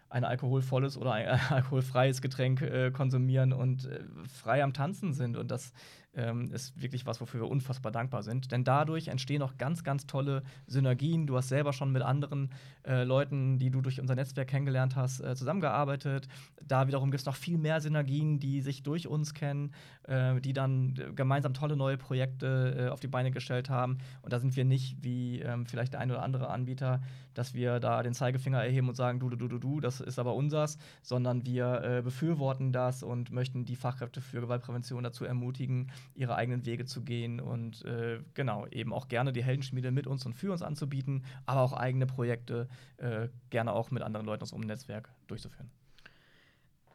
ein 0.08 0.24
alkoholvolles 0.24 0.96
oder 0.96 1.12
ein 1.12 1.26
alkoholfreies 1.50 2.22
Getränk 2.22 2.62
äh, 2.62 2.92
konsumieren 2.92 3.52
und 3.52 3.86
äh, 3.86 4.04
frei 4.28 4.62
am 4.62 4.72
Tanzen 4.72 5.12
sind. 5.12 5.36
Und 5.36 5.50
das 5.50 5.72
ähm, 6.16 6.50
ist 6.52 6.80
wirklich 6.80 7.06
was, 7.06 7.20
wofür 7.20 7.40
wir 7.40 7.50
unfassbar 7.50 7.92
dankbar 7.92 8.22
sind. 8.22 8.52
Denn 8.52 8.64
dadurch 8.64 9.08
entstehen 9.08 9.42
auch 9.42 9.56
ganz, 9.58 9.84
ganz 9.84 10.06
tolle 10.06 10.42
Synergien. 10.66 11.26
Du 11.26 11.36
hast 11.36 11.48
selber 11.48 11.72
schon 11.72 11.92
mit 11.92 12.02
anderen 12.02 12.50
äh, 12.86 13.04
Leuten, 13.04 13.58
die 13.58 13.70
du 13.70 13.80
durch 13.80 14.00
unser 14.00 14.14
Netzwerk 14.14 14.48
kennengelernt 14.48 14.96
hast, 14.96 15.20
äh, 15.20 15.34
zusammengearbeitet. 15.34 16.28
Da 16.62 16.86
wiederum 16.86 17.10
gibt 17.10 17.20
es 17.20 17.26
noch 17.26 17.36
viel 17.36 17.58
mehr 17.58 17.80
Synergien, 17.80 18.38
die 18.38 18.60
sich 18.60 18.82
durch 18.82 19.06
uns 19.06 19.34
kennen, 19.34 19.72
äh, 20.04 20.40
die 20.40 20.52
dann 20.52 20.94
gemeinsam 21.14 21.54
tolle 21.54 21.76
neue 21.76 21.96
Projekte 21.96 22.86
äh, 22.86 22.88
auf 22.88 23.00
die 23.00 23.08
Beine 23.08 23.30
gestellt 23.30 23.70
haben. 23.70 23.98
Und 24.22 24.32
da 24.32 24.38
sind 24.38 24.56
wir 24.56 24.64
nicht 24.64 25.02
wie 25.02 25.40
ähm, 25.40 25.66
vielleicht 25.66 25.94
der 25.94 26.00
ein 26.00 26.10
oder 26.10 26.22
andere 26.22 26.48
Anbieter, 26.48 27.00
dass 27.34 27.54
wir 27.54 27.80
da 27.80 28.02
den 28.02 28.14
Zeigefinger 28.14 28.62
erheben 28.62 28.88
und 28.88 28.94
sagen, 28.94 29.20
du, 29.20 29.28
du, 29.28 29.36
du, 29.36 29.48
du, 29.48 29.58
du, 29.58 29.80
das 29.80 30.00
ist 30.00 30.18
aber 30.18 30.34
unsers, 30.34 30.78
sondern 31.02 31.44
wir 31.44 31.82
äh, 31.82 32.02
befürworten 32.02 32.72
das 32.72 33.02
und 33.02 33.32
möchten 33.32 33.64
die 33.64 33.76
Fachkräfte 33.76 34.20
für 34.20 34.40
Gewaltprävention 34.40 35.02
dazu 35.02 35.24
ermutigen, 35.24 35.90
ihre 36.14 36.36
eigenen 36.36 36.64
Wege 36.66 36.84
zu 36.84 37.02
gehen 37.02 37.40
und 37.40 37.84
äh, 37.84 38.20
genau, 38.34 38.66
eben 38.68 38.92
auch 38.92 39.08
gerne 39.08 39.32
die 39.32 39.42
Heldenschmiede 39.42 39.90
mit 39.90 40.06
uns 40.06 40.26
und 40.26 40.34
für 40.34 40.52
uns 40.52 40.62
anzubieten, 40.62 41.24
aber 41.46 41.62
auch 41.62 41.72
eigene 41.72 42.06
Projekte 42.06 42.68
äh, 42.98 43.28
gerne 43.50 43.72
auch 43.72 43.90
mit 43.90 44.02
anderen 44.02 44.26
Leuten 44.26 44.42
aus 44.42 44.52
unserem 44.52 44.68
Netzwerk 44.68 45.10
durchzuführen. 45.26 45.70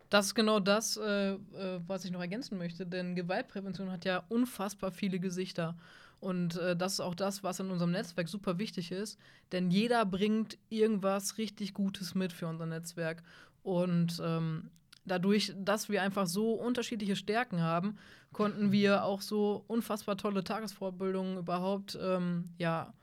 Das 0.10 0.28
ist 0.28 0.36
genau 0.36 0.60
das, 0.60 0.97
äh, 0.97 1.34
äh, 1.34 1.38
was 1.86 2.03
ich 2.03 2.12
noch 2.12 2.22
ergänzen 2.22 2.57
möchte, 2.57 2.86
denn 2.86 3.16
Gewaltprävention 3.16 3.91
hat 3.91 4.05
ja 4.05 4.24
unfassbar 4.30 4.91
viele 4.91 5.20
Gesichter. 5.20 5.78
Und 6.20 6.57
äh, 6.57 6.76
das 6.76 6.93
ist 6.93 6.99
auch 6.99 7.16
das, 7.16 7.43
was 7.43 7.60
in 7.60 7.70
unserem 7.72 7.91
Netzwerk 7.91 8.28
super 8.28 8.57
wichtig 8.57 8.91
ist, 8.91 9.20
denn 9.51 9.70
jeder 9.70 10.05
bringt 10.05 10.57
irgendwas 10.70 11.38
richtig 11.38 11.74
Gutes 11.74 12.16
mit 12.16 12.34
für 12.34 12.47
unser 12.47 12.66
Netzwerk. 12.66 13.24
Und 13.62 14.22
ähm, 14.24 14.72
dadurch, 15.06 15.54
dass 15.58 15.89
wir 15.89 16.02
einfach 16.02 16.28
so 16.28 16.54
unterschiedliche 16.54 17.16
Stärken 17.16 17.62
haben, 17.62 17.97
konnten 18.32 18.72
wir 18.72 19.04
auch 19.04 19.22
so 19.22 19.64
unfassbar 19.68 20.18
tolle 20.18 20.43
Tagesfortbildungen 20.43 21.38
überhaupt 21.38 21.97
ähm, 22.02 22.50
ja, 22.58 22.93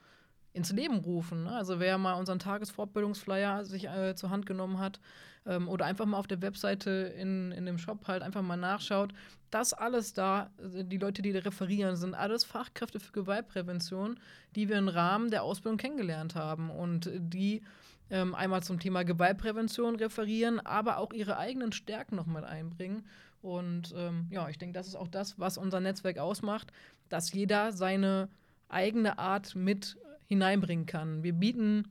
ins 0.52 0.72
Leben 0.72 0.96
rufen. 0.96 1.44
Ne? 1.44 1.52
Also 1.52 1.80
wer 1.80 1.98
mal 1.98 2.14
unseren 2.14 2.38
Tagesfortbildungsflyer 2.38 3.64
sich 3.64 3.88
äh, 3.88 4.14
zur 4.14 4.30
Hand 4.30 4.46
genommen 4.46 4.78
hat 4.78 5.00
ähm, 5.44 5.68
oder 5.68 5.84
einfach 5.84 6.06
mal 6.06 6.18
auf 6.18 6.26
der 6.26 6.42
Webseite 6.42 6.90
in, 7.18 7.52
in 7.52 7.66
dem 7.66 7.78
Shop 7.78 8.08
halt 8.08 8.22
einfach 8.22 8.42
mal 8.42 8.56
nachschaut, 8.56 9.12
das 9.50 9.72
alles 9.72 10.12
da, 10.12 10.50
äh, 10.58 10.84
die 10.84 10.98
Leute, 10.98 11.22
die 11.22 11.32
da 11.32 11.40
referieren, 11.40 11.96
sind 11.96 12.14
alles 12.14 12.44
Fachkräfte 12.44 13.00
für 13.00 13.12
Gewaltprävention, 13.12 14.18
die 14.54 14.68
wir 14.68 14.78
im 14.78 14.88
Rahmen 14.88 15.30
der 15.30 15.42
Ausbildung 15.42 15.76
kennengelernt 15.76 16.34
haben 16.34 16.70
und 16.70 17.10
die 17.14 17.62
ähm, 18.10 18.34
einmal 18.34 18.62
zum 18.62 18.78
Thema 18.78 19.04
Gewaltprävention 19.04 19.96
referieren, 19.96 20.60
aber 20.60 20.98
auch 20.98 21.12
ihre 21.12 21.38
eigenen 21.38 21.72
Stärken 21.72 22.16
noch 22.16 22.26
mit 22.26 22.44
einbringen. 22.44 23.04
Und 23.42 23.94
ähm, 23.96 24.26
ja, 24.30 24.48
ich 24.48 24.58
denke, 24.58 24.74
das 24.74 24.88
ist 24.88 24.96
auch 24.96 25.08
das, 25.08 25.38
was 25.38 25.58
unser 25.58 25.80
Netzwerk 25.80 26.18
ausmacht, 26.18 26.72
dass 27.08 27.32
jeder 27.32 27.72
seine 27.72 28.28
eigene 28.68 29.18
Art 29.18 29.54
mit 29.54 29.96
hineinbringen 30.26 30.86
kann. 30.86 31.22
Wir 31.22 31.32
bieten 31.32 31.84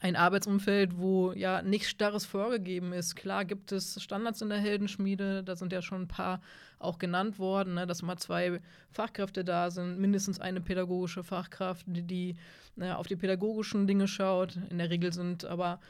ein 0.00 0.16
Arbeitsumfeld, 0.16 0.98
wo 0.98 1.32
ja 1.32 1.62
nichts 1.62 1.90
Starres 1.90 2.24
vorgegeben 2.24 2.92
ist. 2.92 3.16
Klar 3.16 3.44
gibt 3.44 3.70
es 3.70 4.02
Standards 4.02 4.40
in 4.40 4.48
der 4.48 4.58
Heldenschmiede, 4.58 5.44
da 5.44 5.56
sind 5.56 5.72
ja 5.72 5.82
schon 5.82 6.02
ein 6.02 6.08
paar 6.08 6.40
auch 6.78 6.98
genannt 6.98 7.38
worden, 7.38 7.74
ne, 7.74 7.86
dass 7.86 8.02
mal 8.02 8.16
zwei 8.16 8.60
Fachkräfte 8.90 9.44
da 9.44 9.70
sind, 9.70 9.98
mindestens 9.98 10.40
eine 10.40 10.62
pädagogische 10.62 11.22
Fachkraft, 11.22 11.84
die, 11.86 12.02
die 12.02 12.36
ne, 12.76 12.96
auf 12.96 13.06
die 13.06 13.16
pädagogischen 13.16 13.86
Dinge 13.86 14.08
schaut. 14.08 14.58
In 14.70 14.78
der 14.78 14.88
Regel 14.88 15.12
sind 15.12 15.44
aber 15.44 15.80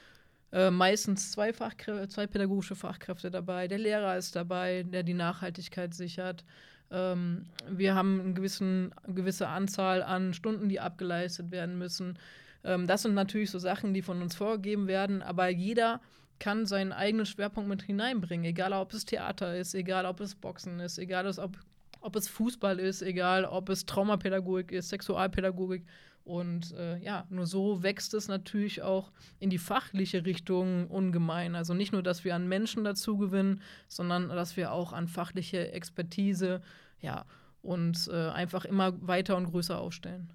äh, 0.53 0.71
meistens 0.71 1.31
zwei, 1.31 1.53
Fachkrä 1.53 2.09
zwei 2.09 2.27
pädagogische 2.27 2.75
Fachkräfte 2.75 3.31
dabei. 3.31 3.69
Der 3.69 3.79
Lehrer 3.79 4.17
ist 4.17 4.35
dabei, 4.35 4.83
der 4.83 5.05
die 5.05 5.15
Nachhaltigkeit 5.15 5.95
sichert. 5.95 6.45
Ähm, 6.91 7.47
wir 7.69 7.95
haben 7.95 8.21
einen 8.21 8.35
gewissen, 8.35 8.93
eine 9.05 9.15
gewisse 9.15 9.47
Anzahl 9.47 10.03
an 10.03 10.35
Stunden, 10.35 10.69
die 10.69 10.81
abgeleistet 10.81 11.53
werden 11.53 11.79
müssen. 11.79 12.19
Ähm, 12.65 12.87
das 12.87 13.03
sind 13.03 13.15
natürlich 13.15 13.51
so 13.51 13.59
Sachen, 13.59 13.95
die 13.95 14.03
von 14.03 14.21
uns 14.23 14.35
vorgegeben 14.35 14.87
werden, 14.87 15.23
aber 15.23 15.49
jeder 15.49 16.01
kann 16.39 16.67
seinen 16.67 16.93
eigenen 16.93 17.27
Schwerpunkt 17.27 17.69
mit 17.69 17.83
hineinbringen, 17.83 18.47
egal 18.47 18.73
ob 18.73 18.93
es 18.93 19.05
Theater 19.05 19.57
ist, 19.57 19.75
egal 19.75 20.07
ob 20.07 20.21
es 20.21 20.35
Boxen 20.35 20.81
ist, 20.81 20.99
egal 20.99 21.27
ob, 21.39 21.59
ob 22.01 22.17
es 22.17 22.29
Fußball 22.29 22.79
ist, 22.79 23.03
egal 23.03 23.45
ob 23.45 23.69
es 23.69 23.87
Traumapädagogik 23.87 24.73
ist, 24.73 24.89
Sexualpädagogik. 24.89 25.85
Und 26.25 26.73
äh, 26.73 26.99
ja, 26.99 27.27
nur 27.31 27.47
so 27.47 27.83
wächst 27.83 28.15
es 28.15 28.29
natürlich 28.29 28.83
auch 28.83 29.11
in 29.39 29.51
die 29.51 29.59
fachliche 29.59 30.25
Richtung 30.25 30.87
ungemein. 30.89 31.55
Also 31.55 31.75
nicht 31.75 31.93
nur, 31.93 32.03
dass 32.03 32.25
wir 32.25 32.35
an 32.35 32.49
Menschen 32.49 32.85
dazu 32.85 33.17
gewinnen, 33.17 33.63
sondern 33.89 34.29
dass 34.29 34.57
wir 34.57 34.73
auch 34.73 34.93
an 34.93 35.09
fachliche 35.09 35.73
Expertise, 35.73 36.61
ja, 37.01 37.25
uns 37.63 38.09
äh, 38.09 38.29
einfach 38.29 38.65
immer 38.65 38.95
weiter 39.07 39.37
und 39.37 39.47
größer 39.51 39.79
aufstellen. 39.79 40.33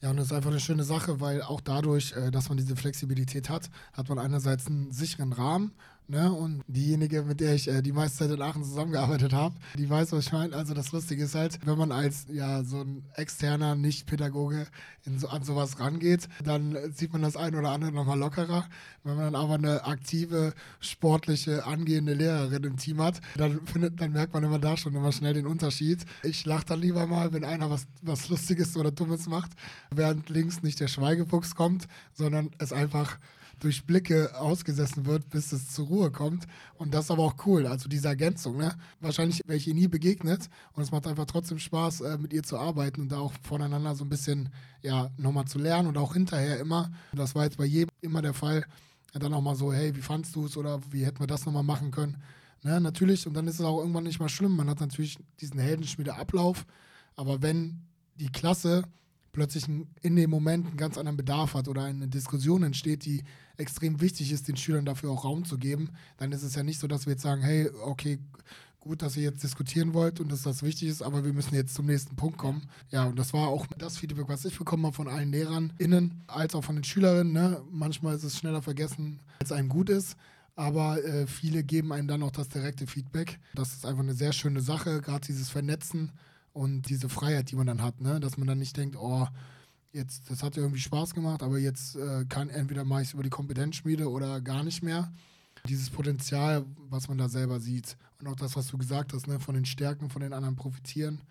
Ja, 0.00 0.10
und 0.10 0.16
das 0.16 0.26
ist 0.26 0.32
einfach 0.32 0.50
eine 0.50 0.60
schöne 0.60 0.84
Sache, 0.84 1.20
weil 1.20 1.42
auch 1.42 1.60
dadurch, 1.60 2.12
äh, 2.12 2.30
dass 2.30 2.48
man 2.48 2.58
diese 2.58 2.76
Flexibilität 2.76 3.48
hat, 3.48 3.70
hat 3.92 4.08
man 4.08 4.18
einerseits 4.18 4.66
einen 4.66 4.92
sicheren 4.92 5.32
Rahmen 5.32 5.72
Ne? 6.06 6.30
Und 6.30 6.62
diejenige, 6.66 7.22
mit 7.22 7.40
der 7.40 7.54
ich 7.54 7.66
äh, 7.66 7.80
die 7.80 7.92
meiste 7.92 8.18
Zeit 8.18 8.30
in 8.30 8.42
Aachen 8.42 8.62
zusammengearbeitet 8.62 9.32
habe, 9.32 9.54
die 9.78 9.88
weiß, 9.88 10.12
was 10.12 10.26
ich 10.26 10.32
meine. 10.32 10.54
Also 10.54 10.74
das 10.74 10.92
Lustige 10.92 11.24
ist 11.24 11.34
halt, 11.34 11.58
wenn 11.64 11.78
man 11.78 11.92
als 11.92 12.26
ja 12.30 12.62
so 12.62 12.82
ein 12.82 13.04
externer 13.14 13.74
Nicht-Pädagoge 13.74 14.66
so, 15.16 15.28
an 15.28 15.44
sowas 15.44 15.80
rangeht, 15.80 16.28
dann 16.42 16.76
sieht 16.92 17.12
man 17.12 17.22
das 17.22 17.36
ein 17.36 17.54
oder 17.54 17.70
andere 17.70 17.90
nochmal 17.90 18.18
lockerer. 18.18 18.66
Wenn 19.02 19.16
man 19.16 19.32
dann 19.32 19.42
aber 19.42 19.54
eine 19.54 19.84
aktive, 19.86 20.52
sportliche, 20.80 21.64
angehende 21.64 22.12
Lehrerin 22.12 22.64
im 22.64 22.76
Team 22.76 23.00
hat, 23.00 23.22
dann, 23.36 23.64
findet, 23.66 23.98
dann 23.98 24.12
merkt 24.12 24.34
man 24.34 24.44
immer 24.44 24.58
da 24.58 24.76
schon 24.76 24.94
immer 24.94 25.12
schnell 25.12 25.32
den 25.32 25.46
Unterschied. 25.46 26.04
Ich 26.22 26.44
lache 26.44 26.66
dann 26.66 26.80
lieber 26.80 27.06
mal, 27.06 27.32
wenn 27.32 27.44
einer 27.44 27.70
was, 27.70 27.86
was 28.02 28.28
Lustiges 28.28 28.76
oder 28.76 28.90
Dummes 28.90 29.26
macht, 29.26 29.52
während 29.90 30.28
links 30.28 30.62
nicht 30.62 30.80
der 30.80 30.88
Schweigefuchs 30.88 31.54
kommt, 31.54 31.88
sondern 32.12 32.50
es 32.58 32.74
einfach 32.74 33.18
durch 33.58 33.86
Blicke 33.86 34.38
ausgesessen 34.38 35.06
wird, 35.06 35.28
bis 35.30 35.52
es 35.52 35.70
zur 35.70 35.86
Ruhe 35.86 36.10
kommt. 36.10 36.46
Und 36.74 36.94
das 36.94 37.06
ist 37.06 37.10
aber 37.10 37.22
auch 37.22 37.34
cool, 37.46 37.66
also 37.66 37.88
diese 37.88 38.08
Ergänzung. 38.08 38.56
Ne? 38.56 38.74
Wahrscheinlich 39.00 39.40
wäre 39.46 39.56
ich 39.56 39.66
ihr 39.66 39.74
nie 39.74 39.88
begegnet 39.88 40.48
und 40.72 40.82
es 40.82 40.90
macht 40.90 41.06
einfach 41.06 41.26
trotzdem 41.26 41.58
Spaß, 41.58 42.02
äh, 42.02 42.18
mit 42.18 42.32
ihr 42.32 42.42
zu 42.42 42.58
arbeiten 42.58 43.00
und 43.00 43.12
da 43.12 43.18
auch 43.18 43.32
voneinander 43.42 43.94
so 43.94 44.04
ein 44.04 44.08
bisschen 44.08 44.50
ja, 44.82 45.10
nochmal 45.16 45.46
zu 45.46 45.58
lernen 45.58 45.88
und 45.88 45.98
auch 45.98 46.14
hinterher 46.14 46.58
immer. 46.58 46.90
Das 47.12 47.34
war 47.34 47.44
jetzt 47.44 47.58
bei 47.58 47.64
jedem 47.64 47.90
immer 48.00 48.22
der 48.22 48.34
Fall. 48.34 48.64
Dann 49.12 49.32
auch 49.32 49.42
mal 49.42 49.54
so, 49.54 49.72
hey, 49.72 49.94
wie 49.94 50.02
fandst 50.02 50.34
du 50.34 50.46
es 50.46 50.56
oder 50.56 50.80
wie 50.90 51.06
hätten 51.06 51.20
wir 51.20 51.28
das 51.28 51.46
nochmal 51.46 51.62
machen 51.62 51.92
können? 51.92 52.20
Ne, 52.64 52.80
natürlich, 52.80 53.26
und 53.26 53.34
dann 53.34 53.46
ist 53.46 53.60
es 53.60 53.60
auch 53.60 53.78
irgendwann 53.78 54.04
nicht 54.04 54.18
mal 54.18 54.28
schlimm. 54.28 54.56
Man 54.56 54.70
hat 54.70 54.80
natürlich 54.80 55.18
diesen 55.40 55.60
Heldenschmiede-Ablauf, 55.60 56.64
aber 57.14 57.42
wenn 57.42 57.82
die 58.16 58.32
Klasse 58.32 58.84
plötzlich 59.34 59.66
in 60.00 60.16
dem 60.16 60.30
Moment 60.30 60.66
einen 60.66 60.76
ganz 60.78 60.96
anderen 60.96 61.18
Bedarf 61.18 61.52
hat 61.52 61.68
oder 61.68 61.82
eine 61.82 62.08
Diskussion 62.08 62.62
entsteht, 62.62 63.04
die 63.04 63.22
extrem 63.58 64.00
wichtig 64.00 64.32
ist, 64.32 64.48
den 64.48 64.56
Schülern 64.56 64.86
dafür 64.86 65.10
auch 65.10 65.24
Raum 65.24 65.44
zu 65.44 65.58
geben, 65.58 65.90
dann 66.16 66.32
ist 66.32 66.42
es 66.42 66.54
ja 66.54 66.62
nicht 66.62 66.80
so, 66.80 66.86
dass 66.86 67.04
wir 67.04 67.12
jetzt 67.12 67.22
sagen, 67.22 67.42
hey, 67.42 67.68
okay, 67.82 68.18
gut, 68.80 69.02
dass 69.02 69.16
ihr 69.16 69.22
jetzt 69.24 69.42
diskutieren 69.42 69.92
wollt 69.94 70.20
und 70.20 70.30
dass 70.30 70.42
das 70.42 70.62
wichtig 70.62 70.88
ist, 70.88 71.02
aber 71.02 71.24
wir 71.24 71.32
müssen 71.32 71.54
jetzt 71.54 71.74
zum 71.74 71.86
nächsten 71.86 72.16
Punkt 72.16 72.38
kommen. 72.38 72.68
Ja, 72.90 73.04
und 73.04 73.18
das 73.18 73.32
war 73.32 73.48
auch 73.48 73.66
das 73.78 73.96
Feedback, 73.96 74.28
was 74.28 74.44
ich 74.44 74.56
bekommen 74.56 74.86
habe 74.86 74.94
von 74.94 75.08
allen 75.08 75.30
Lehrern 75.30 75.72
innen, 75.78 76.22
als 76.26 76.54
auch 76.54 76.64
von 76.64 76.76
den 76.76 76.84
Schülerinnen. 76.84 77.32
Ne? 77.32 77.62
Manchmal 77.70 78.14
ist 78.14 78.24
es 78.24 78.38
schneller 78.38 78.62
vergessen, 78.62 79.20
als 79.40 79.52
einem 79.52 79.68
gut 79.68 79.90
ist. 79.90 80.16
Aber 80.56 81.02
äh, 81.02 81.26
viele 81.26 81.64
geben 81.64 81.92
einem 81.92 82.06
dann 82.06 82.22
auch 82.22 82.30
das 82.30 82.48
direkte 82.48 82.86
Feedback. 82.86 83.40
Das 83.54 83.72
ist 83.72 83.84
einfach 83.84 84.02
eine 84.04 84.14
sehr 84.14 84.32
schöne 84.32 84.60
Sache, 84.60 85.00
gerade 85.00 85.26
dieses 85.26 85.48
Vernetzen 85.48 86.12
und 86.54 86.88
diese 86.88 87.08
Freiheit, 87.08 87.50
die 87.50 87.56
man 87.56 87.66
dann 87.66 87.82
hat, 87.82 88.00
ne? 88.00 88.20
dass 88.20 88.38
man 88.38 88.46
dann 88.46 88.58
nicht 88.58 88.76
denkt, 88.76 88.96
oh, 88.96 89.26
jetzt, 89.92 90.30
das 90.30 90.42
hat 90.42 90.56
irgendwie 90.56 90.80
Spaß 90.80 91.12
gemacht, 91.12 91.42
aber 91.42 91.58
jetzt 91.58 91.96
äh, 91.96 92.24
kann 92.28 92.48
entweder 92.48 92.84
mache 92.84 93.02
ich 93.02 93.08
es 93.08 93.14
über 93.14 93.24
die 93.24 93.30
Kompetenzschmiede 93.30 94.08
oder 94.08 94.40
gar 94.40 94.62
nicht 94.62 94.82
mehr. 94.82 95.12
Dieses 95.68 95.90
Potenzial, 95.90 96.64
was 96.88 97.08
man 97.08 97.18
da 97.18 97.28
selber 97.28 97.58
sieht 97.58 97.96
und 98.20 98.28
auch 98.28 98.36
das, 98.36 98.56
was 98.56 98.68
du 98.68 98.78
gesagt 98.78 99.12
hast, 99.12 99.26
ne? 99.26 99.40
von 99.40 99.54
den 99.54 99.64
Stärken 99.64 100.10
von 100.10 100.22
den 100.22 100.32
anderen 100.32 100.54
profitieren, 100.54 101.22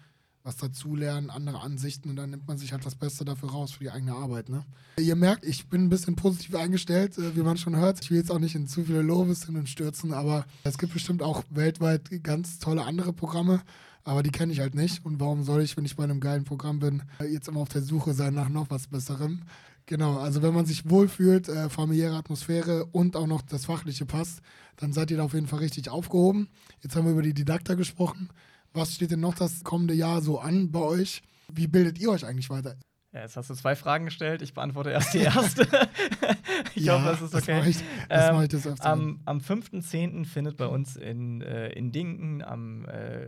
was 0.44 0.58
dazulernen, 0.58 1.30
andere 1.30 1.62
Ansichten 1.62 2.10
und 2.10 2.18
dann 2.18 2.32
nimmt 2.32 2.48
man 2.48 2.58
sich 2.58 2.74
halt 2.74 2.86
das 2.86 2.96
Beste 2.96 3.24
dafür 3.24 3.52
raus 3.52 3.72
für 3.72 3.80
die 3.80 3.92
eigene 3.92 4.14
Arbeit. 4.14 4.50
Ne? 4.50 4.66
Ihr 4.98 5.16
merkt, 5.16 5.46
ich 5.46 5.68
bin 5.68 5.86
ein 5.86 5.90
bisschen 5.90 6.18
positiv 6.18 6.56
eingestellt, 6.56 7.18
äh, 7.18 7.34
wie 7.38 7.44
man 7.44 7.56
schon 7.56 7.78
hört. 7.78 8.04
Ich 8.04 8.12
will 8.12 8.18
jetzt 8.18 8.32
auch 8.32 8.40
nicht 8.40 8.56
in 8.56 8.68
zu 8.68 8.84
viele 8.84 9.04
Lobes 9.04 9.46
hin 9.46 9.56
und 9.56 9.70
stürzen, 9.70 10.14
aber 10.14 10.46
es 10.66 10.78
gibt 10.78 10.92
bestimmt 10.92 11.22
auch 11.22 11.44
weltweit 11.50 12.10
ganz 12.24 12.60
tolle 12.60 12.84
andere 12.84 13.14
Programme, 13.14 13.62
aber 14.04 14.24
die 14.24 14.32
kenne 14.32 14.54
ich 14.54 14.60
halt 14.60 14.76
nicht. 14.76 15.06
Und 15.06 15.20
warum 15.20 15.44
soll 15.44 15.62
ich, 15.62 15.78
wenn 15.78 15.86
ich 15.86 15.96
bei 15.96 16.04
einem 16.04 16.20
geilen 16.20 16.44
Programm 16.44 16.80
bin, 16.80 17.04
äh, 17.20 17.26
jetzt 17.26 17.48
immer 17.48 17.62
auf 17.62 17.70
der 17.70 17.82
Suche 17.82 18.14
sein 18.14 18.34
nach 18.34 18.50
noch 18.50 18.70
was 18.70 18.88
Besserem? 18.88 19.42
Genau, 19.86 20.18
also 20.18 20.42
wenn 20.42 20.54
man 20.54 20.66
sich 20.66 20.90
wohlfühlt, 20.90 21.50
äh, 21.50 21.70
familiäre 21.70 22.16
Atmosphäre 22.16 22.86
und 22.86 23.16
auch 23.18 23.28
noch 23.28 23.42
das 23.42 23.66
Fachliche 23.66 24.06
passt, 24.06 24.42
dann 24.78 24.94
seid 24.94 25.12
ihr 25.12 25.18
da 25.18 25.24
auf 25.24 25.34
jeden 25.34 25.48
Fall 25.48 25.60
richtig 25.60 25.90
aufgehoben. 25.90 26.48
Jetzt 26.82 26.96
haben 26.96 27.06
wir 27.06 27.12
über 27.12 27.22
die 27.22 27.34
Didakta 27.34 27.74
gesprochen. 27.74 28.30
Was 28.74 28.96
steht 28.96 29.12
denn 29.12 29.20
noch 29.20 29.36
das 29.36 29.64
kommende 29.64 29.94
Jahr 29.94 30.22
so 30.22 30.40
an 30.40 30.72
bei 30.72 30.80
euch? 30.80 31.22
Wie 31.52 31.68
bildet 31.68 32.00
ihr 32.00 32.10
euch 32.10 32.26
eigentlich 32.26 32.50
weiter? 32.50 32.76
Ja, 33.14 33.22
jetzt 33.22 33.38
hast 33.38 33.50
du 33.50 33.54
zwei 33.54 33.76
Fragen 33.76 34.06
gestellt. 34.06 34.42
Ich 34.42 34.56
beantworte 34.56 34.90
erst 34.90 35.14
die 35.14 35.20
erste. 35.20 35.68
ich 36.76 36.86
ja, 36.86 36.96
hoffe, 36.96 37.10
das 37.10 37.22
ist 37.22 37.36
okay. 37.36 37.76
Das 38.10 38.32
mache 38.32 38.44
ich, 38.46 38.50
das 38.50 38.66
Ähm, 38.66 38.76
das. 38.76 38.82
Am, 38.82 39.20
am 39.26 39.38
5.10. 39.38 40.26
findet 40.26 40.58
bei 40.58 40.66
uns 40.66 40.96
in, 40.96 41.42
äh, 41.42 41.70
in 41.70 41.92
Dinken 41.92 42.44
am 42.44 42.86
äh, 42.86 43.28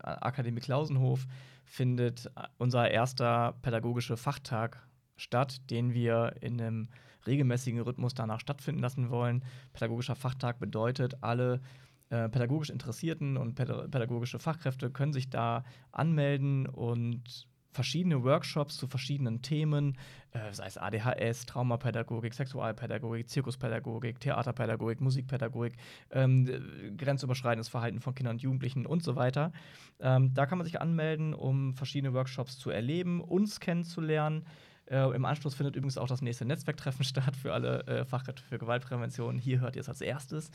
Akademie 0.00 0.60
Klausenhof 0.60 1.26
findet 1.64 2.30
unser 2.58 2.90
erster 2.90 3.54
pädagogischer 3.62 4.18
Fachtag 4.18 4.86
statt, 5.16 5.70
den 5.70 5.94
wir 5.94 6.34
in 6.42 6.60
einem 6.60 6.88
regelmäßigen 7.26 7.80
Rhythmus 7.80 8.12
danach 8.12 8.40
stattfinden 8.40 8.82
lassen 8.82 9.08
wollen. 9.08 9.44
Pädagogischer 9.72 10.16
Fachtag 10.16 10.58
bedeutet, 10.58 11.22
alle 11.22 11.62
äh, 12.10 12.28
pädagogisch 12.28 12.68
Interessierten 12.68 13.38
und 13.38 13.54
päda 13.54 13.88
pädagogische 13.88 14.38
Fachkräfte 14.38 14.90
können 14.90 15.14
sich 15.14 15.30
da 15.30 15.64
anmelden 15.92 16.66
und 16.66 17.46
verschiedene 17.72 18.22
Workshops 18.22 18.76
zu 18.76 18.86
verschiedenen 18.86 19.42
Themen, 19.42 19.98
äh, 20.32 20.52
sei 20.52 20.66
es 20.66 20.78
ADHS, 20.78 21.46
Traumapädagogik, 21.46 22.34
Sexualpädagogik, 22.34 23.28
Zirkuspädagogik, 23.28 24.20
Theaterpädagogik, 24.20 25.00
Musikpädagogik, 25.00 25.74
ähm, 26.10 26.94
grenzüberschreitendes 26.96 27.68
Verhalten 27.68 28.00
von 28.00 28.14
Kindern 28.14 28.36
und 28.36 28.42
Jugendlichen 28.42 28.86
und 28.86 29.02
so 29.02 29.16
weiter. 29.16 29.52
Ähm, 30.00 30.32
da 30.34 30.46
kann 30.46 30.58
man 30.58 30.66
sich 30.66 30.80
anmelden, 30.80 31.34
um 31.34 31.74
verschiedene 31.74 32.12
Workshops 32.14 32.58
zu 32.58 32.70
erleben, 32.70 33.20
uns 33.20 33.58
kennenzulernen. 33.58 34.44
Äh, 34.86 35.14
Im 35.14 35.24
Anschluss 35.24 35.54
findet 35.54 35.76
übrigens 35.76 35.96
auch 35.96 36.08
das 36.08 36.22
nächste 36.22 36.44
Netzwerktreffen 36.44 37.04
statt 37.06 37.36
für 37.36 37.52
alle 37.52 37.86
äh, 37.86 38.04
Fachkräfte 38.04 38.42
für 38.42 38.58
Gewaltprävention. 38.58 39.38
Hier 39.38 39.60
hört 39.60 39.76
ihr 39.76 39.80
es 39.80 39.88
als 39.88 40.00
erstes. 40.00 40.50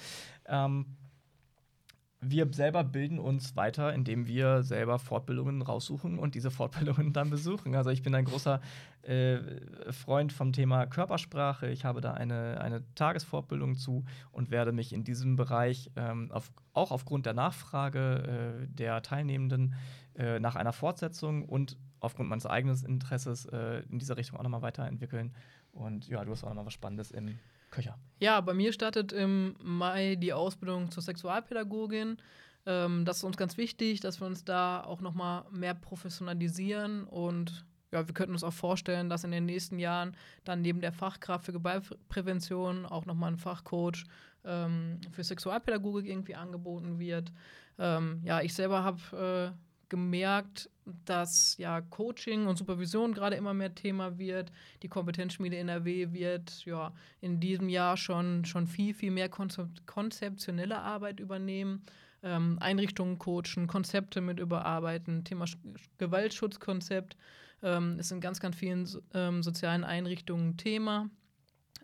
Ähm, 0.46 0.98
wir 2.32 2.52
selber 2.52 2.84
bilden 2.84 3.20
uns 3.20 3.56
weiter, 3.56 3.94
indem 3.94 4.28
wir 4.28 4.64
selber 4.64 5.00
Fortbildungen 5.00 5.62
raussuchen 5.62 6.20
und 6.20 6.36
diese 6.36 6.52
Fortbildungen 6.52 7.14
dann 7.14 7.30
besuchen. 7.30 7.76
Also 7.76 7.90
ich 7.90 8.04
bin 8.04 8.16
ein 8.16 8.26
großer 8.26 8.62
äh, 9.04 9.40
Freund 9.92 10.34
vom 10.34 10.54
Thema 10.54 10.86
Körpersprache. 10.86 11.68
Ich 11.68 11.86
habe 11.86 12.02
da 12.02 12.14
eine, 12.14 12.62
eine 12.62 12.84
Tagesfortbildung 12.96 13.76
zu 13.76 14.06
und 14.32 14.52
werde 14.52 14.72
mich 14.72 14.94
in 14.94 15.04
diesem 15.04 15.36
Bereich 15.36 15.92
ähm, 15.96 16.32
auf, 16.32 16.52
auch 16.74 16.92
aufgrund 16.92 17.26
der 17.26 17.34
Nachfrage 17.34 18.64
äh, 18.64 18.68
der 18.68 19.02
Teilnehmenden 19.02 19.76
äh, 20.16 20.40
nach 20.40 20.56
einer 20.56 20.74
Fortsetzung 20.74 21.46
und 21.46 21.78
aufgrund 22.00 22.30
meines 22.30 22.46
eigenen 22.46 22.78
Interesses 22.86 23.46
äh, 23.46 23.84
in 23.90 24.00
dieser 24.00 24.18
Richtung 24.18 24.40
auch 24.40 24.44
nochmal 24.44 24.62
weiterentwickeln. 24.62 25.34
Und 25.72 26.08
ja, 26.08 26.24
du 26.24 26.32
hast 26.32 26.44
auch 26.44 26.50
nochmal 26.50 26.66
was 26.66 26.74
Spannendes 26.74 27.12
im 27.12 27.38
Köcher. 27.70 27.98
Ja, 28.20 28.42
bei 28.42 28.54
mir 28.54 28.74
startet 28.74 29.12
im 29.12 29.56
Mai 29.62 30.16
die 30.16 30.34
Ausbildung 30.34 30.92
zur 30.92 31.04
Sexualpädagogin. 31.04 32.18
Ähm, 32.66 33.06
das 33.06 33.18
ist 33.18 33.24
uns 33.24 33.38
ganz 33.38 33.58
wichtig, 33.58 34.00
dass 34.00 34.20
wir 34.20 34.28
uns 34.28 34.44
da 34.44 34.82
auch 34.82 35.02
noch 35.02 35.14
mal 35.14 35.46
mehr 35.52 35.74
professionalisieren 35.74 37.04
und 37.06 37.66
ja, 37.92 38.06
wir 38.06 38.14
könnten 38.14 38.34
uns 38.34 38.44
auch 38.44 38.54
vorstellen, 38.54 39.10
dass 39.10 39.24
in 39.24 39.32
den 39.32 39.46
nächsten 39.46 39.80
Jahren 39.80 40.16
dann 40.44 40.62
neben 40.62 40.82
der 40.82 40.92
Fachkraft 40.92 41.46
für 41.46 41.54
Gewaltprävention 41.54 42.86
auch 42.86 43.06
noch 43.06 43.16
mal 43.16 43.28
ein 43.28 43.38
Fachcoach 43.38 44.04
ähm, 44.44 45.00
für 45.12 45.24
Sexualpädagogik 45.24 46.06
irgendwie 46.06 46.36
angeboten 46.36 47.00
wird. 47.00 47.32
Ähm, 47.80 48.22
ja, 48.26 48.42
ich 48.42 48.54
selber 48.54 48.84
habe 48.84 49.54
äh, 49.56 49.58
gemerkt, 49.90 50.70
dass 51.06 51.58
ja 51.58 51.82
Coaching 51.82 52.48
und 52.48 52.58
Supervision 52.58 53.14
gerade 53.14 53.36
immer 53.36 53.54
mehr 53.54 53.76
Thema 53.76 54.18
wird. 54.18 54.52
Die 54.84 54.88
Kompetenzschmiede 54.88 55.58
NRW 55.58 56.14
wird 56.14 56.66
ja 56.66 56.94
in 57.22 57.40
diesem 57.40 57.70
Jahr 57.70 57.98
schon, 57.98 58.46
schon 58.46 58.68
viel, 58.68 58.94
viel 58.94 59.12
mehr 59.12 59.30
konzeptionelle 59.30 60.80
Arbeit 60.80 61.20
übernehmen. 61.20 61.84
Ähm, 62.24 62.58
Einrichtungen 62.60 63.20
coachen, 63.20 63.68
Konzepte 63.68 64.22
mit 64.22 64.40
überarbeiten, 64.40 65.24
Thema 65.24 65.46
Sch 65.46 65.58
Gewaltschutzkonzept 66.00 67.16
ähm, 67.62 68.00
ist 68.00 68.12
in 68.12 68.22
ganz, 68.22 68.40
ganz 68.40 68.56
vielen 68.56 68.88
ähm, 69.14 69.44
sozialen 69.44 69.84
Einrichtungen 69.84 70.58
Thema. 70.58 71.10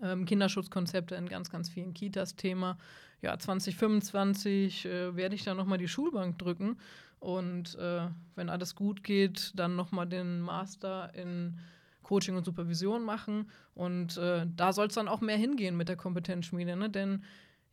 Ähm, 0.02 0.26
Kinderschutzkonzepte 0.26 1.16
in 1.16 1.30
ganz, 1.30 1.50
ganz 1.50 1.70
vielen 1.70 1.94
Kitas 1.94 2.36
Thema. 2.36 2.78
Ja, 3.22 3.38
2025 3.38 4.86
äh, 4.86 5.16
werde 5.16 5.36
ich 5.36 5.44
da 5.44 5.54
nochmal 5.54 5.78
die 5.78 5.88
Schulbank 5.88 6.38
drücken 6.40 6.78
und 7.24 7.76
äh, 7.76 8.10
wenn 8.36 8.50
alles 8.50 8.76
gut 8.76 9.02
geht, 9.02 9.54
dann 9.56 9.78
nochmal 9.78 10.06
den 10.06 10.42
Master 10.42 11.10
in 11.16 11.58
Coaching 12.02 12.36
und 12.36 12.44
Supervision 12.44 13.04
machen. 13.04 13.50
Und 13.76 14.18
äh, 14.18 14.46
da 14.54 14.74
soll 14.74 14.88
es 14.88 14.96
dann 14.96 15.08
auch 15.08 15.22
mehr 15.22 15.38
hingehen 15.38 15.78
mit 15.78 15.88
der 15.88 15.96
Kompetenzschmiede. 15.96 16.76
Ne? 16.76 16.90
Denn 16.90 17.24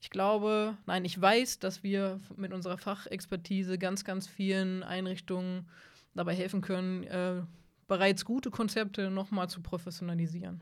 ich 0.01 0.11
glaube, 0.11 0.77
nein, 0.87 1.05
ich 1.05 1.21
weiß, 1.21 1.59
dass 1.59 1.83
wir 1.83 2.21
mit 2.37 2.53
unserer 2.53 2.79
Fachexpertise 2.79 3.77
ganz, 3.77 4.05
ganz 4.05 4.29
vielen 4.29 4.85
Einrichtungen 4.85 5.69
dabei 6.15 6.37
helfen 6.37 6.61
können, 6.61 7.03
äh, 7.03 7.43
bereits 7.89 8.25
gute 8.25 8.53
Konzepte 8.53 9.11
nochmal 9.11 9.51
zu 9.51 9.63
professionalisieren. 9.63 10.61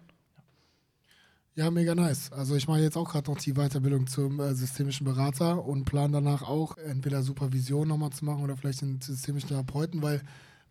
Ja, 1.59 1.73
mega 1.73 1.93
nice. 1.97 2.31
Also 2.31 2.55
ich 2.55 2.69
mache 2.69 2.79
jetzt 2.79 2.97
auch 2.97 3.11
gerade 3.11 3.29
noch 3.29 3.37
die 3.37 3.55
Weiterbildung 3.55 4.07
zum 4.07 4.39
äh, 4.39 4.55
systemischen 4.55 5.05
Berater 5.05 5.65
und 5.65 5.87
plane 5.87 6.13
danach 6.13 6.43
auch 6.43 6.77
entweder 6.77 7.25
Supervision 7.25 7.89
nochmal 7.89 8.11
zu 8.11 8.25
machen 8.25 8.45
oder 8.45 8.57
vielleicht 8.57 8.81
den 8.81 9.01
systemischen 9.01 9.49
Therapeuten, 9.49 10.01
weil 10.01 10.23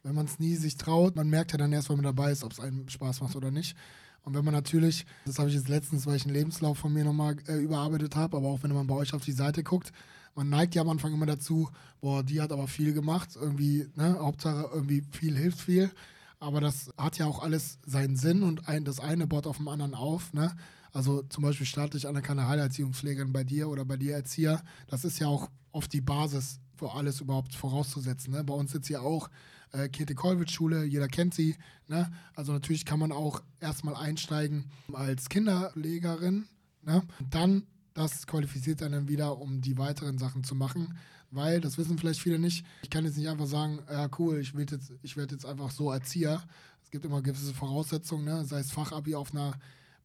wenn 0.03 0.15
man 0.15 0.27
es 0.27 0.39
nie 0.39 0.55
sich 0.55 0.77
traut, 0.77 1.17
man 1.17 1.29
merkt 1.29 1.51
ja 1.51 1.57
dann 1.57 1.73
erst, 1.73 1.89
wenn 1.89 1.97
man 1.97 2.05
dabei 2.05 2.31
ist, 2.31 2.45
ob 2.45 2.53
es 2.53 2.61
einem 2.61 2.87
Spaß 2.87 3.19
macht 3.19 3.35
oder 3.35 3.51
nicht. 3.51 3.75
Und 4.21 4.33
wenn 4.33 4.45
man 4.45 4.53
natürlich, 4.53 5.05
das 5.25 5.39
habe 5.39 5.49
ich 5.49 5.55
jetzt 5.55 5.67
letztens, 5.67 6.07
weil 6.07 6.15
ich 6.15 6.23
einen 6.23 6.33
Lebenslauf 6.33 6.77
von 6.77 6.93
mir 6.93 7.03
nochmal 7.03 7.35
äh, 7.49 7.57
überarbeitet 7.57 8.15
habe, 8.15 8.37
aber 8.37 8.47
auch 8.47 8.63
wenn 8.63 8.71
man 8.71 8.87
bei 8.87 8.95
euch 8.95 9.13
auf 9.13 9.25
die 9.25 9.33
Seite 9.33 9.63
guckt, 9.63 9.91
man 10.35 10.47
neigt 10.47 10.73
ja 10.73 10.83
am 10.83 10.89
Anfang 10.89 11.13
immer 11.13 11.25
dazu, 11.25 11.69
boah, 11.99 12.23
die 12.23 12.39
hat 12.39 12.53
aber 12.53 12.69
viel 12.69 12.93
gemacht, 12.93 13.31
irgendwie, 13.35 13.89
ne, 13.95 14.19
Hauptsache 14.21 14.69
irgendwie 14.73 15.03
viel 15.11 15.35
hilft 15.35 15.59
viel. 15.59 15.91
Aber 16.39 16.61
das 16.61 16.91
hat 16.97 17.17
ja 17.17 17.25
auch 17.25 17.43
alles 17.43 17.79
seinen 17.85 18.15
Sinn 18.15 18.43
und 18.43 18.69
ein, 18.69 18.85
das 18.85 19.01
eine 19.01 19.27
baut 19.27 19.47
auf 19.47 19.57
dem 19.57 19.67
anderen 19.67 19.93
auf, 19.93 20.31
ne? 20.31 20.55
Also 20.97 21.21
zum 21.29 21.43
Beispiel 21.43 21.67
staatlich 21.67 22.07
anerkannte 22.07 22.47
Heilerziehungspflegerin 22.47 23.31
bei 23.31 23.43
dir 23.43 23.69
oder 23.69 23.85
bei 23.85 23.97
dir 23.97 24.15
Erzieher, 24.15 24.63
das 24.87 25.05
ist 25.05 25.19
ja 25.19 25.27
auch 25.27 25.47
oft 25.71 25.93
die 25.93 26.01
Basis 26.01 26.59
für 26.75 26.91
alles 26.91 27.21
überhaupt 27.21 27.53
vorauszusetzen. 27.53 28.33
Ne? 28.33 28.43
Bei 28.43 28.55
uns 28.55 28.71
sitzt 28.71 28.89
ja 28.89 29.01
auch 29.01 29.29
äh, 29.73 29.89
Käthe 29.89 30.15
Kollwitz 30.15 30.53
Schule, 30.53 30.85
jeder 30.85 31.07
kennt 31.07 31.35
sie. 31.35 31.55
Ne? 31.87 32.11
Also 32.33 32.51
natürlich 32.51 32.83
kann 32.83 32.97
man 32.97 33.11
auch 33.11 33.43
erstmal 33.59 33.93
einsteigen 33.93 34.71
als 34.91 35.29
Kinderlegerin. 35.29 36.47
Ne? 36.81 37.03
Dann, 37.29 37.67
das 37.93 38.25
qualifiziert 38.25 38.81
dann 38.81 39.07
wieder, 39.07 39.37
um 39.37 39.61
die 39.61 39.77
weiteren 39.77 40.17
Sachen 40.17 40.43
zu 40.43 40.55
machen. 40.55 40.97
Weil, 41.29 41.61
das 41.61 41.77
wissen 41.77 41.99
vielleicht 41.99 42.21
viele 42.21 42.39
nicht, 42.39 42.65
ich 42.81 42.89
kann 42.89 43.05
jetzt 43.05 43.17
nicht 43.17 43.29
einfach 43.29 43.45
sagen, 43.45 43.81
ja 43.87 44.09
cool, 44.17 44.39
ich 44.39 44.55
werde 44.55 44.77
jetzt, 44.77 44.91
ich 45.03 45.15
werd 45.15 45.31
jetzt 45.31 45.45
einfach 45.45 45.69
so 45.69 45.91
Erzieher. 45.91 46.41
Es 46.83 46.89
gibt 46.89 47.05
immer 47.05 47.21
gewisse 47.21 47.53
Voraussetzungen, 47.53 48.25
ne? 48.25 48.45
sei 48.45 48.61
es 48.61 48.71
Fachabi 48.71 49.13
auf 49.13 49.31
einer 49.31 49.53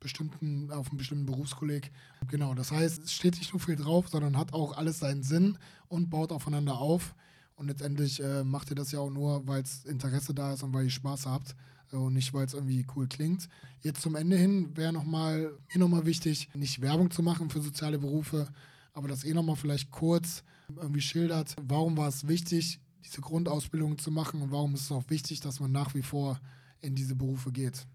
bestimmten, 0.03 0.71
auf 0.71 0.89
einem 0.89 0.99
bestimmten 0.99 1.27
Berufskolleg. 1.27 1.91
Genau, 2.29 2.55
das 2.55 2.71
heißt, 2.71 3.05
es 3.05 3.13
steht 3.13 3.39
nicht 3.39 3.53
nur 3.53 3.61
viel 3.61 3.77
drauf, 3.77 4.09
sondern 4.09 4.37
hat 4.37 4.53
auch 4.53 4.77
alles 4.77 4.99
seinen 4.99 5.23
Sinn 5.23 5.59
und 5.89 6.11
baut 6.11 6.33
aufeinander 6.33 6.79
auf. 6.79 7.15
Und 7.55 7.69
letztendlich 7.69 8.23
äh, 8.23 8.45
macht 8.45 8.71
ihr 8.71 8.77
das 8.77 8.93
ja 8.93 8.99
auch 8.99 9.11
nur, 9.11 9.47
weil 9.47 9.63
es 9.63 9.85
Interesse 9.85 10.35
da 10.35 10.53
ist 10.53 10.63
und 10.63 10.73
weil 10.73 10.85
ihr 10.85 10.91
Spaß 10.91 11.27
habt 11.27 11.55
äh, 11.93 11.97
und 11.97 12.15
nicht, 12.15 12.35
weil 12.35 12.47
es 12.47 12.55
irgendwie 12.55 12.87
cool 12.97 13.07
klingt. 13.07 13.49
Jetzt 13.83 14.03
zum 14.03 14.17
Ende 14.17 14.37
hin 14.37 14.77
wäre 14.77 14.93
nochmal, 14.93 15.53
mir 15.73 15.79
nochmal 15.79 16.07
wichtig, 16.07 16.49
nicht 16.55 16.81
Werbung 16.81 17.11
zu 17.11 17.23
machen 17.23 17.51
für 17.51 17.61
soziale 17.61 17.99
Berufe, 17.99 18.49
aber 18.93 19.09
dass 19.09 19.25
ihr 19.25 19.35
nochmal 19.35 19.57
vielleicht 19.57 19.91
kurz 19.91 20.43
irgendwie 20.77 21.01
schildert, 21.01 21.55
warum 21.63 21.97
war 21.97 22.09
es 22.09 22.27
wichtig, 22.27 22.81
diese 23.05 23.21
Grundausbildung 23.21 23.99
zu 23.99 24.11
machen 24.11 24.43
und 24.43 24.51
warum 24.51 24.75
ist 24.75 24.83
es 24.83 24.93
auch 24.93 25.09
wichtig, 25.09 25.41
dass 25.41 25.61
man 25.61 25.73
nach 25.73 25.95
wie 25.95 26.03
vor 26.03 26.41
in 26.81 26.95
diese 26.95 27.15
Berufe 27.15 27.53
geht. 27.53 27.87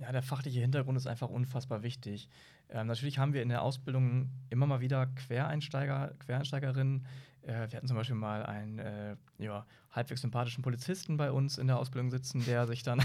Ja, 0.00 0.12
der 0.12 0.22
fachliche 0.22 0.60
Hintergrund 0.60 0.96
ist 0.96 1.06
einfach 1.06 1.28
unfassbar 1.28 1.82
wichtig. 1.82 2.30
Ähm, 2.70 2.86
natürlich 2.86 3.18
haben 3.18 3.34
wir 3.34 3.42
in 3.42 3.50
der 3.50 3.60
Ausbildung 3.60 4.30
immer 4.48 4.66
mal 4.66 4.80
wieder 4.80 5.06
Quereinsteiger, 5.06 6.14
Quereinsteigerinnen. 6.20 7.04
Äh, 7.42 7.70
wir 7.70 7.76
hatten 7.76 7.86
zum 7.86 7.98
Beispiel 7.98 8.16
mal 8.16 8.46
einen 8.46 8.78
äh, 8.78 9.16
ja, 9.38 9.66
halbwegs 9.90 10.22
sympathischen 10.22 10.62
Polizisten 10.62 11.18
bei 11.18 11.30
uns 11.30 11.58
in 11.58 11.66
der 11.66 11.78
Ausbildung 11.78 12.10
sitzen, 12.10 12.42
der 12.46 12.66
sich 12.66 12.82
dann 12.82 13.02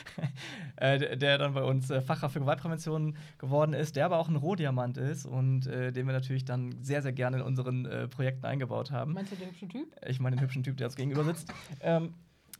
äh, 0.76 1.16
der 1.16 1.38
dann 1.38 1.54
bei 1.54 1.62
uns 1.62 1.88
äh, 1.88 2.02
Fachkraft 2.02 2.34
für 2.34 2.40
Gewaltprävention 2.40 3.16
geworden 3.38 3.72
ist, 3.72 3.96
der 3.96 4.04
aber 4.04 4.18
auch 4.18 4.28
ein 4.28 4.36
Rohdiamant 4.36 4.98
ist 4.98 5.24
und 5.24 5.66
äh, 5.68 5.90
den 5.90 6.06
wir 6.06 6.12
natürlich 6.12 6.44
dann 6.44 6.82
sehr, 6.82 7.00
sehr 7.00 7.12
gerne 7.12 7.38
in 7.38 7.42
unseren 7.42 7.86
äh, 7.86 8.08
Projekten 8.08 8.44
eingebaut 8.44 8.90
haben. 8.90 9.14
Meinst 9.14 9.32
du 9.32 9.36
den 9.36 9.48
hübschen 9.48 9.70
Typ? 9.70 9.96
Ich 10.06 10.20
meine 10.20 10.36
den 10.36 10.42
hübschen 10.42 10.62
Typ, 10.62 10.76
der 10.76 10.88
uns 10.88 10.96
gegenüber 10.96 11.24
sitzt. 11.24 11.50
Ähm, 11.80 12.12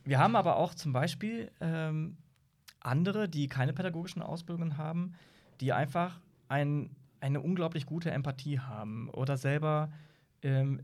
wir 0.03 0.17
haben 0.17 0.35
aber 0.35 0.55
auch 0.55 0.73
zum 0.73 0.93
Beispiel 0.93 1.51
ähm, 1.61 2.17
andere, 2.81 3.29
die 3.29 3.47
keine 3.47 3.73
pädagogischen 3.73 4.21
Ausbildungen 4.21 4.77
haben, 4.77 5.13
die 5.59 5.73
einfach 5.73 6.19
ein, 6.47 6.95
eine 7.19 7.41
unglaublich 7.41 7.85
gute 7.85 8.11
Empathie 8.11 8.59
haben 8.59 9.09
oder 9.09 9.37
selber 9.37 9.91
ähm, 10.41 10.81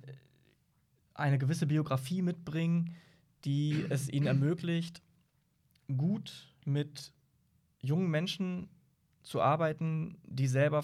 eine 1.13 1.37
gewisse 1.37 1.65
Biografie 1.65 2.21
mitbringen, 2.21 2.95
die 3.43 3.85
es 3.89 4.09
ihnen 4.09 4.27
ermöglicht, 4.27 5.01
gut 5.95 6.53
mit 6.65 7.11
jungen 7.81 8.09
Menschen 8.09 8.69
zu 9.23 9.41
arbeiten, 9.41 10.17
die 10.23 10.47
selber 10.47 10.83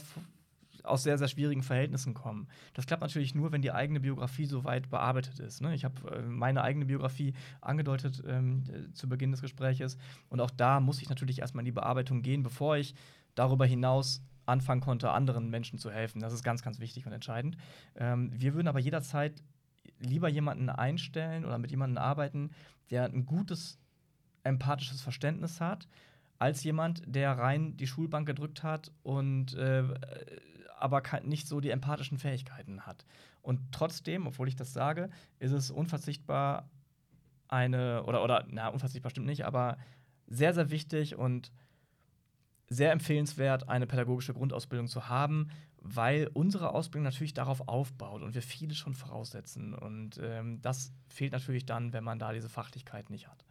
aus 0.84 1.04
sehr, 1.04 1.18
sehr 1.18 1.28
schwierigen 1.28 1.64
Verhältnissen 1.64 2.14
kommen. 2.14 2.48
Das 2.74 2.86
klappt 2.86 3.02
natürlich 3.02 3.34
nur, 3.34 3.52
wenn 3.52 3.62
die 3.62 3.72
eigene 3.72 4.00
Biografie 4.00 4.46
so 4.46 4.64
weit 4.64 4.90
bearbeitet 4.90 5.40
ist. 5.40 5.62
Ne? 5.62 5.74
Ich 5.74 5.86
habe 5.86 6.12
äh, 6.12 6.22
meine 6.22 6.62
eigene 6.62 6.86
Biografie 6.86 7.34
angedeutet 7.62 8.22
ähm, 8.28 8.64
zu 8.94 9.08
Beginn 9.08 9.32
des 9.32 9.42
Gespräches. 9.42 9.98
Und 10.30 10.42
auch 10.42 10.52
da 10.52 10.80
muss 10.80 11.02
ich 11.02 11.10
natürlich 11.10 11.40
erstmal 11.40 11.62
in 11.62 11.66
die 11.66 11.72
Bearbeitung 11.72 12.22
gehen, 12.22 12.44
bevor 12.44 12.78
ich 12.78 12.96
darüber 13.36 13.66
hinaus 13.66 14.22
anfangen 14.46 14.82
konnte, 14.82 15.12
anderen 15.12 15.50
Menschen 15.50 15.80
zu 15.80 15.90
helfen. 15.90 16.20
Das 16.20 16.34
ist 16.34 16.44
ganz, 16.44 16.62
ganz 16.62 16.80
wichtig 16.80 17.06
und 17.06 17.14
entscheidend. 17.14 17.58
Ähm, 17.96 18.30
wir 18.34 18.54
würden 18.54 18.68
aber 18.68 18.80
jederzeit 18.80 19.42
lieber 20.00 20.28
jemanden 20.28 20.70
einstellen 20.70 21.46
oder 21.46 21.58
mit 21.58 21.72
jemandem 21.72 21.98
arbeiten, 21.98 22.52
der 22.90 23.06
ein 23.06 23.26
gutes 23.26 23.80
empathisches 24.44 25.02
Verständnis 25.02 25.62
hat, 25.62 25.88
als 26.40 26.64
jemand, 26.64 27.04
der 27.06 27.38
rein 27.38 27.78
die 27.78 27.88
Schulbank 27.88 28.28
gedrückt 28.28 28.64
hat 28.64 28.92
und 29.04 29.54
äh, 29.54 29.84
aber 30.84 31.02
nicht 31.24 31.48
so 31.48 31.62
die 31.62 31.70
empathischen 31.70 32.18
Fähigkeiten 32.18 32.86
hat. 32.86 33.06
Und 33.42 33.60
trotzdem, 33.72 34.28
obwohl 34.28 34.50
ich 34.50 34.56
das 34.56 34.74
sage, 34.74 35.10
ist 35.40 35.54
es 35.54 35.72
unverzichtbar 35.72 36.70
eine, 37.48 38.04
oder, 38.04 38.24
oder, 38.24 38.46
na, 38.50 38.68
unverzichtbar 38.68 39.10
stimmt 39.10 39.28
nicht, 39.28 39.46
aber 39.46 39.78
sehr, 40.28 40.54
sehr 40.54 40.72
wichtig 40.72 41.16
und 41.16 41.52
sehr 42.68 42.92
empfehlenswert, 42.92 43.70
eine 43.70 43.88
pädagogische 43.88 44.34
Grundausbildung 44.34 44.88
zu 44.88 45.08
haben, 45.08 45.50
weil 45.78 46.30
unsere 46.34 46.72
Ausbildung 46.74 47.04
natürlich 47.04 47.34
darauf 47.34 47.68
aufbaut 47.68 48.22
und 48.22 48.36
wir 48.36 48.42
viele 48.42 48.74
schon 48.74 48.94
voraussetzen. 48.94 49.74
Und 49.74 50.20
ähm, 50.22 50.62
das 50.62 50.92
fehlt 51.08 51.32
natürlich 51.32 51.66
dann, 51.66 51.94
wenn 51.94 52.04
man 52.04 52.20
da 52.20 52.34
diese 52.34 52.50
Fachlichkeit 52.50 53.10
nicht 53.10 53.28
hat. 53.28 53.46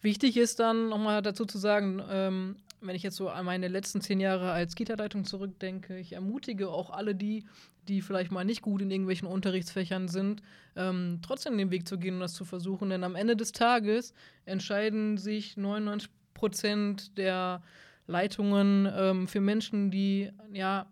Wichtig 0.00 0.36
ist 0.36 0.60
dann 0.60 0.88
nochmal 0.88 1.22
dazu 1.22 1.44
zu 1.44 1.58
sagen, 1.58 2.00
ähm, 2.08 2.56
wenn 2.80 2.94
ich 2.94 3.02
jetzt 3.02 3.16
so 3.16 3.28
an 3.28 3.44
meine 3.44 3.68
letzten 3.68 4.00
zehn 4.00 4.20
Jahre 4.20 4.52
als 4.52 4.74
Kita-Leitung 4.74 5.24
zurückdenke, 5.24 5.98
ich 5.98 6.12
ermutige 6.12 6.68
auch 6.68 6.90
alle 6.90 7.14
die, 7.14 7.44
die 7.88 8.02
vielleicht 8.02 8.30
mal 8.30 8.44
nicht 8.44 8.62
gut 8.62 8.82
in 8.82 8.90
irgendwelchen 8.90 9.26
Unterrichtsfächern 9.28 10.08
sind, 10.08 10.42
ähm, 10.76 11.20
trotzdem 11.22 11.58
den 11.58 11.70
Weg 11.70 11.88
zu 11.88 11.98
gehen 11.98 12.14
und 12.14 12.20
das 12.20 12.34
zu 12.34 12.44
versuchen. 12.44 12.90
Denn 12.90 13.04
am 13.04 13.16
Ende 13.16 13.36
des 13.36 13.52
Tages 13.52 14.14
entscheiden 14.44 15.18
sich 15.18 15.56
99 15.56 16.10
Prozent 16.34 17.18
der 17.18 17.62
Leitungen 18.06 18.88
ähm, 18.94 19.28
für 19.28 19.40
Menschen, 19.40 19.90
die 19.90 20.30
ja 20.52 20.86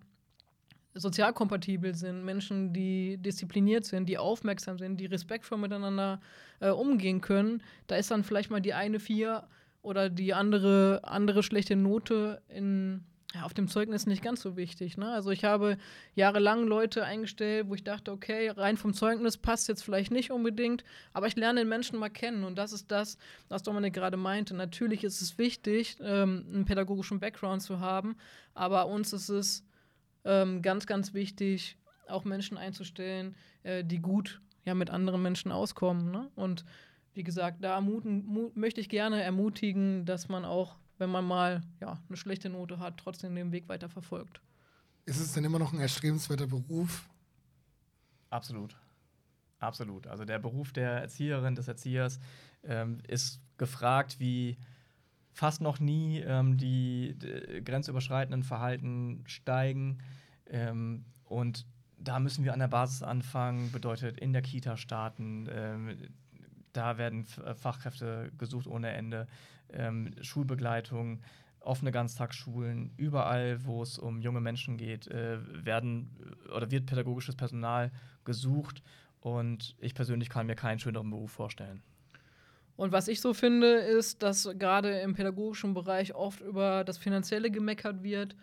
sozial 0.95 1.33
kompatibel 1.33 1.95
sind, 1.95 2.25
Menschen, 2.25 2.73
die 2.73 3.19
diszipliniert 3.19 3.85
sind, 3.85 4.09
die 4.09 4.19
aufmerksam 4.19 4.79
sind, 4.79 4.99
die 4.99 5.07
respektvoll 5.07 5.59
miteinander 5.59 6.21
äh, 6.61 6.71
umgehen 6.71 7.21
können. 7.21 7.63
Da 7.87 7.97
ist 7.97 8.11
dann 8.11 8.25
vielleicht 8.25 8.51
mal 8.51 8.61
die 8.61 8.75
eine 8.75 8.99
vier 8.99 9.47
oder 9.87 10.11
die 10.11 10.35
andere, 10.35 11.01
andere 11.05 11.45
schlechte 11.45 11.77
Note 11.77 12.43
in, 12.49 13.05
ja, 13.33 13.45
auf 13.45 13.55
dem 13.55 13.69
Zeugnis 13.69 14.05
nicht 14.07 14.21
ganz 14.21 14.43
so 14.43 14.57
wichtig. 14.57 14.97
Ne? 14.97 15.09
Also 15.13 15.31
ich 15.31 15.45
habe 15.45 15.79
jahrelang 16.17 16.67
Leute 16.67 17.05
eingestellt, 17.05 17.69
wo 17.69 17.75
ich 17.77 17.85
dachte, 17.85 18.11
okay, 18.11 18.49
rein 18.49 18.77
vom 18.77 18.95
Zeugnis 18.95 19.37
passt 19.39 19.69
jetzt 19.69 19.85
vielleicht 19.85 20.11
nicht 20.11 20.33
unbedingt, 20.33 20.83
aber 21.13 21.29
ich 21.29 21.37
lerne 21.37 21.61
den 21.61 21.69
Menschen 21.69 22.01
mal 22.01 22.11
kennen 22.11 22.43
und 22.43 22.59
das 22.59 22.73
ist 22.73 22.91
das, 22.91 23.17
was 23.49 23.63
Dominik 23.63 23.95
gerade 23.95 24.17
meinte. 24.17 24.55
Natürlich 24.55 25.05
ist 25.05 25.23
es 25.23 25.39
wichtig, 25.39 25.99
ähm, 26.01 26.45
einen 26.53 26.65
pädagogischen 26.65 27.21
Background 27.21 27.63
zu 27.63 27.79
haben, 27.79 28.17
aber 28.55 28.89
uns 28.89 29.13
ist 29.13 29.29
es 29.29 29.65
ähm, 30.25 30.63
ganz, 30.63 30.89
ganz 30.89 31.15
wichtig, 31.15 31.79
auch 32.09 32.25
Menschen 32.25 32.59
einzustellen, 32.59 33.37
äh, 33.63 33.85
die 33.85 34.01
gut 34.01 34.41
ja, 34.65 34.75
mit 34.75 34.91
anderen 34.91 35.23
Menschen 35.23 35.53
auskommen. 35.53 36.11
Ne? 36.11 36.29
Und 36.35 36.65
wie 37.17 37.25
gesagt, 37.25 37.65
da 37.65 37.81
möchte 37.81 38.81
ich 38.81 38.89
gerne 38.91 39.23
ermutigen, 39.23 40.05
dass 40.05 40.29
man 40.29 40.45
auch, 40.45 40.77
wenn 40.99 41.11
man 41.11 41.25
mal 41.25 41.63
ja, 41.81 41.99
eine 42.09 42.17
schlechte 42.17 42.51
Note 42.51 42.79
hat, 42.79 42.99
trotzdem 42.99 43.35
den 43.35 43.53
Weg 43.53 43.69
weiter 43.69 43.89
verfolgt. 43.89 44.43
Ist 45.07 45.21
es 45.21 45.33
denn 45.33 45.45
immer 45.45 45.59
noch 45.59 45.73
ein 45.73 45.81
erstrebenswerter 45.81 46.47
Beruf? 46.47 47.09
Absolut. 48.29 48.77
Absolut. 49.59 50.07
Also 50.07 50.27
der 50.27 50.39
Beruf 50.39 50.73
der 50.73 50.91
Erzieherin, 50.91 51.55
des 51.55 51.69
Erziehers 51.69 52.21
ähm, 52.65 52.99
ist 53.09 53.41
gefragt 53.57 54.21
wie 54.21 54.59
fast 55.33 55.63
noch 55.63 55.81
nie. 55.81 56.21
Ähm, 56.21 56.59
die, 56.59 57.17
die, 57.17 57.65
grenzüberschreitenden 57.65 58.43
Verhalten 58.43 59.25
steigen. 59.27 59.99
Ähm, 60.51 61.07
und 61.25 61.67
da 61.99 62.21
müssen 62.21 62.45
wir 62.45 62.53
an 62.53 62.59
der 62.59 62.69
Basis 62.69 63.03
anfangen, 63.03 63.73
bedeutet 63.73 64.19
in 64.19 64.35
der 64.35 64.43
Kita 64.43 64.77
starten. 64.77 65.49
Da 66.77 66.99
werden 66.99 67.27
äh, 67.45 67.55
Fachkräfte 67.55 68.31
gesucht 68.39 68.67
ohne 68.67 68.93
Ende. 68.93 69.27
Ähm, 69.73 70.15
Schulbegleitung, 70.21 71.23
offene 71.61 71.91
Ganztagsschulen, 71.91 72.93
überall, 72.97 73.65
wo 73.65 73.83
es 73.83 73.99
um 73.99 74.21
junge 74.21 74.41
Menschen 74.41 74.77
geht, 74.77 75.09
äh, 75.09 75.39
werden 75.65 76.11
oder 76.55 76.71
wird 76.71 76.87
pädagogisches 76.87 77.35
Personal 77.37 77.91
gesucht. 78.25 78.83
Und 79.21 79.75
ich 79.81 79.95
persönlich 79.95 80.29
kann 80.29 80.47
mir 80.47 80.55
keinen 80.55 80.79
schöneren 80.79 81.11
Beruf 81.11 81.33
vorstellen. 81.33 81.83
Und 82.77 82.93
was 82.93 83.09
ich 83.09 83.21
so 83.21 83.33
finde, 83.33 83.67
ist, 83.67 84.23
dass 84.23 84.49
gerade 84.59 85.01
im 85.01 85.15
pädagogischen 85.15 85.73
Bereich 85.73 86.15
oft 86.15 86.43
über 86.43 86.85
das 86.85 86.99
Finanzielle 86.99 87.51
gemeckert 87.51 88.03
wird. 88.03 88.37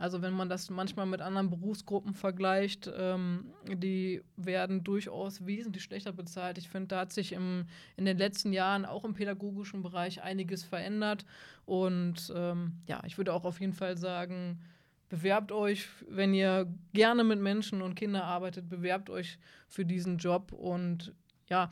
Also 0.00 0.22
wenn 0.22 0.32
man 0.32 0.48
das 0.48 0.70
manchmal 0.70 1.04
mit 1.04 1.20
anderen 1.20 1.50
Berufsgruppen 1.50 2.14
vergleicht, 2.14 2.90
ähm, 2.96 3.52
die 3.66 4.22
werden 4.34 4.82
durchaus 4.82 5.44
wesentlich 5.44 5.84
schlechter 5.84 6.10
bezahlt. 6.10 6.56
Ich 6.56 6.70
finde, 6.70 6.88
da 6.88 7.00
hat 7.00 7.12
sich 7.12 7.32
im, 7.32 7.66
in 7.98 8.06
den 8.06 8.16
letzten 8.16 8.54
Jahren 8.54 8.86
auch 8.86 9.04
im 9.04 9.12
pädagogischen 9.12 9.82
Bereich 9.82 10.22
einiges 10.22 10.64
verändert. 10.64 11.26
Und 11.66 12.32
ähm, 12.34 12.78
ja, 12.86 13.02
ich 13.04 13.18
würde 13.18 13.34
auch 13.34 13.44
auf 13.44 13.60
jeden 13.60 13.74
Fall 13.74 13.98
sagen, 13.98 14.62
bewerbt 15.10 15.52
euch, 15.52 15.86
wenn 16.08 16.32
ihr 16.32 16.72
gerne 16.94 17.22
mit 17.22 17.38
Menschen 17.38 17.82
und 17.82 17.94
Kindern 17.94 18.22
arbeitet, 18.22 18.70
bewerbt 18.70 19.10
euch 19.10 19.38
für 19.68 19.84
diesen 19.84 20.16
Job. 20.16 20.52
Und 20.52 21.12
ja, 21.50 21.68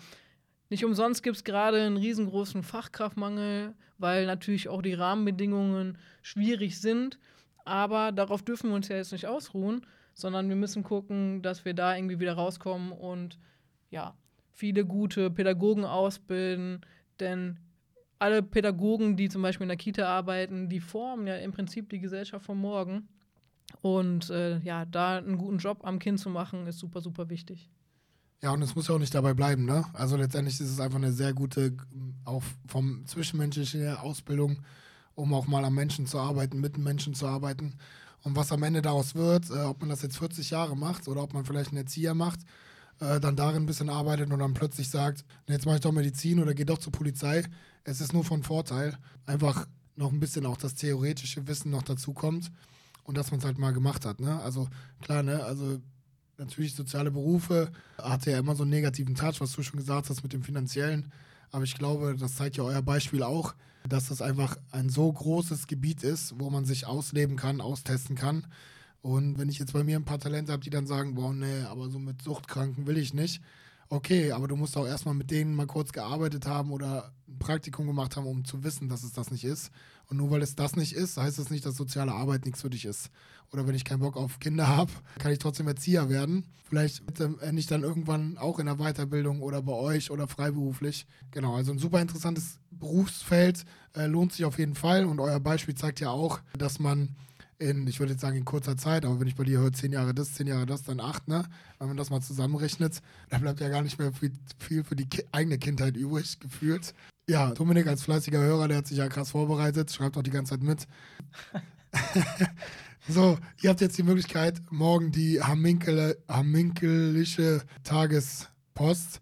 nicht 0.69 0.85
umsonst 0.85 1.23
gibt 1.23 1.37
es 1.39 1.45
gerade 1.45 1.81
einen 1.81 1.97
riesengroßen 1.97 2.63
Fachkraftmangel, 2.63 3.75
weil 3.97 4.27
natürlich 4.27 4.69
auch 4.69 4.83
die 4.83 4.93
Rahmenbedingungen 4.93 5.97
schwierig 6.21 6.79
sind. 6.79 7.19
Aber 7.69 8.13
darauf 8.13 8.43
dürfen 8.43 8.71
wir 8.71 8.77
uns 8.77 8.89
ja 8.89 8.97
jetzt 8.97 9.13
nicht 9.13 9.27
ausruhen, 9.27 9.83
sondern 10.15 10.49
wir 10.49 10.57
müssen 10.57 10.83
gucken, 10.83 11.43
dass 11.43 11.65
wir 11.65 11.75
da 11.75 11.95
irgendwie 11.95 12.19
wieder 12.19 12.35
rauskommen 12.35 12.93
und 12.93 13.39
ja, 13.91 14.17
viele 14.53 14.85
gute 14.85 15.31
Pädagogen 15.31 15.85
ausbilden. 15.85 16.81
Denn 17.21 17.59
alle 18.19 18.43
Pädagogen, 18.43 19.17
die 19.17 19.29
zum 19.29 19.43
Beispiel 19.43 19.65
in 19.65 19.69
der 19.69 19.77
Kita 19.77 20.07
arbeiten, 20.07 20.69
die 20.69 20.81
formen 20.81 21.27
ja 21.27 21.37
im 21.37 21.53
Prinzip 21.53 21.89
die 21.91 22.01
Gesellschaft 22.01 22.45
von 22.45 22.59
morgen. 22.59 23.09
Und 23.83 24.31
äh, 24.31 24.59
ja, 24.61 24.87
da 24.87 25.19
einen 25.19 25.37
guten 25.37 25.59
Job 25.59 25.81
am 25.83 25.99
Kind 25.99 26.19
zu 26.19 26.31
machen, 26.31 26.67
ist 26.67 26.79
super, 26.79 27.01
super 27.01 27.29
wichtig. 27.29 27.71
Ja, 28.43 28.53
und 28.53 28.63
es 28.63 28.75
muss 28.75 28.89
ja 28.89 28.95
auch 28.95 29.01
nicht 29.01 29.15
dabei 29.15 29.35
bleiben, 29.35 29.65
ne? 29.65 29.85
Also 29.93 30.17
letztendlich 30.17 30.61
ist 30.61 30.71
es 30.71 30.81
einfach 30.81 30.99
eine 30.99 31.13
sehr 31.13 31.35
gute, 31.35 31.77
auch 32.25 32.43
vom 32.67 33.05
zwischenmenschlichen 33.05 33.97
Ausbildung 33.97 34.61
um 35.19 35.35
auch 35.35 35.49
mal 35.49 35.65
am 35.65 35.75
Menschen 35.75 36.07
zu 36.07 36.19
arbeiten, 36.19 36.61
mit 36.61 36.79
Menschen 36.79 37.13
zu 37.13 37.27
arbeiten. 37.27 37.75
Und 38.23 38.37
was 38.37 38.53
am 38.53 38.63
Ende 38.63 38.83
daraus 38.83 39.17
wird, 39.17 39.51
äh, 39.51 39.65
ob 39.65 39.81
man 39.81 39.89
das 39.89 40.03
jetzt 40.03 40.19
40 40.19 40.51
Jahre 40.51 40.77
macht 40.77 41.09
oder 41.09 41.23
ob 41.23 41.35
man 41.35 41.45
vielleicht 41.45 41.71
einen 41.71 41.79
Erzieher 41.79 42.15
macht, 42.15 42.41
äh, 43.01 43.19
dann 43.19 43.35
darin 43.35 43.65
ein 43.65 43.67
bisschen 43.67 43.91
arbeitet 43.91 44.31
und 44.33 44.39
dann 44.39 44.55
plötzlich 44.55 44.89
sagt, 44.89 45.25
jetzt 45.49 45.67
mache 45.67 45.77
ich 45.77 45.81
doch 45.83 45.91
Medizin 45.91 46.39
oder 46.39 46.55
gehe 46.55 46.67
doch 46.67 46.79
zur 46.79 46.93
Polizei. 46.93 47.43
Es 47.83 48.01
ist 48.01 48.13
nur 48.13 48.23
von 48.25 48.45
Vorteil, 48.45 48.97
einfach 49.27 49.67
noch 49.97 50.13
ein 50.13 50.21
bisschen 50.21 50.47
auch 50.47 50.57
das 50.57 50.77
theoretische 50.77 51.49
Wissen 51.49 51.71
noch 51.71 51.83
dazu 51.83 52.13
kommt 52.13 52.53
und 53.03 53.17
dass 53.17 53.33
man 53.33 53.41
es 53.41 53.45
halt 53.45 53.59
mal 53.59 53.73
gemacht 53.73 54.07
hat. 54.07 54.21
Ne? 54.21 54.41
Also 54.41 54.69
klar, 55.01 55.25
ne? 55.25 55.43
also 55.43 55.81
natürlich 56.37 56.77
soziale 56.77 57.11
Berufe 57.11 57.73
hatte 58.01 58.31
ja 58.31 58.39
immer 58.39 58.55
so 58.55 58.63
einen 58.63 58.71
negativen 58.71 59.17
Touch, 59.17 59.41
was 59.41 59.53
du 59.53 59.63
schon 59.65 59.79
gesagt 59.79 60.11
hast 60.11 60.23
mit 60.23 60.33
dem 60.33 60.45
finanziellen. 60.45 61.11
Aber 61.51 61.65
ich 61.65 61.75
glaube, 61.75 62.15
das 62.17 62.37
zeigt 62.37 62.57
ja 62.57 62.63
euer 62.63 62.83
Beispiel 62.83 63.25
auch, 63.25 63.55
dass 63.89 64.09
das 64.09 64.23
einfach 64.23 64.57
ein 64.71 64.89
so 64.89 65.13
großes 65.13 65.67
Gebiet 65.67 66.03
ist, 66.03 66.39
wo 66.39 66.51
man 66.51 66.65
sich 66.65 66.87
ausleben 66.87 67.37
kann, 67.37 67.61
austesten 67.61 68.17
kann. 68.17 68.47
Und 69.01 69.39
wenn 69.39 69.49
ich 69.49 69.59
jetzt 69.59 69.73
bei 69.73 69.85
mir 69.85 69.97
ein 69.97 70.05
paar 70.05 70.19
Talente 70.19 70.53
habe, 70.53 70.63
die 70.63 70.71
dann 70.71 70.87
sagen, 70.87 71.15
boah, 71.15 71.33
nee, 71.33 71.63
aber 71.63 71.89
so 71.89 71.99
mit 71.99 72.23
Suchtkranken 72.23 72.87
will 72.87 72.99
ich 72.99 73.15
nicht. 73.15 73.41
Okay, 73.91 74.33
aber 74.33 74.49
du 74.49 74.57
musst 74.57 74.77
auch 74.77 74.87
erstmal 74.87 75.15
mit 75.15 75.31
denen 75.31 75.55
mal 75.55 75.67
kurz 75.67 75.93
gearbeitet 75.93 76.47
haben 76.47 76.73
oder 76.73 77.13
ein 77.27 77.39
Praktikum 77.39 77.87
gemacht 77.87 78.17
haben, 78.17 78.27
um 78.27 78.45
zu 78.45 78.63
wissen, 78.63 78.89
dass 78.89 79.03
es 79.03 79.13
das 79.13 79.31
nicht 79.31 79.45
ist. 79.45 79.71
Und 80.09 80.17
nur 80.17 80.31
weil 80.31 80.43
es 80.43 80.55
das 80.55 80.75
nicht 80.75 80.95
ist, 80.95 81.19
heißt 81.19 81.39
das 81.39 81.51
nicht, 81.51 81.67
dass 81.67 81.77
soziale 81.77 82.13
Arbeit 82.13 82.47
nichts 82.47 82.63
für 82.63 82.71
dich 82.71 82.87
ist. 82.87 83.11
Oder 83.53 83.67
wenn 83.67 83.75
ich 83.75 83.85
keinen 83.85 84.01
Bock 84.01 84.17
auf 84.17 84.41
Kinder 84.41 84.69
habe, 84.69 84.91
kann 85.19 85.33
ich 85.33 85.39
trotzdem 85.39 85.69
Erzieher 85.69 86.09
werden. 86.09 86.45
Vielleicht 86.65 87.03
ende 87.41 87.61
ich 87.61 87.67
dann 87.67 87.83
irgendwann 87.83 88.37
auch 88.39 88.59
in 88.59 88.67
der 88.67 88.77
Weiterbildung 88.77 89.43
oder 89.43 89.63
bei 89.63 89.73
euch 89.73 90.11
oder 90.11 90.27
freiberuflich. 90.27 91.07
Genau, 91.31 91.55
also 91.55 91.73
ein 91.73 91.79
super 91.79 92.01
interessantes 92.01 92.59
Berufsfeld, 92.71 93.65
äh, 93.95 94.07
lohnt 94.07 94.33
sich 94.33 94.45
auf 94.45 94.59
jeden 94.59 94.75
Fall. 94.75 95.05
Und 95.05 95.21
euer 95.21 95.41
Beispiel 95.41 95.75
zeigt 95.75 96.01
ja 96.01 96.11
auch, 96.11 96.41
dass 96.57 96.79
man 96.79 97.17
in, 97.59 97.87
ich 97.87 97.99
würde 97.99 98.13
jetzt 98.13 98.21
sagen, 98.21 98.37
in 98.37 98.45
kurzer 98.45 98.77
Zeit, 98.77 99.05
aber 99.05 99.19
wenn 99.21 99.27
ich 99.27 99.35
bei 99.35 99.45
dir 99.45 99.59
höre, 99.59 99.73
zehn 99.73 99.93
Jahre 99.93 100.15
das, 100.15 100.35
zehn 100.35 100.47
Jahre 100.47 100.67
das, 100.67 100.85
dann 100.85 101.01
acht, 101.01 101.27
ne? 101.27 101.45
Wenn 101.79 101.89
man 101.89 101.97
das 101.97 102.11
mal 102.11 102.21
zusammenrechnet, 102.21 103.03
dann 103.31 103.41
bleibt 103.41 103.61
ja 103.61 103.69
gar 103.69 103.83
nicht 103.83 103.99
mehr 103.99 104.13
viel, 104.13 104.33
viel 104.59 104.85
für 104.85 104.95
die 104.95 105.09
Ki 105.09 105.25
eigene 105.33 105.59
Kindheit 105.59 105.97
übrig, 105.97 106.39
gefühlt. 106.39 106.95
Ja, 107.29 107.51
Dominik 107.51 107.87
als 107.87 108.03
fleißiger 108.05 108.41
Hörer, 108.41 108.69
der 108.69 108.79
hat 108.79 108.87
sich 108.87 108.97
ja 108.97 109.07
krass 109.07 109.33
vorbereitet, 109.33 109.93
schreibt 109.93 110.17
auch 110.17 110.23
die 110.23 110.31
ganze 110.31 110.55
Zeit 110.55 110.63
mit. 110.63 110.87
so, 113.09 113.37
ihr 113.61 113.69
habt 113.69 113.83
jetzt 113.83 113.99
die 113.99 114.03
Möglichkeit, 114.03 114.63
morgen 114.71 115.13
die 115.13 115.43
Hamminkelische 115.43 117.61
Tagespost 117.85 119.21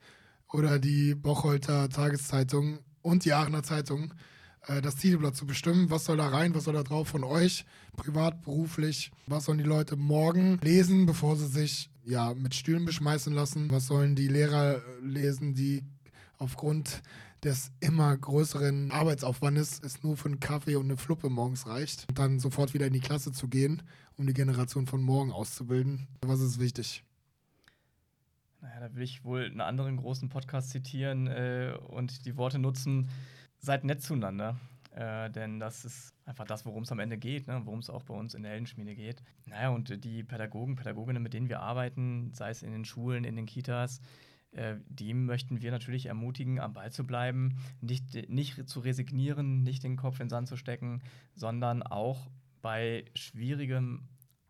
oder 0.53 0.78
die 0.78 1.16
Bocholter 1.16 1.89
Tageszeitung 1.89 2.78
und 3.03 3.24
die 3.24 3.33
Aachener 3.33 3.65
Zeitung 3.65 4.15
äh, 4.69 4.81
das 4.81 4.95
Titelblatt 4.95 5.35
zu 5.35 5.45
bestimmen. 5.45 5.91
Was 5.91 6.05
soll 6.05 6.19
da 6.19 6.28
rein, 6.28 6.55
was 6.55 6.62
soll 6.62 6.74
da 6.74 6.85
drauf 6.85 7.09
von 7.09 7.24
euch, 7.24 7.65
privat, 7.97 8.41
beruflich? 8.43 9.11
Was 9.27 9.47
sollen 9.47 9.59
die 9.59 9.65
Leute 9.65 9.97
morgen 9.97 10.61
lesen, 10.62 11.07
bevor 11.07 11.35
sie 11.35 11.49
sich 11.49 11.91
ja, 12.05 12.35
mit 12.35 12.55
Stühlen 12.55 12.85
beschmeißen 12.85 13.35
lassen? 13.35 13.69
Was 13.73 13.89
sollen 13.89 14.15
die 14.15 14.28
Lehrer 14.28 14.81
lesen, 15.03 15.55
die 15.55 15.83
aufgrund 16.39 17.03
des 17.47 17.70
immer 17.78 18.16
größeren 18.16 18.90
Arbeitsaufwandes 18.90 19.81
es 19.82 20.02
nur 20.02 20.16
für 20.16 20.27
einen 20.27 20.40
Kaffee 20.40 20.74
und 20.74 20.86
eine 20.86 20.97
Fluppe 20.97 21.31
morgens 21.31 21.68
reicht, 21.68 22.06
und 22.09 22.18
dann 22.18 22.40
sofort 22.40 22.74
wieder 22.74 22.86
in 22.86 22.93
die 22.93 23.01
Klasse 23.01 23.31
zu 23.31 23.47
gehen, 23.47 23.82
um 24.16 24.27
die 24.27 24.35
Generation 24.35 24.86
von 24.86 25.01
morgen 25.01 25.31
auszubilden. 25.31 26.09
Was 26.23 26.40
ist 26.40 26.59
wichtig? 26.59 27.05
Naja, 28.60 28.81
da 28.81 28.94
will 28.97 29.05
ich 29.05 29.24
wohl 29.24 29.44
einen 29.44 29.60
anderen 29.60 29.97
großen 29.97 30.28
Podcast 30.28 30.70
zitieren 30.70 31.28
äh, 31.28 31.78
und 31.89 32.27
die 32.27 32.36
Worte 32.36 32.59
nutzen, 32.59 33.09
seid 33.59 33.85
nett 33.85 34.02
zueinander. 34.02 34.59
Äh, 34.97 35.31
denn 35.31 35.60
das 35.60 35.85
ist 35.85 36.14
einfach 36.24 36.47
das, 36.47 36.66
worum 36.66 36.82
es 36.82 36.90
am 36.90 36.98
Ende 36.98 37.16
geht, 37.16 37.47
ne? 37.47 37.60
worum 37.64 37.78
es 37.78 37.90
auch 37.90 38.02
bei 38.02 38.14
uns 38.14 38.35
in 38.35 38.43
der 38.43 38.52
Heldenschmiede 38.52 38.97
geht. 38.97 39.23
Naja, 39.44 39.68
und 39.68 40.02
die 40.05 40.24
Pädagogen, 40.24 40.74
Pädagoginnen, 40.74 41.23
mit 41.23 41.32
denen 41.32 41.48
wir 41.48 41.60
arbeiten, 41.60 42.32
sei 42.32 42.51
es 42.51 42.64
in 42.64 42.73
den 42.73 42.85
Schulen, 42.85 43.23
in 43.23 43.36
den 43.36 43.47
Kitas, 43.47 44.01
äh, 44.57 44.77
die 44.89 45.12
möchten 45.12 45.61
wir 45.61 45.70
natürlich 45.70 46.07
ermutigen, 46.07 46.61
am 46.61 46.73
Ball 46.73 46.91
zu 46.91 47.07
bleiben, 47.07 47.59
nicht, 47.81 48.28
nicht 48.31 48.69
zu 48.69 48.81
resignieren, 48.81 49.62
nicht 49.62 49.85
den 49.85 49.97
Kopf 49.97 50.19
in 50.19 50.24
den 50.24 50.31
Sand 50.31 50.49
zu 50.49 50.57
stecken, 50.57 51.03
sondern 51.35 51.83
auch 51.83 52.31
bei 52.62 53.05
schwierigen 53.15 54.09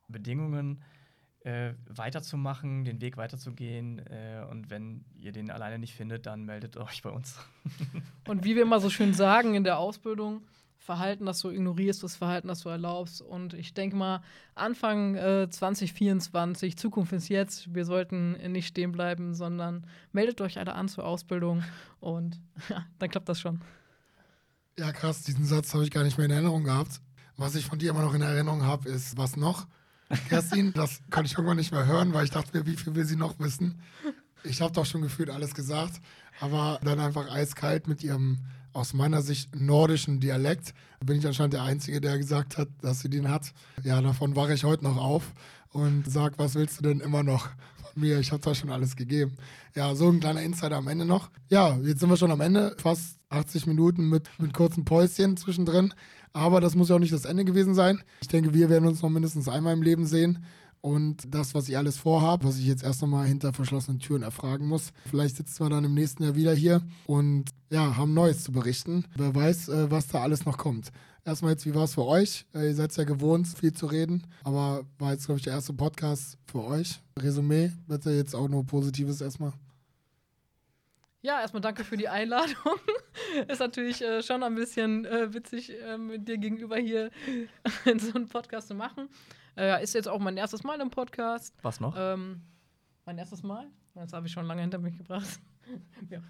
Bedingungen 0.09 0.83
äh, 1.41 1.75
weiterzumachen, 1.89 2.85
den 2.85 3.01
Weg 3.01 3.17
weiterzugehen. 3.17 3.99
Äh, 4.07 4.45
und 4.49 4.71
wenn 4.71 5.05
ihr 5.17 5.33
den 5.33 5.51
alleine 5.51 5.79
nicht 5.79 5.95
findet, 5.95 6.27
dann 6.27 6.45
meldet 6.45 6.77
euch 6.77 7.03
bei 7.03 7.11
uns. 7.11 7.39
und 8.29 8.45
wie 8.45 8.55
wir 8.55 8.63
immer 8.63 8.81
so 8.81 8.91
schön 8.91 9.13
sagen 9.13 9.55
in 9.55 9.65
der 9.65 9.79
Ausbildung, 9.79 10.43
Verhalten, 10.87 11.27
das 11.27 11.41
du 11.41 11.51
ignorierst, 11.51 12.03
das 12.03 12.17
Verhalten, 12.17 12.49
das 12.49 12.61
du 12.61 12.69
erlaubst. 12.69 13.21
Und 13.21 13.55
ich 13.55 13.75
denke 13.75 13.97
mal, 13.97 14.23
Anfang 14.55 15.17
äh, 15.17 15.51
2024, 15.51 16.79
Zukunft 16.79 17.13
ist 17.13 17.29
jetzt. 17.29 17.75
Wir 17.75 17.85
sollten 17.85 18.33
nicht 18.53 18.69
stehen 18.69 18.93
bleiben, 18.93 19.35
sondern 19.35 19.85
meldet 20.13 20.41
euch 20.41 20.59
alle 20.59 20.75
an 20.75 20.89
zur 20.89 21.05
Ausbildung 21.05 21.65
und 22.01 22.41
ja, 22.71 22.87
dann 22.99 23.11
klappt 23.11 23.29
das 23.29 23.41
schon. 23.41 23.61
Ja, 24.79 24.93
krass, 24.93 25.23
diesen 25.23 25.45
Satz 25.45 25.75
habe 25.75 25.85
ich 25.85 25.91
gar 25.91 26.05
nicht 26.05 26.17
mehr 26.19 26.27
in 26.27 26.33
Erinnerung 26.33 26.65
gehabt. 26.65 27.01
Was 27.37 27.55
ich 27.55 27.67
von 27.67 27.79
dir 27.79 27.91
immer 27.91 28.03
noch 28.03 28.15
in 28.15 28.23
Erinnerung 28.23 28.63
habe, 28.63 28.89
ist, 28.89 29.19
was 29.19 29.37
noch? 29.37 29.67
Kerstin, 30.29 30.73
das 30.73 31.01
konnte 31.11 31.27
ich 31.27 31.33
irgendwann 31.33 31.57
nicht 31.57 31.73
mehr 31.73 31.87
hören, 31.87 32.15
weil 32.15 32.25
ich 32.25 32.31
dachte 32.31 32.57
mir, 32.57 32.65
wie 32.65 32.77
viel 32.77 32.95
will 32.95 33.05
sie 33.05 33.17
noch 33.17 33.39
wissen? 33.41 33.81
Ich 34.45 34.61
habe 34.63 34.73
doch 34.73 34.87
schon 34.87 35.03
gefühlt 35.03 35.31
alles 35.31 35.55
gesagt, 35.55 36.01
aber 36.41 36.79
dann 36.85 37.01
einfach 37.01 37.29
eiskalt 37.29 37.89
mit 37.89 38.05
ihrem 38.05 38.39
aus 38.77 38.93
meiner 38.93 39.23
Sicht 39.23 39.57
nordischen 39.57 40.21
Dialekt. 40.21 40.75
Bin 41.05 41.19
ich 41.19 41.27
anscheinend 41.27 41.55
der 41.55 41.63
Einzige, 41.63 42.01
der 42.01 42.19
gesagt 42.19 42.59
hat, 42.59 42.69
dass 42.83 43.01
sie 43.01 43.09
den 43.09 43.31
hat. 43.31 43.53
Ja, 43.83 44.01
davon 44.01 44.37
wache 44.37 44.53
ich 44.53 44.65
heute 44.65 44.85
noch 44.85 44.99
auf 44.99 45.33
und 45.71 46.05
sag, 46.07 46.39
was 46.39 46.55
willst 46.55 46.79
du 46.79 46.83
denn 46.83 47.01
immer 47.01 47.23
noch 47.23 47.49
von 47.77 48.03
mir? 48.03 48.21
Ich 48.21 48.33
habe 48.33 48.43
zwar 48.43 48.55
schon 48.55 48.71
alles 48.71 48.95
gegeben. 48.95 49.37
Ja, 49.75 49.95
so 49.95 50.09
ein 50.09 50.21
kleiner 50.21 50.43
Insider 50.43 50.77
am 50.77 50.89
Ende 50.89 51.07
noch. 51.07 51.31
Ja, 51.49 51.77
jetzt 51.83 52.01
sind 52.01 52.11
wir 52.11 52.17
schon 52.19 52.31
am 52.31 52.41
Ende, 52.41 52.77
fast 52.79 53.19
80 53.31 53.67
Minuten 53.67 54.09
mit, 54.09 54.29
mit 54.39 54.53
kurzen 54.53 54.85
Päuschen 54.85 55.37
zwischendrin. 55.37 55.95
Aber 56.35 56.61
das 56.61 56.75
muss 56.75 56.91
ja 56.91 56.97
auch 56.97 57.01
nicht 57.01 57.15
das 57.15 57.25
Ende 57.25 57.47
gewesen 57.47 57.75
sein. 57.75 58.03
Ich 58.21 58.29
denke, 58.29 58.53
wir 58.53 58.69
werden 58.69 58.87
uns 58.87 59.01
noch 59.01 59.09
mindestens 59.09 59.49
einmal 59.49 59.73
im 59.73 59.83
Leben 59.83 60.07
sehen. 60.07 60.45
Und 60.81 61.35
das, 61.35 61.55
was 61.55 61.69
ich 61.69 61.77
alles 61.77 61.97
vorhabe, 61.97 62.45
was 62.45 62.59
ich 62.59 62.67
jetzt 62.67 62.85
erst 62.85 63.03
nochmal 63.03 63.27
hinter 63.27 63.53
verschlossenen 63.53 63.99
Türen 63.99 64.23
erfragen 64.23 64.67
muss. 64.69 64.93
Vielleicht 65.11 65.37
sitzen 65.37 65.65
wir 65.65 65.71
dann 65.71 65.85
im 65.85 65.95
nächsten 65.95 66.23
Jahr 66.23 66.37
wieder 66.37 66.55
hier 66.55 66.81
und 67.07 67.47
ja, 67.71 67.97
haben 67.97 68.15
Neues 68.15 68.45
zu 68.45 68.53
berichten. 68.53 69.05
Wer 69.17 69.35
weiß, 69.35 69.69
äh, 69.69 69.91
was 69.91 70.07
da 70.07 70.23
alles 70.23 70.45
noch 70.45 70.59
kommt. 70.59 70.93
Erstmal 71.25 71.51
jetzt, 71.51 71.67
wie 71.67 71.75
war 71.75 71.85
es 71.85 71.95
für 71.95 72.05
euch? 72.05 72.47
Äh, 72.55 72.69
ihr 72.69 72.75
seid 72.77 72.97
ja 72.97 73.03
gewohnt, 73.03 73.49
viel 73.49 73.73
zu 73.73 73.87
reden, 73.87 74.23
aber 74.45 74.85
war 74.99 75.13
jetzt, 75.13 75.27
glaube 75.27 75.39
ich, 75.39 75.45
der 75.45 75.55
erste 75.55 75.73
Podcast 75.73 76.39
für 76.47 76.63
euch. 76.63 77.01
Resümee, 77.19 77.73
bitte 77.89 78.13
jetzt 78.13 78.37
auch 78.37 78.49
nur 78.49 78.65
Positives 78.65 79.21
erstmal. 79.21 79.53
Ja, 81.23 81.41
erstmal 81.41 81.61
danke 81.63 81.83
für 81.83 81.97
die 81.97 82.09
Einladung. 82.09 82.55
ist 83.49 83.59
natürlich 83.59 84.01
äh, 84.01 84.23
schon 84.23 84.45
ein 84.45 84.55
bisschen 84.55 85.05
äh, 85.05 85.35
witzig, 85.35 85.73
äh, 85.83 85.99
mit 85.99 86.29
dir 86.29 86.39
gegenüber 86.39 86.77
hier 86.77 87.11
so 87.99 88.15
einen 88.15 88.29
Podcast 88.29 88.69
zu 88.69 88.77
machen. 88.77 89.09
Äh, 89.57 89.83
ist 89.83 89.95
jetzt 89.95 90.09
auch 90.09 90.19
mein 90.19 90.37
erstes 90.37 90.65
Mal 90.65 90.81
im 90.81 90.91
Podcast. 90.91 91.55
Was 91.63 91.81
noch? 91.81 91.95
Ähm, 91.97 92.43
mein 93.07 93.17
erstes 93.19 93.43
Mal? 93.43 93.67
Das 93.95 94.13
habe 94.13 94.27
ich 94.27 94.33
schon 94.33 94.47
lange 94.47 94.61
hinter 94.61 94.79
mich 94.79 94.99
gebracht. 94.99 95.41
ja. 96.11 96.21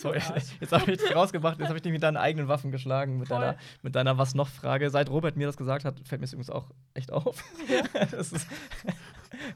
Sorry, 0.00 0.20
jetzt 0.60 0.72
habe 0.72 0.90
ich 0.90 0.98
dich 0.98 1.14
rausgemacht, 1.14 1.60
jetzt 1.60 1.68
habe 1.68 1.78
ich 1.78 1.82
dich 1.82 1.92
mit 1.92 2.02
deinen 2.02 2.16
eigenen 2.16 2.48
Waffen 2.48 2.72
geschlagen, 2.72 3.18
mit 3.18 3.30
deiner, 3.30 3.56
mit 3.82 3.94
deiner 3.94 4.18
Was 4.18 4.34
noch-Frage. 4.34 4.90
Seit 4.90 5.08
Robert 5.10 5.36
mir 5.36 5.46
das 5.46 5.56
gesagt 5.56 5.84
hat, 5.84 6.00
fällt 6.00 6.20
mir 6.20 6.26
das 6.26 6.32
übrigens 6.32 6.50
auch 6.50 6.72
echt 6.94 7.12
auf. 7.12 7.44
Ja. 7.68 8.02
ist, 8.18 8.48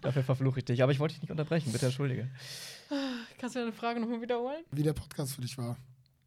dafür 0.03 0.23
verfluche 0.23 0.61
ich 0.61 0.65
dich. 0.65 0.85
Aber 0.85 0.93
ich 0.93 1.01
wollte 1.01 1.15
dich 1.15 1.23
nicht 1.23 1.33
unterbrechen, 1.33 1.73
bitte 1.73 1.87
entschuldige. 1.87 2.31
Kannst 3.39 3.57
du 3.57 3.61
deine 3.61 3.73
Frage 3.73 3.99
nochmal 3.99 4.21
wiederholen? 4.21 4.63
Wie 4.71 4.85
der 4.85 4.93
Podcast 4.93 5.35
für 5.35 5.41
dich 5.41 5.59
war. 5.59 5.77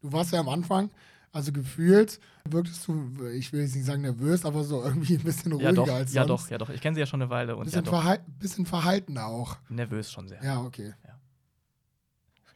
Du 0.02 0.12
warst 0.12 0.34
ja 0.34 0.40
am 0.40 0.50
Anfang, 0.50 0.90
also 1.34 1.52
gefühlt 1.52 2.20
wirktest 2.48 2.86
du, 2.86 3.26
ich 3.34 3.52
will 3.52 3.62
jetzt 3.62 3.74
nicht 3.74 3.84
sagen 3.84 4.02
nervös, 4.02 4.44
aber 4.44 4.62
so 4.62 4.82
irgendwie 4.84 5.14
ein 5.16 5.24
bisschen 5.24 5.52
ruhiger 5.52 5.70
ja, 5.70 5.72
doch, 5.72 5.88
als 5.88 6.12
sonst. 6.12 6.14
Ja, 6.14 6.24
doch, 6.24 6.50
ja, 6.50 6.58
doch. 6.58 6.70
Ich 6.70 6.80
kenne 6.80 6.94
sie 6.94 7.00
ja 7.00 7.06
schon 7.06 7.20
eine 7.20 7.28
Weile. 7.28 7.56
Und 7.56 7.64
bisschen, 7.64 7.84
ja, 7.84 7.90
verhal 7.90 8.24
bisschen 8.38 8.66
verhalten 8.66 9.18
auch. 9.18 9.56
Nervös 9.68 10.12
schon 10.12 10.28
sehr. 10.28 10.42
Ja, 10.44 10.62
okay. 10.62 10.94
Ja. 11.04 11.18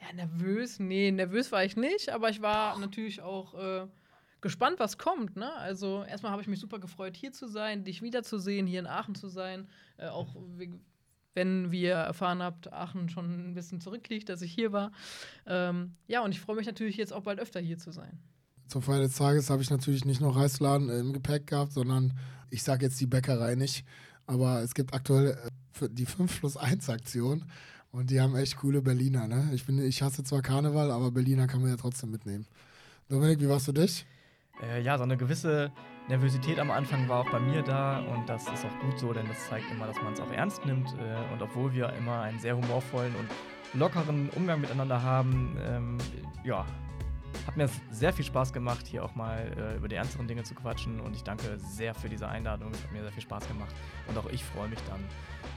Ja, 0.01 0.15
nervös, 0.15 0.79
nee, 0.79 1.11
nervös 1.11 1.51
war 1.51 1.65
ich 1.65 1.77
nicht, 1.77 2.11
aber 2.11 2.31
ich 2.31 2.41
war 2.41 2.75
Doch. 2.75 2.81
natürlich 2.81 3.21
auch 3.21 3.55
äh, 3.55 3.87
gespannt, 4.41 4.79
was 4.79 4.97
kommt. 4.97 5.37
Ne? 5.37 5.53
Also 5.55 6.05
erstmal 6.05 6.31
habe 6.31 6.41
ich 6.41 6.49
mich 6.49 6.61
super 6.61 6.79
gefreut, 6.79 7.17
hier 7.17 7.33
zu 7.33 7.49
sein, 7.49 7.83
dich 7.83 8.01
wiederzusehen, 8.01 8.67
hier 8.67 8.79
in 8.79 8.87
Aachen 8.87 9.17
zu 9.17 9.29
sein. 9.29 9.69
Äh, 9.97 10.07
auch 10.07 10.37
wenn 11.35 11.73
wir 11.73 11.95
erfahren 11.95 12.43
habt, 12.43 12.73
Aachen 12.73 13.09
schon 13.09 13.51
ein 13.51 13.55
bisschen 13.55 13.81
zurückliegt, 13.81 14.29
dass 14.29 14.41
ich 14.41 14.53
hier 14.53 14.73
war. 14.73 14.93
Ähm, 15.47 15.97
ja, 16.07 16.23
und 16.23 16.31
ich 16.31 16.41
freue 16.41 16.57
mich 16.57 16.67
natürlich 16.67 16.97
jetzt 16.97 17.13
auch 17.13 17.23
bald 17.23 17.41
öfter 17.41 17.59
hier 17.59 17.79
zu 17.79 17.91
sein. 17.91 18.21
Zur 18.69 18.83
Feier 18.83 19.01
des 19.01 19.17
Tages 19.17 19.49
habe 19.49 19.63
ich 19.63 19.71
natürlich 19.71 20.05
nicht 20.05 20.21
noch 20.21 20.37
Reisladen 20.37 20.91
im 20.91 21.15
Gepäck 21.15 21.47
gehabt, 21.47 21.73
sondern 21.73 22.13
ich 22.51 22.63
sage 22.63 22.85
jetzt 22.85 23.01
die 23.01 23.07
Bäckerei 23.07 23.55
nicht. 23.55 23.85
Aber 24.27 24.61
es 24.63 24.75
gibt 24.75 24.93
aktuell 24.93 25.39
äh, 25.81 25.89
die 25.91 26.05
5 26.05 26.41
plus 26.41 26.57
1 26.59 26.91
Aktion. 26.91 27.45
Und 27.91 28.11
die 28.11 28.21
haben 28.21 28.37
echt 28.37 28.59
coole 28.59 28.83
Berliner, 28.83 29.27
ne? 29.27 29.51
Ich, 29.55 29.65
bin, 29.65 29.79
ich 29.79 30.03
hasse 30.03 30.23
zwar 30.23 30.43
Karneval, 30.43 30.91
aber 30.91 31.11
Berliner 31.11 31.47
kann 31.47 31.63
man 31.63 31.71
ja 31.71 31.77
trotzdem 31.77 32.11
mitnehmen. 32.11 32.47
Dominik, 33.09 33.41
wie 33.41 33.49
warst 33.49 33.69
du 33.69 33.73
dich? 33.73 34.05
Äh, 34.63 34.83
ja, 34.83 34.99
so 34.99 35.05
eine 35.05 35.17
gewisse 35.17 35.73
Nervosität 36.09 36.59
am 36.59 36.71
Anfang 36.71 37.09
war 37.09 37.21
auch 37.21 37.31
bei 37.31 37.41
mir 37.41 37.63
da 37.63 38.01
und 38.01 38.29
das 38.29 38.43
ist 38.43 38.67
auch 38.67 38.81
gut 38.81 38.99
so, 38.99 39.15
denn 39.15 39.27
das 39.29 39.49
zeigt 39.49 39.71
immer, 39.71 39.87
dass 39.87 39.97
man 40.03 40.13
es 40.13 40.21
auch 40.21 40.31
ernst 40.31 40.67
nimmt. 40.67 40.89
Äh, 40.99 41.33
und 41.33 41.41
obwohl 41.41 41.73
wir 41.73 41.95
immer 41.95 42.21
einen 42.21 42.39
sehr 42.39 42.55
humorvollen 42.55 43.15
und 43.17 43.81
lockeren 43.81 44.29
Umgang 44.37 44.61
miteinander 44.61 45.03
haben, 45.03 45.57
ähm, 45.63 45.99
ja, 46.45 46.67
hat 47.47 47.57
mir 47.57 47.69
sehr 47.91 48.13
viel 48.13 48.25
Spaß 48.25 48.53
gemacht, 48.53 48.87
hier 48.87 49.05
auch 49.05 49.15
mal 49.15 49.53
äh, 49.57 49.77
über 49.77 49.89
die 49.89 49.97
ernsteren 49.97 50.29
Dinge 50.29 50.43
zu 50.43 50.55
quatschen 50.55 51.01
und 51.01 51.15
ich 51.17 51.23
danke 51.23 51.59
sehr 51.59 51.95
für 51.95 52.09
diese 52.09 52.29
Einladung. 52.29 52.71
Es 52.73 52.83
hat 52.83 52.93
mir 52.93 53.03
sehr 53.03 53.13
viel 53.13 53.23
Spaß 53.23 53.49
gemacht 53.49 53.75
und 54.07 54.19
auch 54.19 54.27
ich 54.31 54.45
freue 54.45 54.69
mich 54.69 54.81
dann 54.89 55.01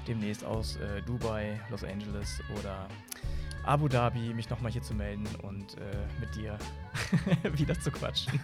demnächst 0.07 0.43
aus 0.43 0.77
äh, 0.77 1.01
Dubai, 1.01 1.59
Los 1.69 1.83
Angeles 1.83 2.41
oder 2.59 2.87
Abu 3.63 3.87
Dhabi 3.87 4.33
mich 4.33 4.49
nochmal 4.49 4.71
hier 4.71 4.81
zu 4.81 4.93
melden 4.93 5.27
und 5.43 5.77
äh, 5.77 5.81
mit 6.19 6.35
dir 6.35 6.57
wieder 7.57 7.79
zu 7.79 7.91
quatschen. 7.91 8.39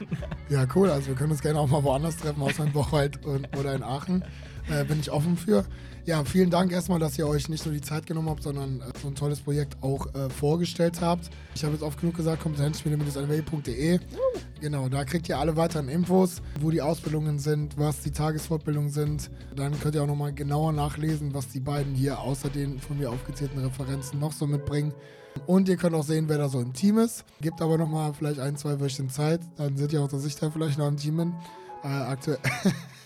Ja, 0.50 0.66
cool. 0.76 0.92
Also 0.92 1.08
wir 1.08 1.16
können 1.16 1.32
uns 1.32 1.42
gerne 1.42 1.60
auch 1.60 1.68
mal 1.68 1.84
woanders 1.84 2.18
treffen, 2.18 2.42
außer 2.42 2.66
in 2.66 2.72
Bocholt 2.72 3.26
und, 3.26 3.56
oder 3.58 3.74
in 3.74 3.84
Aachen. 3.84 4.24
Äh, 4.70 4.84
bin 4.84 5.00
ich 5.00 5.12
offen 5.12 5.38
für. 5.38 5.66
Ja, 6.08 6.24
vielen 6.24 6.50
Dank 6.50 6.72
erstmal, 6.72 7.00
dass 7.00 7.20
ihr 7.20 7.28
euch 7.28 7.50
nicht 7.50 7.66
nur 7.66 7.74
die 7.74 7.82
Zeit 7.82 8.06
genommen 8.06 8.30
habt, 8.30 8.42
sondern 8.42 8.80
äh, 8.80 8.84
so 9.02 9.10
ein 9.10 9.16
tolles 9.16 9.42
Projekt 9.42 9.76
auch 9.84 10.08
äh, 10.16 10.30
vorgestellt 10.30 11.02
habt. 11.02 11.30
Ich 11.54 11.66
habe 11.66 11.74
jetzt 11.74 11.84
oft 11.84 12.00
genug 12.00 12.16
gesagt, 12.16 12.42
kompetenzspiele-nw.de. 12.42 14.00
Genau, 14.62 14.88
da 14.88 15.04
kriegt 15.04 15.28
ihr 15.28 15.38
alle 15.38 15.58
weiteren 15.58 15.90
Infos, 15.90 16.42
wo 16.62 16.72
die 16.72 16.82
Ausbildungen 16.82 17.40
sind, 17.40 17.78
was 17.78 18.02
die 18.04 18.12
Tagesfortbildungen 18.12 18.90
sind. 18.90 19.30
Dann 19.54 19.78
könnt 19.82 19.96
ihr 19.96 20.04
auch 20.04 20.08
nochmal 20.08 20.32
genauer 20.32 20.72
nachlesen, 20.72 21.34
was 21.34 21.50
die 21.50 21.60
beiden 21.60 21.94
hier 21.94 22.20
außer 22.20 22.50
den 22.50 22.80
von 22.80 22.98
mir 22.98 23.12
aufgezählten 23.12 23.60
Referenzen 23.60 24.18
noch 24.18 24.32
so 24.32 24.48
mitbringen. 24.48 24.94
Und 25.46 25.68
ihr 25.68 25.76
könnt 25.76 25.94
auch 25.94 26.06
sehen, 26.06 26.30
wer 26.30 26.38
da 26.38 26.48
so 26.48 26.62
im 26.62 26.72
Team 26.72 27.00
ist. 27.00 27.26
Gebt 27.42 27.62
aber 27.62 27.78
nochmal 27.78 28.14
vielleicht 28.14 28.40
ein, 28.40 28.56
zwei 28.56 28.80
Wöchchen 28.80 29.10
Zeit. 29.10 29.42
Dann 29.58 29.76
seht 29.76 29.92
ihr 29.92 30.02
auch, 30.02 30.08
dass 30.08 30.26
ich 30.26 30.36
da 30.36 30.50
vielleicht 30.50 30.78
noch 30.78 30.88
im 30.88 30.96
Team. 30.96 31.34
Äh, 31.84 31.88
aktuell. 31.88 32.40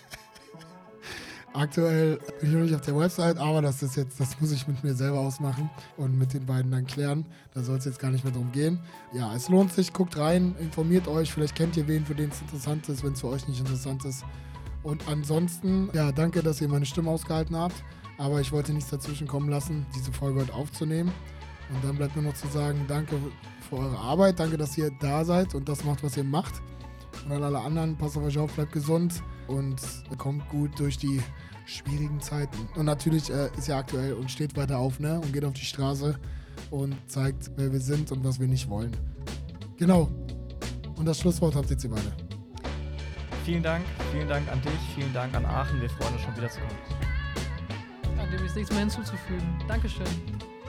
Aktuell 1.54 2.18
bin 2.40 2.48
ich 2.48 2.54
noch 2.54 2.62
nicht 2.62 2.74
auf 2.74 2.80
der 2.80 2.96
Website, 2.96 3.36
aber 3.36 3.60
das 3.60 3.82
ist 3.82 3.96
jetzt, 3.96 4.18
das 4.18 4.40
muss 4.40 4.52
ich 4.52 4.66
mit 4.66 4.82
mir 4.82 4.94
selber 4.94 5.20
ausmachen 5.20 5.68
und 5.98 6.18
mit 6.18 6.32
den 6.32 6.46
beiden 6.46 6.70
dann 6.70 6.86
klären. 6.86 7.26
Da 7.52 7.62
soll 7.62 7.76
es 7.76 7.84
jetzt 7.84 7.98
gar 7.98 8.10
nicht 8.10 8.24
mehr 8.24 8.32
drum 8.32 8.50
gehen. 8.52 8.80
Ja, 9.12 9.34
es 9.34 9.50
lohnt 9.50 9.72
sich, 9.72 9.92
guckt 9.92 10.16
rein, 10.16 10.54
informiert 10.58 11.08
euch, 11.08 11.30
vielleicht 11.30 11.54
kennt 11.54 11.76
ihr 11.76 11.86
wen, 11.88 12.06
für 12.06 12.14
den 12.14 12.30
es 12.30 12.40
interessant 12.40 12.88
ist, 12.88 13.04
wenn 13.04 13.12
es 13.12 13.20
für 13.20 13.28
euch 13.28 13.46
nicht 13.48 13.60
interessant 13.60 14.04
ist. 14.06 14.24
Und 14.82 15.06
ansonsten, 15.08 15.90
ja, 15.92 16.10
danke, 16.10 16.42
dass 16.42 16.60
ihr 16.60 16.68
meine 16.68 16.86
Stimme 16.86 17.10
ausgehalten 17.10 17.54
habt. 17.54 17.84
Aber 18.18 18.40
ich 18.40 18.50
wollte 18.52 18.72
nichts 18.72 18.90
dazwischen 18.90 19.26
kommen 19.26 19.48
lassen, 19.48 19.86
diese 19.94 20.12
Folge 20.12 20.40
heute 20.40 20.54
aufzunehmen. 20.54 21.12
Und 21.74 21.84
dann 21.84 21.96
bleibt 21.96 22.16
mir 22.16 22.22
noch 22.22 22.34
zu 22.34 22.46
sagen, 22.48 22.84
danke 22.88 23.16
für 23.68 23.76
eure 23.76 23.98
Arbeit, 23.98 24.38
danke, 24.38 24.56
dass 24.56 24.76
ihr 24.76 24.90
da 25.00 25.24
seid 25.24 25.54
und 25.54 25.68
das 25.68 25.84
macht, 25.84 26.02
was 26.02 26.16
ihr 26.16 26.24
macht. 26.24 26.62
Und 27.24 27.32
an 27.32 27.42
alle 27.42 27.60
anderen, 27.60 27.96
passt 27.96 28.16
auf 28.16 28.24
euch 28.24 28.38
auf, 28.38 28.52
bleibt 28.52 28.72
gesund 28.72 29.22
und 29.46 29.80
kommt 30.18 30.48
gut 30.48 30.78
durch 30.78 30.98
die 30.98 31.20
schwierigen 31.66 32.20
Zeiten. 32.20 32.68
Und 32.74 32.86
natürlich 32.86 33.30
äh, 33.30 33.50
ist 33.56 33.68
ja 33.68 33.78
aktuell 33.78 34.14
und 34.14 34.30
steht 34.30 34.56
weiter 34.56 34.78
auf 34.78 34.98
ne? 35.00 35.20
und 35.20 35.32
geht 35.32 35.44
auf 35.44 35.52
die 35.52 35.64
Straße 35.64 36.18
und 36.70 36.96
zeigt, 37.06 37.50
wer 37.56 37.72
wir 37.72 37.80
sind 37.80 38.12
und 38.12 38.24
was 38.24 38.40
wir 38.40 38.48
nicht 38.48 38.68
wollen. 38.68 38.96
Genau. 39.76 40.10
Und 40.96 41.06
das 41.06 41.20
Schlusswort 41.20 41.54
habt 41.54 41.66
ihr 41.66 41.72
jetzt 41.72 41.84
ihr 41.84 41.90
beide. 41.90 42.12
Vielen 43.44 43.62
Dank, 43.62 43.84
vielen 44.12 44.28
Dank 44.28 44.50
an 44.50 44.60
dich, 44.62 44.72
vielen 44.94 45.12
Dank 45.12 45.34
an 45.34 45.44
Aachen. 45.44 45.80
Wir 45.80 45.90
freuen 45.90 46.14
uns 46.14 46.22
schon 46.22 46.36
wieder 46.36 46.48
zu 46.48 46.60
kommen. 46.60 48.16
Ja, 48.16 48.26
dem 48.26 48.46
ist 48.46 48.54
nichts 48.54 48.70
mehr 48.70 48.80
hinzuzufügen. 48.80 49.58
Dankeschön. 49.66 50.06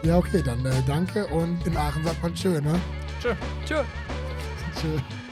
Ja, 0.04 0.18
okay, 0.18 0.42
dann 0.44 0.66
äh, 0.66 0.82
danke 0.88 1.28
und 1.28 1.66
in 1.68 1.78
Aachen 1.78 2.04
sagt 2.04 2.22
man 2.24 2.34
tschö, 2.34 2.60
ne? 2.60 2.80
Tschö. 3.22 3.36
Tschö. 3.66 3.84
Tschö. 4.82 5.23